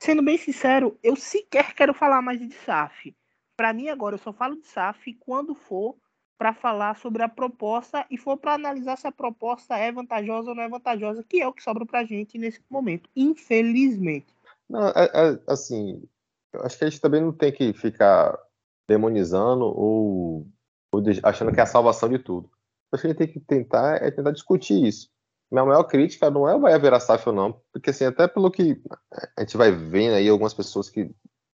Sendo 0.01 0.23
bem 0.23 0.35
sincero, 0.35 0.97
eu 1.03 1.15
sequer 1.15 1.75
quero 1.75 1.93
falar 1.93 2.23
mais 2.23 2.39
de 2.39 2.51
SAF. 2.65 3.15
Para 3.61 3.73
mim, 3.73 3.89
agora, 3.89 4.15
eu 4.15 4.17
só 4.17 4.33
falo 4.33 4.55
de 4.55 4.65
SAF 4.65 5.13
quando 5.19 5.53
for 5.53 5.95
para 6.35 6.51
falar 6.51 6.95
sobre 6.95 7.21
a 7.21 7.29
proposta 7.29 8.03
e 8.09 8.17
for 8.17 8.35
para 8.35 8.55
analisar 8.55 8.97
se 8.97 9.05
a 9.05 9.11
proposta 9.11 9.77
é 9.77 9.91
vantajosa 9.91 10.49
ou 10.49 10.55
não 10.55 10.63
é 10.63 10.67
vantajosa, 10.67 11.23
que 11.23 11.39
é 11.39 11.47
o 11.47 11.53
que 11.53 11.61
sobra 11.61 11.85
para 11.85 11.99
a 11.99 12.03
gente 12.03 12.39
nesse 12.39 12.59
momento, 12.67 13.07
infelizmente. 13.15 14.33
Não, 14.67 14.87
é, 14.87 15.05
é, 15.13 15.39
assim, 15.45 16.01
acho 16.55 16.75
que 16.75 16.85
a 16.85 16.89
gente 16.89 16.99
também 16.99 17.21
não 17.21 17.31
tem 17.31 17.51
que 17.51 17.71
ficar 17.73 18.35
demonizando 18.89 19.65
ou, 19.65 20.47
ou 20.91 21.03
achando 21.21 21.53
que 21.53 21.59
é 21.59 21.63
a 21.63 21.67
salvação 21.67 22.09
de 22.09 22.17
tudo. 22.17 22.49
Acho 22.91 23.01
que 23.01 23.07
a 23.07 23.09
gente 23.11 23.19
tem 23.19 23.27
que 23.27 23.39
tentar 23.41 23.97
é 23.97 24.09
tentar 24.09 24.31
discutir 24.31 24.83
isso 24.83 25.07
minha 25.51 25.65
maior 25.65 25.83
crítica 25.83 26.31
não 26.31 26.47
é 26.47 26.55
o 26.55 26.59
Bahia 26.59 26.79
virar 26.79 27.01
SAF 27.01 27.27
ou 27.27 27.35
não, 27.35 27.61
porque 27.73 27.89
assim, 27.89 28.05
até 28.05 28.25
pelo 28.25 28.49
que 28.49 28.81
a 29.37 29.41
gente 29.41 29.57
vai 29.57 29.71
vendo 29.71 30.15
aí 30.15 30.29
algumas 30.29 30.53
pessoas 30.53 30.89
que, 30.89 31.11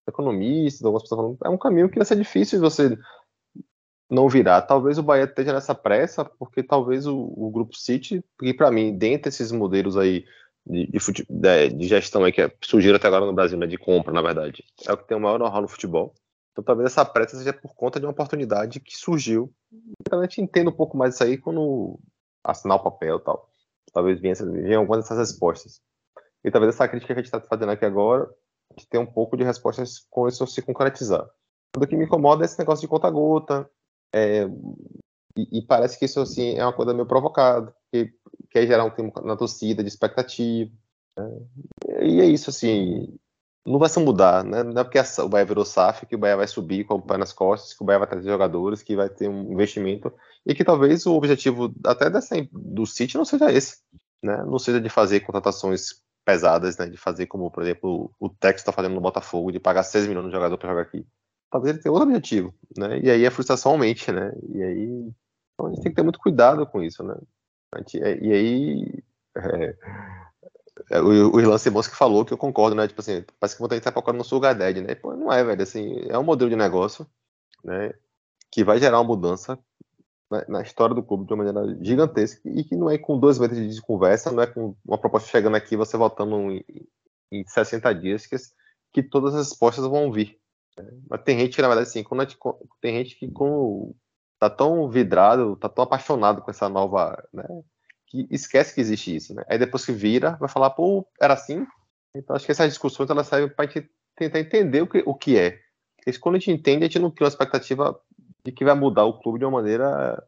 economistas, 0.08 0.84
algumas 0.84 1.04
pessoas 1.04 1.20
falando, 1.20 1.38
é 1.44 1.50
um 1.50 1.58
caminho 1.58 1.90
que 1.90 1.98
vai 1.98 2.06
ser 2.06 2.16
difícil 2.16 2.60
de 2.60 2.64
você 2.64 2.98
não 4.10 4.30
virar. 4.30 4.62
Talvez 4.62 4.98
o 4.98 5.04
Bahia 5.04 5.26
esteja 5.26 5.54
nessa 5.54 5.76
pressa, 5.76 6.24
porque 6.24 6.64
talvez 6.64 7.06
o, 7.06 7.18
o 7.18 7.52
Grupo 7.52 7.76
City, 7.76 8.24
que 8.40 8.54
para 8.54 8.72
mim, 8.72 8.98
dentre 8.98 9.30
esses 9.30 9.52
modelos 9.52 9.98
aí 9.98 10.26
de, 10.66 10.88
de, 10.88 11.70
de, 11.70 11.88
gestão 11.88 12.24
aí 12.24 12.32
que 12.32 12.50
surgiram 12.62 12.96
até 12.96 13.08
agora 13.08 13.26
no 13.26 13.34
Brasil, 13.34 13.58
né, 13.58 13.68
de 13.68 13.78
compra, 13.78 14.14
na 14.14 14.22
verdade, 14.22 14.64
é 14.86 14.94
o 14.94 14.98
que 14.98 15.08
tem 15.08 15.18
o 15.18 15.20
maior 15.20 15.40
know-how 15.40 15.62
no 15.62 15.68
futebol. 15.68 16.14
Então 16.52 16.64
talvez 16.64 16.92
essa 16.92 17.06
pressa 17.06 17.38
seja 17.38 17.54
por 17.54 17.74
conta 17.76 18.00
de 18.00 18.06
uma 18.06 18.12
oportunidade 18.12 18.80
que 18.80 18.98
surgiu. 18.98 19.54
Então, 20.02 20.20
a 20.20 20.24
gente 20.24 20.42
um 20.42 20.72
pouco 20.72 20.98
mais 20.98 21.14
isso 21.14 21.24
aí 21.24 21.38
quando 21.38 22.00
assinar 22.44 22.78
o 22.78 22.84
papel 22.84 23.18
e 23.18 23.24
tal 23.24 23.48
talvez 23.98 24.20
venha, 24.20 24.36
venham 24.36 24.82
algumas 24.82 25.04
dessas 25.04 25.18
respostas. 25.18 25.82
E 26.44 26.52
talvez 26.52 26.74
essa 26.74 26.88
crítica 26.88 27.14
que 27.14 27.20
a 27.20 27.24
gente 27.24 27.34
está 27.34 27.42
fazendo 27.42 27.72
aqui 27.72 27.84
agora, 27.84 28.30
gente 28.74 28.90
tenha 28.90 29.04
um 29.04 29.12
pouco 29.12 29.38
de 29.38 29.44
respostas 29.44 30.06
com 30.10 30.28
isso 30.28 30.46
se 30.48 30.62
concretizar. 30.62 31.28
O 31.76 31.86
que 31.86 31.96
me 31.96 32.06
incomoda 32.06 32.44
é 32.44 32.46
esse 32.46 32.58
negócio 32.58 32.82
de 32.82 32.88
conta-gota, 32.88 33.70
é, 34.14 34.46
e, 35.38 35.60
e, 35.60 35.62
parece 35.62 36.00
que 36.00 36.06
isso 36.06 36.20
assim, 36.20 36.58
é 36.58 36.64
uma 36.64 36.74
coisa 36.74 36.94
meio 36.94 37.06
provocada, 37.06 37.74
que 37.92 38.12
quer 38.50 38.66
gerar 38.66 38.86
um 38.86 38.90
clima 38.90 39.12
na 39.24 39.36
torcida 39.36 39.84
de 39.84 39.90
expectativa. 39.90 40.72
Né? 41.18 41.40
E 42.02 42.22
é 42.22 42.26
isso, 42.26 42.50
assim, 42.50 43.16
não 43.66 43.78
vai 43.78 43.90
se 43.90 44.00
mudar, 44.00 44.44
né? 44.44 44.64
Não 44.64 44.82
é 44.82 44.84
porque 44.84 45.00
o 45.22 45.30
Bahia 45.30 45.46
virou 45.46 45.66
SAF 45.66 46.06
que 46.06 46.16
o 46.16 46.18
Bahia 46.18 46.38
vai 46.38 46.48
subir 46.48 46.86
com 46.86 46.96
o 46.96 47.02
pé 47.02 47.18
nas 47.18 47.34
costas, 47.34 47.74
que 47.74 47.84
o 47.84 47.86
Bahia 47.86 48.00
vai 48.00 48.08
trazer 48.08 48.30
jogadores, 48.30 48.82
que 48.82 48.96
vai 48.96 49.10
ter 49.10 49.28
um 49.28 49.52
investimento 49.52 50.12
e 50.46 50.56
que 50.56 50.64
talvez 50.64 51.06
o 51.06 51.14
objetivo 51.14 51.74
até 51.86 52.10
dessa, 52.10 52.36
do 52.52 52.86
City 52.86 53.18
não 53.18 53.26
seja 53.26 53.52
esse, 53.52 53.80
né? 54.24 54.38
Não 54.46 54.58
seja 54.58 54.80
de 54.80 54.90
fazer 54.90 55.20
contratações 55.20 56.02
pesadas, 56.28 56.78
né? 56.78 56.90
De 56.90 56.98
fazer 56.98 57.26
como, 57.26 57.50
por 57.50 57.64
exemplo, 57.64 58.14
o 58.20 58.28
Tex 58.28 58.60
está 58.60 58.74
fazendo 58.74 58.96
no 58.96 59.02
Botafogo, 59.02 59.50
de 59.50 59.62
pagar 59.62 59.84
6 59.84 60.08
milhões 60.08 60.26
no 60.26 60.32
jogador 60.32 60.58
para 60.58 60.70
jogar 60.70 60.82
aqui. 60.82 61.08
Talvez 61.50 61.74
ele 61.74 61.82
tenha 61.82 61.94
outro 61.94 62.10
objetivo, 62.10 62.54
né? 62.78 63.00
E 63.00 63.10
aí 63.10 63.26
a 63.26 63.32
frustração 63.32 63.72
aumente, 63.72 64.12
né? 64.12 64.34
E 64.50 64.62
aí 64.62 65.14
então 65.54 65.68
a 65.68 65.70
gente 65.70 65.82
tem 65.82 65.92
que 65.92 65.96
ter 65.96 66.04
muito 66.04 66.20
cuidado 66.20 66.68
com 66.68 66.84
isso, 66.84 67.02
né? 67.02 67.16
Gente, 67.78 67.98
e 67.98 68.34
aí 68.34 69.04
é, 69.38 69.76
é, 70.92 71.02
o, 71.02 71.34
o 71.34 71.40
Irlan 71.40 71.58
Simons 71.58 71.88
que 71.88 71.96
falou 71.96 72.26
que 72.26 72.34
eu 72.34 72.38
concordo, 72.38 72.76
né? 72.76 72.86
Tipo 72.90 73.00
assim, 73.00 73.24
parece 73.40 73.56
que 73.56 73.62
vou 73.62 73.72
estar 73.72 73.94
focando 73.94 74.18
no 74.18 74.26
Sugar 74.26 74.54
Daddy, 74.54 74.82
né? 74.82 74.96
Pô, 74.96 75.16
não 75.16 75.32
é, 75.32 75.42
velho. 75.46 75.62
Assim, 75.64 76.02
é 76.10 76.18
um 76.18 76.24
modelo 76.24 76.50
de 76.50 76.58
negócio, 76.58 77.08
né? 77.64 77.94
Que 78.52 78.66
vai 78.66 78.80
gerar 78.80 79.00
uma 79.00 79.08
mudança 79.08 79.58
na, 80.30 80.46
na, 80.48 80.62
história 80.62 80.94
do 80.94 81.04
clube 81.04 81.26
de 81.26 81.34
uma 81.34 81.44
maneira 81.44 81.78
gigantesca 81.82 82.42
e 82.46 82.64
que 82.64 82.76
não 82.76 82.90
é 82.90 82.98
com 82.98 83.20
dois 83.20 83.40
meses 83.40 83.76
de 83.76 83.82
conversa, 83.82 84.32
não 84.32 84.44
é 84.44 84.48
com 84.48 84.76
uma 84.86 84.98
proposta 84.98 85.30
chegando 85.30 85.56
aqui, 85.56 85.76
você 85.76 85.98
voltando 85.98 86.52
em, 86.52 86.64
em 87.32 87.46
60 87.46 87.94
dias, 87.96 88.26
que, 88.26 88.36
que 88.94 89.04
todas 89.04 89.34
as 89.36 89.50
respostas 89.50 89.86
vão 89.86 90.12
vir. 90.12 90.38
Né? 90.78 90.86
Mas 91.10 91.24
tem 91.24 91.40
gente 91.40 91.56
que, 91.56 91.62
na 91.62 91.68
verdade, 91.68 91.90
assim, 91.90 92.04
quando 92.04 92.22
gente, 92.22 92.38
tem 92.82 92.96
gente 92.98 93.16
que 93.16 93.32
com, 93.32 93.96
tá 94.40 94.50
tão 94.50 94.90
vidrado, 94.90 95.56
tá 95.56 95.70
tão 95.70 95.84
apaixonado 95.84 96.42
com 96.42 96.52
essa 96.52 96.68
nova, 96.70 97.24
né? 97.34 97.46
que 98.08 98.28
esquece 98.32 98.74
que 98.74 98.82
existe 98.82 99.16
isso, 99.16 99.34
né? 99.34 99.44
Aí 99.50 99.58
depois 99.58 99.86
que 99.86 99.92
vira, 99.92 100.38
vai 100.40 100.48
falar, 100.48 100.70
pô, 100.70 101.06
era 101.22 101.34
assim? 101.34 101.68
Então 102.16 102.36
acho 102.36 102.46
que 102.46 102.52
essas 102.52 102.70
discussões 102.70 103.10
elas 103.10 103.28
servem 103.28 103.54
para 103.54 103.66
a 103.66 103.68
gente 103.68 103.90
tentar 104.16 104.40
entender 104.40 104.82
o 104.82 104.88
que, 104.88 105.04
o 105.06 105.14
que 105.14 105.38
é. 105.38 105.60
Porque 105.98 106.18
quando 106.20 106.36
a 106.36 106.40
gente 106.40 106.52
entende, 106.52 106.86
a 106.86 106.88
gente 106.88 107.00
não 107.00 107.12
cria 107.12 107.26
uma 107.26 107.30
expectativa 107.30 108.00
de 108.48 108.54
que 108.54 108.64
vai 108.64 108.74
mudar 108.74 109.04
o 109.04 109.20
clube 109.20 109.40
de 109.40 109.46
uma 109.46 109.60
maneira 109.60 110.24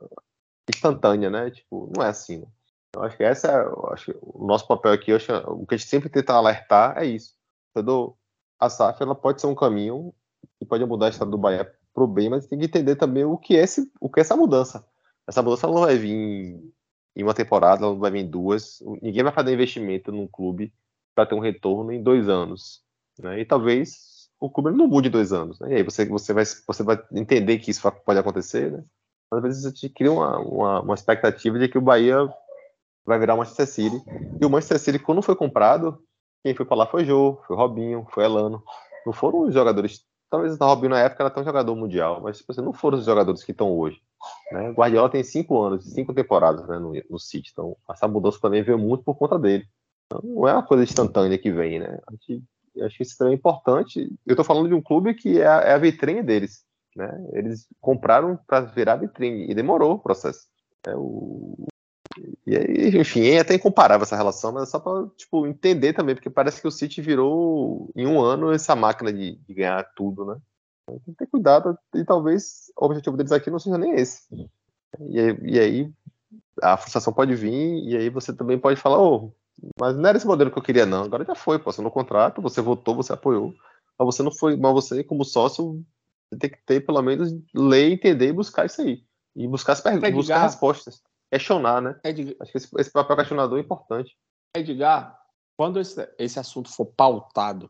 instantânea, 0.70 1.30
né? 1.30 1.50
Tipo, 1.50 1.90
não 1.96 2.04
é 2.04 2.10
assim. 2.10 2.40
Né? 2.40 2.48
Eu 2.94 3.04
acho 3.04 3.16
que 3.16 3.24
essa 3.24 3.48
é 3.48 3.94
acho 3.94 4.14
o 4.22 4.46
nosso 4.46 4.68
papel 4.68 4.92
aqui, 4.92 5.14
acho, 5.14 5.32
o 5.48 5.66
que 5.66 5.76
a 5.76 5.78
gente 5.78 5.88
sempre 5.88 6.10
tenta 6.10 6.34
alertar 6.34 6.98
é 6.98 7.06
isso. 7.06 7.34
A 8.60 8.70
SAF 8.70 9.02
ela 9.02 9.16
pode 9.16 9.40
ser 9.40 9.48
um 9.48 9.56
caminho 9.56 10.14
que 10.60 10.66
pode 10.66 10.84
mudar 10.86 11.06
a 11.06 11.10
história 11.10 11.32
do 11.32 11.38
Bahia 11.38 11.72
pro 11.94 12.06
bem, 12.06 12.30
mas 12.30 12.46
tem 12.46 12.60
que 12.60 12.66
entender 12.66 12.98
também 12.98 13.24
o 13.24 13.38
que 13.38 13.56
é, 13.56 13.62
esse, 13.64 13.90
o 14.02 14.10
que 14.10 14.20
é 14.20 14.22
essa 14.22 14.36
mudança. 14.36 14.86
Essa 15.26 15.42
mudança 15.42 15.66
não 15.66 15.80
vai 15.80 15.98
vir 15.98 16.60
em 17.16 17.24
uma 17.24 17.34
temporada, 17.34 17.84
ela 17.84 17.94
não 17.94 18.00
vai 18.00 18.12
vir 18.12 18.20
em 18.20 18.30
duas. 18.30 18.84
Ninguém 19.02 19.24
vai 19.24 19.32
fazer 19.32 19.54
investimento 19.54 20.12
num 20.12 20.28
clube 20.28 20.74
para 21.16 21.26
ter 21.26 21.36
um 21.36 21.40
retorno 21.40 21.92
em 21.94 22.04
dois 22.04 22.28
anos. 22.28 22.84
Né? 23.18 23.40
E 23.40 23.46
talvez 23.46 24.19
o 24.40 24.50
clube 24.50 24.72
não 24.72 24.88
mude 24.88 25.10
dois 25.10 25.34
anos. 25.34 25.60
Né? 25.60 25.74
E 25.74 25.76
aí 25.76 25.84
você, 25.84 26.06
você, 26.06 26.34
vai, 26.34 26.46
você 26.46 26.84
vai 26.84 27.02
entender 27.12 27.60
que 27.60 27.72
isso 27.72 27.92
pode 28.06 28.20
acontecer, 28.20 28.72
né? 28.72 28.84
Às 29.32 29.42
vezes 29.44 29.64
você 29.64 29.90
cria 29.90 30.12
uma, 30.12 30.40
uma, 30.40 30.82
uma 30.82 30.96
expectativa 30.96 31.60
de 31.60 31.68
que 31.68 31.78
o 31.78 31.82
Bahia 31.82 32.18
vai 33.06 33.20
virar 33.20 33.36
o 33.36 33.38
Manchester 33.38 33.68
City. 33.68 34.02
E 34.42 34.46
o 34.46 34.50
Manchester 34.50 34.80
City, 34.80 35.00
quando 35.00 35.22
foi 35.22 35.36
comprado, 35.36 36.02
quem 36.44 36.56
foi 36.56 36.66
para 36.66 36.78
lá 36.78 36.88
foi 36.88 37.06
Jô, 37.06 37.40
foi 37.46 37.56
Robinho, 37.56 38.08
foi 38.12 38.24
Elano. 38.24 38.64
Não 39.06 39.14
foram 39.14 39.42
os 39.42 39.54
jogadores. 39.54 40.04
Talvez 40.32 40.60
o 40.60 40.66
Robinho 40.66 40.92
na 40.92 41.00
época 41.00 41.24
era 41.24 41.40
um 41.40 41.44
jogador 41.44 41.76
mundial, 41.76 42.22
mas 42.22 42.38
tipo, 42.40 42.52
assim, 42.52 42.62
não 42.62 42.74
foram 42.74 42.98
os 42.98 43.06
jogadores 43.06 43.44
que 43.44 43.52
estão 43.52 43.72
hoje. 43.72 44.02
Né? 44.52 44.70
O 44.70 44.74
Guardiola 44.74 45.10
tem 45.10 45.24
cinco 45.24 45.62
anos, 45.62 45.86
cinco 45.86 46.14
temporadas 46.14 46.68
né, 46.68 46.80
no, 46.80 46.94
no 47.10 47.20
City. 47.20 47.50
Então, 47.52 47.76
essa 47.90 48.08
mudança 48.08 48.40
também 48.42 48.64
veio 48.64 48.80
muito 48.80 49.04
por 49.04 49.16
conta 49.16 49.38
dele. 49.38 49.66
Então, 50.06 50.22
não 50.24 50.48
é 50.48 50.54
uma 50.54 50.66
coisa 50.66 50.84
instantânea 50.84 51.38
que 51.38 51.52
vem, 51.52 51.80
né? 51.80 52.00
A 52.08 52.12
gente, 52.12 52.44
eu 52.76 52.86
acho 52.86 53.02
isso 53.02 53.18
também 53.18 53.34
é 53.34 53.38
importante. 53.38 54.12
Eu 54.26 54.34
estou 54.34 54.46
falando 54.46 54.68
de 54.68 54.74
um 54.74 54.82
clube 54.82 55.14
que 55.14 55.40
é 55.40 55.48
a, 55.48 55.62
é 55.62 55.74
a 55.74 55.78
vitrine 55.78 56.24
deles. 56.24 56.64
Né? 56.96 57.10
Eles 57.34 57.68
compraram 57.80 58.38
para 58.48 58.62
virar 58.62 58.98
vitrine 58.98 59.50
e 59.50 59.54
demorou 59.54 59.94
o 59.94 60.00
processo. 60.00 60.48
É, 60.86 60.96
o, 60.96 61.56
e 62.46 62.56
aí, 62.56 63.00
enfim, 63.00 63.28
é 63.28 63.40
até 63.40 63.54
incomparável 63.56 64.04
essa 64.04 64.16
relação, 64.16 64.52
mas 64.52 64.64
é 64.64 64.66
só 64.66 64.80
para 64.80 65.08
tipo, 65.16 65.46
entender 65.46 65.94
também, 65.94 66.16
porque 66.16 66.30
parece 66.30 66.62
que 66.62 66.68
o 66.68 66.72
City 66.72 67.02
virou 67.02 67.90
em 67.96 68.08
um 68.08 68.20
ano 68.20 68.52
essa 68.52 68.76
máquina 68.76 69.14
de, 69.14 69.36
de 69.36 69.54
ganhar 69.54 69.84
tudo, 69.96 70.26
né? 70.26 70.38
Então, 70.84 71.00
tem 71.06 71.14
que 71.14 71.20
ter 71.20 71.28
cuidado 71.28 71.78
e 71.94 72.04
talvez 72.04 72.72
o 72.76 72.86
objetivo 72.86 73.16
deles 73.16 73.32
aqui 73.32 73.52
não 73.52 73.60
seja 73.60 73.78
nem 73.78 73.94
esse. 73.94 74.24
E 75.08 75.20
aí, 75.20 75.38
e 75.44 75.60
aí 75.60 75.94
a 76.62 76.78
frustração 76.78 77.14
pode 77.14 77.36
vir 77.36 77.84
e 77.88 77.96
aí 77.96 78.10
você 78.10 78.34
também 78.34 78.58
pode 78.58 78.80
falar, 78.80 79.00
oh, 79.02 79.32
mas 79.80 79.96
não 79.96 80.08
era 80.08 80.18
esse 80.18 80.28
modelo 80.28 80.52
que 80.52 80.58
eu 80.58 80.64
queria 80.64 80.86
não, 80.86 81.04
agora 81.04 81.26
já 81.26 81.36
foi, 81.36 81.60
pô, 81.60 81.72
você 81.72 81.82
no 81.82 81.92
contrato, 81.92 82.42
você 82.42 82.62
votou, 82.62 82.96
você 82.96 83.14
apoiou, 83.14 83.54
mas 83.98 84.06
você 84.06 84.24
não 84.24 84.32
foi, 84.32 84.56
mas 84.56 84.74
você 84.74 85.04
como 85.04 85.24
sócio 85.24 85.84
você 86.32 86.40
tem 86.40 86.50
que 86.50 86.60
ter 86.66 86.86
pelo 86.86 87.02
menos 87.02 87.34
ler, 87.54 87.92
entender 87.92 88.30
e 88.30 88.34
buscar 88.34 88.66
isso 88.66 88.82
aí 88.82 89.04
e 89.36 89.48
buscar 89.48 89.74
as 89.74 89.82
perguntas, 89.82 90.14
buscar 90.14 90.44
respostas 90.44 91.02
questionar, 91.32 91.82
né? 91.82 92.00
Edgar, 92.04 92.36
Acho 92.42 92.52
que 92.52 92.58
esse, 92.58 92.70
esse, 92.78 92.92
papel 92.92 93.16
questionador 93.16 93.58
é 93.58 93.62
importante. 93.62 94.18
Edgar, 94.56 95.18
quando 95.56 95.80
esse, 95.80 96.10
esse 96.18 96.40
assunto 96.40 96.70
for 96.70 96.86
pautado, 96.86 97.70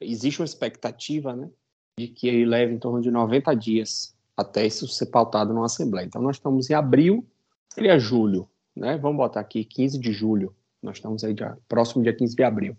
existe 0.00 0.40
uma 0.40 0.46
expectativa, 0.46 1.34
né? 1.34 1.50
De 1.98 2.08
que 2.08 2.28
ele 2.28 2.44
leve 2.44 2.74
em 2.74 2.78
torno 2.78 3.00
de 3.00 3.10
90 3.10 3.54
dias 3.54 4.14
até 4.36 4.66
isso 4.66 4.86
ser 4.86 5.06
pautado 5.06 5.52
numa 5.52 5.66
Assembleia. 5.66 6.06
Então, 6.06 6.20
nós 6.22 6.36
estamos 6.36 6.68
em 6.68 6.74
abril, 6.74 7.26
seria 7.72 7.98
julho, 7.98 8.48
né? 8.74 8.96
Vamos 8.98 9.16
botar 9.16 9.40
aqui 9.40 9.64
15 9.64 9.98
de 9.98 10.12
julho. 10.12 10.54
Nós 10.86 10.98
estamos 10.98 11.24
aí 11.24 11.34
já 11.36 11.58
próximo 11.68 12.04
dia 12.04 12.14
15 12.14 12.36
de 12.36 12.44
abril. 12.44 12.76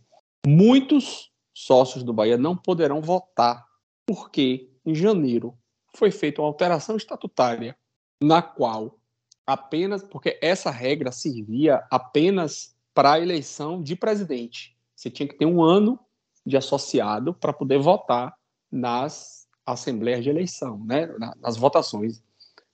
Muitos 0.47 1.29
sócios 1.53 2.03
do 2.03 2.13
Bahia 2.13 2.37
não 2.37 2.55
poderão 2.55 3.01
votar, 3.01 3.67
porque 4.05 4.69
em 4.85 4.95
janeiro 4.95 5.53
foi 5.93 6.09
feita 6.09 6.41
uma 6.41 6.47
alteração 6.47 6.95
estatutária 6.95 7.75
na 8.23 8.41
qual 8.41 8.97
apenas 9.45 10.03
porque 10.03 10.39
essa 10.41 10.71
regra 10.71 11.11
servia 11.11 11.85
apenas 11.91 12.73
para 12.93 13.13
a 13.13 13.19
eleição 13.19 13.83
de 13.83 13.93
presidente. 13.93 14.73
Você 14.95 15.09
tinha 15.09 15.27
que 15.27 15.37
ter 15.37 15.45
um 15.45 15.61
ano 15.61 15.99
de 16.45 16.55
associado 16.55 17.33
para 17.33 17.51
poder 17.51 17.77
votar 17.77 18.33
nas 18.71 19.49
assembleias 19.65 20.23
de 20.23 20.29
eleição, 20.29 20.81
né, 20.85 21.13
nas 21.41 21.57
votações 21.57 22.23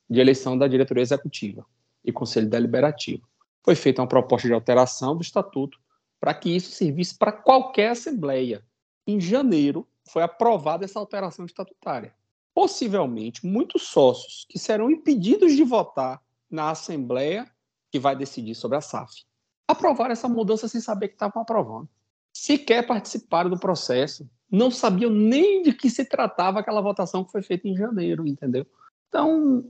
de 0.07 0.19
eleição 0.19 0.55
da 0.55 0.67
diretoria 0.67 1.01
executiva 1.01 1.65
e 2.05 2.11
conselho 2.11 2.47
deliberativo. 2.47 3.27
Foi 3.63 3.75
feita 3.75 4.01
uma 4.01 4.07
proposta 4.07 4.47
de 4.47 4.53
alteração 4.53 5.15
do 5.15 5.21
estatuto 5.21 5.79
para 6.19 6.33
que 6.33 6.55
isso 6.55 6.71
servisse 6.71 7.17
para 7.17 7.31
qualquer 7.31 7.91
assembleia. 7.91 8.63
Em 9.07 9.19
janeiro 9.19 9.87
foi 10.09 10.23
aprovada 10.23 10.85
essa 10.85 10.99
alteração 10.99 11.45
estatutária. 11.45 12.13
Possivelmente, 12.53 13.45
muitos 13.45 13.83
sócios 13.83 14.45
que 14.49 14.59
serão 14.59 14.91
impedidos 14.91 15.53
de 15.55 15.63
votar 15.63 16.21
na 16.49 16.69
Assembleia 16.69 17.49
que 17.91 17.99
vai 17.99 18.15
decidir 18.15 18.53
sobre 18.53 18.77
a 18.77 18.81
SAF. 18.81 19.23
Aprovaram 19.67 20.11
essa 20.11 20.27
mudança 20.27 20.67
sem 20.67 20.79
saber 20.79 21.09
que 21.09 21.15
estavam 21.15 21.41
aprovando. 21.41 21.89
Sequer 22.31 22.85
participaram 22.85 23.49
do 23.49 23.59
processo, 23.59 24.29
não 24.51 24.69
sabiam 24.69 25.09
nem 25.09 25.63
de 25.63 25.73
que 25.73 25.89
se 25.89 26.05
tratava 26.05 26.59
aquela 26.59 26.81
votação 26.81 27.23
que 27.23 27.31
foi 27.31 27.41
feita 27.41 27.67
em 27.67 27.75
janeiro, 27.75 28.27
entendeu? 28.27 28.65
Então, 29.07 29.65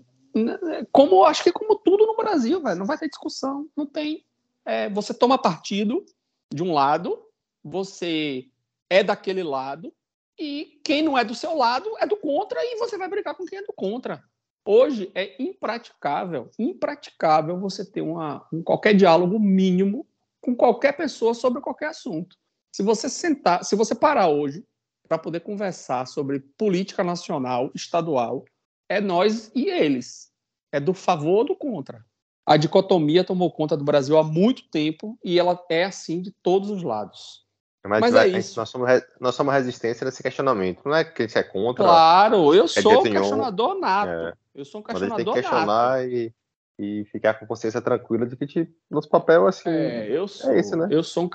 como 0.91 1.23
acho 1.23 1.43
que 1.43 1.49
é 1.49 1.53
como 1.53 1.75
tudo 1.75 2.05
no 2.05 2.15
Brasil, 2.15 2.61
velho, 2.61 2.79
não 2.79 2.85
vai 2.85 2.97
ter 2.97 3.07
discussão, 3.07 3.67
não 3.75 3.85
tem. 3.85 4.25
É, 4.65 4.89
você 4.89 5.13
toma 5.13 5.37
partido 5.37 6.05
de 6.53 6.63
um 6.63 6.73
lado, 6.73 7.21
você 7.63 8.45
é 8.89 9.03
daquele 9.03 9.43
lado, 9.43 9.93
e 10.37 10.79
quem 10.83 11.01
não 11.01 11.17
é 11.17 11.23
do 11.23 11.35
seu 11.35 11.55
lado 11.55 11.89
é 11.99 12.07
do 12.07 12.17
contra, 12.17 12.59
e 12.63 12.77
você 12.77 12.97
vai 12.97 13.07
brigar 13.07 13.35
com 13.35 13.45
quem 13.45 13.59
é 13.59 13.63
do 13.63 13.73
contra. 13.73 14.23
Hoje 14.65 15.11
é 15.13 15.41
impraticável, 15.41 16.49
impraticável 16.57 17.59
você 17.59 17.85
ter 17.85 18.01
uma, 18.01 18.47
um, 18.51 18.63
qualquer 18.63 18.93
diálogo 18.93 19.37
mínimo 19.39 20.07
com 20.39 20.55
qualquer 20.55 20.93
pessoa 20.93 21.33
sobre 21.33 21.61
qualquer 21.61 21.87
assunto. 21.87 22.37
Se 22.71 22.81
você 22.81 23.09
sentar, 23.09 23.63
se 23.63 23.75
você 23.75 23.93
parar 23.93 24.29
hoje 24.29 24.65
para 25.07 25.17
poder 25.17 25.41
conversar 25.41 26.07
sobre 26.07 26.39
política 26.57 27.03
nacional, 27.03 27.69
estadual, 27.75 28.45
é 28.89 29.01
nós 29.01 29.51
e 29.55 29.69
eles. 29.69 30.31
É 30.71 30.79
do 30.79 30.93
favor 30.93 31.39
ou 31.39 31.45
do 31.45 31.55
contra. 31.55 32.03
A 32.45 32.57
dicotomia 32.57 33.23
tomou 33.23 33.51
conta 33.51 33.77
do 33.77 33.83
Brasil 33.83 34.17
há 34.17 34.23
muito 34.23 34.69
tempo 34.69 35.17
e 35.23 35.39
ela 35.39 35.57
é 35.69 35.85
assim 35.85 36.21
de 36.21 36.31
todos 36.43 36.69
os 36.69 36.83
lados. 36.83 37.43
Mas, 37.85 37.99
Mas 37.99 38.15
é 38.15 38.27
isso. 38.27 38.59
Nós 38.59 38.69
somos, 38.69 38.89
nós 39.19 39.35
somos 39.35 39.53
resistência 39.53 40.05
nesse 40.05 40.23
questionamento. 40.23 40.81
Não 40.85 40.95
é 40.95 41.03
que 41.03 41.23
a 41.23 41.27
gente 41.27 41.37
é 41.37 41.43
contra. 41.43 41.83
Claro, 41.83 42.53
eu 42.53 42.67
sou 42.67 43.01
um 43.01 43.03
questionador 43.03 43.79
nato. 43.79 44.09
É. 44.09 44.33
Eu 44.55 44.65
sou 44.65 44.79
um 44.81 44.83
questionador 44.83 45.17
nato. 45.17 45.25
tem 45.25 45.33
que 45.33 45.41
questionar 45.41 46.07
e, 46.07 46.33
e 46.79 47.05
ficar 47.05 47.33
com 47.35 47.45
consciência 47.45 47.81
tranquila 47.81 48.25
de 48.25 48.37
que 48.37 48.47
te, 48.47 48.73
nosso 48.89 49.09
papel 49.09 49.47
assim, 49.47 49.69
é, 49.69 50.09
eu 50.09 50.27
sou, 50.27 50.51
é 50.51 50.59
esse, 50.59 50.75
né? 50.75 50.87
Eu 50.89 51.03
sou 51.03 51.25
um, 51.25 51.29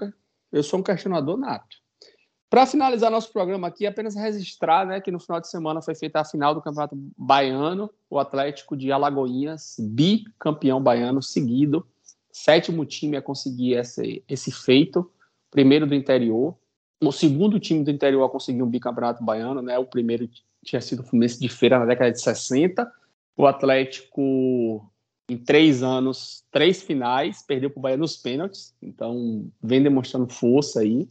eu 0.50 0.62
sou 0.62 0.80
um 0.80 0.82
questionador 0.82 1.36
nato. 1.36 1.76
Para 2.50 2.64
finalizar 2.64 3.10
nosso 3.10 3.30
programa 3.30 3.68
aqui, 3.68 3.86
apenas 3.86 4.14
registrar 4.14 4.86
né, 4.86 5.00
que 5.00 5.10
no 5.10 5.20
final 5.20 5.40
de 5.40 5.48
semana 5.48 5.82
foi 5.82 5.94
feita 5.94 6.20
a 6.20 6.24
final 6.24 6.54
do 6.54 6.62
Campeonato 6.62 6.96
Baiano, 7.16 7.90
o 8.08 8.18
Atlético 8.18 8.74
de 8.74 8.90
Alagoinhas, 8.90 9.76
bicampeão 9.78 10.82
baiano 10.82 11.22
seguido, 11.22 11.86
sétimo 12.32 12.86
time 12.86 13.16
a 13.18 13.22
conseguir 13.22 13.74
esse, 13.74 14.24
esse 14.26 14.50
feito 14.50 15.10
primeiro 15.50 15.86
do 15.86 15.94
interior, 15.94 16.56
o 17.02 17.12
segundo 17.12 17.60
time 17.60 17.84
do 17.84 17.90
interior 17.90 18.24
a 18.24 18.28
conseguir 18.28 18.62
um 18.62 18.70
bicampeonato 18.70 19.22
baiano, 19.22 19.62
né? 19.62 19.78
O 19.78 19.84
primeiro 19.84 20.28
tinha 20.64 20.80
sido 20.80 21.00
o 21.00 21.04
Fluminense 21.04 21.38
de 21.38 21.48
Feira 21.48 21.78
na 21.78 21.86
década 21.86 22.10
de 22.10 22.20
60. 22.20 22.90
O 23.36 23.46
Atlético, 23.46 24.84
em 25.28 25.36
três 25.36 25.82
anos, 25.82 26.44
três 26.50 26.82
finais, 26.82 27.42
perdeu 27.42 27.70
para 27.70 27.78
o 27.78 27.82
Bahia 27.82 27.96
nos 27.96 28.16
pênaltis. 28.16 28.74
Então, 28.82 29.48
vem 29.62 29.82
demonstrando 29.82 30.28
força 30.28 30.80
aí. 30.80 31.08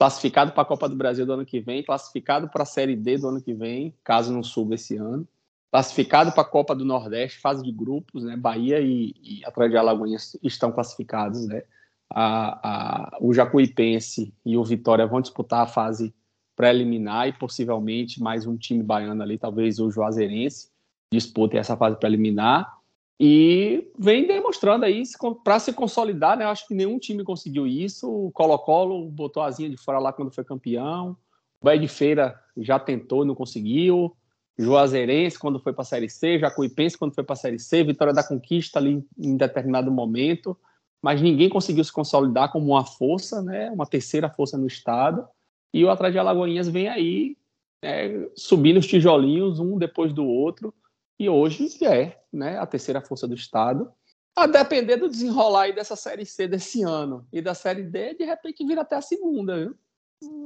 Classificado 0.00 0.52
para 0.52 0.62
a 0.62 0.66
Copa 0.66 0.88
do 0.88 0.96
Brasil 0.96 1.26
do 1.26 1.34
ano 1.34 1.44
que 1.44 1.60
vem, 1.60 1.84
classificado 1.84 2.48
para 2.48 2.62
a 2.62 2.66
Série 2.66 2.96
D 2.96 3.18
do 3.18 3.28
ano 3.28 3.42
que 3.42 3.52
vem, 3.52 3.94
caso 4.02 4.32
não 4.32 4.42
suba 4.42 4.74
esse 4.74 4.96
ano. 4.96 5.28
Classificado 5.70 6.32
para 6.32 6.42
a 6.42 6.46
Copa 6.46 6.74
do 6.74 6.84
Nordeste, 6.84 7.38
fase 7.38 7.62
de 7.62 7.70
grupos, 7.70 8.24
né? 8.24 8.36
Bahia 8.36 8.80
e, 8.80 9.14
e 9.22 9.44
Atlético 9.44 9.72
de 9.72 9.76
Alagoas 9.76 10.36
estão 10.42 10.72
classificados, 10.72 11.46
né? 11.46 11.62
a, 12.10 13.12
a, 13.14 13.18
o 13.20 13.32
Jacuipense 13.32 14.34
e 14.44 14.56
o 14.56 14.64
Vitória 14.64 15.06
vão 15.06 15.20
disputar 15.20 15.62
a 15.62 15.66
fase 15.66 16.12
preliminar 16.56 17.28
e 17.28 17.32
possivelmente 17.32 18.20
mais 18.20 18.46
um 18.46 18.56
time 18.56 18.82
baiano 18.82 19.22
ali, 19.22 19.38
talvez 19.38 19.78
o 19.78 19.90
Juazeirense, 19.90 20.70
disputem 21.12 21.60
essa 21.60 21.76
fase 21.76 21.96
preliminar. 21.96 22.79
E 23.22 23.92
vem 23.98 24.26
demonstrando 24.26 24.86
aí, 24.86 25.02
para 25.44 25.58
se 25.58 25.74
consolidar, 25.74 26.38
né? 26.38 26.46
Acho 26.46 26.66
que 26.66 26.74
nenhum 26.74 26.98
time 26.98 27.22
conseguiu 27.22 27.66
isso. 27.66 28.08
O 28.10 28.30
Colo-Colo 28.32 29.10
botou 29.10 29.42
a 29.42 29.46
asinha 29.46 29.68
de 29.68 29.76
fora 29.76 29.98
lá 29.98 30.10
quando 30.10 30.34
foi 30.34 30.42
campeão. 30.42 31.16
O 31.60 31.66
Bahia 31.66 31.80
de 31.80 31.88
Feira 31.88 32.40
já 32.56 32.78
tentou, 32.78 33.24
não 33.24 33.34
conseguiu. 33.34 34.16
Juazeirense, 34.58 35.38
quando 35.38 35.60
foi 35.60 35.74
para 35.74 35.82
a 35.82 35.84
Série 35.84 36.08
C. 36.08 36.38
Jacuipense, 36.38 36.96
quando 36.96 37.14
foi 37.14 37.22
para 37.22 37.34
a 37.34 37.36
Série 37.36 37.58
C. 37.58 37.84
Vitória 37.84 38.14
da 38.14 38.26
Conquista 38.26 38.78
ali 38.78 39.04
em 39.18 39.36
determinado 39.36 39.90
momento 39.90 40.56
mas 41.02 41.22
ninguém 41.22 41.48
conseguiu 41.48 41.82
se 41.82 41.92
consolidar 41.92 42.52
como 42.52 42.72
uma 42.72 42.84
força, 42.84 43.42
né, 43.42 43.70
uma 43.70 43.86
terceira 43.86 44.28
força 44.28 44.58
no 44.58 44.66
estado. 44.66 45.26
E 45.72 45.84
o 45.84 45.90
Atlético 45.90 46.14
de 46.14 46.18
Alagoinhas 46.18 46.68
vem 46.68 46.88
aí 46.88 47.36
né, 47.82 48.28
subindo 48.36 48.78
os 48.78 48.86
tijolinhos 48.86 49.58
um 49.58 49.78
depois 49.78 50.12
do 50.12 50.24
outro. 50.24 50.74
E 51.20 51.28
hoje 51.28 51.68
é 51.84 52.18
né, 52.32 52.56
a 52.58 52.64
terceira 52.64 53.02
força 53.02 53.28
do 53.28 53.34
estado. 53.34 53.92
A 54.34 54.46
depender 54.46 54.96
do 54.96 55.06
desenrolar 55.06 55.64
aí 55.64 55.74
dessa 55.74 55.94
Série 55.94 56.24
C 56.24 56.48
desse 56.48 56.82
ano 56.82 57.28
e 57.30 57.42
da 57.42 57.52
Série 57.52 57.82
D, 57.82 58.14
de 58.14 58.24
repente 58.24 58.66
vira 58.66 58.80
até 58.80 58.96
a 58.96 59.02
segunda. 59.02 59.54
Viu? 59.58 59.78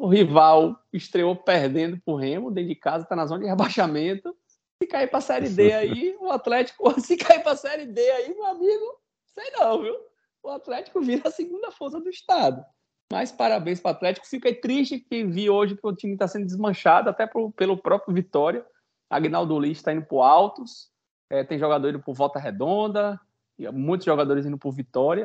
O 0.01 0.09
rival 0.09 0.77
estreou 0.93 1.37
perdendo 1.37 2.01
pro 2.05 2.17
Remo, 2.17 2.51
dentro 2.51 2.71
de 2.71 2.75
casa, 2.75 3.05
está 3.05 3.15
na 3.15 3.25
zona 3.25 3.43
de 3.45 3.49
rebaixamento. 3.49 4.37
Se 4.83 4.89
cair 4.89 5.07
para 5.07 5.19
a 5.19 5.23
Série 5.23 5.49
D 5.49 5.71
aí, 5.73 6.17
o 6.21 6.33
Atlético, 6.33 6.91
se 7.01 7.17
cair 7.17 7.45
para 7.45 7.53
a 7.53 7.57
Série 7.57 7.87
D 7.87 8.01
aí, 8.11 8.35
meu 8.35 8.47
amigo, 8.47 8.99
sei 9.33 9.53
não, 9.53 9.81
viu? 9.81 9.95
o 10.43 10.51
Atlético 10.51 11.01
vira 11.01 11.29
a 11.29 11.31
segunda 11.31 11.71
força 11.71 12.01
do 12.01 12.11
estado. 12.11 12.65
Mas 13.13 13.31
parabéns 13.31 13.79
para 13.79 13.93
o 13.93 13.95
Atlético. 13.95 14.27
Fiquei 14.27 14.55
triste 14.55 14.99
que 14.99 15.23
vi 15.23 15.49
hoje 15.49 15.77
que 15.77 15.87
o 15.87 15.95
time 15.95 16.15
está 16.15 16.27
sendo 16.27 16.47
desmanchado, 16.47 17.09
até 17.09 17.29
pro, 17.29 17.53
pelo 17.53 17.79
próprio 17.79 18.13
Vitória. 18.13 18.67
Agnaldo 19.09 19.59
Liz 19.59 19.79
está 19.79 19.93
indo 19.93 20.07
para 20.07 20.27
Altos, 20.27 20.91
é, 21.31 21.45
tem 21.45 21.59
jogador 21.59 21.91
indo 21.91 22.01
por 22.01 22.15
Volta 22.15 22.39
Redonda, 22.39 23.21
muitos 23.73 24.05
jogadores 24.05 24.47
indo 24.47 24.59
por 24.59 24.73
Vitória. 24.73 25.25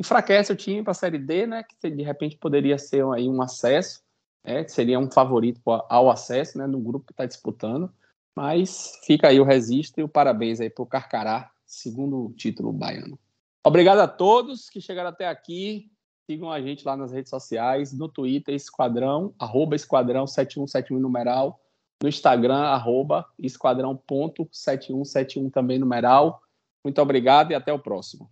Enfraquece 0.00 0.52
o 0.52 0.56
time 0.56 0.82
para 0.82 0.90
a 0.90 0.94
Série 0.94 1.18
D, 1.18 1.46
né? 1.46 1.62
Que 1.62 1.90
de 1.90 2.02
repente 2.02 2.36
poderia 2.36 2.78
ser 2.78 3.04
aí 3.14 3.28
um 3.28 3.40
acesso, 3.40 4.02
né, 4.44 4.66
seria 4.68 4.98
um 4.98 5.10
favorito 5.10 5.60
ao 5.66 6.10
acesso, 6.10 6.58
né? 6.58 6.66
No 6.66 6.78
grupo 6.80 7.06
que 7.06 7.12
está 7.12 7.24
disputando. 7.24 7.90
Mas 8.34 9.00
fica 9.04 9.28
aí 9.28 9.40
o 9.40 9.44
registro 9.44 10.02
e 10.02 10.04
o 10.04 10.08
parabéns 10.08 10.60
aí 10.60 10.68
para 10.68 10.82
o 10.82 10.86
Carcará, 10.86 11.50
segundo 11.64 12.34
título 12.36 12.70
baiano. 12.70 13.18
Obrigado 13.64 14.00
a 14.00 14.06
todos 14.06 14.68
que 14.68 14.80
chegaram 14.80 15.08
até 15.08 15.26
aqui. 15.26 15.90
Sigam 16.30 16.52
a 16.52 16.60
gente 16.60 16.84
lá 16.84 16.96
nas 16.96 17.12
redes 17.12 17.30
sociais, 17.30 17.92
no 17.92 18.08
Twitter, 18.08 18.54
Esquadrão, 18.54 19.32
arroba 19.38 19.74
Esquadrão 19.74 20.26
7171 20.26 21.00
numeral, 21.00 21.60
no 22.02 22.08
Instagram, 22.08 22.58
arroba 22.58 23.26
esquadrão.7171 23.38 25.50
também 25.50 25.78
numeral. 25.78 26.42
Muito 26.84 27.00
obrigado 27.00 27.50
e 27.50 27.54
até 27.54 27.72
o 27.72 27.78
próximo. 27.78 28.30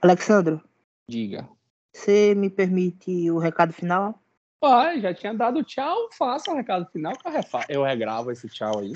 Alexandro. 0.00 0.60
Diga. 1.08 1.48
Você 1.92 2.34
me 2.34 2.50
permite 2.50 3.30
o 3.30 3.38
recado 3.38 3.72
final? 3.72 4.20
Ah, 4.62 4.98
já 4.98 5.14
tinha 5.14 5.32
dado 5.32 5.62
tchau, 5.62 6.08
faça 6.12 6.50
o 6.50 6.56
recado 6.56 6.86
final 6.90 7.14
que 7.16 7.28
eu 7.68 7.82
regravo 7.82 8.30
esse 8.30 8.48
tchau 8.48 8.80
aí. 8.80 8.92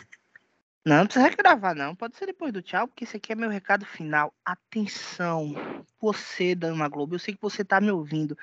Não, 0.84 0.98
não 0.98 1.04
precisa 1.04 1.28
regravar, 1.28 1.74
não. 1.74 1.94
Pode 1.94 2.16
ser 2.16 2.26
depois 2.26 2.52
do 2.52 2.62
tchau, 2.62 2.88
porque 2.88 3.04
esse 3.04 3.16
aqui 3.16 3.32
é 3.32 3.34
meu 3.34 3.50
recado 3.50 3.84
final. 3.84 4.32
Atenção, 4.44 5.54
você, 6.00 6.54
Dama 6.54 6.88
Globo, 6.88 7.14
eu 7.14 7.18
sei 7.18 7.34
que 7.34 7.42
você 7.42 7.64
tá 7.64 7.80
me 7.80 7.90
ouvindo. 7.90 8.36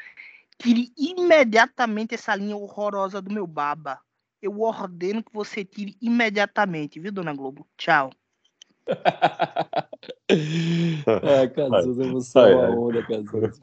Tire 0.57 0.91
imediatamente 0.97 2.15
essa 2.15 2.35
linha 2.35 2.55
horrorosa 2.55 3.21
do 3.21 3.31
meu 3.31 3.45
baba. 3.45 3.99
Eu 4.48 4.61
ordeno 4.61 5.22
que 5.22 5.34
você 5.34 5.65
tire 5.65 5.98
imediatamente, 6.02 7.02
viu, 7.02 7.11
Dona 7.11 7.34
Globo? 7.34 7.68
Tchau. 7.76 8.10
é, 10.30 11.48
Cazuza, 11.49 12.03
você 12.06 12.40
é 12.40 12.56
uma 12.56 12.69
onda, 12.69 13.06
Cazuza. 13.06 13.61